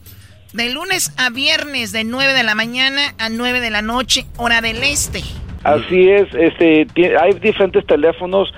de 0.54 0.70
lunes 0.70 1.12
a 1.18 1.30
viernes, 1.30 1.92
de 1.92 2.04
9 2.04 2.34
de 2.34 2.44
la 2.44 2.56
mañana 2.56 3.14
a 3.18 3.30
9 3.30 3.60
de 3.60 3.70
la 3.70 3.82
noche, 3.82 4.26
hora 4.38 4.62
del 4.62 4.84
este. 4.84 5.22
Así 5.64 6.10
es, 6.10 6.34
este, 6.34 6.88
hay 7.20 7.34
diferentes 7.34 7.86
teléfonos. 7.86 8.54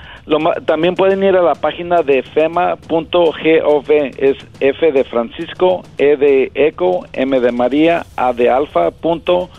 también 0.65 0.95
pueden 0.95 1.23
ir 1.23 1.35
a 1.35 1.41
la 1.41 1.55
página 1.55 2.03
de 2.03 2.23
fema.gov, 2.23 3.91
es 4.17 4.37
F 4.59 4.91
de 4.91 5.03
Francisco, 5.05 5.83
E 5.97 6.17
de 6.17 6.51
Eco, 6.53 7.07
M 7.13 7.39
de 7.39 7.51
María, 7.51 8.05
A 8.15 8.33
de 8.33 8.49
Alfa, 8.49 8.91
punto, 8.91 9.49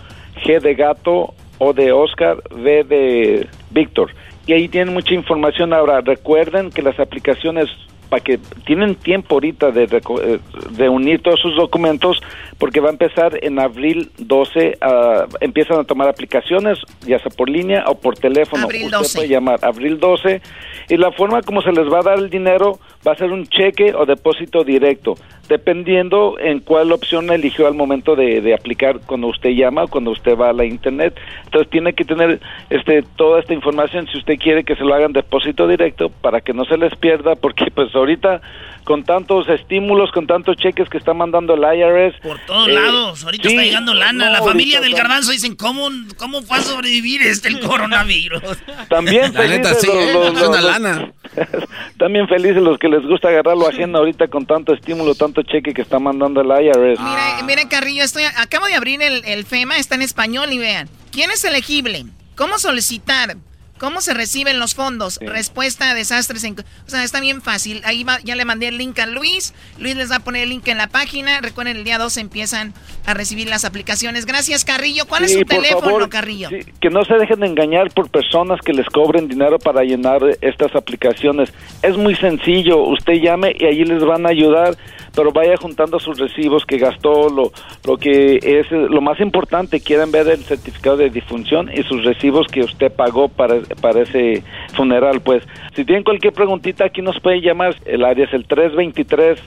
G 0.44 0.60
de 0.60 0.74
Gato, 0.74 1.34
O 1.58 1.72
de 1.72 1.92
Oscar, 1.92 2.36
V 2.50 2.84
de 2.84 3.48
Víctor 3.70 4.10
y 4.46 4.52
ahí 4.52 4.68
tienen 4.68 4.94
mucha 4.94 5.14
información. 5.14 5.72
Ahora, 5.72 6.00
recuerden 6.00 6.70
que 6.70 6.82
las 6.82 6.98
aplicaciones 6.98 7.68
para 8.10 8.22
que 8.22 8.38
tienen 8.66 8.96
tiempo 8.96 9.36
ahorita 9.36 9.70
de, 9.70 9.86
de, 9.86 10.88
unir 10.88 11.22
todos 11.22 11.40
sus 11.40 11.56
documentos 11.56 12.20
porque 12.58 12.80
va 12.80 12.88
a 12.88 12.92
empezar 12.92 13.38
en 13.42 13.58
abril 13.58 14.10
12 14.18 14.78
uh, 14.82 15.36
empiezan 15.40 15.78
a 15.78 15.84
tomar 15.84 16.08
aplicaciones 16.08 16.78
ya 17.06 17.18
sea 17.20 17.30
por 17.30 17.48
línea 17.48 17.84
o 17.86 17.94
por 17.94 18.18
teléfono. 18.18 18.64
Abril 18.64 18.94
usted 18.94 19.20
puede 19.20 19.28
llamar 19.28 19.60
abril 19.62 19.98
12 19.98 20.42
y 20.88 20.96
la 20.96 21.12
forma 21.12 21.40
como 21.42 21.62
se 21.62 21.72
les 21.72 21.90
va 21.90 22.00
a 22.00 22.02
dar 22.02 22.18
el 22.18 22.28
dinero 22.28 22.80
va 23.06 23.12
a 23.12 23.16
ser 23.16 23.30
un 23.30 23.46
cheque 23.46 23.94
o 23.94 24.04
depósito 24.04 24.64
directo 24.64 25.14
dependiendo 25.50 26.38
en 26.38 26.60
cuál 26.60 26.92
opción 26.92 27.28
eligió 27.30 27.66
al 27.66 27.74
momento 27.74 28.14
de, 28.14 28.54
aplicar 28.54 29.00
cuando 29.04 29.26
usted 29.26 29.50
llama 29.50 29.84
o 29.84 29.88
cuando 29.88 30.12
usted 30.12 30.38
va 30.38 30.50
a 30.50 30.52
la 30.52 30.64
internet. 30.64 31.18
Entonces 31.44 31.68
tiene 31.70 31.92
que 31.92 32.04
tener 32.04 32.40
este 32.70 33.02
toda 33.16 33.40
esta 33.40 33.52
información. 33.52 34.06
Si 34.06 34.16
usted 34.16 34.38
quiere 34.38 34.62
que 34.62 34.76
se 34.76 34.84
lo 34.84 34.94
hagan 34.94 35.12
depósito 35.12 35.66
directo 35.66 36.08
para 36.08 36.40
que 36.40 36.54
no 36.54 36.64
se 36.66 36.78
les 36.78 36.94
pierda 36.94 37.34
porque 37.42 37.66
pues 37.74 37.90
ahorita 38.00 38.40
con 38.84 39.04
tantos 39.04 39.48
estímulos, 39.48 40.10
con 40.10 40.26
tantos 40.26 40.56
cheques 40.56 40.88
que 40.88 40.98
está 40.98 41.14
mandando 41.14 41.54
el 41.54 41.60
IRS. 41.60 42.20
Por 42.20 42.38
todos 42.46 42.68
eh, 42.68 42.72
lados, 42.72 43.24
ahorita 43.24 43.48
está 43.48 43.62
llegando 43.62 43.94
lana. 43.94 44.30
la 44.30 44.42
familia 44.42 44.80
del 44.80 44.94
garbanzo 44.94 45.30
dicen, 45.30 45.54
¿cómo, 45.54 45.88
cómo 46.16 46.42
fue 46.42 46.58
a 46.58 46.62
sobrevivir 46.62 47.22
este 47.22 47.48
el 47.48 47.60
coronavirus? 47.60 48.42
También 48.88 49.32
la 49.32 49.46
neta, 49.46 49.74
sí, 49.74 49.86
los, 49.86 50.42
una 50.42 50.60
lana. 50.60 51.12
También 51.98 52.26
felices 52.28 52.62
los 52.62 52.78
que 52.78 52.88
les 52.88 53.02
gusta 53.02 53.28
agarrar 53.28 53.56
lo 53.56 53.68
ajeno 53.68 53.98
ahorita 53.98 54.28
con 54.28 54.46
tanto 54.46 54.72
estímulo, 54.74 55.14
tanto 55.14 55.42
cheque 55.42 55.72
que 55.72 55.82
está 55.82 55.98
mandando 55.98 56.40
el 56.40 56.48
IRS. 56.48 56.98
Mira, 56.98 57.42
mira 57.46 57.68
Carrillo, 57.68 58.02
estoy, 58.02 58.24
acabo 58.24 58.66
de 58.66 58.74
abrir 58.74 59.00
el, 59.02 59.24
el 59.24 59.44
FEMA, 59.44 59.76
está 59.76 59.94
en 59.94 60.02
español 60.02 60.52
y 60.52 60.58
vean. 60.58 60.88
¿Quién 61.12 61.30
es 61.30 61.44
elegible? 61.44 62.06
¿Cómo 62.34 62.58
solicitar? 62.58 63.36
¿Cómo 63.80 64.02
se 64.02 64.12
reciben 64.12 64.58
los 64.58 64.74
fondos? 64.74 65.18
Respuesta 65.22 65.90
a 65.90 65.94
desastres. 65.94 66.44
En, 66.44 66.52
o 66.52 66.90
sea, 66.90 67.02
está 67.02 67.18
bien 67.18 67.40
fácil. 67.40 67.80
Ahí 67.84 68.04
va, 68.04 68.18
ya 68.22 68.36
le 68.36 68.44
mandé 68.44 68.68
el 68.68 68.76
link 68.76 68.98
a 68.98 69.06
Luis. 69.06 69.54
Luis 69.78 69.96
les 69.96 70.10
va 70.10 70.16
a 70.16 70.20
poner 70.20 70.42
el 70.42 70.50
link 70.50 70.68
en 70.68 70.76
la 70.76 70.88
página. 70.88 71.40
Recuerden, 71.40 71.78
el 71.78 71.84
día 71.84 71.96
2 71.96 72.18
empiezan 72.18 72.74
a 73.06 73.14
recibir 73.14 73.48
las 73.48 73.64
aplicaciones. 73.64 74.26
Gracias, 74.26 74.66
Carrillo. 74.66 75.06
¿Cuál 75.06 75.24
es 75.24 75.32
su 75.32 75.44
teléfono, 75.46 76.10
Carrillo? 76.10 76.50
que 76.50 76.90
no 76.90 77.04
se 77.04 77.14
dejen 77.14 77.40
de 77.40 77.46
engañar 77.46 77.90
por 77.94 78.10
personas 78.10 78.60
que 78.60 78.74
les 78.74 78.86
cobren 78.86 79.28
dinero 79.28 79.58
para 79.58 79.82
llenar 79.82 80.20
estas 80.42 80.76
aplicaciones. 80.76 81.50
Es 81.82 81.96
muy 81.96 82.14
sencillo. 82.16 82.84
Usted 82.84 83.14
llame 83.14 83.56
y 83.58 83.64
allí 83.64 83.84
les 83.84 84.04
van 84.04 84.26
a 84.26 84.28
ayudar 84.28 84.76
pero 85.14 85.32
vaya 85.32 85.56
juntando 85.56 85.98
sus 85.98 86.18
recibos 86.18 86.64
que 86.64 86.78
gastó, 86.78 87.28
lo, 87.28 87.52
lo 87.86 87.96
que 87.96 88.38
es 88.42 88.70
lo 88.70 89.00
más 89.00 89.20
importante, 89.20 89.80
quieren 89.80 90.12
ver 90.12 90.28
el 90.28 90.42
certificado 90.44 90.96
de 90.96 91.10
difunción 91.10 91.70
y 91.72 91.82
sus 91.82 92.04
recibos 92.04 92.46
que 92.48 92.60
usted 92.60 92.92
pagó 92.92 93.28
para, 93.28 93.60
para 93.80 94.02
ese 94.02 94.42
funeral. 94.74 95.20
Pues 95.20 95.42
si 95.74 95.84
tienen 95.84 96.04
cualquier 96.04 96.32
preguntita, 96.32 96.84
aquí 96.84 97.02
nos 97.02 97.20
puede 97.20 97.40
llamar, 97.40 97.76
el 97.84 98.04
área 98.04 98.24
es 98.24 98.32
el 98.32 98.46
323 98.46 99.38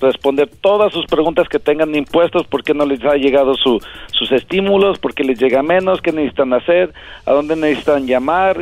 responder 0.00 0.48
todas 0.60 0.92
sus 0.92 1.04
preguntas 1.06 1.48
que 1.48 1.58
tengan 1.58 1.92
impuestos, 1.96 2.46
por 2.46 2.62
qué 2.62 2.74
no 2.74 2.86
les 2.86 3.04
ha 3.04 3.16
llegado 3.16 3.56
su, 3.56 3.80
sus 4.12 4.30
estímulos, 4.30 5.00
por 5.00 5.14
qué 5.14 5.24
les 5.24 5.40
llega 5.40 5.64
menos, 5.64 6.00
qué 6.00 6.12
necesitan 6.12 6.52
hacer, 6.52 6.94
a 7.26 7.32
dónde 7.32 7.56
necesitan 7.56 8.06
llamar. 8.06 8.56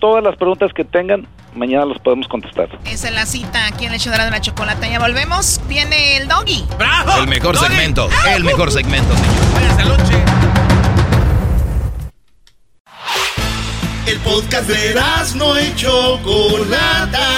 Todas 0.00 0.24
las 0.24 0.34
preguntas 0.34 0.72
que 0.72 0.82
tengan, 0.82 1.28
mañana 1.54 1.84
los 1.84 1.98
podemos 1.98 2.28
contestar. 2.28 2.68
Esa 2.84 3.08
es 3.08 3.14
la 3.14 3.26
cita 3.26 3.66
aquí 3.66 3.84
en 3.86 3.90
el 3.90 3.96
hecho 3.96 4.10
de 4.10 4.18
la 4.18 4.40
chocolate. 4.40 4.90
Ya 4.90 4.98
volvemos. 4.98 5.60
Viene 5.68 6.16
el 6.16 6.28
doggy. 6.28 6.64
¡Bravo! 6.78 7.18
El 7.18 7.28
mejor 7.28 7.58
segmento. 7.58 8.08
El 8.28 8.44
mejor 8.44 8.70
segmento, 8.70 9.14
El 14.06 14.18
podcast 14.20 14.68
de 14.68 14.94
no 15.36 15.58
y 15.58 15.74
Chocolata. 15.76 17.28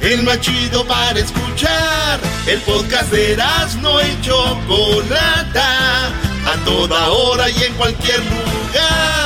El 0.00 0.22
más 0.22 0.40
chido 0.40 0.84
para 0.86 1.18
escuchar. 1.18 2.20
El 2.46 2.60
podcast 2.60 3.10
de 3.10 3.36
no 3.82 4.00
y 4.00 4.20
Chocolata. 4.22 6.06
A 6.46 6.64
toda 6.64 7.08
hora 7.08 7.50
y 7.50 7.62
en 7.64 7.74
cualquier 7.74 8.20
lugar. 8.20 9.25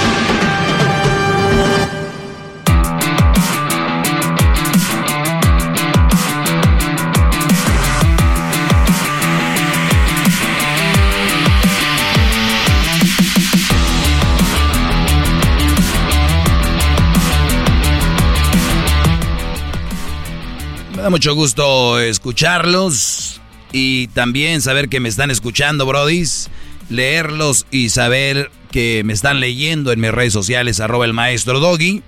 Me 21.01 21.05
da 21.05 21.09
mucho 21.09 21.33
gusto 21.33 21.99
escucharlos 21.99 23.41
y 23.71 24.05
también 24.09 24.61
saber 24.61 24.87
que 24.87 24.99
me 24.99 25.09
están 25.09 25.31
escuchando, 25.31 25.87
brodis. 25.87 26.51
Leerlos 26.91 27.65
y 27.71 27.89
saber 27.89 28.51
que 28.69 29.01
me 29.03 29.13
están 29.13 29.39
leyendo 29.39 29.91
en 29.91 29.99
mis 29.99 30.11
redes 30.11 30.31
sociales, 30.31 30.79
arroba 30.79 31.05
el 31.05 31.13
maestro 31.13 31.59
Doggy. 31.59 32.03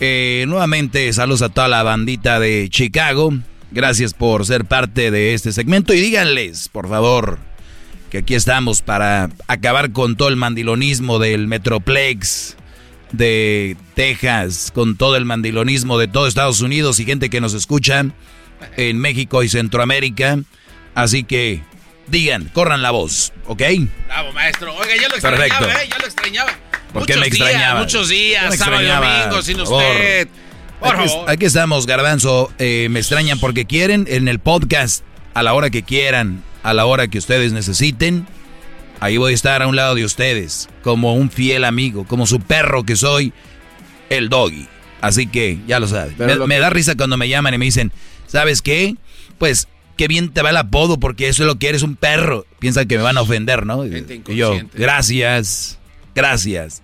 Eh, 0.00 0.46
nuevamente, 0.48 1.12
saludos 1.12 1.42
a 1.42 1.48
toda 1.50 1.68
la 1.68 1.84
bandita 1.84 2.40
de 2.40 2.68
Chicago. 2.70 3.32
Gracias 3.70 4.14
por 4.14 4.44
ser 4.44 4.64
parte 4.64 5.12
de 5.12 5.34
este 5.34 5.52
segmento 5.52 5.94
y 5.94 6.00
díganles, 6.00 6.68
por 6.68 6.88
favor, 6.88 7.38
que 8.10 8.18
aquí 8.18 8.34
estamos 8.34 8.82
para 8.82 9.30
acabar 9.46 9.92
con 9.92 10.16
todo 10.16 10.28
el 10.28 10.34
mandilonismo 10.34 11.20
del 11.20 11.46
Metroplex 11.46 12.56
de 13.12 13.76
Texas, 13.94 14.70
con 14.74 14.96
todo 14.96 15.16
el 15.16 15.24
mandilonismo 15.24 15.98
de 15.98 16.08
todo 16.08 16.26
Estados 16.26 16.60
Unidos 16.60 16.98
y 17.00 17.04
gente 17.04 17.30
que 17.30 17.40
nos 17.40 17.54
escucha 17.54 18.04
en 18.76 18.98
México 18.98 19.42
y 19.42 19.48
Centroamérica. 19.48 20.38
Así 20.94 21.24
que 21.24 21.62
digan, 22.06 22.50
corran 22.52 22.82
la 22.82 22.90
voz, 22.90 23.32
¿ok? 23.46 23.62
Bravo, 24.06 24.32
maestro. 24.32 24.74
Oiga, 24.74 24.94
yo 24.96 25.08
lo 25.08 25.14
extrañaba, 25.14 25.72
¿eh? 25.72 25.88
Yo 25.90 25.98
lo 25.98 26.06
extrañaba. 26.06 26.52
¿Por 26.92 27.06
qué 27.06 27.16
me 27.16 27.26
extrañaba? 27.26 27.80
muchos 27.80 28.08
días, 28.08 28.56
sábado 28.56 28.82
y 28.82 28.86
domingo, 28.86 29.42
sin 29.42 29.60
usted. 29.60 30.28
Por 30.78 30.94
aquí, 30.94 31.08
favor. 31.08 31.30
aquí 31.30 31.44
estamos, 31.46 31.86
Garbanzo. 31.86 32.52
Eh, 32.58 32.88
me 32.90 33.00
extrañan 33.00 33.40
porque 33.40 33.64
quieren 33.64 34.06
en 34.08 34.28
el 34.28 34.38
podcast, 34.38 35.02
a 35.34 35.42
la 35.42 35.54
hora 35.54 35.70
que 35.70 35.82
quieran, 35.82 36.42
a 36.62 36.74
la 36.74 36.86
hora 36.86 37.08
que 37.08 37.18
ustedes 37.18 37.52
necesiten. 37.52 38.26
Ahí 39.00 39.16
voy 39.16 39.32
a 39.32 39.34
estar 39.34 39.62
a 39.62 39.66
un 39.66 39.76
lado 39.76 39.94
de 39.94 40.04
ustedes, 40.04 40.68
como 40.82 41.14
un 41.14 41.30
fiel 41.30 41.64
amigo, 41.64 42.04
como 42.04 42.26
su 42.26 42.40
perro 42.40 42.84
que 42.84 42.96
soy, 42.96 43.32
el 44.10 44.28
doggy. 44.28 44.68
Así 45.00 45.26
que 45.26 45.58
ya 45.66 45.80
lo 45.80 45.86
sabes. 45.86 46.18
Me, 46.18 46.36
me 46.46 46.58
da 46.58 46.70
risa 46.70 46.94
cuando 46.96 47.16
me 47.16 47.28
llaman 47.28 47.54
y 47.54 47.58
me 47.58 47.64
dicen, 47.66 47.92
¿sabes 48.26 48.62
qué? 48.62 48.96
Pues 49.38 49.68
qué 49.96 50.08
bien 50.08 50.30
te 50.30 50.42
va 50.42 50.50
el 50.50 50.56
apodo 50.56 50.98
porque 50.98 51.28
eso 51.28 51.42
es 51.42 51.46
lo 51.46 51.58
que 51.58 51.68
eres 51.68 51.82
un 51.82 51.96
perro. 51.96 52.46
Piensan 52.58 52.88
que 52.88 52.96
me 52.96 53.02
van 53.02 53.18
a 53.18 53.22
ofender, 53.22 53.66
¿no? 53.66 53.84
Y 53.86 54.04
yo, 54.34 54.58
gracias, 54.72 55.78
gracias. 56.14 56.82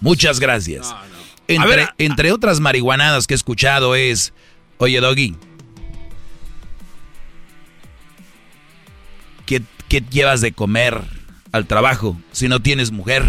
Muchas 0.00 0.40
gracias. 0.40 0.88
No, 0.88 0.94
no. 0.94 1.16
Entre, 1.48 1.76
ver, 1.76 1.88
entre 1.98 2.32
otras 2.32 2.60
marihuanadas 2.60 3.26
que 3.26 3.34
he 3.34 3.36
escuchado 3.36 3.94
es, 3.94 4.32
oye 4.78 5.00
Doggy, 5.00 5.36
¿qué 9.88 10.02
llevas 10.10 10.40
de 10.40 10.52
comer 10.52 11.00
al 11.52 11.66
trabajo 11.66 12.18
si 12.32 12.48
no 12.48 12.60
tienes 12.60 12.92
mujer? 12.92 13.24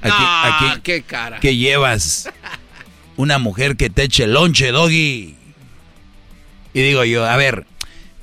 Aquí, 0.00 0.14
aquí, 0.18 0.80
qué 0.82 1.02
cara. 1.02 1.38
¿Qué 1.40 1.56
llevas? 1.56 2.28
Una 3.16 3.38
mujer 3.38 3.76
que 3.76 3.90
te 3.90 4.04
eche 4.04 4.26
lonche, 4.26 4.72
doggy. 4.72 5.36
Y 6.74 6.80
digo 6.80 7.04
yo, 7.04 7.24
a 7.24 7.36
ver, 7.36 7.66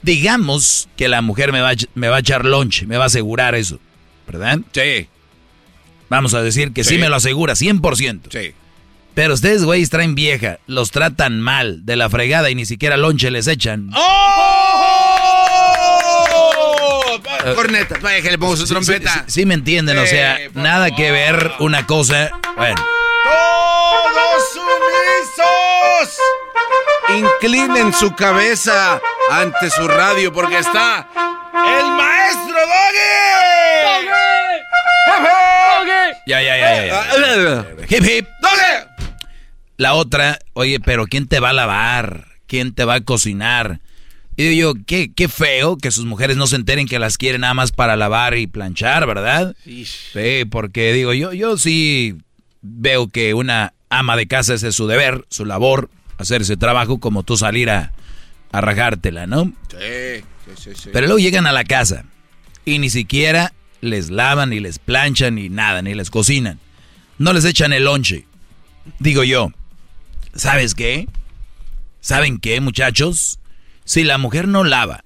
digamos 0.02 0.90
que 0.98 1.08
la 1.08 1.22
mujer 1.22 1.52
me 1.52 1.62
va, 1.62 1.72
me 1.96 2.10
va 2.10 2.18
a 2.18 2.20
echar 2.20 2.46
lonche, 2.46 2.86
me 2.86 2.98
va 2.98 3.04
a 3.04 3.08
asegurar 3.08 3.56
eso, 3.56 3.80
¿verdad? 4.28 4.60
Sí. 4.74 5.08
Vamos 6.10 6.34
a 6.34 6.42
decir 6.42 6.74
que 6.74 6.84
sí, 6.84 6.98
me 6.98 7.08
lo 7.08 7.16
asegura, 7.16 7.54
100%. 7.54 8.22
Sí. 8.32 8.54
Pero 9.14 9.34
ustedes, 9.36 9.64
güeyes, 9.64 9.90
traen 9.90 10.16
vieja, 10.16 10.60
los 10.66 10.92
tratan 10.92 11.40
mal, 11.40 11.86
de 11.86 11.96
la 11.96 12.10
fregada 12.10 12.50
y 12.50 12.56
ni 12.56 12.66
siquiera 12.66 12.98
lonche 12.98 13.30
les 13.30 13.48
echan. 13.48 13.92
¡Oh! 13.94 15.09
Corneta, 17.56 17.98
vaya 18.02 18.22
que 18.22 18.32
le 18.32 18.38
pongo 18.38 18.56
su 18.58 18.66
trompeta. 18.66 19.24
Sí, 19.28 19.46
me 19.46 19.54
entienden, 19.54 19.98
o 19.98 20.06
sea, 20.06 20.38
nada 20.54 20.92
que 20.96 21.12
ver 21.12 21.52
una 21.60 21.86
cosa. 21.86 22.32
Bueno. 22.58 22.84
¡Todos 23.24 24.44
sumisos! 24.54 26.20
Inclinen 27.18 27.94
su 27.94 28.14
cabeza 28.16 29.02
ante 29.32 29.70
su 29.70 29.88
radio 29.88 30.32
porque 30.34 30.60
está 30.60 31.08
el 31.54 31.92
maestro 31.92 32.60
Doggy. 32.60 33.00
Ya, 36.28 36.42
ya, 36.42 36.58
ya, 36.58 36.86
ya. 36.86 36.88
ya. 36.88 37.66
hip, 37.90 38.04
hip. 38.06 38.28
¡Doggy! 38.42 38.90
La 39.78 39.94
otra, 39.94 40.40
oye, 40.54 40.80
pero 40.80 41.06
¿quién 41.08 41.28
te 41.28 41.40
va 41.40 41.50
a 41.50 41.54
lavar? 41.54 42.26
¿Quién 42.48 42.76
te 42.76 42.84
va 42.86 42.96
a 42.96 43.02
cocinar? 43.02 43.80
Y 44.40 44.48
digo 44.48 44.74
yo, 44.74 44.84
qué, 44.86 45.12
qué 45.14 45.28
feo 45.28 45.76
que 45.76 45.92
sus 45.92 46.06
mujeres 46.06 46.38
no 46.38 46.48
se 46.48 46.56
enteren 46.56 46.88
que 46.88 46.98
las 46.98 47.18
quieren 47.18 47.42
nada 47.42 47.54
más 47.54 47.74
para 47.74 47.98
lavar 47.98 48.38
y 48.38 48.48
planchar, 48.48 49.06
¿verdad? 49.06 49.54
Sí. 49.66 49.86
porque 50.50 50.94
digo, 50.94 51.14
yo, 51.14 51.34
yo 51.34 51.58
sí 51.58 52.16
veo 52.62 53.10
que 53.10 53.34
una 53.34 53.74
ama 53.90 54.16
de 54.16 54.28
casa 54.28 54.54
ese 54.54 54.70
es 54.70 54.78
su 54.78 54.88
deber, 54.88 55.26
su 55.30 55.44
labor, 55.44 55.90
hacer 56.18 56.44
ese 56.44 56.56
trabajo 56.56 57.02
como 57.02 57.24
tú 57.24 57.36
salir 57.36 57.70
a, 57.70 57.92
a 58.54 58.62
rajártela, 58.62 59.28
¿no? 59.28 59.52
Sí, 59.72 60.24
sí, 60.56 60.72
sí, 60.74 60.90
Pero 60.94 61.08
luego 61.08 61.20
llegan 61.20 61.46
a 61.46 61.52
la 61.52 61.66
casa 61.66 62.06
y 62.64 62.80
ni 62.80 62.90
siquiera 62.90 63.52
les 63.82 64.10
lavan, 64.10 64.52
ni 64.52 64.62
les 64.62 64.80
planchan, 64.80 65.36
ni 65.36 65.50
nada, 65.50 65.82
ni 65.82 65.96
les 65.96 66.10
cocinan. 66.10 66.62
No 67.18 67.34
les 67.34 67.44
echan 67.44 67.74
el 67.74 67.84
lonche. 67.84 68.26
Digo 69.00 69.26
yo, 69.26 69.52
¿sabes 70.34 70.76
qué? 70.76 71.10
¿Saben 72.00 72.40
qué, 72.40 72.62
muchachos? 72.62 73.39
Si 73.90 74.04
la 74.04 74.20
mujer 74.20 74.48
no 74.48 74.64
lava, 74.64 75.04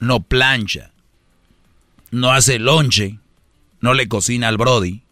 no 0.00 0.20
plancha, 0.20 0.92
no 2.10 2.32
hace 2.32 2.58
lonche, 2.58 3.18
no 3.80 3.92
le 3.92 4.08
cocina 4.08 4.48
al 4.48 4.56
Brody, 4.56 5.02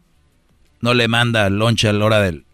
no 0.80 0.94
le 0.94 1.08
manda 1.08 1.50
lonche 1.50 1.90
a 1.90 1.92
la 1.92 2.06
hora 2.06 2.20
del... 2.22 2.46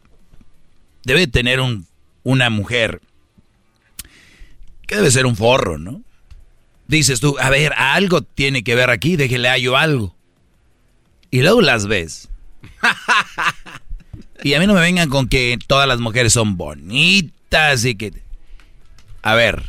Debe 1.04 1.28
tener 1.28 1.60
un, 1.60 1.86
una 2.24 2.50
mujer 2.50 3.00
que 4.88 4.96
debe 4.96 5.12
ser 5.12 5.26
un 5.26 5.36
forro, 5.36 5.78
¿no? 5.78 6.02
Dices 6.88 7.20
tú, 7.20 7.36
a 7.38 7.50
ver, 7.50 7.72
algo 7.74 8.22
tiene 8.22 8.64
que 8.64 8.74
ver 8.74 8.90
aquí, 8.90 9.14
déjele 9.14 9.50
a 9.50 9.58
yo 9.58 9.76
algo. 9.76 10.16
Y 11.30 11.42
luego 11.42 11.60
las 11.60 11.86
ves. 11.86 12.30
y 14.42 14.54
a 14.54 14.58
mí 14.58 14.66
no 14.66 14.74
me 14.74 14.80
vengan 14.80 15.08
con 15.08 15.28
que 15.28 15.56
todas 15.68 15.86
las 15.86 16.00
mujeres 16.00 16.32
son 16.32 16.56
bonitas 16.56 17.84
y 17.84 17.94
que... 17.94 18.12
A 19.22 19.36
ver, 19.36 19.62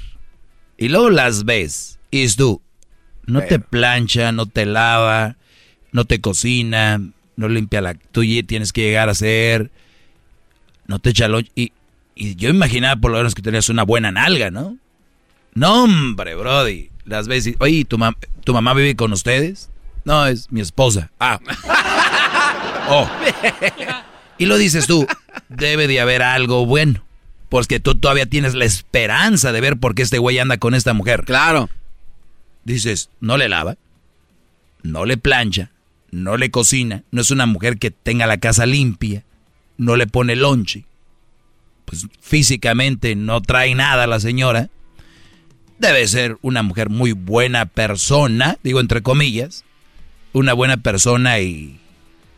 y 0.79 0.87
luego 0.87 1.09
las 1.09 1.43
ves 1.43 1.99
y 2.09 2.27
tú, 2.29 2.61
no 3.25 3.41
te 3.41 3.59
plancha, 3.59 4.31
no 4.31 4.45
te 4.45 4.65
lava, 4.65 5.35
no 5.91 6.05
te 6.05 6.21
cocina, 6.21 7.01
no 7.35 7.49
limpia 7.49 7.81
la... 7.81 7.93
Tú 7.93 8.21
tienes 8.47 8.73
que 8.73 8.81
llegar 8.81 9.09
a 9.09 9.11
hacer... 9.11 9.71
No 10.87 10.99
te 10.99 11.11
echa 11.11 11.27
lo... 11.27 11.41
Y, 11.53 11.73
y 12.15 12.35
yo 12.35 12.49
imaginaba 12.49 12.99
por 12.99 13.11
lo 13.11 13.17
menos 13.17 13.35
que 13.35 13.41
tenías 13.41 13.69
una 13.69 13.83
buena 13.83 14.11
nalga, 14.11 14.49
¿no? 14.49 14.77
No, 15.53 15.83
hombre, 15.83 16.35
Brody. 16.35 16.89
Las 17.05 17.27
ves 17.27 17.45
y, 17.47 17.55
oye, 17.59 17.85
¿tu, 17.85 17.99
¿tu 18.43 18.53
mamá 18.53 18.73
vive 18.73 18.95
con 18.95 19.13
ustedes? 19.13 19.69
No, 20.05 20.25
es 20.25 20.51
mi 20.51 20.61
esposa. 20.61 21.11
Ah. 21.19 21.39
Oh. 22.91 23.07
Y 24.39 24.47
lo 24.47 24.57
dices 24.57 24.87
tú, 24.87 25.05
debe 25.47 25.85
de 25.85 26.01
haber 26.01 26.23
algo 26.23 26.65
bueno. 26.65 27.03
Porque 27.49 27.79
tú 27.79 27.95
todavía 27.95 28.27
tienes 28.27 28.53
la 28.53 28.65
esperanza 28.65 29.51
de 29.51 29.61
ver 29.61 29.77
por 29.77 29.95
qué 29.95 30.03
este 30.03 30.19
güey 30.19 30.39
anda 30.39 30.57
con 30.57 30.75
esta 30.75 30.93
mujer. 30.93 31.25
Claro. 31.25 31.69
Dices, 32.63 33.09
no 33.19 33.37
le 33.37 33.49
lava, 33.49 33.77
no 34.83 35.05
le 35.05 35.17
plancha, 35.17 35.71
no 36.11 36.37
le 36.37 36.51
cocina, 36.51 37.03
no 37.11 37.21
es 37.21 37.31
una 37.31 37.47
mujer 37.47 37.77
que 37.79 37.89
tenga 37.89 38.27
la 38.27 38.37
casa 38.37 38.65
limpia, 38.65 39.23
no 39.77 39.95
le 39.95 40.05
pone 40.05 40.35
lonche. 40.35 40.85
Pues 41.85 42.05
físicamente 42.21 43.15
no 43.15 43.41
trae 43.41 43.73
nada 43.73 44.05
la 44.05 44.19
señora 44.19 44.69
debe 45.79 46.07
ser 46.07 46.37
una 46.41 46.61
mujer 46.61 46.89
muy 46.89 47.13
buena 47.13 47.65
persona, 47.65 48.57
digo 48.63 48.79
entre 48.79 49.01
comillas, 49.01 49.63
una 50.33 50.53
buena 50.53 50.77
persona 50.77 51.39
y, 51.39 51.79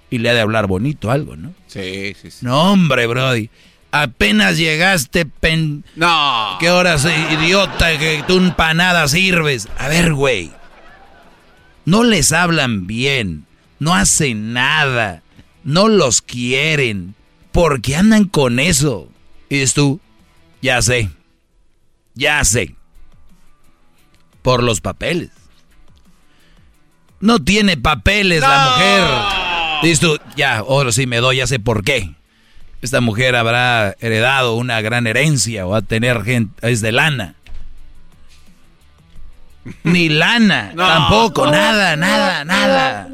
y 0.09 0.19
le 0.19 0.29
ha 0.29 0.33
de 0.33 0.41
hablar 0.41 0.67
bonito 0.67 1.11
algo, 1.11 1.35
¿no? 1.35 1.53
Sí, 1.67 2.13
sí, 2.21 2.31
sí. 2.31 2.45
No, 2.45 2.71
hombre, 2.71 3.07
Brody. 3.07 3.49
Apenas 3.91 4.57
llegaste, 4.57 5.25
pen... 5.25 5.83
No. 5.95 6.57
¿Qué 6.59 6.69
horas, 6.69 7.05
idiota, 7.05 7.97
que 7.97 8.23
tú 8.27 8.39
nada 8.73 9.07
sirves? 9.07 9.67
A 9.77 9.89
ver, 9.89 10.13
güey. 10.13 10.51
No 11.85 12.03
les 12.03 12.31
hablan 12.31 12.87
bien. 12.87 13.45
No 13.79 13.93
hacen 13.93 14.53
nada. 14.53 15.23
No 15.63 15.89
los 15.89 16.21
quieren. 16.21 17.15
¿Por 17.51 17.81
qué 17.81 17.97
andan 17.97 18.25
con 18.25 18.59
eso? 18.59 19.09
Y 19.49 19.55
dices 19.55 19.73
tú, 19.73 19.99
ya 20.61 20.81
sé. 20.81 21.09
Ya 22.15 22.43
sé 22.45 22.75
por 24.41 24.63
los 24.63 24.81
papeles. 24.81 25.29
No 27.19 27.39
tiene 27.39 27.77
papeles 27.77 28.41
la 28.41 28.71
mujer. 28.71 29.83
Dices 29.83 29.99
tú, 29.99 30.19
ya, 30.35 30.57
ahora 30.57 30.91
sí 30.91 31.05
me 31.05 31.17
doy, 31.17 31.37
ya 31.37 31.47
sé 31.47 31.59
por 31.59 31.83
qué. 31.83 32.15
Esta 32.81 32.99
mujer 32.99 33.35
habrá 33.35 33.95
heredado 33.99 34.55
una 34.55 34.81
gran 34.81 35.05
herencia 35.05 35.67
o 35.67 35.69
va 35.69 35.77
a 35.77 35.81
tener 35.81 36.23
gente, 36.23 36.67
es 36.67 36.81
de 36.81 36.91
lana. 36.91 37.35
Ni 39.83 40.09
lana, 40.09 40.73
tampoco, 40.77 41.45
nada, 41.45 41.95
nada, 41.95 42.43
nada. 42.43 43.07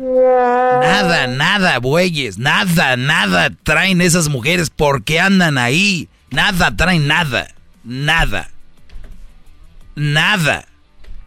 Nada, 0.81 1.27
nada, 1.27 1.79
bueyes, 1.79 2.37
nada, 2.37 2.95
nada 2.95 3.49
traen 3.63 3.99
esas 3.99 4.29
mujeres 4.29 4.69
porque 4.69 5.19
andan 5.19 5.57
ahí. 5.57 6.07
Nada 6.29 6.75
traen 6.75 7.07
nada, 7.07 7.47
nada. 7.83 8.49
Nada. 9.95 10.65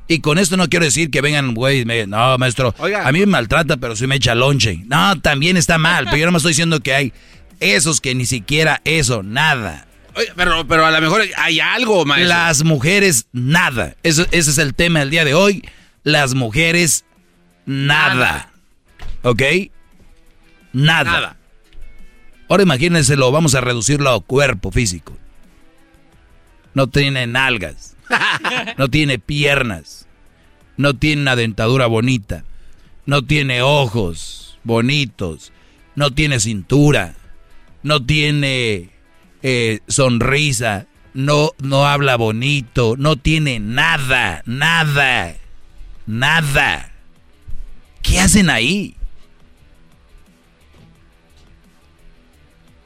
Y 0.09 0.21
con 0.21 0.39
esto 0.39 0.57
no 0.57 0.69
quiero 0.69 0.85
decir 0.85 1.11
que 1.11 1.21
vengan, 1.21 1.55
güey, 1.55 1.85
no, 1.85 2.39
maestro, 2.39 2.75
a 2.79 3.13
mí 3.13 3.21
me 3.21 3.27
maltrata, 3.27 3.77
pero 3.77 3.95
sí 3.95 4.07
me 4.07 4.17
echa 4.17 4.35
lonche. 4.35 4.83
No, 4.87 5.21
también 5.21 5.57
está 5.57 5.79
mal, 5.79 6.07
pero 6.07 6.17
yo 6.17 6.27
no 6.27 6.33
me 6.33 6.39
estoy 6.39 6.51
diciendo 6.51 6.81
que 6.81 6.95
hay 6.95 7.13
esos 7.61 8.01
que 8.01 8.15
ni 8.15 8.27
siquiera 8.27 8.81
eso, 8.85 9.23
nada. 9.23 9.87
pero, 10.37 10.67
pero 10.67 10.85
a 10.85 10.91
lo 10.91 11.01
mejor 11.01 11.23
hay 11.37 11.61
algo, 11.61 12.05
maestro. 12.05 12.29
Las 12.29 12.65
mujeres, 12.65 13.27
nada. 13.33 13.95
ese 14.03 14.27
es 14.33 14.59
el 14.59 14.75
tema 14.75 15.01
del 15.01 15.11
día 15.11 15.25
de 15.25 15.35
hoy. 15.35 15.69
Las 16.03 16.35
mujeres, 16.35 17.05
nada. 17.67 18.51
¿Ok? 19.23 19.43
Nada. 20.73 21.11
nada. 21.11 21.37
Ahora 22.49 22.63
imagínense, 22.63 23.17
lo 23.17 23.31
vamos 23.31 23.55
a 23.55 23.61
reducirlo 23.61 24.11
a 24.11 24.21
cuerpo 24.21 24.73
físico. 24.73 25.17
No 26.75 26.89
tiene 26.89 27.27
nalgas. 27.27 27.97
No 28.77 28.89
tiene 28.89 29.21
piernas 29.21 30.01
no 30.81 30.95
tiene 30.95 31.21
una 31.21 31.37
dentadura 31.37 31.87
bonita, 31.87 32.45
no 33.05 33.23
tiene 33.23 33.61
ojos 33.61 34.59
bonitos, 34.65 35.53
no 35.95 36.11
tiene 36.11 36.41
cintura, 36.41 37.17
no 37.83 38.05
tiene 38.05 38.91
eh, 39.43 39.81
sonrisa, 39.89 40.87
no, 41.15 41.53
no 41.59 41.87
habla 41.87 42.17
bonito, 42.17 42.95
no 42.99 43.17
tiene 43.17 43.59
nada, 43.61 44.43
nada, 44.47 45.37
nada. 46.07 46.93
¿Qué 48.03 48.21
hacen 48.21 48.51
ahí? 48.51 48.95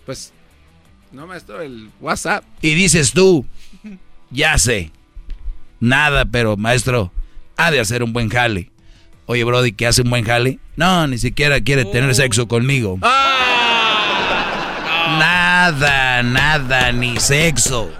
Pues, 0.06 0.32
no, 1.12 1.26
maestro, 1.26 1.60
el 1.60 1.90
WhatsApp. 2.00 2.44
Y 2.60 2.74
dices 2.74 3.12
tú, 3.12 3.46
ya 4.30 4.58
sé, 4.58 4.90
nada, 5.80 6.24
pero 6.24 6.56
maestro, 6.56 7.12
ha 7.56 7.70
de 7.70 7.80
hacer 7.80 8.02
un 8.02 8.12
buen 8.12 8.28
jale. 8.28 8.70
Oye, 9.26 9.44
Brody, 9.44 9.72
¿qué 9.72 9.86
hace 9.86 10.02
un 10.02 10.10
buen 10.10 10.24
jale? 10.24 10.58
No, 10.76 11.06
ni 11.06 11.16
siquiera 11.16 11.60
quiere 11.62 11.86
tener 11.86 12.14
sexo 12.14 12.46
conmigo. 12.46 12.98
Ah. 13.00 13.83
Nada, 15.18 16.22
nada, 16.22 16.92
ni 16.92 17.18
sexo. 17.18 17.92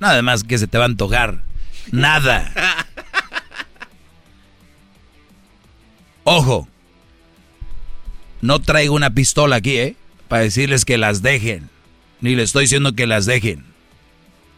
Nada 0.00 0.22
más 0.22 0.44
que 0.44 0.58
se 0.58 0.66
te 0.66 0.78
va 0.78 0.84
a 0.84 0.86
antojar. 0.86 1.42
Nada. 1.90 2.52
Ojo, 6.24 6.68
no 8.40 8.60
traigo 8.60 8.94
una 8.94 9.10
pistola 9.10 9.56
aquí, 9.56 9.76
¿eh? 9.78 9.96
Para 10.28 10.42
decirles 10.42 10.84
que 10.84 10.98
las 10.98 11.22
dejen. 11.22 11.70
Ni 12.20 12.34
les 12.34 12.46
estoy 12.46 12.64
diciendo 12.64 12.92
que 12.92 13.06
las 13.06 13.26
dejen. 13.26 13.64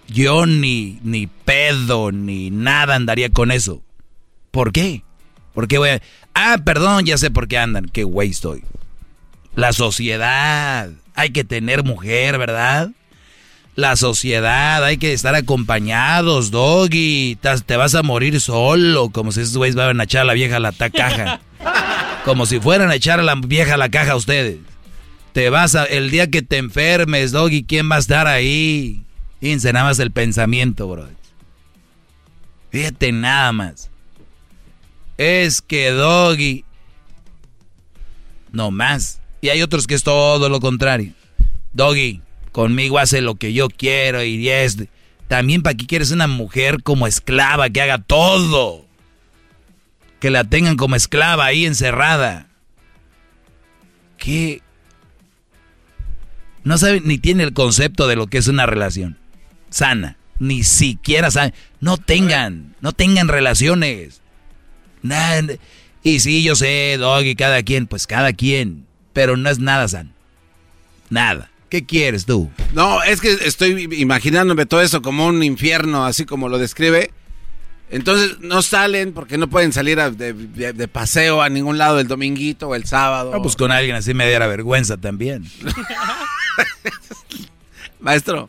Yo 0.09 0.47
ni, 0.47 0.99
ni 1.03 1.29
pedo, 1.29 2.11
ni 2.11 2.51
nada 2.51 2.97
andaría 2.97 3.31
con 3.31 3.53
eso. 3.53 3.83
¿Por 4.51 4.73
qué? 4.73 5.05
¿Por 5.55 5.69
qué 5.69 5.79
voy 5.79 5.91
a... 5.91 6.03
Ah, 6.35 6.59
perdón, 6.65 7.05
ya 7.05 7.17
sé 7.19 7.31
por 7.31 7.47
qué 7.49 7.59
andan. 7.59 7.87
Qué 7.87 8.03
güey 8.05 8.31
estoy. 8.31 8.65
La 9.55 9.73
sociedad. 9.73 10.91
Hay 11.15 11.31
que 11.31 11.45
tener 11.45 11.85
mujer, 11.85 12.39
¿verdad? 12.39 12.91
La 13.77 13.97
sociedad, 13.97 14.85
hay 14.85 14.99
que 14.99 15.13
estar 15.13 15.35
acompañados, 15.35 16.51
doggy. 16.51 17.39
Te 17.67 17.77
vas 17.77 17.95
a 17.95 18.03
morir 18.03 18.41
solo, 18.41 19.11
como 19.11 19.33
si 19.33 19.41
esos 19.41 19.57
güeyes 19.57 19.77
van 19.77 20.01
a 20.01 20.05
echar 20.05 20.23
a 20.23 20.25
la 20.25 20.35
vieja 20.35 20.57
a 20.57 20.61
la 20.61 20.73
caja. 20.73 21.41
Como 22.25 22.45
si 22.45 22.61
fueran 22.61 22.91
a 22.91 22.95
echar 22.97 23.19
a 23.19 23.23
la 23.23 23.35
vieja 23.35 23.75
a 23.75 23.79
la 23.79 23.89
caja 23.89 24.13
a 24.13 24.17
ustedes. 24.17 24.59
Te 25.33 25.49
vas 25.49 25.75
a, 25.75 25.85
el 25.85 26.11
día 26.11 26.29
que 26.31 26.43
te 26.43 26.59
enfermes, 26.59 27.33
doggy, 27.33 27.65
¿quién 27.65 27.91
va 27.91 27.97
a 27.97 28.01
estar 28.01 28.27
ahí? 28.27 29.05
Fíjense 29.41 29.73
nada 29.73 29.87
más 29.87 29.99
el 30.01 30.11
pensamiento, 30.11 30.87
bro. 30.87 31.09
Fíjate 32.71 33.13
nada 33.13 33.53
más. 33.53 33.91
Es 35.17 35.63
que 35.63 35.91
doggy. 35.91 36.65
No 38.53 38.71
más. 38.71 39.20
Y 39.41 39.49
hay 39.49 39.63
otros 39.63 39.87
que 39.87 39.95
es 39.95 40.03
todo 40.03 40.49
lo 40.49 40.61
contrario. 40.61 41.13
Doggy, 41.73 42.21
conmigo 42.53 42.99
hace 42.99 43.21
lo 43.21 43.37
que 43.37 43.53
yo 43.53 43.69
quiero 43.69 44.23
y 44.23 44.49
es... 44.49 44.77
También 45.29 45.63
para 45.63 45.77
qué 45.77 45.87
quieres 45.87 46.11
una 46.11 46.27
mujer 46.27 46.83
como 46.83 47.07
esclava 47.07 47.71
que 47.71 47.81
haga 47.81 47.99
todo. 47.99 48.85
Que 50.19 50.29
la 50.29 50.43
tengan 50.43 50.77
como 50.77 50.97
esclava 50.97 51.45
ahí 51.45 51.67
encerrada. 51.67 52.49
¿Qué? 54.19 54.61
No 56.65 56.79
sabe 56.79 57.01
ni 57.01 57.19
tiene 57.19 57.45
el 57.45 57.53
concepto 57.53 58.09
de 58.09 58.17
lo 58.17 58.27
que 58.27 58.39
es 58.39 58.49
una 58.49 58.67
relación 58.67 59.21
sana. 59.71 60.17
Ni 60.39 60.65
siquiera 60.65 61.31
saben. 61.31 61.55
No 61.81 61.97
tengan, 61.97 62.75
no 62.81 62.93
tengan 62.93 63.29
relaciones. 63.29 64.21
Nada. 65.03 65.55
Y 66.03 66.21
sí, 66.21 66.43
yo 66.43 66.57
sé, 66.57 66.97
Doggy, 66.99 67.35
cada 67.35 67.63
quien, 67.63 67.87
pues 67.87 68.07
cada 68.07 68.33
quien. 68.33 68.87
Pero 69.21 69.37
no 69.37 69.51
es 69.51 69.59
nada 69.59 69.87
sano. 69.87 70.09
Nada. 71.11 71.51
¿Qué 71.69 71.85
quieres 71.85 72.25
tú? 72.25 72.51
No, 72.73 73.03
es 73.03 73.21
que 73.21 73.31
estoy 73.31 73.87
imaginándome 73.99 74.65
todo 74.65 74.81
eso 74.81 75.03
como 75.03 75.27
un 75.27 75.43
infierno, 75.43 76.07
así 76.07 76.25
como 76.25 76.49
lo 76.49 76.57
describe. 76.57 77.11
Entonces 77.91 78.41
no 78.41 78.63
salen 78.63 79.13
porque 79.13 79.37
no 79.37 79.51
pueden 79.51 79.75
salir 79.75 79.99
de, 79.99 80.89
paseo 80.89 81.43
a 81.43 81.51
ningún 81.51 81.77
lado 81.77 82.01
el 82.01 82.09
dominguito 82.09 82.69
o 82.69 82.75
el 82.75 82.87
sábado. 82.87 83.31
pues 83.43 83.57
con 83.57 83.71
alguien 83.73 83.95
así 83.95 84.15
me 84.15 84.27
diera 84.27 84.47
vergüenza 84.47 84.97
también. 84.97 85.45
Maestro, 88.01 88.49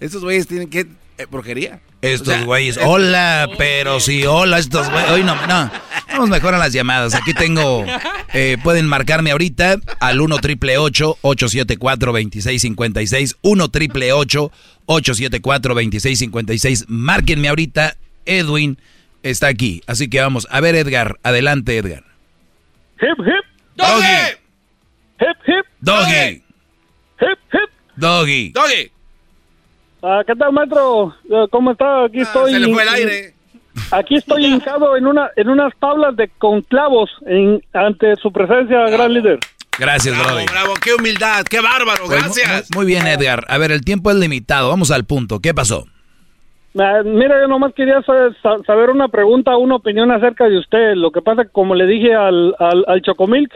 estos 0.00 0.22
güeyes 0.22 0.46
tienen 0.46 0.68
que... 0.68 0.86
Eh, 1.20 1.26
brujería. 1.30 1.80
Estos 2.00 2.46
güeyes, 2.46 2.78
hola, 2.82 3.46
pero 3.58 4.00
sí, 4.00 4.24
hola, 4.24 4.58
estos 4.58 4.90
güeyes. 4.90 5.10
Hoy 5.10 5.22
no, 5.22 5.34
no. 5.46 5.70
Vamos 6.08 6.30
mejor 6.30 6.54
a 6.54 6.58
las 6.58 6.72
llamadas. 6.72 7.14
Aquí 7.14 7.34
tengo, 7.34 7.84
eh, 8.32 8.56
pueden 8.62 8.86
marcarme 8.86 9.30
ahorita 9.30 9.76
al 10.00 10.18
1 10.22 10.38
triple 10.38 10.78
874 10.78 12.12
2656. 12.12 13.36
1 13.42 13.68
triple 13.68 14.12
874 14.14 15.74
2656. 15.74 16.86
Márquenme 16.88 17.48
ahorita. 17.48 17.98
Edwin 18.24 18.78
está 19.22 19.48
aquí. 19.48 19.82
Así 19.86 20.08
que 20.08 20.22
vamos. 20.22 20.48
A 20.50 20.62
ver, 20.62 20.74
Edgar. 20.74 21.18
Adelante, 21.22 21.76
Edgar. 21.76 22.04
Hip, 23.02 23.18
hip. 23.18 23.44
Doggy. 23.76 24.38
Hip, 25.20 25.36
hip. 25.46 25.66
Doggy. 25.80 26.42
Hip, 27.20 27.38
hip. 27.52 27.70
Doggy. 27.96 28.52
Doggy. 28.52 28.90
Ah, 30.02 30.22
¿Qué 30.26 30.34
tal, 30.34 30.52
maestro? 30.52 31.14
Eh, 31.30 31.46
¿Cómo 31.50 31.72
está? 31.72 32.04
Aquí 32.04 32.20
ah, 32.20 32.22
estoy. 32.22 32.52
Se 32.52 32.60
le 32.60 32.72
fue 32.72 32.82
el 32.82 32.88
aire. 32.88 33.34
Aquí 33.90 34.16
estoy 34.16 34.46
hincado 34.46 34.96
en 34.96 35.06
una 35.06 35.30
en 35.36 35.48
unas 35.48 35.72
tablas 35.78 36.16
de 36.16 36.28
con 36.38 36.62
clavos 36.62 37.10
en, 37.26 37.62
ante 37.72 38.16
su 38.16 38.32
presencia, 38.32 38.88
gran 38.88 39.12
líder. 39.12 39.38
Gracias, 39.78 40.14
bravo, 40.14 40.36
brother. 40.36 40.50
Bravo, 40.50 40.74
qué 40.82 40.94
humildad, 40.94 41.44
qué 41.44 41.60
bárbaro, 41.60 42.04
pues, 42.06 42.22
gracias. 42.22 42.68
Muy, 42.74 42.84
bien, 42.84 43.06
Edgar. 43.06 43.46
A 43.48 43.56
ver, 43.56 43.72
el 43.72 43.82
tiempo 43.82 44.10
es 44.10 44.16
limitado. 44.16 44.68
Vamos 44.68 44.90
al 44.90 45.04
punto. 45.04 45.40
¿Qué 45.40 45.54
pasó? 45.54 45.86
Ah, 46.78 47.00
mira, 47.04 47.40
yo 47.40 47.48
nomás 47.48 47.72
quería 47.74 48.02
saber, 48.02 48.90
una 48.90 49.08
pregunta, 49.08 49.56
una 49.56 49.76
opinión 49.76 50.10
acerca 50.10 50.48
de 50.48 50.58
usted. 50.58 50.94
Lo 50.96 51.10
que 51.10 51.22
pasa, 51.22 51.46
como 51.46 51.74
le 51.74 51.86
dije 51.86 52.14
al, 52.14 52.54
al, 52.58 52.84
al 52.86 53.02
Chocomilk, 53.02 53.52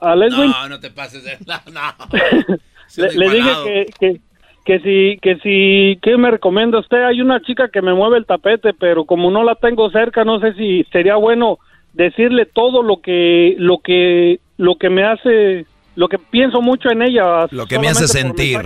a 0.00 0.14
Leswin. 0.14 0.50
No, 0.50 0.68
no 0.68 0.80
te 0.80 0.90
pases 0.90 1.24
de. 1.24 1.38
No, 1.46 1.60
no. 1.72 2.56
le, 2.96 3.12
le 3.12 3.30
dije 3.30 3.50
que, 3.64 3.86
que, 3.98 4.20
que 4.64 4.78
si, 4.80 5.18
que 5.20 5.36
si, 5.36 5.98
¿qué 6.02 6.16
me 6.16 6.30
recomienda 6.30 6.78
usted? 6.78 7.04
Hay 7.04 7.20
una 7.20 7.40
chica 7.40 7.68
que 7.68 7.82
me 7.82 7.94
mueve 7.94 8.18
el 8.18 8.26
tapete, 8.26 8.72
pero 8.74 9.04
como 9.04 9.30
no 9.30 9.42
la 9.42 9.54
tengo 9.54 9.90
cerca, 9.90 10.24
no 10.24 10.40
sé 10.40 10.54
si 10.54 10.84
sería 10.92 11.16
bueno 11.16 11.58
decirle 11.92 12.46
todo 12.46 12.82
lo 12.82 13.00
que, 13.00 13.54
lo 13.58 13.78
que, 13.78 14.40
lo 14.58 14.76
que 14.76 14.90
me 14.90 15.04
hace, 15.04 15.66
lo 15.96 16.08
que 16.08 16.18
pienso 16.18 16.60
mucho 16.60 16.90
en 16.90 17.02
ella. 17.02 17.46
Lo 17.50 17.66
que 17.66 17.78
me 17.78 17.88
hace 17.88 18.06
sentir. 18.06 18.60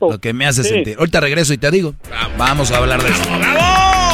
Lo 0.00 0.18
que 0.18 0.32
me 0.32 0.46
hace 0.46 0.64
sentir. 0.64 0.96
Ahorita 0.98 1.20
regreso 1.20 1.52
y 1.52 1.58
te 1.58 1.70
digo. 1.70 1.94
Vamos 2.38 2.72
a 2.72 2.78
hablar 2.78 3.02
de 3.02 3.10
eso. 3.10 3.22
¡Bravo! 3.38 4.04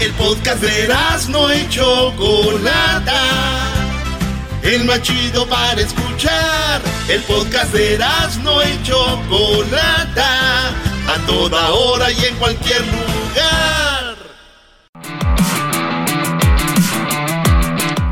El 0.00 0.12
podcast 0.12 0.62
de 0.62 1.32
no 1.32 1.50
hecho 1.50 2.12
Chocolata 2.12 3.73
el 4.64 4.84
más 4.84 5.02
chido 5.02 5.46
para 5.48 5.80
escuchar. 5.80 6.82
El 7.08 7.20
podcast 7.22 7.72
de 7.72 7.98
no 8.42 8.62
y 8.62 8.82
Chocolata, 8.82 10.68
a 10.68 11.26
toda 11.26 11.70
hora 11.70 12.10
y 12.10 12.24
en 12.24 12.34
cualquier 12.36 12.80
lugar. 12.86 14.16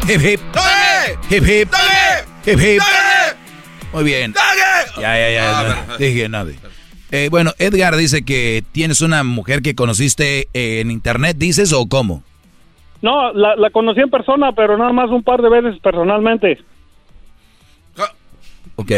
Hip 0.08 0.20
hip. 0.20 0.40
Hip 1.30 1.48
hip. 1.48 1.68
Hip 2.44 2.60
hip. 2.60 2.82
Muy 3.92 4.04
bien. 4.04 4.34
Ya, 5.00 5.16
ya, 5.16 5.30
ya. 5.30 5.96
dije 5.98 6.28
nada. 6.28 6.50
Eh, 7.10 7.28
bueno, 7.30 7.52
Edgar 7.58 7.96
dice 7.96 8.22
que 8.22 8.64
tienes 8.72 9.00
una 9.02 9.22
mujer 9.22 9.60
que 9.62 9.74
conociste 9.74 10.48
en 10.54 10.90
internet, 10.90 11.36
dices, 11.38 11.72
o 11.72 11.86
cómo? 11.86 12.24
No, 13.02 13.32
la, 13.32 13.56
la 13.56 13.70
conocí 13.70 14.00
en 14.00 14.10
persona, 14.10 14.52
pero 14.52 14.78
nada 14.78 14.92
más 14.92 15.10
un 15.10 15.22
par 15.22 15.42
de 15.42 15.50
veces 15.50 15.78
personalmente. 15.80 16.58
Ok. 18.76 18.92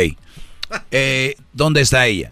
Eh, 0.91 1.35
¿Dónde 1.53 1.81
está 1.81 2.07
ella? 2.07 2.31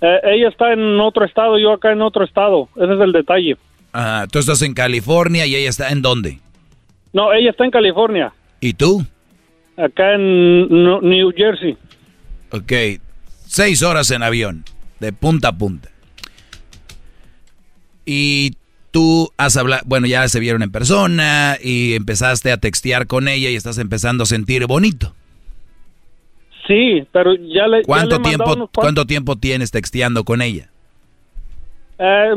Eh, 0.00 0.20
ella 0.24 0.48
está 0.48 0.72
en 0.72 1.00
otro 1.00 1.24
estado, 1.24 1.58
yo 1.58 1.72
acá 1.72 1.92
en 1.92 2.02
otro 2.02 2.24
estado. 2.24 2.68
Ese 2.76 2.94
es 2.94 3.00
el 3.00 3.12
detalle. 3.12 3.56
Ah, 3.92 4.26
tú 4.30 4.38
estás 4.38 4.62
en 4.62 4.74
California 4.74 5.46
y 5.46 5.56
ella 5.56 5.70
está 5.70 5.90
en 5.90 6.02
dónde? 6.02 6.38
No, 7.12 7.32
ella 7.32 7.50
está 7.50 7.64
en 7.64 7.70
California. 7.70 8.32
¿Y 8.60 8.74
tú? 8.74 9.04
Acá 9.76 10.14
en 10.14 10.68
New 10.68 11.32
Jersey. 11.36 11.76
Ok. 12.52 13.00
Seis 13.46 13.82
horas 13.82 14.10
en 14.10 14.22
avión, 14.22 14.64
de 15.00 15.12
punta 15.12 15.48
a 15.48 15.52
punta. 15.56 15.88
Y 18.04 18.56
tú 18.90 19.30
has 19.36 19.56
hablado, 19.56 19.82
bueno, 19.86 20.06
ya 20.06 20.26
se 20.28 20.40
vieron 20.40 20.62
en 20.62 20.70
persona 20.70 21.56
y 21.62 21.94
empezaste 21.94 22.52
a 22.52 22.58
textear 22.58 23.06
con 23.06 23.28
ella 23.28 23.50
y 23.50 23.56
estás 23.56 23.78
empezando 23.78 24.24
a 24.24 24.26
sentir 24.26 24.66
bonito. 24.66 25.14
Sí, 26.66 27.06
pero 27.12 27.34
ya 27.34 27.66
le... 27.66 27.82
¿Cuánto, 27.82 28.20
tiempo, 28.20 28.70
¿cuánto 28.74 29.06
tiempo 29.06 29.36
tienes 29.36 29.70
texteando 29.70 30.24
con 30.24 30.42
ella? 30.42 30.68
Eh, 31.98 32.30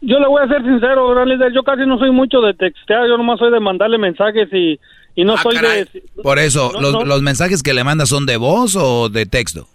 yo 0.00 0.18
le 0.18 0.26
voy 0.26 0.42
a 0.42 0.48
ser 0.48 0.62
sincero, 0.62 1.10
gran 1.10 1.28
líder, 1.28 1.52
yo 1.52 1.62
casi 1.62 1.84
no 1.84 1.98
soy 1.98 2.10
mucho 2.12 2.40
de 2.40 2.54
textear, 2.54 3.06
yo 3.08 3.18
nomás 3.18 3.38
soy 3.38 3.52
de 3.52 3.60
mandarle 3.60 3.98
mensajes 3.98 4.48
y, 4.52 4.78
y 5.14 5.24
no 5.24 5.34
ah, 5.34 5.42
soy 5.42 5.56
de... 5.58 6.02
Por 6.22 6.38
eso, 6.38 6.72
los, 6.80 7.06
¿los 7.06 7.22
mensajes 7.22 7.62
que 7.62 7.74
le 7.74 7.84
mandas 7.84 8.08
son 8.08 8.24
de 8.24 8.36
voz 8.36 8.76
o 8.76 9.08
de 9.08 9.26
texto? 9.26 9.68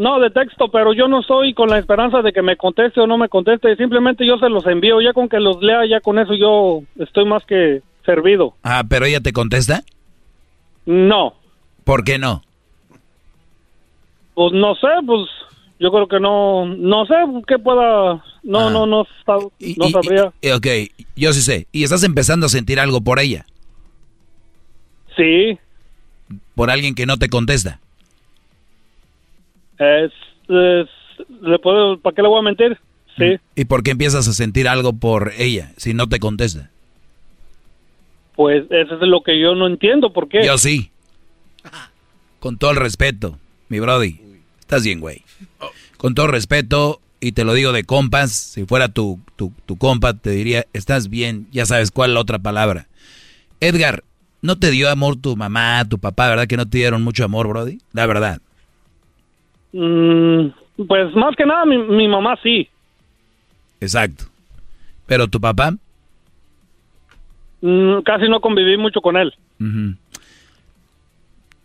No, 0.00 0.18
de 0.18 0.30
texto, 0.30 0.68
pero 0.68 0.94
yo 0.94 1.08
no 1.08 1.20
estoy 1.20 1.52
con 1.52 1.68
la 1.68 1.78
esperanza 1.78 2.22
de 2.22 2.32
que 2.32 2.40
me 2.40 2.56
conteste 2.56 3.02
o 3.02 3.06
no 3.06 3.18
me 3.18 3.28
conteste. 3.28 3.76
Simplemente 3.76 4.26
yo 4.26 4.38
se 4.38 4.48
los 4.48 4.66
envío. 4.66 5.02
Ya 5.02 5.12
con 5.12 5.28
que 5.28 5.38
los 5.38 5.62
lea, 5.62 5.84
ya 5.86 6.00
con 6.00 6.18
eso 6.18 6.32
yo 6.32 6.80
estoy 6.98 7.26
más 7.26 7.44
que 7.44 7.82
servido. 8.06 8.54
Ah, 8.62 8.82
pero 8.88 9.04
ella 9.04 9.20
te 9.20 9.34
contesta? 9.34 9.82
No. 10.86 11.34
¿Por 11.84 12.02
qué 12.02 12.18
no? 12.18 12.42
Pues 14.32 14.54
no 14.54 14.74
sé, 14.76 14.88
pues 15.04 15.28
yo 15.78 15.92
creo 15.92 16.08
que 16.08 16.18
no, 16.18 16.64
no 16.64 17.04
sé 17.04 17.16
qué 17.46 17.58
pueda, 17.58 18.24
no, 18.42 18.58
ah. 18.58 18.70
no, 18.70 18.86
no, 18.86 19.04
no, 19.26 19.90
sabría. 19.90 20.28
ok, 20.56 20.66
yo 21.14 21.34
sí 21.34 21.42
sé. 21.42 21.66
¿Y 21.72 21.84
estás 21.84 22.04
empezando 22.04 22.46
a 22.46 22.48
sentir 22.48 22.80
algo 22.80 23.02
por 23.02 23.18
ella? 23.18 23.44
Sí. 25.14 25.58
¿Por 26.54 26.70
alguien 26.70 26.94
que 26.94 27.04
no 27.04 27.18
te 27.18 27.28
contesta? 27.28 27.80
Es, 29.80 30.12
¿le 30.48 31.58
puedo, 31.58 31.98
¿Para 31.98 32.14
qué 32.14 32.22
le 32.22 32.28
voy 32.28 32.40
a 32.40 32.42
mentir? 32.42 32.78
Sí. 33.16 33.38
¿Y 33.56 33.64
por 33.64 33.82
qué 33.82 33.90
empiezas 33.92 34.28
a 34.28 34.32
sentir 34.32 34.68
algo 34.68 34.92
por 34.92 35.32
ella 35.38 35.72
si 35.76 35.94
no 35.94 36.06
te 36.08 36.20
contesta? 36.20 36.70
Pues 38.36 38.64
eso 38.70 38.94
es 38.94 39.00
lo 39.00 39.22
que 39.22 39.40
yo 39.40 39.54
no 39.54 39.66
entiendo, 39.66 40.12
¿por 40.12 40.28
qué? 40.28 40.44
Yo 40.44 40.58
sí. 40.58 40.90
Con 42.38 42.58
todo 42.58 42.70
el 42.70 42.76
respeto, 42.76 43.38
mi 43.68 43.80
brody. 43.80 44.20
Estás 44.60 44.84
bien, 44.84 45.00
güey. 45.00 45.22
Con 45.96 46.14
todo 46.14 46.26
respeto, 46.26 47.00
y 47.20 47.32
te 47.32 47.44
lo 47.44 47.54
digo 47.54 47.72
de 47.72 47.84
compas, 47.84 48.32
si 48.32 48.64
fuera 48.64 48.88
tu, 48.88 49.20
tu, 49.36 49.52
tu 49.66 49.76
compa, 49.76 50.14
te 50.14 50.30
diría, 50.30 50.66
estás 50.72 51.08
bien, 51.08 51.48
ya 51.52 51.66
sabes 51.66 51.90
cuál 51.90 52.14
la 52.14 52.20
otra 52.20 52.38
palabra. 52.38 52.86
Edgar, 53.60 54.04
¿no 54.42 54.58
te 54.58 54.70
dio 54.70 54.88
amor 54.88 55.16
tu 55.16 55.36
mamá, 55.36 55.84
tu 55.88 55.98
papá, 55.98 56.28
verdad 56.28 56.46
que 56.46 56.56
no 56.56 56.68
te 56.68 56.78
dieron 56.78 57.02
mucho 57.02 57.24
amor, 57.24 57.48
Brody? 57.48 57.78
La 57.92 58.06
verdad. 58.06 58.40
Mm, 59.72 60.48
pues 60.86 61.14
más 61.14 61.36
que 61.36 61.46
nada 61.46 61.64
mi, 61.64 61.78
mi 61.78 62.08
mamá 62.08 62.36
sí. 62.42 62.68
Exacto. 63.80 64.24
¿Pero 65.06 65.28
tu 65.28 65.40
papá? 65.40 65.74
Mm, 67.60 68.00
casi 68.04 68.28
no 68.28 68.40
conviví 68.40 68.76
mucho 68.76 69.00
con 69.00 69.16
él. 69.16 69.34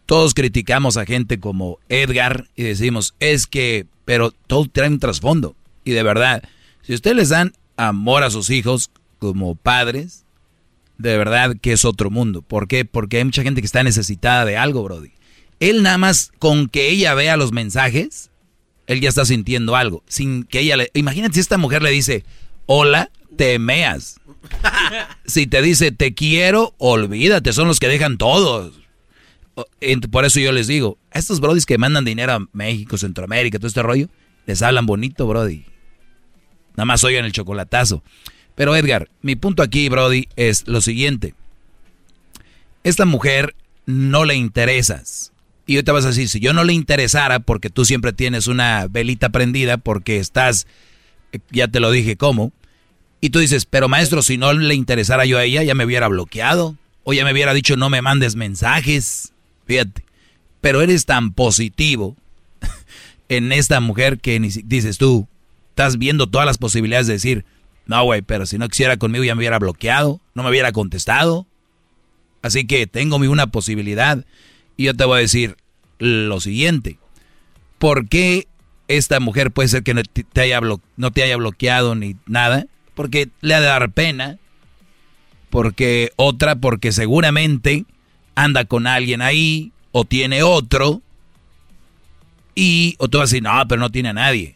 Todos 0.05 0.33
criticamos 0.33 0.97
a 0.97 1.05
gente 1.05 1.39
como 1.39 1.79
Edgar 1.89 2.45
y 2.55 2.63
decimos, 2.63 3.15
es 3.19 3.47
que, 3.47 3.85
pero 4.03 4.31
todo 4.47 4.65
trae 4.71 4.89
un 4.89 4.99
trasfondo. 4.99 5.55
Y 5.83 5.91
de 5.91 6.03
verdad, 6.03 6.43
si 6.81 6.93
ustedes 6.93 7.15
les 7.15 7.29
dan 7.29 7.53
amor 7.77 8.23
a 8.23 8.29
sus 8.29 8.49
hijos 8.49 8.91
como 9.19 9.55
padres, 9.55 10.25
de 10.97 11.17
verdad 11.17 11.55
que 11.61 11.71
es 11.71 11.85
otro 11.85 12.09
mundo. 12.09 12.41
¿Por 12.41 12.67
qué? 12.67 12.85
Porque 12.85 13.17
hay 13.17 13.25
mucha 13.25 13.43
gente 13.43 13.61
que 13.61 13.65
está 13.67 13.83
necesitada 13.83 14.45
de 14.45 14.57
algo, 14.57 14.83
Brody. 14.83 15.11
Él 15.65 15.81
nada 15.81 15.97
más 15.97 16.31
con 16.37 16.69
que 16.69 16.89
ella 16.89 17.15
vea 17.15 17.37
los 17.37 17.51
mensajes, 17.51 18.29
él 18.85 19.01
ya 19.01 19.09
está 19.09 19.25
sintiendo 19.25 19.75
algo. 19.75 20.03
Sin 20.07 20.43
que 20.43 20.59
ella 20.59 20.77
le... 20.77 20.91
Imagínate 20.93 21.33
si 21.33 21.39
esta 21.39 21.57
mujer 21.57 21.81
le 21.81 21.89
dice, 21.89 22.23
hola, 22.67 23.09
te 23.35 23.57
meas. 23.57 24.19
Si 25.25 25.47
te 25.47 25.63
dice 25.63 25.91
te 25.91 26.13
quiero, 26.13 26.75
olvídate, 26.77 27.51
son 27.51 27.67
los 27.67 27.79
que 27.79 27.87
dejan 27.87 28.19
todos. 28.19 28.79
Por 30.11 30.23
eso 30.23 30.39
yo 30.39 30.51
les 30.51 30.67
digo, 30.67 30.99
a 31.11 31.17
estos 31.17 31.39
brodis 31.39 31.65
que 31.65 31.79
mandan 31.79 32.05
dinero 32.05 32.33
a 32.33 32.47
México, 32.53 32.99
Centroamérica, 32.99 33.57
todo 33.57 33.67
este 33.67 33.81
rollo, 33.81 34.07
les 34.45 34.61
hablan 34.61 34.85
bonito, 34.85 35.25
brody. 35.25 35.65
Nada 36.75 36.85
más 36.85 37.03
oigan 37.03 37.25
el 37.25 37.31
chocolatazo. 37.31 38.03
Pero 38.53 38.75
Edgar, 38.75 39.09
mi 39.23 39.35
punto 39.35 39.63
aquí, 39.63 39.89
brody, 39.89 40.27
es 40.35 40.67
lo 40.67 40.79
siguiente. 40.81 41.33
Esta 42.83 43.05
mujer 43.05 43.55
no 43.87 44.25
le 44.25 44.35
interesas. 44.35 45.31
Y 45.65 45.75
ahorita 45.75 45.91
vas 45.93 46.05
a 46.05 46.09
decir, 46.09 46.29
si 46.29 46.39
yo 46.39 46.53
no 46.53 46.63
le 46.63 46.73
interesara, 46.73 47.39
porque 47.39 47.69
tú 47.69 47.85
siempre 47.85 48.13
tienes 48.13 48.47
una 48.47 48.87
velita 48.87 49.29
prendida, 49.29 49.77
porque 49.77 50.19
estás, 50.19 50.67
eh, 51.31 51.39
ya 51.51 51.67
te 51.67 51.79
lo 51.79 51.91
dije, 51.91 52.17
¿cómo? 52.17 52.51
Y 53.21 53.31
tú 53.31 53.39
dices, 53.39 53.65
pero 53.65 53.89
maestro, 53.89 54.21
si 54.21 54.37
no 54.37 54.53
le 54.53 54.75
interesara 54.75 55.25
yo 55.25 55.37
a 55.37 55.43
ella, 55.43 55.63
ya 55.63 55.73
me 55.73 55.85
hubiera 55.85 56.07
bloqueado. 56.07 56.77
O 57.03 57.13
ya 57.13 57.23
me 57.23 57.31
hubiera 57.31 57.53
dicho, 57.53 57.77
no 57.77 57.89
me 57.89 58.01
mandes 58.01 58.35
mensajes. 58.35 59.33
Fíjate. 59.65 60.03
Pero 60.61 60.81
eres 60.81 61.05
tan 61.05 61.33
positivo 61.33 62.15
en 63.29 63.51
esta 63.51 63.79
mujer 63.79 64.19
que 64.19 64.39
ni 64.39 64.49
dices 64.49 64.97
tú, 64.97 65.27
estás 65.69 65.97
viendo 65.97 66.27
todas 66.27 66.45
las 66.45 66.57
posibilidades 66.57 67.07
de 67.07 67.13
decir, 67.13 67.45
no, 67.85 68.03
güey, 68.03 68.21
pero 68.21 68.45
si 68.45 68.57
no 68.57 68.67
quisiera 68.67 68.97
conmigo 68.97 69.23
ya 69.23 69.35
me 69.35 69.39
hubiera 69.39 69.59
bloqueado, 69.59 70.21
no 70.33 70.43
me 70.43 70.49
hubiera 70.49 70.71
contestado. 70.71 71.45
Así 72.41 72.65
que 72.65 72.87
tengo 72.87 73.17
una 73.17 73.47
posibilidad. 73.47 74.25
Y 74.77 74.85
yo 74.85 74.93
te 74.93 75.05
voy 75.05 75.17
a 75.17 75.21
decir 75.21 75.57
lo 75.99 76.39
siguiente. 76.39 76.99
¿Por 77.77 78.07
qué 78.07 78.47
esta 78.87 79.19
mujer 79.19 79.51
puede 79.51 79.69
ser 79.69 79.83
que 79.83 79.93
no 79.93 80.03
te 80.03 80.41
haya 80.41 81.37
bloqueado 81.37 81.95
ni 81.95 82.15
nada? 82.25 82.65
Porque 82.93 83.29
le 83.41 83.55
ha 83.55 83.61
de 83.61 83.67
dar 83.67 83.91
pena. 83.91 84.37
Porque 85.49 86.11
otra, 86.17 86.55
porque 86.55 86.91
seguramente 86.91 87.85
anda 88.35 88.65
con 88.65 88.87
alguien 88.87 89.21
ahí 89.21 89.71
o 89.91 90.05
tiene 90.05 90.43
otro. 90.43 91.01
Y, 92.55 92.95
o 92.99 93.07
tú 93.07 93.17
vas 93.17 93.29
a 93.29 93.31
decir, 93.31 93.43
no, 93.43 93.67
pero 93.67 93.79
no 93.79 93.89
tiene 93.89 94.09
a 94.09 94.13
nadie. 94.13 94.55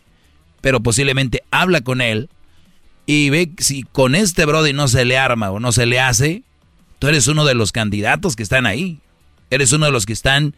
Pero 0.61 0.81
posiblemente 0.81 1.43
habla 1.51 1.81
con 1.81 2.01
él 2.01 2.29
y 3.11 3.31
ve 3.31 3.49
si 3.57 3.81
con 3.81 4.13
este 4.13 4.45
Brody 4.45 4.71
no 4.71 4.87
se 4.87 5.03
le 5.03 5.17
arma 5.17 5.49
o 5.49 5.59
no 5.59 5.71
se 5.71 5.87
le 5.87 5.99
hace, 5.99 6.43
tú 6.99 7.07
eres 7.07 7.27
uno 7.27 7.43
de 7.43 7.55
los 7.55 7.71
candidatos 7.71 8.35
que 8.35 8.43
están 8.43 8.67
ahí. 8.67 8.99
Eres 9.49 9.73
uno 9.73 9.85
de 9.85 9.91
los 9.91 10.05
que 10.05 10.13
están 10.13 10.53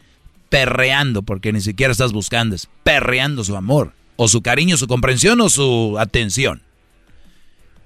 perreando, 0.50 1.22
porque 1.22 1.54
ni 1.54 1.62
siquiera 1.62 1.92
estás 1.92 2.12
buscando, 2.12 2.56
es 2.56 2.70
perreando 2.84 3.44
su 3.44 3.56
amor, 3.56 3.94
o 4.18 4.28
su 4.28 4.42
cariño, 4.42 4.78
su 4.78 4.88
comprensión 4.88 5.40
o 5.42 5.50
su 5.50 5.98
atención. 5.98 6.62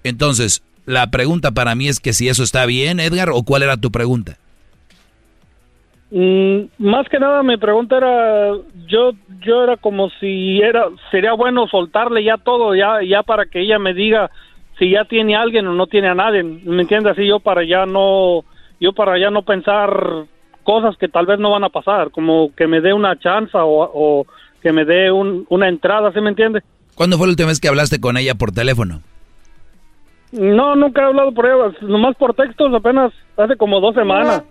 Entonces, 0.04 0.64
la 0.86 1.10
pregunta 1.12 1.52
para 1.52 1.76
mí 1.76 1.88
es 1.88 2.00
que 2.00 2.14
si 2.14 2.28
eso 2.28 2.44
está 2.44 2.66
bien, 2.66 3.00
Edgar, 3.00 3.30
o 3.30 3.44
cuál 3.44 3.64
era 3.64 3.78
tu 3.78 3.92
pregunta. 3.92 4.38
Mm, 6.12 6.66
más 6.78 7.10
que 7.10 7.20
nada 7.20 7.42
mi 7.42 7.58
pregunta 7.58 7.98
era, 7.98 8.52
yo 8.88 9.14
yo 9.42 9.64
era 9.64 9.76
como 9.76 10.10
si 10.20 10.62
era 10.62 10.86
sería 11.10 11.34
bueno 11.34 11.68
soltarle 11.68 12.24
ya 12.24 12.38
todo 12.38 12.76
ya 12.76 13.02
ya 13.04 13.24
para 13.24 13.46
que 13.48 13.62
ella 13.62 13.80
me 13.80 13.94
diga 13.94 14.30
si 14.78 14.92
ya 14.92 15.06
tiene 15.06 15.36
a 15.36 15.42
alguien 15.42 15.66
o 15.68 15.74
no 15.74 15.88
tiene 15.88 16.10
a 16.10 16.16
nadie, 16.16 16.44
¿me 16.44 16.84
entiendes? 16.84 17.14
Así 17.14 17.28
yo 17.28 17.40
para 17.40 17.64
ya 17.64 17.86
no 17.86 18.46
yo 18.80 18.94
para 18.94 19.18
ya 19.20 19.32
no 19.32 19.42
pensar 19.42 20.26
cosas 20.66 20.98
que 20.98 21.08
tal 21.08 21.26
vez 21.26 21.40
no 21.40 21.52
van 21.52 21.64
a 21.64 21.70
pasar, 21.70 22.12
como 22.12 22.52
que 22.56 22.68
me 22.68 22.82
dé 22.82 22.92
una 22.94 23.18
chance 23.18 23.52
o, 23.58 23.90
o 23.94 24.26
que 24.62 24.74
me 24.74 24.84
dé 24.84 25.12
un- 25.12 25.46
una 25.50 25.70
entrada, 25.70 26.12
¿sí 26.12 26.20
me 26.20 26.30
entiende? 26.30 26.62
¿Cuándo 26.96 27.18
fue 27.18 27.28
la 27.28 27.32
última 27.32 27.48
vez 27.50 27.60
que 27.62 27.68
hablaste 27.70 28.02
con 28.02 28.18
ella 28.18 28.36
por 28.36 28.52
teléfono? 28.52 29.02
No, 30.32 30.76
nunca 30.76 31.02
he 31.02 31.06
hablado 31.06 31.32
por 31.34 31.46
ella, 31.46 31.78
nomás 31.82 32.16
por 32.18 32.34
textos 32.34 32.74
apenas 32.74 33.14
hace 33.38 33.56
como 33.56 33.80
dos 33.80 33.96
semanas. 33.96 34.44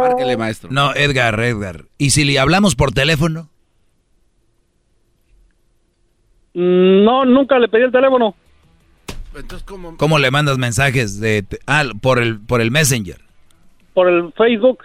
Márquele, 0.00 0.36
maestro. 0.36 0.68
No, 0.70 0.92
Edgar, 0.94 1.38
Edgar. 1.40 1.84
¿Y 1.96 2.10
si 2.10 2.24
le 2.24 2.38
hablamos 2.38 2.74
por 2.74 2.92
teléfono? 2.92 3.48
No, 6.54 7.24
nunca 7.24 7.58
le 7.58 7.68
pedí 7.68 7.82
el 7.82 7.92
teléfono. 7.92 8.34
Entonces, 9.34 9.62
¿cómo? 9.64 9.96
¿Cómo 9.98 10.18
le 10.18 10.30
mandas 10.30 10.56
mensajes 10.56 11.20
de 11.20 11.44
ah, 11.66 11.84
por 12.00 12.18
el 12.18 12.40
por 12.40 12.62
el 12.62 12.70
Messenger? 12.70 13.20
Por 13.96 14.10
el 14.10 14.30
Facebook. 14.36 14.80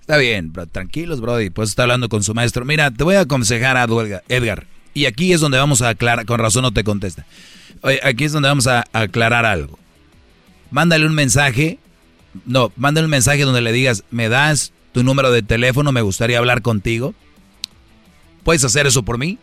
Está 0.00 0.16
bien, 0.16 0.52
bro, 0.52 0.66
tranquilos, 0.66 1.20
Brody. 1.20 1.50
Pues 1.50 1.68
está 1.68 1.82
hablando 1.82 2.08
con 2.08 2.24
su 2.24 2.34
maestro. 2.34 2.64
Mira, 2.64 2.90
te 2.90 3.04
voy 3.04 3.14
a 3.14 3.20
aconsejar 3.20 3.76
a 3.76 3.84
Edgar, 3.84 4.24
Edgar. 4.28 4.66
Y 4.92 5.06
aquí 5.06 5.32
es 5.32 5.40
donde 5.40 5.58
vamos 5.58 5.80
a 5.80 5.90
aclarar, 5.90 6.26
con 6.26 6.40
razón 6.40 6.62
no 6.62 6.72
te 6.72 6.82
contesta. 6.82 7.24
Oye, 7.82 8.00
aquí 8.02 8.24
es 8.24 8.32
donde 8.32 8.48
vamos 8.48 8.66
a 8.66 8.84
aclarar 8.92 9.44
algo. 9.44 9.78
Mándale 10.72 11.06
un 11.06 11.14
mensaje. 11.14 11.78
No, 12.46 12.72
mándale 12.74 13.04
un 13.04 13.12
mensaje 13.12 13.42
donde 13.42 13.60
le 13.60 13.70
digas, 13.70 14.02
me 14.10 14.28
das 14.28 14.72
tu 14.90 15.04
número 15.04 15.30
de 15.30 15.42
teléfono, 15.42 15.92
me 15.92 16.02
gustaría 16.02 16.38
hablar 16.38 16.62
contigo. 16.62 17.14
¿Puedes 18.42 18.64
hacer 18.64 18.88
eso 18.88 19.04
por 19.04 19.18
mí? 19.18 19.38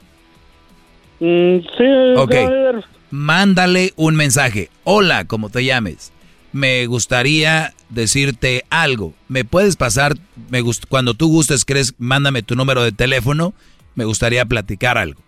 Mm, 1.21 1.57
sí, 1.77 2.13
Ok. 2.17 2.29
brother. 2.31 2.83
Mándale 3.11 3.93
un 3.95 4.15
mensaje. 4.15 4.69
Hola, 4.83 5.23
como 5.25 5.49
te 5.49 5.63
llames. 5.65 6.12
Me 6.53 6.85
gustaría 6.85 7.73
decirte 7.89 8.63
algo. 8.69 9.13
¿Me 9.27 9.43
puedes 9.43 9.75
pasar? 9.75 10.15
Me 10.49 10.63
cuando 10.87 11.15
tú 11.15 11.27
gustes, 11.27 11.65
crees, 11.65 11.95
mándame 11.97 12.43
tu 12.43 12.55
número 12.55 12.83
de 12.83 12.91
teléfono. 12.91 13.53
Me 13.95 14.05
gustaría 14.05 14.45
platicar 14.45 14.97
algo. 14.97 15.21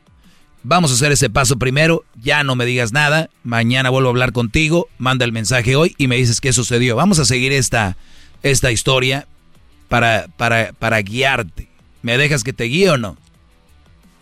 Vamos 0.63 0.91
a 0.91 0.93
hacer 0.93 1.11
ese 1.11 1.29
paso 1.29 1.57
primero. 1.57 2.05
Ya 2.21 2.43
no 2.43 2.55
me 2.55 2.65
digas 2.65 2.93
nada. 2.93 3.29
Mañana 3.43 3.89
vuelvo 3.89 4.09
a 4.09 4.11
hablar 4.11 4.31
contigo. 4.31 4.87
Manda 4.99 5.25
el 5.25 5.31
mensaje 5.31 5.75
hoy 5.75 5.95
y 5.97 6.07
me 6.07 6.15
dices 6.15 6.41
qué 6.41 6.53
sucedió. 6.53 6.95
Vamos 6.95 7.19
a 7.19 7.25
seguir 7.25 7.51
esta, 7.51 7.97
esta 8.43 8.71
historia 8.71 9.27
para, 9.89 10.27
para, 10.37 10.73
para 10.73 11.01
guiarte. 11.01 11.69
¿Me 12.03 12.17
dejas 12.17 12.43
que 12.43 12.53
te 12.53 12.65
guíe 12.65 12.91
o 12.91 12.97
no? 12.97 13.17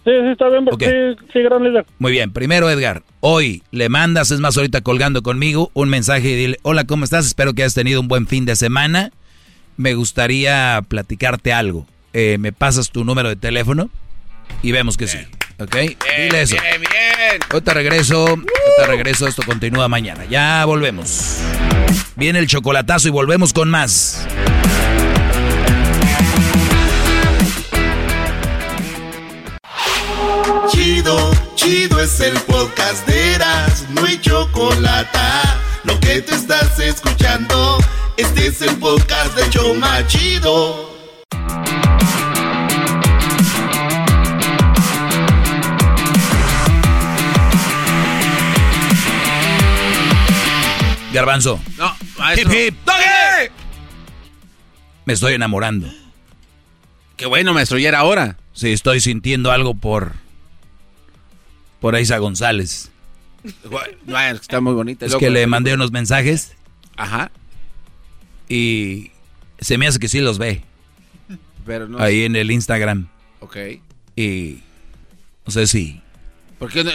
Sí, 0.03 0.11
sí, 0.11 0.31
está 0.31 0.49
bien, 0.49 0.65
porque 0.65 1.15
sí, 1.17 1.25
sí, 1.31 1.39
gran 1.41 1.63
líder. 1.63 1.85
Muy 1.97 2.11
bien, 2.11 2.31
primero 2.31 2.69
Edgar, 2.69 3.03
hoy 3.21 3.63
le 3.71 3.87
mandas, 3.87 4.31
es 4.31 4.39
más 4.41 4.57
ahorita 4.57 4.81
colgando 4.81 5.23
conmigo, 5.23 5.71
un 5.73 5.87
mensaje 5.87 6.29
y 6.29 6.35
dile, 6.35 6.59
hola, 6.63 6.83
¿cómo 6.83 7.05
estás? 7.05 7.25
Espero 7.25 7.53
que 7.53 7.63
hayas 7.63 7.73
tenido 7.73 8.01
un 8.01 8.09
buen 8.09 8.27
fin 8.27 8.45
de 8.45 8.57
semana. 8.57 9.11
Me 9.77 9.93
gustaría 9.93 10.81
platicarte 10.87 11.53
algo. 11.53 11.87
Eh, 12.11 12.37
¿Me 12.39 12.51
pasas 12.51 12.91
tu 12.91 13.05
número 13.05 13.29
de 13.29 13.37
teléfono? 13.37 13.89
Y 14.61 14.71
vemos 14.71 14.97
que 14.97 15.07
sí. 15.07 15.19
¿Ok? 15.57 15.75
Dile 15.75 16.41
eso. 16.41 16.57
Bien, 16.61 16.81
bien. 16.81 17.41
Ahorita 17.49 17.73
regreso, 17.73 18.27
ahorita 18.27 18.87
regreso, 18.87 19.27
esto 19.27 19.41
continúa 19.43 19.87
mañana. 19.87 20.25
Ya 20.25 20.65
volvemos. 20.65 21.39
Viene 22.15 22.39
el 22.39 22.47
chocolatazo 22.47 23.07
y 23.07 23.11
volvemos 23.11 23.53
con 23.53 23.69
más. 23.69 24.27
Chido, 30.69 31.31
chido 31.55 31.99
es 31.99 32.19
el 32.21 32.33
podcast 32.41 33.05
de 33.05 33.33
Eras, 33.33 33.85
no 33.89 34.05
hay 34.05 34.19
chocolate. 34.19 35.19
Lo 35.83 35.99
que 35.99 36.21
te 36.21 36.33
estás 36.33 36.79
escuchando, 36.79 37.77
este 38.15 38.47
es 38.47 38.61
el 38.61 38.75
podcast 38.77 39.35
de 39.35 39.49
Choma 39.49 40.07
Chido. 40.07 40.89
Garbanzo. 51.11 51.59
No, 51.77 51.95
maestro. 52.17 52.51
Hip, 52.53 52.69
hip. 52.69 52.75
¡Doggy! 52.85 53.51
Me 55.05 55.13
estoy 55.13 55.33
enamorando. 55.33 55.87
Qué 57.17 57.25
bueno, 57.25 57.53
maestro, 57.53 57.77
ya 57.77 57.89
era 57.89 58.03
hora. 58.03 58.37
Sí, 58.53 58.71
estoy 58.71 59.01
sintiendo 59.01 59.51
algo 59.51 59.75
por 59.75 60.22
por 61.83 61.95
Aiza 61.95 62.17
González. 62.17 62.89
Bueno, 64.05 64.39
está 64.39 64.61
muy 64.61 64.71
bonita. 64.71 65.05
Es 65.05 65.17
que 65.17 65.29
le 65.29 65.45
mandé 65.47 65.73
unos 65.73 65.91
mensajes. 65.91 66.53
Ajá. 66.95 67.29
Y 68.47 69.11
se 69.59 69.77
me 69.77 69.85
hace 69.85 69.99
que 69.99 70.07
sí 70.07 70.21
los 70.21 70.37
ve. 70.37 70.61
Pero 71.65 71.89
no. 71.89 71.99
Ahí 71.99 72.23
en 72.23 72.37
el 72.37 72.51
Instagram. 72.51 73.09
Ok. 73.41 73.57
Y. 74.15 74.59
No 75.45 75.51
sé 75.51 75.67
si. 75.67 76.01
¿Por 76.57 76.71
qué 76.71 76.85
no, 76.85 76.91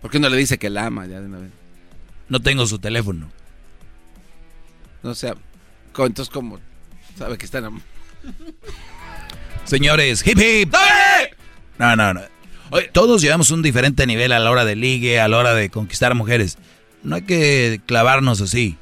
por 0.00 0.12
qué 0.12 0.20
no 0.20 0.28
le 0.28 0.36
dice 0.36 0.58
que 0.58 0.70
la 0.70 0.86
ama 0.86 1.06
ya 1.06 1.18
de 1.20 1.26
una 1.26 1.38
vez? 1.38 1.50
No 2.28 2.38
tengo 2.38 2.68
su 2.68 2.78
teléfono. 2.78 3.28
No 5.02 5.12
sé. 5.16 5.34
Entonces, 5.88 6.28
¿cómo 6.28 6.60
sabe 7.16 7.36
que 7.36 7.46
está 7.46 7.58
en 7.58 7.82
Señores, 9.64 10.24
hip 10.24 10.38
hip. 10.38 10.72
No, 11.80 11.96
no, 11.96 12.14
no. 12.14 12.37
Todos 12.92 13.22
llevamos 13.22 13.50
un 13.50 13.62
diferente 13.62 14.06
nivel 14.06 14.32
a 14.32 14.38
la 14.38 14.50
hora 14.50 14.64
de 14.64 14.76
ligue, 14.76 15.20
a 15.20 15.28
la 15.28 15.38
hora 15.38 15.54
de 15.54 15.70
conquistar 15.70 16.14
mujeres. 16.14 16.58
No 17.02 17.16
hay 17.16 17.22
que 17.22 17.80
clavarnos 17.86 18.40
así. 18.40 18.76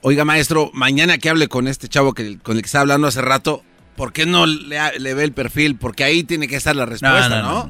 Oiga, 0.00 0.24
maestro, 0.24 0.70
mañana 0.74 1.18
que 1.18 1.28
hable 1.28 1.48
con 1.48 1.66
este 1.66 1.88
chavo 1.88 2.14
que, 2.14 2.38
con 2.38 2.56
el 2.56 2.62
que 2.62 2.66
estaba 2.66 2.82
hablando 2.82 3.08
hace 3.08 3.20
rato, 3.20 3.62
¿por 3.96 4.12
qué 4.12 4.26
no 4.26 4.46
le, 4.46 5.14
ve 5.14 5.24
el 5.24 5.32
perfil? 5.32 5.76
Porque 5.76 6.04
ahí 6.04 6.22
tiene 6.22 6.46
que 6.46 6.56
estar 6.56 6.76
la 6.76 6.86
respuesta, 6.86 7.42
¿no? 7.42 7.68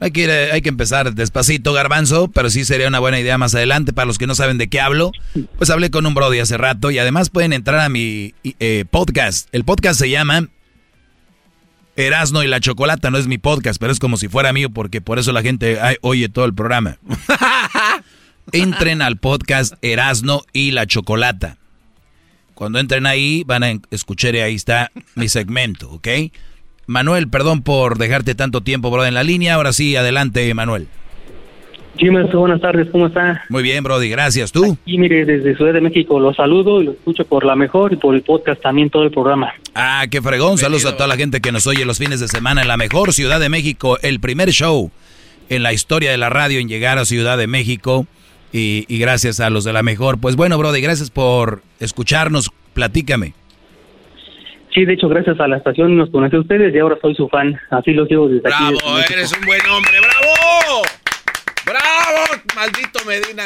hay, 0.00 0.10
que 0.10 0.30
hay 0.52 0.62
que 0.62 0.68
empezar 0.68 1.14
despacito, 1.14 1.72
garbanzo, 1.72 2.28
pero 2.28 2.50
sí 2.50 2.64
sería 2.64 2.88
una 2.88 2.98
buena 2.98 3.20
idea 3.20 3.38
más 3.38 3.54
adelante. 3.54 3.92
Para 3.92 4.06
los 4.06 4.18
que 4.18 4.26
no 4.26 4.34
saben 4.34 4.58
de 4.58 4.68
qué 4.68 4.80
hablo, 4.80 5.12
pues 5.56 5.70
hablé 5.70 5.90
con 5.90 6.06
un 6.06 6.14
Brody 6.14 6.40
hace 6.40 6.56
rato 6.56 6.90
y 6.90 6.98
además 6.98 7.30
pueden 7.30 7.52
entrar 7.52 7.80
a 7.80 7.88
mi 7.88 8.34
eh, 8.42 8.84
podcast. 8.90 9.48
El 9.52 9.64
podcast 9.64 10.00
se 10.00 10.10
llama 10.10 10.48
Erasno 11.96 12.42
y 12.42 12.48
la 12.48 12.60
Chocolata, 12.60 13.10
no 13.10 13.18
es 13.18 13.26
mi 13.26 13.38
podcast, 13.38 13.78
pero 13.80 13.92
es 13.92 13.98
como 13.98 14.16
si 14.16 14.28
fuera 14.28 14.52
mío 14.52 14.70
porque 14.70 15.00
por 15.00 15.18
eso 15.18 15.32
la 15.32 15.42
gente 15.42 15.78
oye 16.02 16.28
todo 16.28 16.44
el 16.44 16.54
programa. 16.54 16.98
Entren 18.52 19.00
al 19.00 19.16
podcast 19.16 19.74
Erasno 19.82 20.42
y 20.52 20.72
la 20.72 20.86
Chocolata. 20.86 21.56
Cuando 22.54 22.78
entren 22.78 23.06
ahí 23.06 23.42
van 23.44 23.64
a 23.64 23.72
escuchar 23.90 24.36
y 24.36 24.40
ahí 24.40 24.54
está 24.54 24.92
mi 25.16 25.28
segmento, 25.28 25.90
¿ok? 25.90 26.08
Manuel, 26.86 27.28
perdón 27.28 27.62
por 27.62 27.98
dejarte 27.98 28.34
tanto 28.34 28.60
tiempo, 28.60 28.90
bro, 28.90 29.04
en 29.04 29.14
la 29.14 29.24
línea. 29.24 29.54
Ahora 29.54 29.72
sí, 29.72 29.96
adelante, 29.96 30.52
Manuel. 30.54 30.88
Sí, 31.98 32.10
maestro, 32.10 32.40
buenas 32.40 32.60
tardes, 32.60 32.88
¿cómo 32.90 33.06
está? 33.06 33.44
Muy 33.48 33.62
bien, 33.62 33.84
Brody, 33.84 34.08
gracias. 34.08 34.50
¿Tú? 34.50 34.76
Y 34.84 34.98
mire, 34.98 35.24
desde 35.24 35.56
Ciudad 35.56 35.72
de 35.72 35.80
México 35.80 36.18
lo 36.18 36.34
saludo 36.34 36.82
y 36.82 36.86
lo 36.86 36.92
escucho 36.92 37.24
por 37.24 37.44
la 37.44 37.54
mejor 37.54 37.92
y 37.92 37.96
por 37.96 38.14
el 38.14 38.22
podcast 38.22 38.60
también 38.60 38.90
todo 38.90 39.04
el 39.04 39.12
programa. 39.12 39.52
Ah, 39.74 40.04
qué 40.10 40.20
fregón. 40.20 40.58
Saludos 40.58 40.86
a 40.86 40.96
toda 40.96 41.06
la 41.06 41.16
gente 41.16 41.40
que 41.40 41.52
nos 41.52 41.66
oye 41.66 41.84
los 41.84 41.98
fines 41.98 42.18
de 42.18 42.26
semana 42.26 42.62
en 42.62 42.68
la 42.68 42.76
mejor 42.76 43.12
Ciudad 43.12 43.38
de 43.38 43.48
México, 43.48 43.98
el 44.02 44.18
primer 44.18 44.50
show 44.50 44.90
en 45.48 45.62
la 45.62 45.72
historia 45.72 46.10
de 46.10 46.16
la 46.16 46.30
radio 46.30 46.58
en 46.58 46.68
llegar 46.68 46.98
a 46.98 47.04
Ciudad 47.04 47.38
de 47.38 47.46
México. 47.46 48.06
Y, 48.52 48.84
y 48.88 48.98
gracias 48.98 49.40
a 49.40 49.50
los 49.50 49.64
de 49.64 49.72
la 49.72 49.82
mejor. 49.82 50.20
Pues 50.20 50.36
bueno, 50.36 50.56
Brody, 50.58 50.80
gracias 50.80 51.10
por 51.10 51.62
escucharnos. 51.80 52.50
Platícame. 52.72 53.34
Sí, 54.74 54.84
de 54.84 54.94
hecho, 54.94 55.08
gracias 55.08 55.38
a 55.38 55.46
la 55.46 55.56
estación 55.56 55.96
nos 55.96 56.10
conocí 56.10 56.34
a 56.34 56.40
ustedes 56.40 56.74
y 56.74 56.78
ahora 56.80 56.96
soy 57.00 57.14
su 57.14 57.28
fan. 57.28 57.56
Así 57.70 57.92
lo 57.92 58.06
sigo 58.06 58.28
desde 58.28 58.48
aquí. 58.48 58.74
¡Bravo! 58.74 58.98
eres 58.98 59.32
un 59.32 59.46
buen 59.46 59.60
hombre, 59.70 59.92
¡bravo! 60.00 60.23
Maldito 62.64 63.00
Medina. 63.06 63.44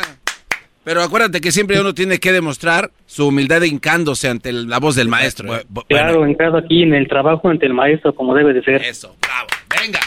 Pero 0.85 1.03
acuérdate 1.03 1.40
que 1.40 1.51
siempre 1.51 1.81
uno 1.81 1.93
tiene 1.93 2.19
que 2.19 2.31
demostrar 2.31 2.90
su 3.05 3.27
humildad 3.27 3.62
hincándose 3.62 4.28
ante 4.28 4.53
la 4.53 4.78
voz 4.78 4.95
del 4.95 5.09
maestro. 5.09 5.57
¿eh? 5.57 5.62
Claro, 5.89 6.27
hincado 6.27 6.57
aquí 6.57 6.82
en 6.82 6.95
el 6.95 7.09
trabajo 7.09 7.49
ante 7.49 7.66
el 7.66 7.74
maestro, 7.74 8.15
como 8.15 8.32
debe 8.35 8.53
de 8.53 8.62
ser. 8.62 8.81
Eso, 8.82 9.16
bravo. 9.20 9.49
Venga, 9.82 9.99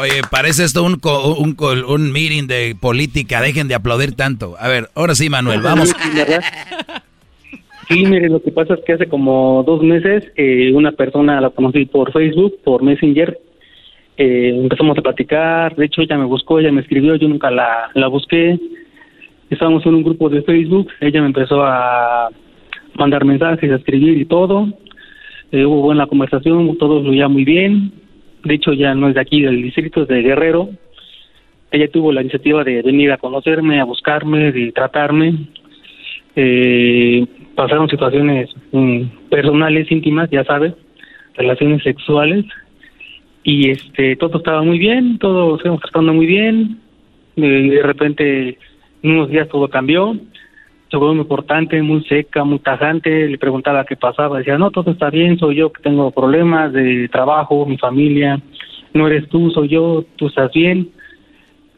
Oye, 0.00 0.22
parece 0.30 0.64
esto 0.64 0.82
un, 0.82 1.00
un, 1.02 1.56
un, 1.88 2.12
meeting 2.12 2.46
de 2.46 2.76
política. 2.78 3.40
Dejen 3.40 3.68
de 3.68 3.74
aplaudir 3.76 4.14
tanto. 4.16 4.56
A 4.58 4.68
ver, 4.68 4.90
ahora 4.94 5.14
sí, 5.14 5.30
Manuel, 5.30 5.60
vamos. 5.60 5.94
Sí, 7.88 8.04
mire, 8.04 8.28
lo 8.28 8.42
que 8.42 8.50
pasa 8.50 8.74
es 8.74 8.80
que 8.84 8.92
hace 8.92 9.06
como 9.06 9.62
dos 9.66 9.82
meses 9.82 10.24
eh, 10.36 10.72
una 10.74 10.92
persona 10.92 11.40
la 11.40 11.50
conocí 11.50 11.86
por 11.86 12.12
Facebook, 12.12 12.58
por 12.62 12.82
Messenger. 12.82 13.38
Eh, 14.20 14.50
empezamos 14.52 14.98
a 14.98 15.02
platicar, 15.02 15.76
de 15.76 15.86
hecho 15.86 16.02
ella 16.02 16.18
me 16.18 16.24
buscó, 16.24 16.58
ella 16.58 16.72
me 16.72 16.80
escribió, 16.80 17.14
yo 17.14 17.28
nunca 17.28 17.52
la, 17.52 17.88
la 17.94 18.08
busqué. 18.08 18.58
Estábamos 19.48 19.86
en 19.86 19.94
un 19.94 20.02
grupo 20.02 20.28
de 20.28 20.42
Facebook, 20.42 20.88
ella 21.00 21.20
me 21.20 21.28
empezó 21.28 21.62
a 21.62 22.28
mandar 22.94 23.24
mensajes, 23.24 23.70
a 23.70 23.76
escribir 23.76 24.18
y 24.18 24.24
todo. 24.24 24.68
Eh, 25.52 25.64
hubo 25.64 25.82
buena 25.82 26.08
conversación, 26.08 26.76
todo 26.78 27.00
fluía 27.00 27.28
muy 27.28 27.44
bien. 27.44 27.92
De 28.42 28.54
hecho, 28.54 28.72
ya 28.72 28.92
no 28.94 29.08
es 29.08 29.14
de 29.14 29.20
aquí, 29.20 29.40
del 29.40 29.62
distrito, 29.62 30.02
es 30.02 30.08
de 30.08 30.20
Guerrero. 30.20 30.68
Ella 31.70 31.88
tuvo 31.88 32.12
la 32.12 32.20
iniciativa 32.22 32.64
de 32.64 32.82
venir 32.82 33.12
a 33.12 33.18
conocerme, 33.18 33.80
a 33.80 33.84
buscarme, 33.84 34.50
de 34.50 34.72
tratarme. 34.72 35.34
Eh, 36.34 37.24
pasaron 37.54 37.88
situaciones 37.88 38.50
mm, 38.72 39.02
personales, 39.30 39.90
íntimas, 39.92 40.28
ya 40.30 40.44
sabes, 40.44 40.74
relaciones 41.34 41.82
sexuales, 41.84 42.44
y 43.48 43.70
este 43.70 44.14
todo 44.16 44.36
estaba 44.38 44.60
muy 44.60 44.78
bien, 44.78 45.16
todo 45.18 45.56
estaba 45.56 45.78
tratando 45.78 46.12
muy 46.12 46.26
bien, 46.26 46.80
de 47.34 47.80
repente 47.82 48.58
en 49.02 49.10
unos 49.10 49.30
días 49.30 49.48
todo 49.48 49.70
cambió, 49.70 50.14
se 50.90 50.96
volvió 50.98 51.14
muy 51.14 51.22
importante, 51.22 51.80
muy 51.80 52.04
seca, 52.04 52.44
muy 52.44 52.58
tajante, 52.58 53.26
le 53.26 53.38
preguntaba 53.38 53.86
qué 53.86 53.96
pasaba, 53.96 54.36
decía, 54.36 54.58
no, 54.58 54.70
todo 54.70 54.90
está 54.90 55.08
bien, 55.08 55.38
soy 55.38 55.56
yo 55.56 55.72
que 55.72 55.82
tengo 55.82 56.10
problemas 56.10 56.74
de 56.74 57.08
trabajo, 57.08 57.64
mi 57.64 57.78
familia, 57.78 58.38
no 58.92 59.06
eres 59.06 59.26
tú, 59.30 59.50
soy 59.50 59.68
yo, 59.68 60.04
tú 60.16 60.26
estás 60.26 60.52
bien, 60.52 60.90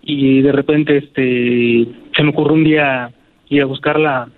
y 0.03 0.43
de 0.43 0.51
repente 0.51 0.97
este 0.97 1.87
se 2.17 2.23
me 2.25 2.31
ocurrió 2.31 2.55
un 2.55 2.65
día 2.65 3.13
ir 3.49 3.63
a 3.63 3.67
buscarla 3.67 4.29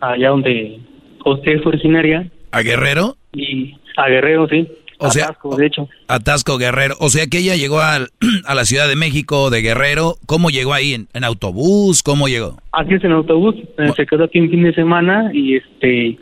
allá 0.00 0.30
donde 0.30 0.78
usted 1.26 1.52
es 1.56 1.66
originaria. 1.66 2.26
¿A 2.52 2.62
Guerrero? 2.62 3.16
Y 3.34 3.74
a 3.98 4.08
Guerrero, 4.08 4.48
sí. 4.48 4.66
O 5.02 5.10
sea, 5.10 5.24
Atasco, 5.24 5.56
de 5.56 5.66
hecho. 5.66 5.88
Atasco 6.08 6.58
Guerrero. 6.58 6.94
O 7.00 7.08
sea 7.08 7.26
que 7.26 7.38
ella 7.38 7.56
llegó 7.56 7.80
a, 7.80 7.96
a 8.46 8.54
la 8.54 8.64
Ciudad 8.64 8.88
de 8.88 8.96
México 8.96 9.50
de 9.50 9.62
Guerrero. 9.62 10.16
¿Cómo 10.26 10.50
llegó 10.50 10.74
ahí? 10.74 10.94
¿En, 10.94 11.24
autobús? 11.24 12.02
¿Cómo 12.02 12.28
llegó? 12.28 12.56
Así 12.72 12.94
es, 12.94 13.04
en 13.04 13.12
autobús. 13.12 13.56
Eh, 13.78 13.92
se 13.96 14.06
quedó 14.06 14.24
aquí 14.24 14.40
un 14.40 14.50
fin 14.50 14.62
de 14.62 14.74
semana 14.74 15.30
y 15.32 15.56
este 15.56 16.18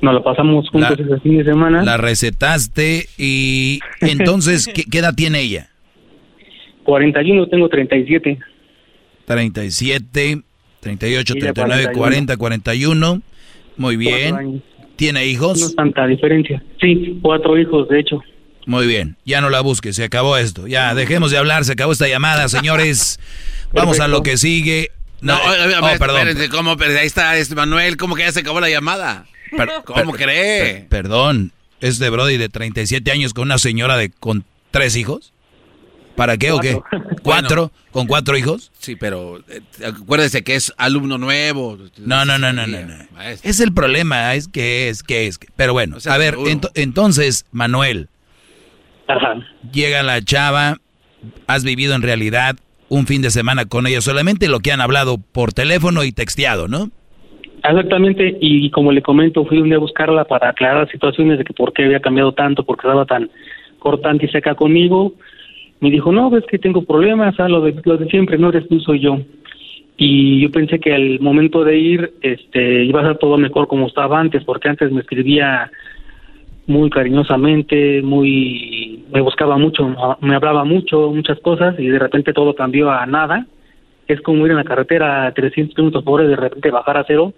nos 0.00 0.12
lo 0.14 0.22
pasamos 0.22 0.68
juntos 0.68 0.98
ese 1.00 1.20
fin 1.20 1.38
de 1.38 1.44
semana. 1.44 1.82
La 1.82 1.96
recetaste 1.96 3.06
y 3.16 3.80
entonces, 4.00 4.66
¿qué, 4.66 4.84
¿qué, 4.84 4.98
edad 4.98 5.14
tiene 5.14 5.40
ella? 5.40 5.70
41, 6.84 7.48
tengo 7.48 7.68
37. 7.68 8.38
37. 9.24 10.42
38, 10.80 11.34
39, 11.34 11.92
40, 11.94 12.36
41. 12.36 13.22
Muy 13.76 13.96
bien. 13.96 14.62
¿Tiene 14.96 15.26
hijos? 15.26 15.60
No 15.60 15.70
tanta 15.70 16.06
diferencia. 16.06 16.62
Sí, 16.80 17.18
cuatro 17.22 17.58
hijos, 17.58 17.88
de 17.88 18.00
hecho. 18.00 18.22
Muy 18.66 18.86
bien, 18.86 19.16
ya 19.24 19.40
no 19.40 19.50
la 19.50 19.60
busques, 19.60 19.96
se 19.96 20.04
acabó 20.04 20.36
esto. 20.36 20.66
Ya, 20.66 20.94
dejemos 20.94 21.30
de 21.30 21.38
hablar, 21.38 21.64
se 21.64 21.72
acabó 21.72 21.92
esta 21.92 22.08
llamada, 22.08 22.48
señores. 22.48 23.20
Vamos 23.72 24.00
a 24.00 24.08
lo 24.08 24.22
que 24.22 24.36
sigue. 24.36 24.90
No, 25.20 25.36
oh, 25.36 25.98
perdón. 25.98 26.28
¿cómo? 26.50 26.76
Ahí 26.80 27.06
está 27.06 27.36
este 27.36 27.54
Manuel, 27.54 27.96
¿cómo 27.96 28.14
que 28.14 28.22
ya 28.22 28.32
se 28.32 28.40
acabó 28.40 28.60
la 28.60 28.70
llamada? 28.70 29.26
¿Cómo 29.84 30.12
cree? 30.12 30.86
perdón, 30.88 31.52
¿es 31.80 31.98
de 31.98 32.10
Brody 32.10 32.36
de 32.36 32.48
37 32.48 33.10
años 33.10 33.34
con 33.34 33.44
una 33.44 33.58
señora 33.58 33.96
de 33.96 34.10
con 34.10 34.44
tres 34.70 34.96
hijos? 34.96 35.33
¿Para 36.16 36.36
qué 36.36 36.52
o 36.52 36.60
qué? 36.60 36.78
¿Cuatro? 37.22 37.70
¿Con 37.90 38.06
cuatro 38.06 38.36
hijos? 38.36 38.70
Sí, 38.78 38.96
pero 38.96 39.38
eh, 39.48 39.60
acuérdese 39.86 40.42
que 40.42 40.54
es 40.54 40.72
alumno 40.76 41.18
nuevo. 41.18 41.78
No, 41.98 42.24
no, 42.24 42.38
no, 42.38 42.52
no, 42.52 42.66
no. 42.66 42.82
Es 43.42 43.60
el 43.60 43.72
problema, 43.72 44.34
es 44.34 44.48
que 44.48 44.88
es, 44.88 45.02
que 45.02 45.26
es. 45.26 45.38
Pero 45.56 45.72
bueno, 45.72 45.96
a 46.08 46.18
ver, 46.18 46.36
entonces, 46.74 47.46
Manuel. 47.52 48.08
Ajá. 49.08 49.34
Llega 49.72 50.02
la 50.02 50.22
chava, 50.22 50.78
has 51.46 51.64
vivido 51.64 51.94
en 51.94 52.02
realidad 52.02 52.56
un 52.88 53.06
fin 53.06 53.22
de 53.22 53.30
semana 53.30 53.64
con 53.66 53.86
ella, 53.86 54.00
solamente 54.00 54.48
lo 54.48 54.60
que 54.60 54.72
han 54.72 54.80
hablado 54.80 55.18
por 55.18 55.52
teléfono 55.52 56.04
y 56.04 56.12
texteado, 56.12 56.68
¿no? 56.68 56.90
Exactamente, 57.62 58.36
y 58.40 58.70
como 58.70 58.92
le 58.92 59.02
comento, 59.02 59.44
fui 59.46 59.58
un 59.58 59.68
día 59.68 59.76
a 59.76 59.80
buscarla 59.80 60.24
para 60.24 60.50
aclarar 60.50 60.90
situaciones 60.90 61.38
de 61.38 61.44
que 61.44 61.54
por 61.54 61.72
qué 61.72 61.84
había 61.84 62.00
cambiado 62.00 62.32
tanto, 62.32 62.62
por 62.64 62.76
qué 62.76 62.86
estaba 62.86 63.06
tan 63.06 63.30
cortante 63.78 64.26
y 64.26 64.28
seca 64.28 64.54
conmigo 64.54 65.14
me 65.84 65.90
dijo, 65.90 66.10
no, 66.12 66.30
ves 66.30 66.44
que 66.46 66.58
tengo 66.58 66.82
problemas, 66.82 67.38
ah, 67.38 67.48
lo, 67.48 67.60
de, 67.60 67.74
lo 67.84 67.96
de 67.96 68.06
siempre, 68.06 68.38
no 68.38 68.48
eres 68.48 68.68
tú, 68.68 68.80
soy 68.80 69.00
yo. 69.00 69.18
Y 69.96 70.40
yo 70.40 70.50
pensé 70.50 70.80
que 70.80 70.92
al 70.92 71.20
momento 71.20 71.62
de 71.62 71.78
ir 71.78 72.14
este, 72.20 72.84
iba 72.84 73.00
a 73.00 73.06
ser 73.06 73.18
todo 73.18 73.38
mejor 73.38 73.68
como 73.68 73.86
estaba 73.86 74.18
antes, 74.18 74.42
porque 74.44 74.68
antes 74.68 74.90
me 74.90 75.00
escribía 75.00 75.70
muy 76.66 76.90
cariñosamente, 76.90 78.02
muy 78.02 79.04
me 79.12 79.20
buscaba 79.20 79.56
mucho, 79.58 79.94
me 80.20 80.34
hablaba 80.34 80.64
mucho, 80.64 81.12
muchas 81.12 81.38
cosas 81.40 81.78
y 81.78 81.86
de 81.86 81.98
repente 81.98 82.32
todo 82.32 82.54
cambió 82.54 82.90
a 82.90 83.06
nada 83.06 83.46
es 84.08 84.20
como 84.20 84.44
ir 84.44 84.50
en 84.50 84.58
la 84.58 84.64
carretera 84.64 85.26
a 85.26 85.32
300 85.32 85.74
kilómetros 85.74 86.04
por 86.04 86.20
hora 86.20 86.24
y 86.24 86.30
de 86.30 86.36
repente 86.36 86.70
bajar 86.70 86.96
a 86.96 87.04
cero. 87.06 87.32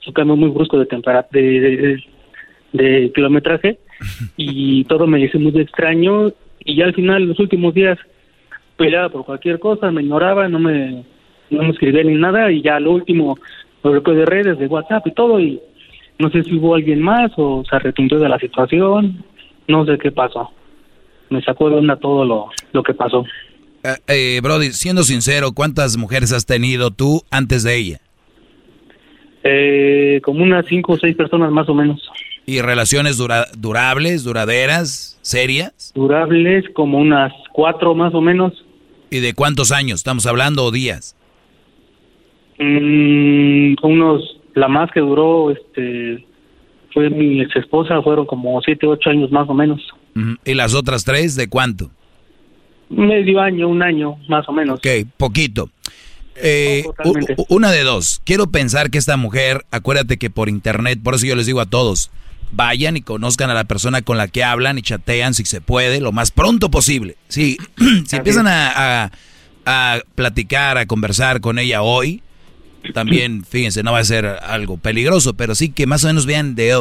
Es 0.00 0.08
un 0.08 0.14
cambio 0.14 0.36
muy 0.36 0.50
brusco 0.50 0.78
de, 0.78 0.86
temperatura 0.86 1.28
de, 1.30 2.02
de, 2.72 3.12
kilometraje 3.14 3.78
y 4.36 4.84
todo 4.84 5.06
me 5.06 5.20
hizo 5.20 5.38
muy 5.38 5.58
extraño 5.60 6.32
y 6.64 6.76
ya 6.76 6.84
al 6.84 6.94
final, 6.94 7.24
los 7.24 7.38
últimos 7.38 7.74
días, 7.74 7.98
peleaba 8.76 9.08
por 9.10 9.24
cualquier 9.24 9.58
cosa, 9.58 9.90
me 9.90 10.02
ignoraba, 10.02 10.48
no 10.48 10.58
me, 10.58 11.04
no 11.50 11.62
me 11.62 11.70
escribía 11.70 12.02
ni 12.02 12.14
nada 12.14 12.50
y 12.50 12.62
ya 12.62 12.80
lo 12.80 12.92
último, 12.92 13.38
lo 13.82 14.00
de 14.00 14.26
redes, 14.26 14.58
de 14.58 14.66
WhatsApp 14.66 15.06
y 15.06 15.12
todo 15.12 15.40
y 15.40 15.60
no 16.18 16.30
sé 16.30 16.42
si 16.44 16.54
hubo 16.56 16.74
alguien 16.74 17.00
más 17.00 17.32
o 17.36 17.62
se 17.68 17.76
arrepintió 17.76 18.18
de 18.18 18.28
la 18.28 18.38
situación, 18.38 19.24
no 19.68 19.86
sé 19.86 19.98
qué 19.98 20.12
pasó. 20.12 20.50
Me 21.30 21.42
sacó 21.42 21.70
de 21.70 21.76
onda 21.76 21.96
todo 21.96 22.24
lo, 22.24 22.50
lo 22.72 22.82
que 22.82 22.92
pasó. 22.92 23.24
Eh, 23.82 23.96
eh, 24.08 24.40
Brody, 24.42 24.72
siendo 24.72 25.02
sincero, 25.02 25.52
¿cuántas 25.52 25.96
mujeres 25.96 26.32
has 26.32 26.44
tenido 26.44 26.90
tú 26.90 27.22
antes 27.30 27.62
de 27.62 27.76
ella? 27.76 28.00
Eh, 29.42 30.20
como 30.22 30.42
unas 30.42 30.66
cinco 30.66 30.92
o 30.92 30.98
seis 30.98 31.16
personas 31.16 31.50
más 31.50 31.68
o 31.68 31.74
menos. 31.74 32.06
¿Y 32.50 32.62
relaciones 32.62 33.16
durables, 33.16 34.24
duraderas, 34.24 35.16
serias? 35.22 35.92
Durables 35.94 36.64
como 36.74 36.98
unas 36.98 37.32
cuatro 37.52 37.94
más 37.94 38.12
o 38.12 38.20
menos. 38.20 38.52
¿Y 39.08 39.20
de 39.20 39.34
cuántos 39.34 39.70
años 39.70 40.00
estamos 40.00 40.26
hablando 40.26 40.64
o 40.64 40.72
días? 40.72 41.14
Mm, 42.58 43.74
unos, 43.84 44.40
la 44.56 44.66
más 44.66 44.90
que 44.90 44.98
duró, 44.98 45.52
este, 45.52 46.26
fue 46.92 47.08
mi 47.08 47.40
ex 47.40 47.54
esposa, 47.54 48.02
fueron 48.02 48.26
como 48.26 48.60
siete, 48.62 48.84
ocho 48.84 49.10
años 49.10 49.30
más 49.30 49.48
o 49.48 49.54
menos. 49.54 49.80
¿Y 50.44 50.54
las 50.54 50.74
otras 50.74 51.04
tres 51.04 51.36
de 51.36 51.48
cuánto? 51.48 51.92
Medio 52.88 53.40
año, 53.40 53.68
un 53.68 53.80
año, 53.80 54.16
más 54.28 54.48
o 54.48 54.52
menos. 54.52 54.80
Ok, 54.80 54.88
poquito. 55.16 55.70
Eh, 56.34 56.82
una 57.48 57.70
de 57.70 57.84
dos. 57.84 58.20
Quiero 58.24 58.48
pensar 58.48 58.90
que 58.90 58.98
esta 58.98 59.16
mujer, 59.16 59.66
acuérdate 59.70 60.16
que 60.16 60.30
por 60.30 60.48
internet, 60.48 60.98
por 61.00 61.14
eso 61.14 61.26
yo 61.26 61.36
les 61.36 61.46
digo 61.46 61.60
a 61.60 61.66
todos, 61.66 62.10
vayan 62.52 62.96
y 62.96 63.02
conozcan 63.02 63.50
a 63.50 63.54
la 63.54 63.64
persona 63.64 64.02
con 64.02 64.16
la 64.16 64.28
que 64.28 64.44
hablan 64.44 64.78
y 64.78 64.82
chatean 64.82 65.34
si 65.34 65.44
se 65.44 65.60
puede, 65.60 66.00
lo 66.00 66.12
más 66.12 66.30
pronto 66.30 66.70
posible. 66.70 67.16
Si, 67.28 67.56
si 68.06 68.16
empiezan 68.16 68.46
a, 68.48 69.12
a, 69.64 70.00
platicar, 70.14 70.78
a 70.78 70.86
conversar 70.86 71.40
con 71.40 71.58
ella 71.58 71.82
hoy, 71.82 72.22
también, 72.92 73.44
fíjense, 73.48 73.82
no 73.82 73.92
va 73.92 74.00
a 74.00 74.04
ser 74.04 74.26
algo 74.26 74.76
peligroso, 74.76 75.34
pero 75.34 75.54
sí 75.54 75.70
que 75.70 75.86
más 75.86 76.04
o 76.04 76.08
menos 76.08 76.26
vean 76.26 76.54
de 76.54 76.76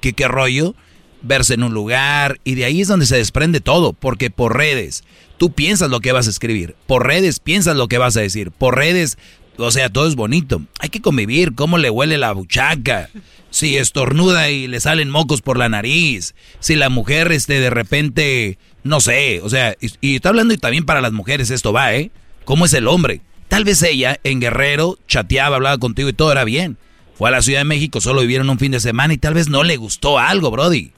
qué, 0.00 0.12
qué 0.14 0.28
rollo, 0.28 0.74
verse 1.22 1.54
en 1.54 1.62
un 1.62 1.74
lugar, 1.74 2.40
y 2.44 2.54
de 2.54 2.64
ahí 2.64 2.80
es 2.80 2.88
donde 2.88 3.06
se 3.06 3.16
desprende 3.16 3.60
todo, 3.60 3.92
porque 3.92 4.30
por 4.30 4.56
redes 4.56 5.04
tú 5.36 5.52
piensas 5.52 5.90
lo 5.90 6.00
que 6.00 6.12
vas 6.12 6.26
a 6.26 6.30
escribir, 6.30 6.74
por 6.86 7.06
redes 7.06 7.38
piensas 7.38 7.76
lo 7.76 7.88
que 7.88 7.98
vas 7.98 8.16
a 8.16 8.20
decir, 8.20 8.50
por 8.50 8.76
redes, 8.76 9.18
o 9.56 9.70
sea, 9.70 9.88
todo 9.88 10.06
es 10.06 10.14
bonito. 10.14 10.62
Hay 10.78 10.88
que 10.88 11.00
convivir, 11.00 11.54
cómo 11.54 11.78
le 11.78 11.90
huele 11.90 12.18
la 12.18 12.32
buchaca, 12.32 13.10
si 13.50 13.76
estornuda 13.76 14.50
y 14.50 14.66
le 14.66 14.80
salen 14.80 15.10
mocos 15.10 15.42
por 15.42 15.58
la 15.58 15.68
nariz, 15.68 16.34
si 16.60 16.74
la 16.74 16.88
mujer 16.88 17.32
este 17.32 17.60
de 17.60 17.70
repente, 17.70 18.58
no 18.82 19.00
sé, 19.00 19.40
o 19.42 19.48
sea, 19.48 19.76
y, 19.80 19.90
y 20.00 20.16
está 20.16 20.30
hablando 20.30 20.54
y 20.54 20.58
también 20.58 20.84
para 20.84 21.00
las 21.00 21.12
mujeres 21.12 21.50
esto 21.50 21.72
va, 21.72 21.94
¿eh? 21.94 22.10
¿Cómo 22.44 22.64
es 22.64 22.72
el 22.72 22.88
hombre? 22.88 23.20
Tal 23.48 23.64
vez 23.64 23.82
ella 23.82 24.18
en 24.24 24.40
Guerrero 24.40 24.98
chateaba, 25.06 25.56
hablaba 25.56 25.78
contigo 25.78 26.08
y 26.08 26.14
todo 26.14 26.32
era 26.32 26.44
bien. 26.44 26.78
Fue 27.14 27.28
a 27.28 27.32
la 27.32 27.42
Ciudad 27.42 27.60
de 27.60 27.64
México, 27.64 28.00
solo 28.00 28.22
vivieron 28.22 28.48
un 28.48 28.58
fin 28.58 28.72
de 28.72 28.80
semana 28.80 29.12
y 29.12 29.18
tal 29.18 29.34
vez 29.34 29.48
no 29.48 29.62
le 29.62 29.76
gustó 29.76 30.18
algo, 30.18 30.50
Brody. 30.50 30.92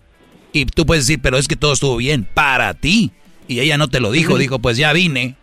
Y 0.52 0.66
tú 0.66 0.86
puedes 0.86 1.06
decir, 1.06 1.20
pero 1.20 1.36
es 1.36 1.48
que 1.48 1.56
todo 1.56 1.72
estuvo 1.72 1.96
bien 1.96 2.26
para 2.32 2.72
ti. 2.74 3.10
Y 3.48 3.58
ella 3.58 3.76
no 3.76 3.88
te 3.88 3.98
lo 3.98 4.12
dijo, 4.12 4.38
dijo, 4.38 4.60
pues 4.60 4.76
ya 4.76 4.92
vine, 4.92 5.34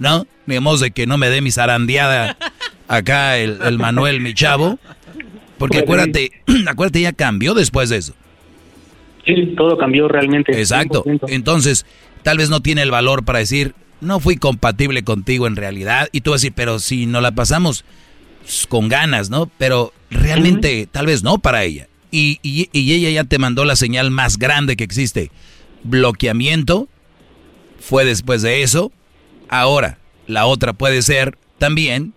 ¿no? 0.00 0.26
Modo 0.60 0.78
de 0.78 0.90
que 0.90 1.06
no 1.06 1.18
me 1.18 1.30
dé 1.30 1.40
mi 1.40 1.52
zarandeada 1.52 2.36
acá 2.88 3.38
el, 3.38 3.78
Manuel, 3.78 4.20
mi 4.20 4.34
chavo. 4.34 4.78
Porque 5.58 5.78
acuérdate, 5.78 6.32
acuérdate, 6.66 7.00
ella 7.00 7.12
cambió 7.12 7.54
después 7.54 7.88
de 7.88 7.98
eso. 7.98 8.14
Sí, 9.24 9.54
todo 9.56 9.76
cambió 9.78 10.08
realmente. 10.08 10.58
Exacto. 10.58 11.04
Entonces, 11.28 11.86
tal 12.22 12.38
vez 12.38 12.50
no 12.50 12.60
tiene 12.60 12.82
el 12.82 12.90
valor 12.90 13.24
para 13.24 13.40
decir, 13.40 13.74
no 14.00 14.20
fui 14.20 14.36
compatible 14.36 15.02
contigo 15.02 15.46
en 15.46 15.56
realidad. 15.56 16.08
Y 16.12 16.20
tú 16.20 16.30
vas 16.30 16.40
a 16.40 16.42
decir, 16.42 16.52
pero 16.54 16.78
si 16.78 17.06
no 17.06 17.20
la 17.20 17.32
pasamos 17.32 17.84
con 18.68 18.88
ganas, 18.88 19.30
¿no? 19.30 19.50
Pero 19.58 19.92
realmente 20.10 20.88
tal 20.90 21.06
vez 21.06 21.22
no 21.22 21.38
para 21.38 21.64
ella. 21.64 21.88
Y, 22.10 22.38
y, 22.42 22.68
ella 22.72 23.10
ya 23.10 23.24
te 23.24 23.38
mandó 23.38 23.64
la 23.64 23.76
señal 23.76 24.10
más 24.10 24.38
grande 24.38 24.76
que 24.76 24.84
existe. 24.84 25.30
Bloqueamiento 25.82 26.88
fue 27.80 28.04
después 28.04 28.42
de 28.42 28.62
eso. 28.62 28.92
Ahora, 29.48 29.98
la 30.26 30.46
otra 30.46 30.72
puede 30.72 31.02
ser 31.02 31.36
también 31.58 32.14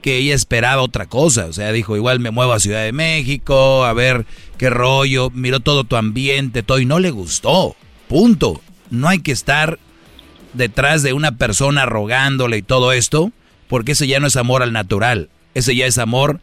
que 0.00 0.16
ella 0.16 0.34
esperaba 0.34 0.82
otra 0.82 1.06
cosa. 1.06 1.46
O 1.46 1.52
sea, 1.52 1.72
dijo, 1.72 1.96
igual 1.96 2.20
me 2.20 2.30
muevo 2.30 2.52
a 2.52 2.60
Ciudad 2.60 2.84
de 2.84 2.92
México, 2.92 3.84
a 3.84 3.92
ver 3.92 4.26
qué 4.58 4.70
rollo, 4.70 5.30
miró 5.30 5.60
todo 5.60 5.84
tu 5.84 5.96
ambiente, 5.96 6.62
todo, 6.62 6.78
y 6.78 6.86
no 6.86 6.98
le 6.98 7.10
gustó. 7.10 7.76
Punto. 8.08 8.60
No 8.90 9.08
hay 9.08 9.20
que 9.20 9.32
estar 9.32 9.78
detrás 10.52 11.02
de 11.02 11.12
una 11.12 11.36
persona 11.36 11.86
rogándole 11.86 12.58
y 12.58 12.62
todo 12.62 12.92
esto, 12.92 13.32
porque 13.68 13.92
ese 13.92 14.06
ya 14.06 14.20
no 14.20 14.26
es 14.26 14.36
amor 14.36 14.62
al 14.62 14.72
natural, 14.72 15.28
ese 15.54 15.76
ya 15.76 15.86
es 15.86 15.98
amor 15.98 16.40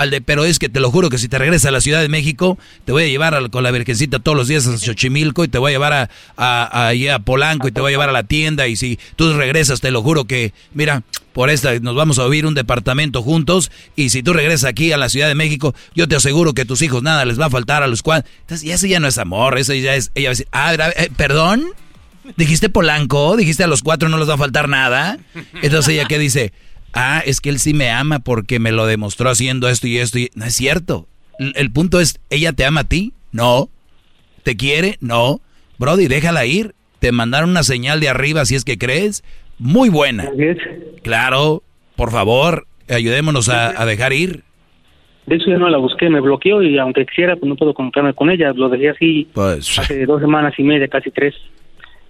al 0.00 0.08
de, 0.08 0.22
pero 0.22 0.46
es 0.46 0.58
que 0.58 0.70
te 0.70 0.80
lo 0.80 0.90
juro 0.90 1.10
que 1.10 1.18
si 1.18 1.28
te 1.28 1.36
regresas 1.36 1.66
a 1.66 1.70
la 1.72 1.82
Ciudad 1.82 2.00
de 2.00 2.08
México, 2.08 2.58
te 2.86 2.92
voy 2.92 3.04
a 3.04 3.06
llevar 3.06 3.50
con 3.50 3.62
la 3.62 3.70
Virgencita 3.70 4.18
todos 4.18 4.34
los 4.34 4.48
días 4.48 4.66
a 4.66 4.78
Xochimilco 4.78 5.44
y 5.44 5.48
te 5.48 5.58
voy 5.58 5.72
a 5.72 5.74
llevar 5.74 5.92
a, 5.92 6.10
a, 6.38 6.88
a, 6.88 7.18
Polanco 7.18 7.68
y 7.68 7.72
te 7.72 7.82
voy 7.82 7.90
a 7.90 7.92
llevar 7.92 8.08
a 8.08 8.12
la 8.12 8.22
tienda 8.22 8.66
y 8.66 8.76
si 8.76 8.98
tú 9.16 9.34
regresas, 9.34 9.82
te 9.82 9.90
lo 9.90 10.00
juro 10.02 10.24
que, 10.24 10.54
mira, 10.72 11.02
por 11.32 11.50
esta 11.50 11.78
nos 11.78 11.94
vamos 11.94 12.18
a 12.18 12.24
vivir 12.24 12.46
un 12.46 12.54
departamento 12.54 13.22
juntos 13.22 13.70
y 13.96 14.10
si 14.10 14.22
tú 14.22 14.32
regresas 14.32 14.68
aquí 14.68 14.92
a 14.92 14.96
la 14.96 15.08
Ciudad 15.08 15.28
de 15.28 15.34
México, 15.34 15.74
yo 15.94 16.08
te 16.08 16.16
aseguro 16.16 16.54
que 16.54 16.64
tus 16.64 16.82
hijos 16.82 17.02
nada 17.02 17.24
les 17.24 17.40
va 17.40 17.46
a 17.46 17.50
faltar 17.50 17.82
a 17.82 17.86
los 17.86 18.02
cuales. 18.02 18.24
Entonces, 18.40 18.66
y 18.66 18.72
ese 18.72 18.88
ya 18.88 19.00
no 19.00 19.08
es 19.08 19.18
amor, 19.18 19.58
eso 19.58 19.72
ya 19.74 19.94
es, 19.94 20.10
ella 20.14 20.28
va 20.28 20.30
a 20.30 20.36
decir, 20.36 20.48
ah, 20.52 20.74
eh, 20.96 21.10
perdón. 21.16 21.72
¿Dijiste 22.36 22.68
Polanco? 22.68 23.36
¿Dijiste 23.36 23.64
a 23.64 23.66
los 23.66 23.82
cuatro 23.82 24.08
no 24.08 24.18
les 24.18 24.28
va 24.28 24.34
a 24.34 24.38
faltar 24.38 24.68
nada? 24.68 25.18
Entonces 25.62 25.94
ella 25.94 26.04
que 26.04 26.18
dice, 26.18 26.52
ah, 26.92 27.22
es 27.24 27.40
que 27.40 27.50
él 27.50 27.58
sí 27.58 27.74
me 27.74 27.90
ama 27.90 28.20
porque 28.20 28.58
me 28.58 28.72
lo 28.72 28.86
demostró 28.86 29.30
haciendo 29.30 29.68
esto 29.68 29.86
y 29.86 29.98
esto. 29.98 30.18
Y... 30.18 30.30
No 30.34 30.44
es 30.44 30.54
cierto. 30.54 31.08
El, 31.38 31.72
punto 31.72 32.00
es, 32.00 32.20
¿ella 32.28 32.52
te 32.52 32.64
ama 32.64 32.82
a 32.82 32.84
ti? 32.84 33.14
No. 33.32 33.70
¿Te 34.42 34.56
quiere? 34.56 34.98
No. 35.00 35.40
Brody, 35.78 36.06
déjala 36.06 36.44
ir. 36.44 36.74
Te 36.98 37.12
mandaron 37.12 37.50
una 37.50 37.62
señal 37.62 38.00
de 38.00 38.10
arriba 38.10 38.44
si 38.44 38.54
es 38.54 38.64
que 38.64 38.76
crees. 38.76 39.24
Muy 39.60 39.90
buena. 39.90 40.28
Claro, 41.02 41.62
por 41.94 42.10
favor, 42.10 42.66
ayudémonos 42.88 43.50
a, 43.50 43.84
dejar 43.84 44.14
ir. 44.14 44.42
De 45.26 45.36
hecho, 45.36 45.50
yo 45.50 45.58
no 45.58 45.68
la 45.68 45.76
busqué, 45.78 46.08
me 46.08 46.20
bloqueó 46.20 46.62
y 46.62 46.78
aunque 46.78 47.04
quisiera, 47.06 47.36
pues 47.36 47.48
no 47.48 47.54
puedo 47.54 47.74
comunicarme 47.74 48.14
con 48.14 48.30
ella. 48.30 48.52
Lo 48.54 48.70
dejé 48.70 48.88
así 48.88 49.28
pues, 49.32 49.78
hace 49.78 50.06
dos 50.06 50.20
semanas 50.20 50.54
y 50.58 50.62
media, 50.62 50.88
casi 50.88 51.10
tres 51.10 51.34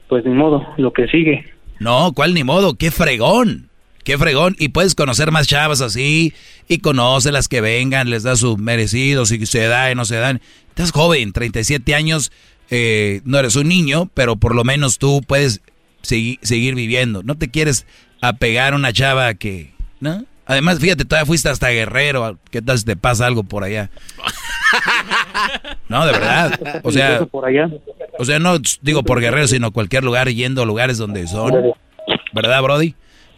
pues 0.08 0.24
ni 0.24 0.32
modo, 0.32 0.66
lo 0.76 0.92
que 0.92 1.06
sigue. 1.06 1.44
No, 1.78 2.12
¿cuál 2.14 2.34
ni 2.34 2.44
modo? 2.44 2.74
¡Qué 2.74 2.90
fregón! 2.90 3.68
¡Qué 4.04 4.18
fregón! 4.18 4.56
Y 4.58 4.68
puedes 4.70 4.94
conocer 4.94 5.30
más 5.30 5.46
chavas 5.46 5.80
así, 5.80 6.34
y 6.68 6.78
conoce 6.78 7.30
las 7.30 7.48
que 7.48 7.60
vengan, 7.60 8.10
les 8.10 8.24
da 8.24 8.34
sus 8.36 8.58
merecidos, 8.58 9.28
si 9.28 9.46
se 9.46 9.66
da 9.66 9.90
y 9.90 9.94
no 9.94 10.04
se 10.04 10.16
dan. 10.16 10.40
Estás 10.68 10.90
joven, 10.90 11.32
37 11.32 11.94
años, 11.94 12.32
eh, 12.70 13.20
no 13.24 13.38
eres 13.38 13.54
un 13.54 13.68
niño, 13.68 14.10
pero 14.12 14.34
por 14.36 14.54
lo 14.54 14.64
menos 14.64 14.98
tú 14.98 15.22
puedes 15.26 15.62
seguir 16.02 16.74
viviendo. 16.74 17.22
No 17.22 17.36
te 17.36 17.50
quieres 17.50 17.86
apegar 18.20 18.72
a 18.72 18.76
una 18.76 18.92
chava 18.92 19.32
que, 19.34 19.72
¿no? 20.00 20.24
Además, 20.46 20.80
fíjate, 20.80 21.04
todavía 21.04 21.26
fuiste 21.26 21.48
hasta 21.48 21.68
Guerrero. 21.68 22.36
¿Qué 22.50 22.60
tal 22.60 22.78
si 22.78 22.84
te 22.84 22.96
pasa 22.96 23.26
algo 23.26 23.44
por 23.44 23.62
allá? 23.62 23.90
No, 25.88 26.06
de 26.06 26.12
verdad. 26.12 26.82
O 26.82 26.92
sea, 26.92 27.26
o 28.18 28.24
sea, 28.24 28.38
no 28.38 28.58
digo 28.82 29.02
por 29.02 29.20
Guerrero, 29.20 29.46
sino 29.46 29.70
cualquier 29.70 30.04
lugar 30.04 30.28
yendo 30.28 30.62
a 30.62 30.66
lugares 30.66 30.98
donde 30.98 31.26
son. 31.26 31.72
¿Verdad, 32.32 32.62
Brody? 32.62 32.94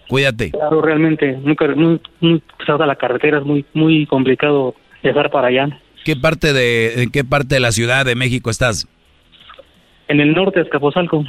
Cuídate. 0.08 0.50
Claro, 0.50 0.82
realmente. 0.82 1.38
Nunca, 1.42 1.66
muy, 1.68 2.00
muy 2.20 2.42
pesada 2.58 2.86
la 2.86 2.96
carretera, 2.96 3.38
es 3.38 3.44
muy, 3.44 3.64
muy 3.72 4.06
complicado 4.06 4.74
viajar 5.02 5.30
para 5.30 5.48
allá. 5.48 5.80
¿Qué 6.04 6.16
parte 6.16 6.52
de, 6.52 7.02
¿En 7.02 7.10
qué 7.10 7.24
parte 7.24 7.54
de 7.54 7.60
la 7.60 7.72
Ciudad 7.72 8.04
de 8.04 8.14
México 8.14 8.50
estás? 8.50 8.88
En 10.08 10.20
el 10.20 10.32
norte, 10.32 10.60
Escaposalco. 10.60 11.24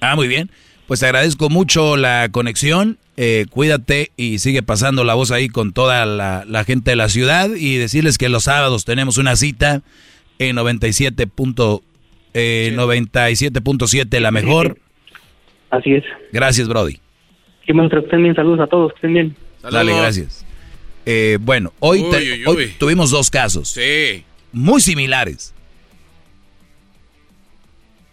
Ah, 0.00 0.16
muy 0.16 0.28
bien. 0.28 0.50
Pues 0.86 1.00
te 1.00 1.06
agradezco 1.06 1.50
mucho 1.50 1.96
la 1.96 2.28
conexión. 2.30 2.98
Eh, 3.16 3.46
cuídate 3.50 4.12
y 4.16 4.38
sigue 4.38 4.62
pasando 4.62 5.02
la 5.02 5.14
voz 5.14 5.30
ahí 5.32 5.48
con 5.48 5.72
toda 5.72 6.06
la, 6.06 6.64
gente 6.64 6.90
de 6.90 6.96
la 6.96 7.08
ciudad 7.08 7.50
y 7.56 7.76
decirles 7.76 8.18
que 8.18 8.28
los 8.28 8.44
sábados 8.44 8.84
tenemos 8.84 9.18
una 9.18 9.36
cita 9.36 9.82
en 10.38 10.56
97.7, 10.56 11.82
eh, 12.34 12.72
97 12.76 14.20
la 14.20 14.30
mejor. 14.30 14.78
Así 15.70 15.94
es. 15.94 16.04
Gracias, 16.32 16.68
Brody. 16.68 17.00
Que 17.64 17.72
estén 17.72 18.22
bien. 18.22 18.34
Saludos 18.36 18.60
a 18.60 18.66
todos. 18.68 18.92
Que 18.92 18.96
estén 18.96 19.14
bien. 19.14 19.36
Dale, 19.62 19.96
gracias. 19.96 20.46
Eh, 21.04 21.38
bueno, 21.40 21.72
hoy, 21.80 22.04
hoy 22.46 22.74
tuvimos 22.78 23.10
dos 23.10 23.30
casos. 23.30 23.70
Sí. 23.70 24.24
Muy 24.52 24.80
similares. 24.80 25.52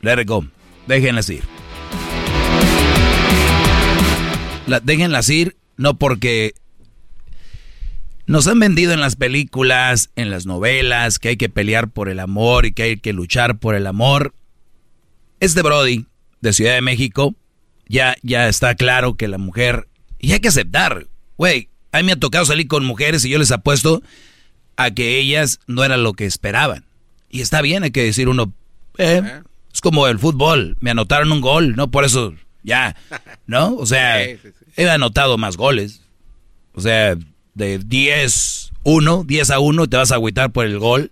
Let 0.02 0.22
it 0.22 0.28
go. 0.28 0.46
Déjenlas 0.88 1.30
ir 1.30 1.44
la, 4.68 4.80
déjenlas 4.80 5.30
ir, 5.30 5.56
no 5.78 5.98
porque 5.98 6.54
Nos 8.26 8.48
han 8.48 8.60
vendido 8.60 8.94
en 8.94 9.02
las 9.02 9.16
películas, 9.16 10.10
en 10.16 10.30
las 10.30 10.46
novelas, 10.46 11.20
que 11.20 11.30
hay 11.30 11.38
que 11.38 11.50
pelear 11.50 11.90
por 11.90 12.08
el 12.10 12.20
amor 12.20 12.66
y 12.66 12.72
que 12.72 12.84
hay 12.84 12.98
que 12.98 13.14
luchar 13.14 13.60
por 13.60 13.76
el 13.76 13.86
amor. 13.86 14.34
Este 15.40 15.62
Brody, 15.62 16.06
de 16.40 16.54
Ciudad 16.54 16.74
de 16.74 16.82
México, 16.82 17.36
ya, 17.88 18.16
ya 18.24 18.48
está 18.48 18.76
claro 18.76 19.16
que 19.16 19.28
la 19.28 19.38
mujer... 19.38 19.88
Y 20.20 20.32
hay 20.32 20.40
que 20.40 20.48
aceptar, 20.48 21.08
güey, 21.38 21.68
a 21.92 21.98
mí 21.98 22.04
me 22.04 22.14
ha 22.14 22.20
tocado 22.20 22.46
salir 22.46 22.68
con 22.68 22.86
mujeres 22.86 23.26
y 23.26 23.30
yo 23.30 23.38
les 23.38 23.52
apuesto 23.52 24.02
a 24.78 24.92
que 24.92 25.20
ellas 25.20 25.60
no 25.68 25.84
eran 25.84 26.04
lo 26.04 26.14
que 26.14 26.26
esperaban. 26.26 26.86
Y 27.30 27.42
está 27.42 27.62
bien, 27.62 27.84
hay 27.84 27.92
que 27.92 28.04
decir 28.04 28.30
uno, 28.30 28.54
eh, 28.98 29.22
es 29.74 29.82
como 29.82 30.08
el 30.08 30.20
fútbol, 30.20 30.78
me 30.80 30.92
anotaron 30.92 31.32
un 31.32 31.42
gol, 31.42 31.76
no 31.76 31.92
por 31.92 32.06
eso, 32.06 32.34
ya, 32.64 32.96
¿no? 33.46 33.76
O 33.76 33.86
sea, 33.86 34.24
he 34.24 34.90
anotado 34.90 35.38
más 35.38 35.58
goles. 35.58 36.02
O 36.74 36.82
sea, 36.82 37.16
de 37.54 37.78
10, 37.80 38.72
1, 38.84 39.24
10 39.26 39.52
a 39.52 39.60
1, 39.60 39.88
te 39.88 39.98
vas 39.98 40.12
a 40.12 40.16
agüitar 40.16 40.52
por 40.52 40.66
el 40.66 40.80
gol. 40.80 41.12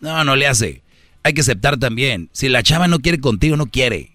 No, 0.00 0.24
no 0.24 0.36
le 0.36 0.46
hace. 0.46 0.82
Hay 1.22 1.34
que 1.34 1.40
aceptar 1.40 1.78
también. 1.78 2.28
Si 2.32 2.48
la 2.48 2.62
chava 2.62 2.88
no 2.88 3.00
quiere 3.00 3.20
contigo, 3.20 3.56
no 3.56 3.66
quiere. 3.66 4.12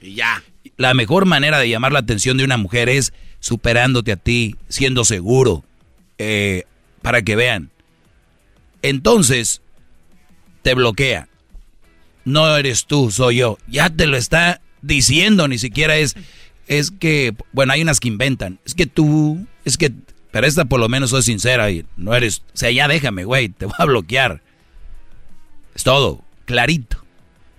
Y 0.00 0.14
ya. 0.14 0.42
La 0.76 0.94
mejor 0.94 1.26
manera 1.26 1.58
de 1.58 1.68
llamar 1.68 1.92
la 1.92 1.98
atención 1.98 2.36
de 2.36 2.44
una 2.44 2.56
mujer 2.56 2.88
es 2.88 3.12
superándote 3.40 4.12
a 4.12 4.16
ti, 4.16 4.56
siendo 4.68 5.04
seguro, 5.04 5.64
eh, 6.18 6.64
para 7.02 7.22
que 7.22 7.36
vean. 7.36 7.70
Entonces, 8.82 9.60
te 10.62 10.74
bloquea. 10.74 11.28
No 12.24 12.56
eres 12.56 12.86
tú, 12.86 13.10
soy 13.10 13.36
yo. 13.36 13.58
Ya 13.66 13.90
te 13.90 14.06
lo 14.06 14.16
está 14.16 14.60
diciendo, 14.82 15.48
ni 15.48 15.58
siquiera 15.58 15.96
es, 15.96 16.16
es 16.66 16.90
que, 16.90 17.34
bueno, 17.52 17.72
hay 17.72 17.82
unas 17.82 18.00
que 18.00 18.08
inventan. 18.08 18.58
Es 18.64 18.74
que 18.74 18.86
tú, 18.86 19.46
es 19.64 19.76
que 19.76 19.92
pero 20.30 20.46
esta 20.46 20.64
por 20.64 20.80
lo 20.80 20.88
menos 20.88 21.10
soy 21.10 21.22
sincera 21.22 21.70
y 21.70 21.84
no 21.96 22.14
eres... 22.14 22.42
O 22.54 22.56
sea, 22.56 22.70
ya 22.70 22.88
déjame, 22.88 23.24
güey, 23.24 23.48
te 23.48 23.66
voy 23.66 23.74
a 23.78 23.84
bloquear. 23.84 24.42
Es 25.74 25.82
todo, 25.82 26.24
clarito. 26.44 27.04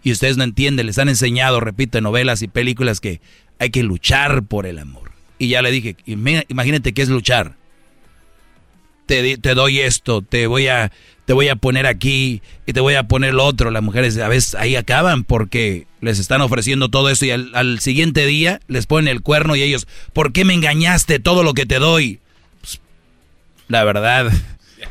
Y 0.04 0.12
ustedes 0.12 0.38
no 0.38 0.44
entienden, 0.44 0.86
les 0.86 0.98
han 0.98 1.10
enseñado, 1.10 1.60
repito, 1.60 1.98
en 1.98 2.06
novelas 2.06 2.42
y 2.42 2.48
películas 2.48 3.00
que 3.00 3.22
hay 3.60 3.70
que 3.70 3.84
luchar 3.84 4.44
por 4.44 4.66
el 4.66 4.80
amor. 4.80 5.12
Y 5.38 5.50
ya 5.50 5.62
le 5.62 5.72
dije, 5.72 5.96
imagínate 6.06 6.94
qué 6.94 7.02
es 7.02 7.10
luchar. 7.10 7.56
Te, 9.12 9.38
te, 9.38 9.56
doy 9.56 9.82
esto, 9.82 10.22
te 10.22 10.48
voy 10.48 10.70
a 10.70 10.90
te 11.26 11.34
voy 11.34 11.50
a 11.50 11.58
poner 11.58 11.86
aquí 11.86 12.42
y 12.66 12.72
te 12.72 12.80
voy 12.80 12.94
a 12.94 13.10
poner 13.10 13.34
lo 13.34 13.44
otro. 13.44 13.70
Las 13.70 13.84
mujeres 13.84 14.18
a 14.18 14.30
veces 14.30 14.56
ahí 14.56 14.78
acaban 14.78 15.26
porque 15.26 15.86
les 16.00 16.18
están 16.18 16.40
ofreciendo 16.40 16.88
todo 16.88 17.10
esto 17.10 17.26
y 17.26 17.32
al, 17.32 17.52
al 17.54 17.82
siguiente 17.82 18.26
día 18.26 18.62
les 18.70 18.86
ponen 18.88 19.10
el 19.10 19.22
cuerno 19.22 19.58
y 19.58 19.64
ellos, 19.64 19.86
¿por 20.14 20.32
qué 20.32 20.46
me 20.46 20.54
engañaste 20.54 21.20
todo 21.20 21.44
lo 21.44 21.54
que 21.54 21.66
te 21.66 21.80
doy? 21.80 22.22
La 23.68 23.84
verdad, 23.84 24.32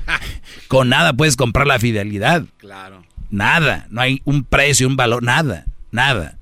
con 0.68 0.90
nada 0.90 1.14
puedes 1.14 1.36
comprar 1.36 1.66
la 1.66 1.78
fidelidad. 1.78 2.44
Claro. 2.58 3.02
Nada, 3.30 3.86
no 3.88 4.02
hay 4.02 4.20
un 4.26 4.44
precio, 4.44 4.86
un 4.86 4.96
valor, 4.96 5.22
nada, 5.22 5.64
nada. 5.92 6.36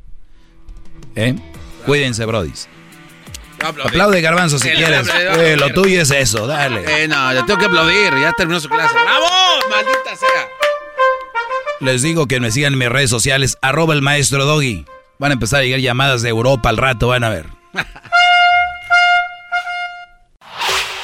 ¿Eh? 1.15 1.37
Cuídense, 1.87 2.25
brodis. 2.25 2.69
Aplaude 3.65 4.21
Garbanzo 4.21 4.59
si 4.59 4.71
quieres. 4.71 5.09
Eh, 5.09 5.57
lo 5.57 5.73
tuyo 5.73 6.03
es 6.03 6.11
eso, 6.11 6.47
dale. 6.47 6.85
Eh, 7.05 7.09
no, 7.09 7.33
yo 7.35 7.45
tengo 7.45 7.59
que 7.59 7.67
aplaudir, 7.67 8.13
ya 8.21 8.33
terminó 8.33 8.61
su 8.61 8.69
clase. 8.69 8.95
¡Bravo! 8.95 9.27
¡Maldita 9.71 10.17
sea! 10.17 10.49
Les 11.81 12.03
digo 12.03 12.27
que 12.27 12.41
me 12.41 12.51
sigan 12.51 12.73
en 12.73 12.79
mis 12.79 12.89
redes 12.89 13.11
sociales, 13.11 13.57
arroba 13.63 13.95
el 13.95 14.03
maestro 14.03 14.45
Doggy. 14.45 14.85
Van 15.19 15.33
a 15.33 15.35
empezar 15.35 15.61
a 15.61 15.63
llegar 15.65 15.81
llamadas 15.81 16.23
de 16.23 16.29
Europa 16.29 16.69
al 16.69 16.77
rato, 16.77 17.09
van 17.09 17.25
a 17.25 17.29
ver. 17.29 17.47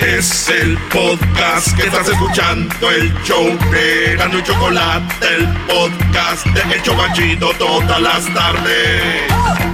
Es 0.01 0.51
el 0.51 0.77
podcast 0.93 1.75
que 1.77 1.85
estás 1.85 2.09
escuchando, 2.09 2.91
el 2.91 3.11
show 3.23 3.47
de 3.71 4.17
Gano 4.17 4.39
y 4.39 4.43
Chocolate, 4.43 5.27
el 5.27 5.49
podcast 5.67 6.45
de 6.47 6.77
Hecho 6.77 6.93
Chocachito 6.93 7.51
todas 7.59 8.01
las 8.03 8.35
tardes. 8.35 9.74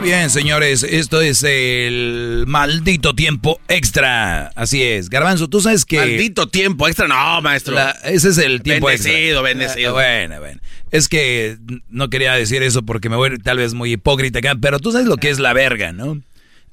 Muy 0.00 0.08
bien, 0.08 0.30
señores, 0.30 0.82
esto 0.82 1.20
es 1.20 1.42
el 1.42 2.44
maldito 2.46 3.14
tiempo 3.14 3.60
extra. 3.68 4.46
Así 4.54 4.82
es. 4.82 5.10
Garbanzo, 5.10 5.48
tú 5.48 5.60
sabes 5.60 5.84
que... 5.84 5.98
Maldito 5.98 6.48
tiempo 6.48 6.88
extra, 6.88 7.06
no, 7.06 7.42
maestro. 7.42 7.76
ese 8.04 8.30
es 8.30 8.38
el 8.38 8.62
tiempo 8.62 8.86
bendecido, 8.86 9.40
extra. 9.40 9.42
Bendecido, 9.42 9.92
Bueno, 9.92 10.40
bueno. 10.40 10.58
Es 10.90 11.06
que 11.06 11.58
no 11.90 12.08
quería 12.08 12.32
decir 12.32 12.62
eso 12.62 12.82
porque 12.82 13.10
me 13.10 13.16
voy 13.16 13.36
tal 13.40 13.58
vez 13.58 13.74
muy 13.74 13.92
hipócrita 13.92 14.38
acá, 14.38 14.54
pero 14.58 14.78
tú 14.78 14.90
sabes 14.90 15.06
lo 15.06 15.18
que 15.18 15.28
es 15.28 15.38
la 15.38 15.52
verga, 15.52 15.92
¿no? 15.92 16.22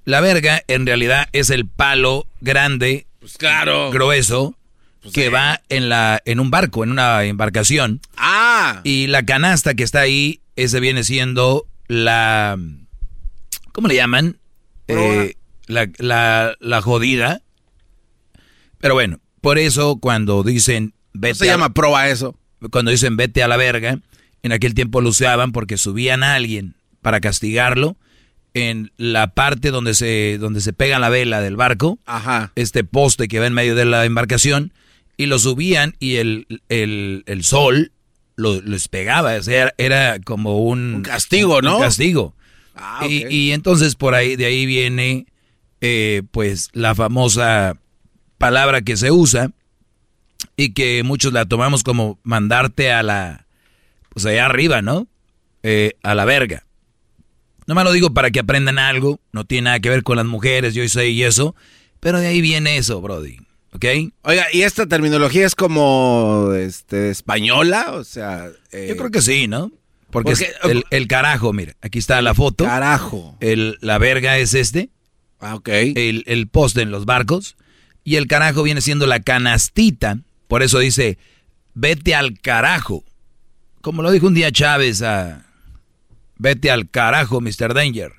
La 0.06 0.22
verga 0.22 0.64
en 0.70 0.86
realidad 0.86 1.28
es 1.34 1.50
el 1.50 1.68
palo 1.68 2.28
grande 2.40 3.08
pues 3.20 3.38
claro. 3.38 3.92
grueso 3.92 4.56
pues 5.02 5.14
que 5.14 5.28
va 5.28 5.60
en 5.68 5.90
la 5.90 6.22
en 6.24 6.40
un 6.40 6.50
barco, 6.50 6.86
en 6.86 6.92
una 6.92 7.26
embarcación. 7.26 8.00
Ah. 8.16 8.80
Y 8.86 9.08
la 9.08 9.26
canasta 9.26 9.74
que 9.74 9.84
está 9.84 10.00
ahí, 10.00 10.40
ese 10.56 10.80
viene 10.80 11.04
siendo 11.04 11.66
la 11.90 12.58
¿cómo 13.78 13.90
le 13.90 13.96
llaman? 13.96 14.40
Eh, 14.88 15.36
la, 15.68 15.88
la, 16.00 16.56
la, 16.60 16.82
jodida. 16.82 17.44
Pero 18.80 18.96
bueno, 18.96 19.20
por 19.40 19.60
eso 19.60 20.00
cuando 20.00 20.42
dicen 20.42 20.96
vete 21.14 21.36
se 21.36 21.46
llama 21.46 21.76
proa 21.76 22.10
eso? 22.10 22.36
Cuando 22.72 22.90
dicen 22.90 23.18
vete 23.18 23.44
a 23.44 23.48
la 23.48 23.56
verga, 23.56 24.00
en 24.42 24.52
aquel 24.52 24.74
tiempo 24.74 25.00
lo 25.00 25.10
usaban 25.10 25.52
porque 25.52 25.78
subían 25.78 26.24
a 26.24 26.34
alguien 26.34 26.74
para 27.04 27.20
castigarlo 27.20 27.98
en 28.56 28.92
la 28.98 29.36
parte 29.36 29.70
donde 29.70 29.94
se, 29.94 30.40
donde 30.40 30.62
se 30.62 30.74
pega 30.74 30.98
la 30.98 31.10
vela 31.10 31.40
del 31.40 31.56
barco, 31.56 32.00
Ajá. 32.08 32.52
este 32.56 32.84
poste 32.84 33.28
que 33.28 33.40
va 33.40 33.46
en 33.46 33.54
medio 33.54 33.76
de 33.76 33.86
la 33.86 34.06
embarcación, 34.06 34.74
y 35.18 35.28
lo 35.28 35.38
subían 35.38 35.96
y 36.00 36.16
el, 36.16 36.48
el, 36.68 37.22
el 37.28 37.44
sol 37.44 37.92
lo, 38.36 38.60
les 38.60 38.88
pegaba, 38.88 39.36
o 39.36 39.44
sea, 39.44 39.72
era, 39.78 40.20
como 40.20 40.64
un, 40.66 40.96
un 40.96 41.02
castigo, 41.04 41.62
¿no? 41.62 41.78
Un 41.78 41.84
castigo. 41.84 42.34
Ah, 42.78 43.02
okay. 43.04 43.26
y, 43.30 43.36
y, 43.36 43.52
entonces 43.52 43.96
por 43.96 44.16
ahí, 44.16 44.36
de 44.36 44.46
ahí 44.46 44.66
viene, 44.66 45.28
eh, 45.82 46.24
pues, 46.32 46.70
la 46.74 46.96
famosa 46.96 47.78
palabra 48.38 48.82
que 48.82 48.98
se 48.98 49.12
usa 49.12 49.52
y 50.56 50.74
que 50.74 51.04
muchos 51.04 51.34
la 51.34 51.46
tomamos 51.46 51.84
como 51.84 52.20
mandarte 52.24 52.92
a 52.92 53.04
la, 53.04 53.48
pues 54.10 54.26
allá 54.26 54.46
arriba, 54.46 54.82
¿no? 54.82 55.08
Eh, 55.64 55.94
a 56.04 56.16
la 56.16 56.26
verga. 56.26 56.66
No 57.66 57.76
me 57.76 57.84
lo 57.84 57.92
digo 57.92 58.14
para 58.14 58.32
que 58.32 58.40
aprendan 58.40 58.80
algo, 58.80 59.20
no 59.32 59.46
tiene 59.46 59.66
nada 59.66 59.80
que 59.80 59.90
ver 59.90 60.04
con 60.04 60.18
las 60.18 60.26
mujeres, 60.26 60.74
yo 60.74 60.88
sé 60.88 61.10
y 61.10 61.24
eso, 61.24 61.56
pero 62.00 62.20
de 62.20 62.28
ahí 62.28 62.42
viene 62.42 62.78
eso, 62.78 63.02
Brody. 63.02 63.40
¿Ok? 63.74 63.86
Oiga, 64.24 64.48
¿y 64.54 64.62
esta 64.62 64.88
terminología 64.88 65.46
es 65.46 65.54
como 65.54 66.54
este, 66.54 67.10
española? 67.10 67.92
O 67.92 68.04
sea. 68.04 68.50
Eh, 68.72 68.88
yo 68.90 68.98
creo 68.98 69.12
que 69.12 69.22
sí, 69.22 69.48
¿no? 69.48 69.72
Porque, 70.10 70.32
porque 70.32 70.72
el, 70.72 70.86
el, 70.90 71.08
carajo, 71.08 71.54
mira, 71.54 71.76
aquí 71.82 72.00
está 72.00 72.22
la 72.22 72.34
foto. 72.34 72.64
Carajo. 72.66 73.36
El, 73.40 73.78
la 73.82 73.98
verga 73.98 74.38
es 74.38 74.54
este. 74.54 74.90
Ah, 75.40 75.56
ok. 75.56 75.70
El, 75.70 76.24
el 76.28 76.48
poste 76.48 76.82
en 76.82 76.92
los 76.92 77.06
barcos. 77.06 77.58
Y 78.04 78.16
el 78.16 78.28
carajo 78.28 78.64
viene 78.64 78.82
siendo 78.82 79.06
la 79.06 79.20
canastita. 79.20 80.20
Por 80.48 80.64
eso 80.64 80.80
dice, 80.80 81.18
vete 81.74 82.16
al 82.16 82.40
carajo. 82.40 83.04
Como 83.82 84.02
lo 84.02 84.12
dijo 84.12 84.28
un 84.28 84.34
día 84.34 84.52
Chávez 84.52 85.02
a, 85.02 85.48
Vete 86.40 86.72
al 86.72 86.90
carajo, 86.90 87.42
Mr. 87.42 87.74
Danger. 87.74 88.14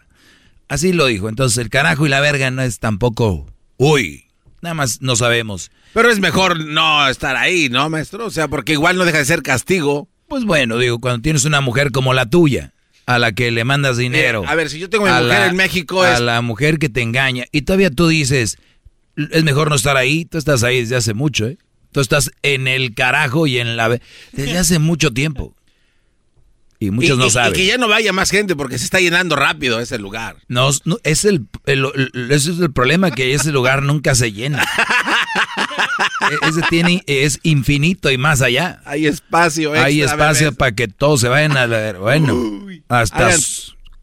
Así 0.68 0.92
lo 0.92 1.06
dijo. 1.06 1.28
Entonces 1.28 1.58
el 1.58 1.70
carajo 1.70 2.06
y 2.06 2.08
la 2.08 2.20
verga 2.20 2.50
no 2.50 2.62
es 2.62 2.78
tampoco... 2.78 3.46
Uy, 3.76 4.26
nada 4.60 4.74
más 4.74 5.00
no 5.02 5.14
sabemos. 5.14 5.70
Pero 5.94 6.10
es 6.10 6.18
mejor 6.18 6.58
no 6.58 7.08
estar 7.08 7.36
ahí, 7.36 7.68
¿no, 7.68 7.88
maestro? 7.88 8.26
O 8.26 8.30
sea, 8.30 8.48
porque 8.48 8.72
igual 8.72 8.96
no 8.96 9.04
deja 9.04 9.18
de 9.18 9.24
ser 9.24 9.42
castigo. 9.42 10.08
Pues 10.28 10.44
bueno, 10.44 10.78
digo, 10.78 11.00
cuando 11.00 11.22
tienes 11.22 11.44
una 11.44 11.60
mujer 11.60 11.90
como 11.90 12.12
la 12.12 12.28
tuya, 12.28 12.72
a 13.06 13.18
la 13.18 13.32
que 13.32 13.50
le 13.50 13.64
mandas 13.64 13.96
dinero. 13.96 14.44
Eh, 14.44 14.46
a 14.48 14.54
ver, 14.54 14.68
si 14.68 14.78
yo 14.78 14.90
tengo 14.90 15.06
a 15.06 15.20
mi 15.20 15.24
mujer 15.24 15.40
la, 15.40 15.46
en 15.46 15.56
México... 15.56 16.02
A 16.02 16.14
es... 16.14 16.20
la 16.20 16.42
mujer 16.42 16.78
que 16.78 16.90
te 16.90 17.00
engaña. 17.00 17.46
Y 17.52 17.62
todavía 17.62 17.90
tú 17.90 18.06
dices, 18.08 18.58
es 19.16 19.44
mejor 19.44 19.70
no 19.70 19.76
estar 19.76 19.96
ahí. 19.96 20.26
Tú 20.26 20.36
estás 20.36 20.62
ahí 20.62 20.80
desde 20.80 20.96
hace 20.96 21.14
mucho, 21.14 21.46
¿eh? 21.46 21.56
Tú 21.90 22.00
estás 22.00 22.30
en 22.42 22.68
el 22.68 22.94
carajo 22.94 23.46
y 23.46 23.58
en 23.58 23.78
la... 23.78 23.98
Desde 24.32 24.58
hace 24.58 24.78
mucho 24.78 25.10
tiempo. 25.14 25.56
Y 26.78 26.90
muchos 26.90 27.16
y, 27.16 27.18
no 27.18 27.26
y, 27.28 27.30
saben. 27.30 27.54
Y 27.54 27.56
que 27.56 27.66
ya 27.66 27.78
no 27.78 27.88
vaya 27.88 28.12
más 28.12 28.30
gente 28.30 28.54
porque 28.54 28.78
se 28.78 28.84
está 28.84 29.00
llenando 29.00 29.36
rápido 29.36 29.80
ese 29.80 29.98
lugar. 29.98 30.36
No, 30.48 30.68
no 30.84 30.98
es 31.02 31.24
el, 31.24 31.46
el, 31.64 31.86
el, 32.12 32.30
ese 32.30 32.52
es 32.52 32.60
el 32.60 32.72
problema, 32.72 33.10
que 33.10 33.32
ese 33.32 33.52
lugar 33.52 33.82
nunca 33.82 34.14
se 34.14 34.32
llena. 34.32 34.66
ese 36.48 36.62
tiene, 36.68 37.02
es 37.06 37.40
infinito 37.42 38.10
y 38.10 38.18
más 38.18 38.42
allá. 38.42 38.80
Hay 38.84 39.06
espacio 39.06 39.70
extra, 39.70 39.86
Hay 39.86 40.02
espacio 40.02 40.52
para 40.54 40.72
que 40.72 40.88
todos 40.88 41.20
se 41.20 41.28
vayan 41.28 41.56
a 41.56 41.66
ver. 41.66 41.98
Bueno, 41.98 42.66
hasta 42.88 43.30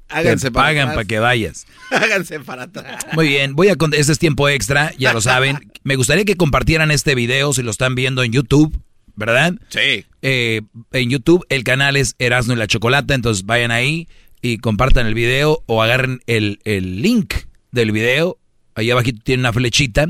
háganse 0.09 0.47
te 0.47 0.51
pagan 0.51 0.89
para 0.89 1.05
que 1.05 1.19
vayas. 1.19 1.65
Háganse 1.91 2.39
para 2.39 2.63
atrás. 2.63 3.05
Muy 3.13 3.27
bien, 3.27 3.55
voy 3.55 3.69
a 3.69 3.75
este 3.93 4.11
es 4.11 4.19
tiempo 4.19 4.49
extra, 4.49 4.93
ya 4.97 5.13
lo 5.13 5.21
saben. 5.21 5.71
Me 5.83 5.95
gustaría 5.95 6.25
que 6.25 6.35
compartieran 6.35 6.91
este 6.91 7.15
video 7.15 7.53
si 7.53 7.63
lo 7.63 7.71
están 7.71 7.95
viendo 7.95 8.23
en 8.23 8.31
YouTube, 8.31 8.79
¿verdad? 9.15 9.53
Sí. 9.69 10.05
Eh, 10.21 10.61
en 10.91 11.09
YouTube 11.09 11.45
el 11.49 11.63
canal 11.63 11.95
es 11.95 12.15
Erasmo 12.17 12.53
y 12.53 12.57
la 12.57 12.67
Chocolata, 12.67 13.13
entonces 13.13 13.45
vayan 13.45 13.71
ahí 13.71 14.07
y 14.41 14.57
compartan 14.57 15.07
el 15.07 15.13
video 15.13 15.63
o 15.65 15.81
agarren 15.81 16.21
el, 16.27 16.59
el 16.63 17.01
link 17.01 17.33
del 17.71 17.91
video. 17.91 18.37
Ahí 18.73 18.91
abajito 18.91 19.21
tiene 19.23 19.41
una 19.41 19.53
flechita. 19.53 20.07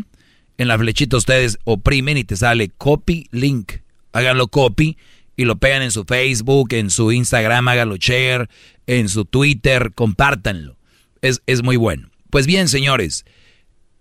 En 0.57 0.67
la 0.67 0.77
flechita 0.77 1.17
ustedes 1.17 1.57
oprimen 1.63 2.17
y 2.17 2.23
te 2.23 2.37
sale 2.37 2.69
copy 2.69 3.27
link. 3.31 3.73
Háganlo 4.13 4.47
copy 4.47 4.97
y 5.35 5.45
lo 5.45 5.57
pegan 5.57 5.81
en 5.81 5.91
su 5.91 6.05
Facebook, 6.05 6.73
en 6.73 6.89
su 6.89 7.11
Instagram, 7.11 7.67
háganlo 7.67 7.97
share, 7.97 8.49
en 8.87 9.09
su 9.09 9.25
Twitter, 9.25 9.91
compártanlo. 9.93 10.77
Es, 11.21 11.41
es 11.45 11.63
muy 11.63 11.75
bueno. 11.75 12.09
Pues 12.29 12.47
bien, 12.47 12.69
señores, 12.69 13.25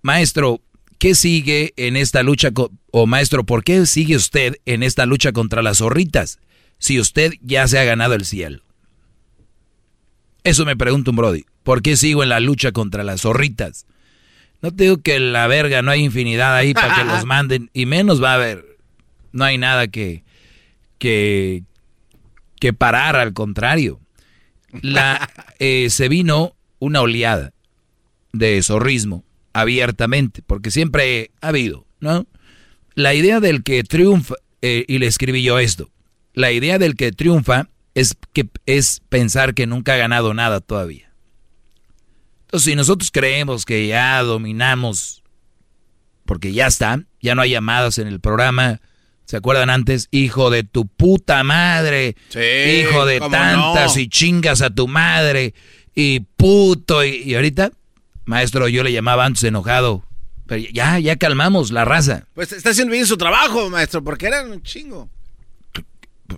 maestro, 0.03 0.61
¿qué 0.99 1.15
sigue 1.15 1.73
en 1.77 1.97
esta 1.97 2.23
lucha? 2.23 2.51
O 2.93 3.07
maestro, 3.07 3.45
¿por 3.45 3.65
qué 3.65 3.87
sigue 3.87 4.15
usted 4.15 4.57
en 4.65 4.83
esta 4.83 5.07
lucha 5.07 5.33
contra 5.33 5.63
las 5.63 5.79
zorritas 5.79 6.39
si 6.79 7.01
usted 7.01 7.33
ya 7.41 7.67
se 7.67 7.79
ha 7.79 7.85
ganado 7.85 8.15
el 8.15 8.25
cielo? 8.25 8.63
Eso 10.45 10.65
me 10.65 10.77
pregunta 10.77 11.11
un 11.11 11.17
Brody. 11.17 11.47
¿Por 11.63 11.81
qué 11.81 11.97
sigo 11.97 12.23
en 12.23 12.29
la 12.29 12.39
lucha 12.39 12.71
contra 12.71 13.03
las 13.03 13.23
zorritas? 13.23 13.87
No 14.65 14.75
te 14.75 14.85
digo 14.85 14.97
que 15.03 15.21
la 15.21 15.47
verga 15.47 15.83
no 15.83 15.91
hay 15.91 16.03
infinidad 16.03 16.57
ahí 16.57 16.73
para 16.73 16.95
que 16.95 17.05
los 17.13 17.27
manden, 17.27 17.69
y 17.75 17.85
menos 17.85 18.23
va 18.23 18.31
a 18.31 18.37
haber. 18.37 18.79
No 19.31 19.45
hay 19.45 19.59
nada 19.59 19.89
que, 19.89 20.25
que, 20.97 21.65
que 22.59 22.73
parar, 22.73 23.17
al 23.17 23.35
contrario. 23.35 24.01
La, 24.81 25.29
eh, 25.59 25.91
se 25.91 26.09
vino 26.09 26.57
una 26.79 27.03
oleada 27.03 27.53
de 28.33 28.63
zorrismo 28.63 29.23
abiertamente, 29.53 30.41
porque 30.41 30.71
siempre 30.71 31.31
ha 31.43 31.49
habido, 31.49 31.85
¿no? 32.01 32.27
La 32.95 33.13
idea 33.13 33.41
del 33.41 33.65
que 33.65 33.85
triunfa, 33.85 34.37
eh, 34.63 34.87
y 34.89 34.97
le 34.97 35.09
escribí 35.09 35.43
yo 35.43 35.59
esto, 35.59 35.91
la 36.33 36.53
idea 36.53 36.79
del 36.79 36.97
que 36.97 37.13
triunfa 37.13 37.69
es, 37.93 38.17
que, 38.33 38.49
es 38.65 39.03
pensar 39.11 39.53
que 39.53 39.67
nunca 39.67 39.93
ha 39.93 39.99
ganado 39.99 40.33
nada 40.33 40.61
todavía. 40.61 41.14
Entonces, 42.55 42.71
si 42.71 42.77
nosotros 42.77 43.11
creemos 43.11 43.65
que 43.65 43.89
ya 43.89 44.23
dominamos, 44.23 45.25
porque 46.25 46.53
ya 46.53 46.69
está, 46.69 47.03
ya 47.21 47.35
no 47.35 47.43
hay 47.43 47.51
llamadas 47.51 47.99
en 47.99 48.07
el 48.07 48.21
programa, 48.21 48.81
¿se 49.25 49.37
acuerdan 49.37 49.71
antes? 49.71 50.07
Hijo 50.13 50.51
de 50.51 50.63
tu 50.63 50.87
puta 50.87 51.43
madre, 51.43 52.15
hijo 52.31 53.07
de 53.07 53.19
tantas 53.19 53.97
y 53.97 54.09
chingas 54.09 54.63
a 54.63 54.71
tu 54.71 54.87
madre, 54.87 55.53
y 55.97 56.21
puto, 56.21 57.05
y, 57.05 57.35
ahorita, 57.35 57.73
maestro, 58.25 58.69
yo 58.69 58.85
le 58.85 58.93
llamaba 58.93 59.25
antes 59.25 59.43
enojado, 59.43 60.05
pero 60.47 60.65
ya, 60.73 61.01
ya 61.01 61.17
calmamos 61.17 61.73
la 61.73 61.85
raza. 61.85 62.29
Pues 62.35 62.53
está 62.53 62.71
haciendo 62.71 62.93
bien 62.93 63.05
su 63.05 63.17
trabajo, 63.17 63.69
maestro, 63.69 64.05
porque 64.05 64.29
eran 64.29 64.53
un 64.53 64.63
chingo. 64.63 65.11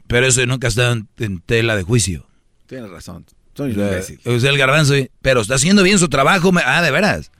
Pero 0.06 0.26
eso 0.26 0.46
nunca 0.46 0.68
está 0.68 0.92
en, 0.92 1.40
tela 1.44 1.76
de 1.76 1.82
juicio. 1.82 2.26
Tienes 2.66 2.88
razón. 2.88 3.26
Soy 3.57 3.73
imbécil. 3.73 4.20
Es 4.25 4.44
el 4.44 4.59
garbanzo, 4.59 4.94
pero 5.23 5.41
está 5.41 5.55
haciendo 5.55 5.83
bien 5.83 5.99
su 5.99 6.09
trabajo. 6.09 6.52
Ah, 6.65 6.83
de 6.83 6.91
veras. 6.91 7.31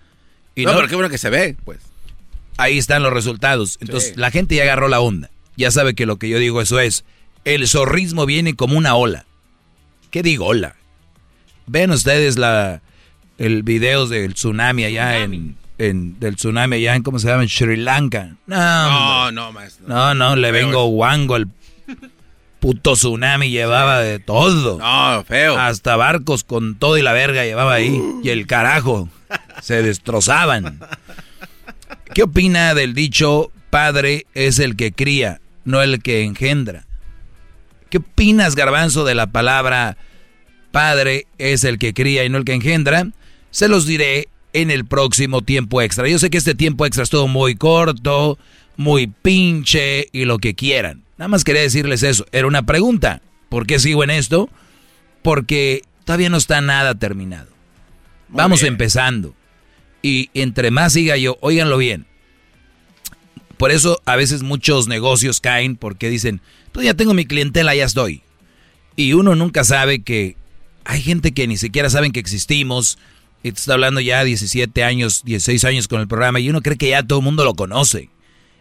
Y 0.55 0.65
no, 0.65 0.75
pero 0.75 0.89
qué 0.89 0.95
bueno 0.95 1.11
que 1.11 1.19
se 1.19 1.29
ve, 1.29 1.57
pues. 1.65 1.79
Ahí 2.57 2.79
están 2.79 3.03
los 3.03 3.13
resultados. 3.13 3.77
Entonces, 3.81 4.17
la 4.17 4.31
gente 4.31 4.55
ya 4.55 4.63
agarró 4.63 4.89
la 4.89 5.01
onda. 5.01 5.31
Ya 5.57 5.71
sabe 5.71 5.95
que 5.95 6.07
lo 6.07 6.17
que 6.17 6.29
yo 6.29 6.39
digo 6.39 6.63
eso 6.63 6.81
es. 6.81 7.05
El 7.45 7.69
zorrismo 7.69 8.25
viene 8.25 8.55
como 8.55 8.79
una 8.79 8.95
ola. 8.95 9.27
¿Qué 10.11 10.23
digo 10.23 10.47
ola? 10.47 10.77
Ven 11.67 11.91
ustedes 11.91 12.39
la 12.39 12.81
el 13.39 13.63
video 13.63 14.07
del 14.07 14.35
tsunami 14.35 14.85
allá 14.85 15.19
en, 15.19 15.57
en 15.79 16.19
del 16.19 16.37
tsunami 16.37 16.77
allá 16.77 16.95
en 16.95 17.03
cómo 17.03 17.19
se 17.19 17.29
llama 17.29 17.43
en 17.43 17.49
Sri 17.49 17.77
Lanka. 17.77 18.37
No, 18.47 18.57
no, 18.57 19.33
no, 19.33 19.53
maestro. 19.53 19.87
No, 19.87 20.15
no, 20.15 20.37
le 20.37 20.51
vengo 20.53 20.87
guango 20.87 21.37
el 21.37 21.49
puto 22.61 22.95
tsunami 22.95 23.51
llevaba 23.51 24.01
de 24.01 24.19
todo. 24.19 24.79
No, 24.79 25.25
feo. 25.25 25.59
Hasta 25.59 25.97
barcos 25.97 26.45
con 26.45 26.79
todo 26.79 26.99
y 26.99 27.03
la 27.03 27.13
verga 27.13 27.45
llevaba 27.45 27.75
ahí. 27.75 28.01
Y 28.23 28.31
el 28.31 28.47
carajo. 28.47 29.09
Se 29.63 29.83
destrozaban. 29.83 30.81
¿Qué 32.15 32.23
opina 32.23 32.75
del 32.75 32.95
dicho 32.95 33.51
padre 33.71 34.27
es 34.35 34.59
el 34.59 34.77
que 34.77 34.93
cría, 34.93 35.41
no 35.65 35.83
el 35.83 36.03
que 36.03 36.23
engendra? 36.23 36.87
¿Qué 37.91 37.99
opinas, 37.99 38.55
garbanzo, 38.55 39.05
de 39.05 39.15
la 39.15 39.29
palabra 39.29 39.97
padre 40.71 41.27
es 41.39 41.65
el 41.65 41.79
que 41.79 41.95
cría 41.95 42.25
y 42.25 42.29
no 42.29 42.39
el 42.39 42.45
que 42.45 42.55
engendra? 42.55 43.07
Se 43.51 43.69
los 43.69 43.87
diré 43.87 44.29
en 44.53 44.71
el 44.71 44.87
próximo 44.87 45.43
tiempo 45.43 45.83
extra. 45.83 46.09
Yo 46.09 46.19
sé 46.19 46.31
que 46.31 46.39
este 46.39 46.55
tiempo 46.55 46.87
extra 46.87 47.05
estuvo 47.05 47.29
muy 47.29 47.55
corto, 47.55 48.39
muy 48.77 49.07
pinche 49.07 50.09
y 50.13 50.25
lo 50.25 50.39
que 50.39 50.55
quieran. 50.55 51.06
Nada 51.19 51.29
más 51.29 51.45
quería 51.45 51.63
decirles 51.63 52.03
eso. 52.03 52.27
Era 52.33 52.47
una 52.47 52.65
pregunta. 52.65 53.23
¿Por 53.49 53.67
qué 53.67 53.79
sigo 53.79 54.05
en 54.05 54.11
esto? 54.11 54.49
Porque 55.23 55.83
todavía 56.05 56.29
no 56.29 56.37
está 56.37 56.61
nada 56.61 56.95
terminado. 56.95 57.49
Vamos 58.29 58.63
empezando. 58.63 59.35
Y 60.03 60.31
entre 60.35 60.71
más 60.71 60.93
siga 60.93 61.17
yo, 61.17 61.39
óiganlo 61.41 61.79
bien. 61.79 62.07
Por 63.57 63.71
eso 63.71 64.03
a 64.05 64.17
veces 64.17 64.43
muchos 64.43 64.89
negocios 64.89 65.41
caen 65.41 65.77
porque 65.77 66.11
dicen, 66.11 66.41
pues 66.73 66.85
ya 66.85 66.95
tengo 66.95 67.15
mi 67.15 67.25
clientela, 67.25 67.75
ya 67.75 67.85
estoy. 67.85 68.23
Y 68.97 69.15
uno 69.15 69.35
nunca 69.35 69.65
sabe 69.65 70.03
que 70.03 70.37
hay 70.85 71.01
gente 71.01 71.33
que 71.33 71.47
ni 71.47 71.57
siquiera 71.57 71.89
saben 71.89 72.13
que 72.13 72.21
existimos. 72.21 72.99
Y 73.43 73.53
te 73.53 73.59
está 73.59 73.75
hablando 73.75 74.01
ya 74.01 74.25
17 74.25 74.85
años, 74.85 75.23
16 75.25 75.65
años 75.65 75.89
con 75.89 76.01
el 76.01 76.09
programa 76.09 76.41
y 76.41 76.51
uno 76.51 76.63
cree 76.63 76.77
que 76.77 76.91
ya 76.91 77.03
todo 77.03 77.21
el 77.21 77.25
mundo 77.25 77.45
lo 77.45 77.55
conoce. 77.55 78.11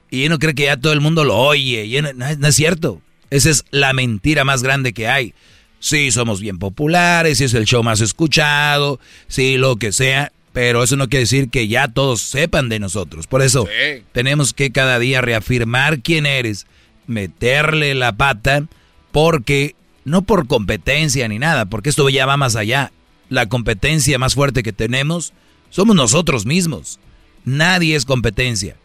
Y 0.10 0.26
uno 0.28 0.40
cree 0.40 0.56
que 0.56 0.64
ya 0.66 0.78
todo 0.78 0.94
el 0.94 1.02
mundo 1.02 1.24
lo 1.24 1.38
oye. 1.38 1.86
Y 1.86 2.02
no, 2.02 2.48
es 2.48 2.56
cierto. 2.56 3.02
Esa 3.30 3.50
es 3.50 3.66
la 3.72 3.94
mentira 3.94 4.44
más 4.44 4.64
grande 4.64 4.94
que 4.94 5.08
hay. 5.08 5.34
Sí, 5.80 6.12
somos 6.12 6.42
bien 6.42 6.58
populares, 6.58 7.38
sí 7.38 7.44
es 7.44 7.54
el 7.54 7.66
show 7.66 7.84
más 7.84 8.02
escuchado, 8.02 9.00
sí, 9.28 9.58
lo 9.58 9.76
que 9.76 9.92
sea, 9.92 10.32
pero 10.52 10.82
eso 10.84 10.96
no 10.96 11.10
quiere 11.10 11.24
decir 11.24 11.50
que 11.50 11.68
ya 11.68 11.90
todos 11.90 12.22
sepan 12.22 12.70
de 12.70 12.80
nosotros. 12.80 13.28
Por 13.28 13.42
eso 13.42 13.68
tenemos 14.14 14.54
que 14.54 14.72
cada 14.72 14.98
día 14.98 15.22
reafirmar 15.22 16.00
quién 16.00 16.26
eres, 16.26 16.66
meterle 17.08 17.94
la 17.94 18.14
pata, 18.14 18.64
porque 19.12 19.76
no 20.06 20.24
por 20.24 20.48
competencia 20.48 21.28
ni 21.28 21.40
nada, 21.40 21.66
porque 21.66 21.90
esto 21.90 22.08
ya 22.10 22.26
va 22.26 22.38
más 22.38 22.56
allá. 22.56 22.92
La 23.30 23.48
competencia 23.48 24.18
más 24.18 24.34
fuerte 24.34 24.64
que 24.64 24.74
tenemos 24.74 25.34
somos 25.70 25.96
nosotros 25.96 26.46
mismos. 26.46 27.00
Nadie 27.44 27.96
es 27.96 28.06
competencia 28.06 28.76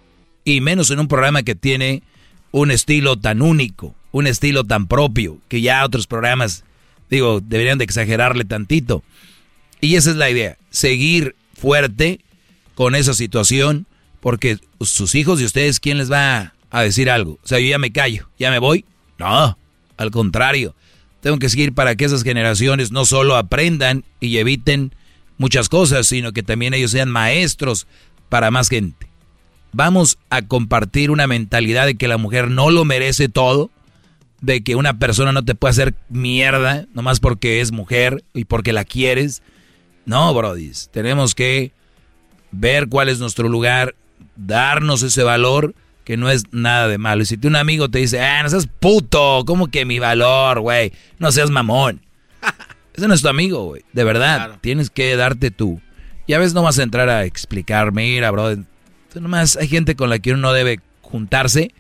y 0.44 0.60
menos 0.60 0.90
en 0.90 1.00
un 1.00 1.08
programa 1.08 1.42
que 1.42 1.54
tiene 1.54 2.02
un 2.52 2.70
estilo 2.70 3.16
tan 3.16 3.42
único, 3.42 3.94
un 4.12 4.26
estilo 4.26 4.64
tan 4.64 4.86
propio, 4.86 5.38
que 5.48 5.60
ya 5.60 5.84
otros 5.84 6.06
programas, 6.06 6.64
digo, 7.08 7.40
deberían 7.40 7.78
de 7.78 7.84
exagerarle 7.84 8.44
tantito. 8.44 9.02
Y 9.80 9.96
esa 9.96 10.10
es 10.10 10.16
la 10.16 10.30
idea, 10.30 10.56
seguir 10.70 11.36
fuerte 11.54 12.20
con 12.74 12.94
esa 12.94 13.14
situación, 13.14 13.86
porque 14.20 14.58
sus 14.80 15.14
hijos 15.14 15.40
y 15.40 15.44
ustedes, 15.44 15.80
¿quién 15.80 15.98
les 15.98 16.10
va 16.10 16.54
a 16.70 16.82
decir 16.82 17.10
algo? 17.10 17.38
O 17.42 17.48
sea, 17.48 17.58
yo 17.58 17.68
ya 17.68 17.78
me 17.78 17.92
callo, 17.92 18.28
ya 18.38 18.50
me 18.50 18.58
voy. 18.58 18.84
No, 19.18 19.56
al 19.96 20.10
contrario, 20.10 20.74
tengo 21.20 21.38
que 21.38 21.48
seguir 21.48 21.74
para 21.74 21.94
que 21.94 22.06
esas 22.06 22.22
generaciones 22.22 22.90
no 22.90 23.04
solo 23.04 23.36
aprendan 23.36 24.04
y 24.18 24.38
eviten 24.38 24.94
muchas 25.38 25.68
cosas, 25.68 26.06
sino 26.06 26.32
que 26.32 26.42
también 26.42 26.74
ellos 26.74 26.90
sean 26.90 27.10
maestros 27.10 27.86
para 28.28 28.50
más 28.50 28.68
gente 28.68 29.09
vamos 29.72 30.18
a 30.30 30.42
compartir 30.42 31.10
una 31.10 31.26
mentalidad 31.26 31.86
de 31.86 31.94
que 31.94 32.08
la 32.08 32.16
mujer 32.16 32.50
no 32.50 32.70
lo 32.70 32.84
merece 32.84 33.28
todo, 33.28 33.70
de 34.40 34.62
que 34.62 34.74
una 34.74 34.98
persona 34.98 35.32
no 35.32 35.44
te 35.44 35.54
puede 35.54 35.72
hacer 35.72 35.94
mierda 36.08 36.86
nomás 36.94 37.20
porque 37.20 37.60
es 37.60 37.72
mujer 37.72 38.24
y 38.32 38.44
porque 38.44 38.72
la 38.72 38.84
quieres. 38.84 39.42
No, 40.06 40.32
Brody, 40.34 40.72
tenemos 40.90 41.34
que 41.34 41.72
ver 42.50 42.88
cuál 42.88 43.08
es 43.08 43.18
nuestro 43.20 43.48
lugar, 43.48 43.94
darnos 44.36 45.02
ese 45.02 45.22
valor 45.22 45.74
que 46.04 46.16
no 46.16 46.30
es 46.30 46.44
nada 46.52 46.88
de 46.88 46.98
malo. 46.98 47.22
Y 47.22 47.26
si 47.26 47.38
un 47.44 47.56
amigo 47.56 47.88
te 47.88 47.98
dice, 47.98 48.20
ah, 48.20 48.42
no 48.42 48.48
seas 48.48 48.66
puto, 48.66 49.44
¿cómo 49.46 49.68
que 49.68 49.84
mi 49.84 49.98
valor, 49.98 50.60
güey? 50.60 50.92
No 51.18 51.30
seas 51.30 51.50
mamón. 51.50 52.00
Ese 52.94 53.06
no 53.06 53.14
es 53.14 53.22
tu 53.22 53.28
amigo, 53.28 53.64
güey. 53.64 53.84
De 53.92 54.02
verdad, 54.02 54.58
tienes 54.60 54.90
que 54.90 55.14
darte 55.14 55.50
tú. 55.50 55.80
Ya 56.26 56.38
ves, 56.38 56.54
no 56.54 56.62
vas 56.62 56.78
a 56.78 56.82
entrar 56.82 57.08
a 57.08 57.24
explicar, 57.24 57.92
mira, 57.92 58.30
bro, 58.30 58.56
nomás 59.14 59.56
hay 59.56 59.68
gente 59.68 59.96
con 59.96 60.10
la 60.10 60.18
que 60.18 60.32
uno 60.32 60.42
no 60.42 60.52
debe 60.52 60.80
juntarse 61.02 61.72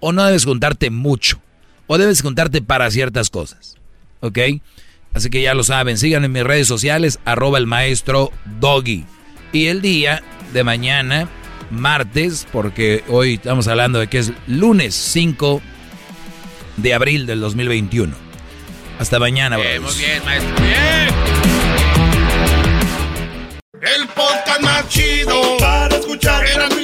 o 0.00 0.12
no 0.12 0.24
debes 0.24 0.44
juntarte 0.44 0.90
mucho 0.90 1.40
o 1.86 1.98
debes 1.98 2.20
juntarte 2.22 2.60
para 2.60 2.90
ciertas 2.90 3.30
cosas. 3.30 3.76
¿Ok? 4.20 4.38
Así 5.14 5.30
que 5.30 5.40
ya 5.40 5.54
lo 5.54 5.62
saben, 5.62 5.96
sigan 5.96 6.24
en 6.24 6.32
mis 6.32 6.42
redes 6.42 6.66
sociales, 6.66 7.20
arroba 7.24 7.58
el 7.58 7.66
maestro 7.66 8.32
Doggy. 8.60 9.04
Y 9.52 9.66
el 9.66 9.80
día 9.80 10.22
de 10.52 10.64
mañana 10.64 11.28
martes, 11.70 12.46
porque 12.52 13.04
hoy 13.08 13.34
estamos 13.34 13.68
hablando 13.68 14.00
de 14.00 14.08
que 14.08 14.18
es 14.18 14.32
lunes 14.46 14.94
5 14.94 15.62
de 16.76 16.94
abril 16.94 17.26
del 17.26 17.40
2021. 17.40 18.14
Hasta 18.98 19.18
mañana, 19.18 19.56
bien, 19.56 19.82
Muy 19.82 19.94
bien, 19.94 20.24
maestro. 20.24 20.54
Bien. 20.56 21.53
El 23.80 24.06
podcast 24.08 24.60
más 24.60 24.88
chido 24.88 25.56
para 25.58 25.96
escuchar. 25.96 26.46
Era 26.46 26.68
mi 26.68 26.83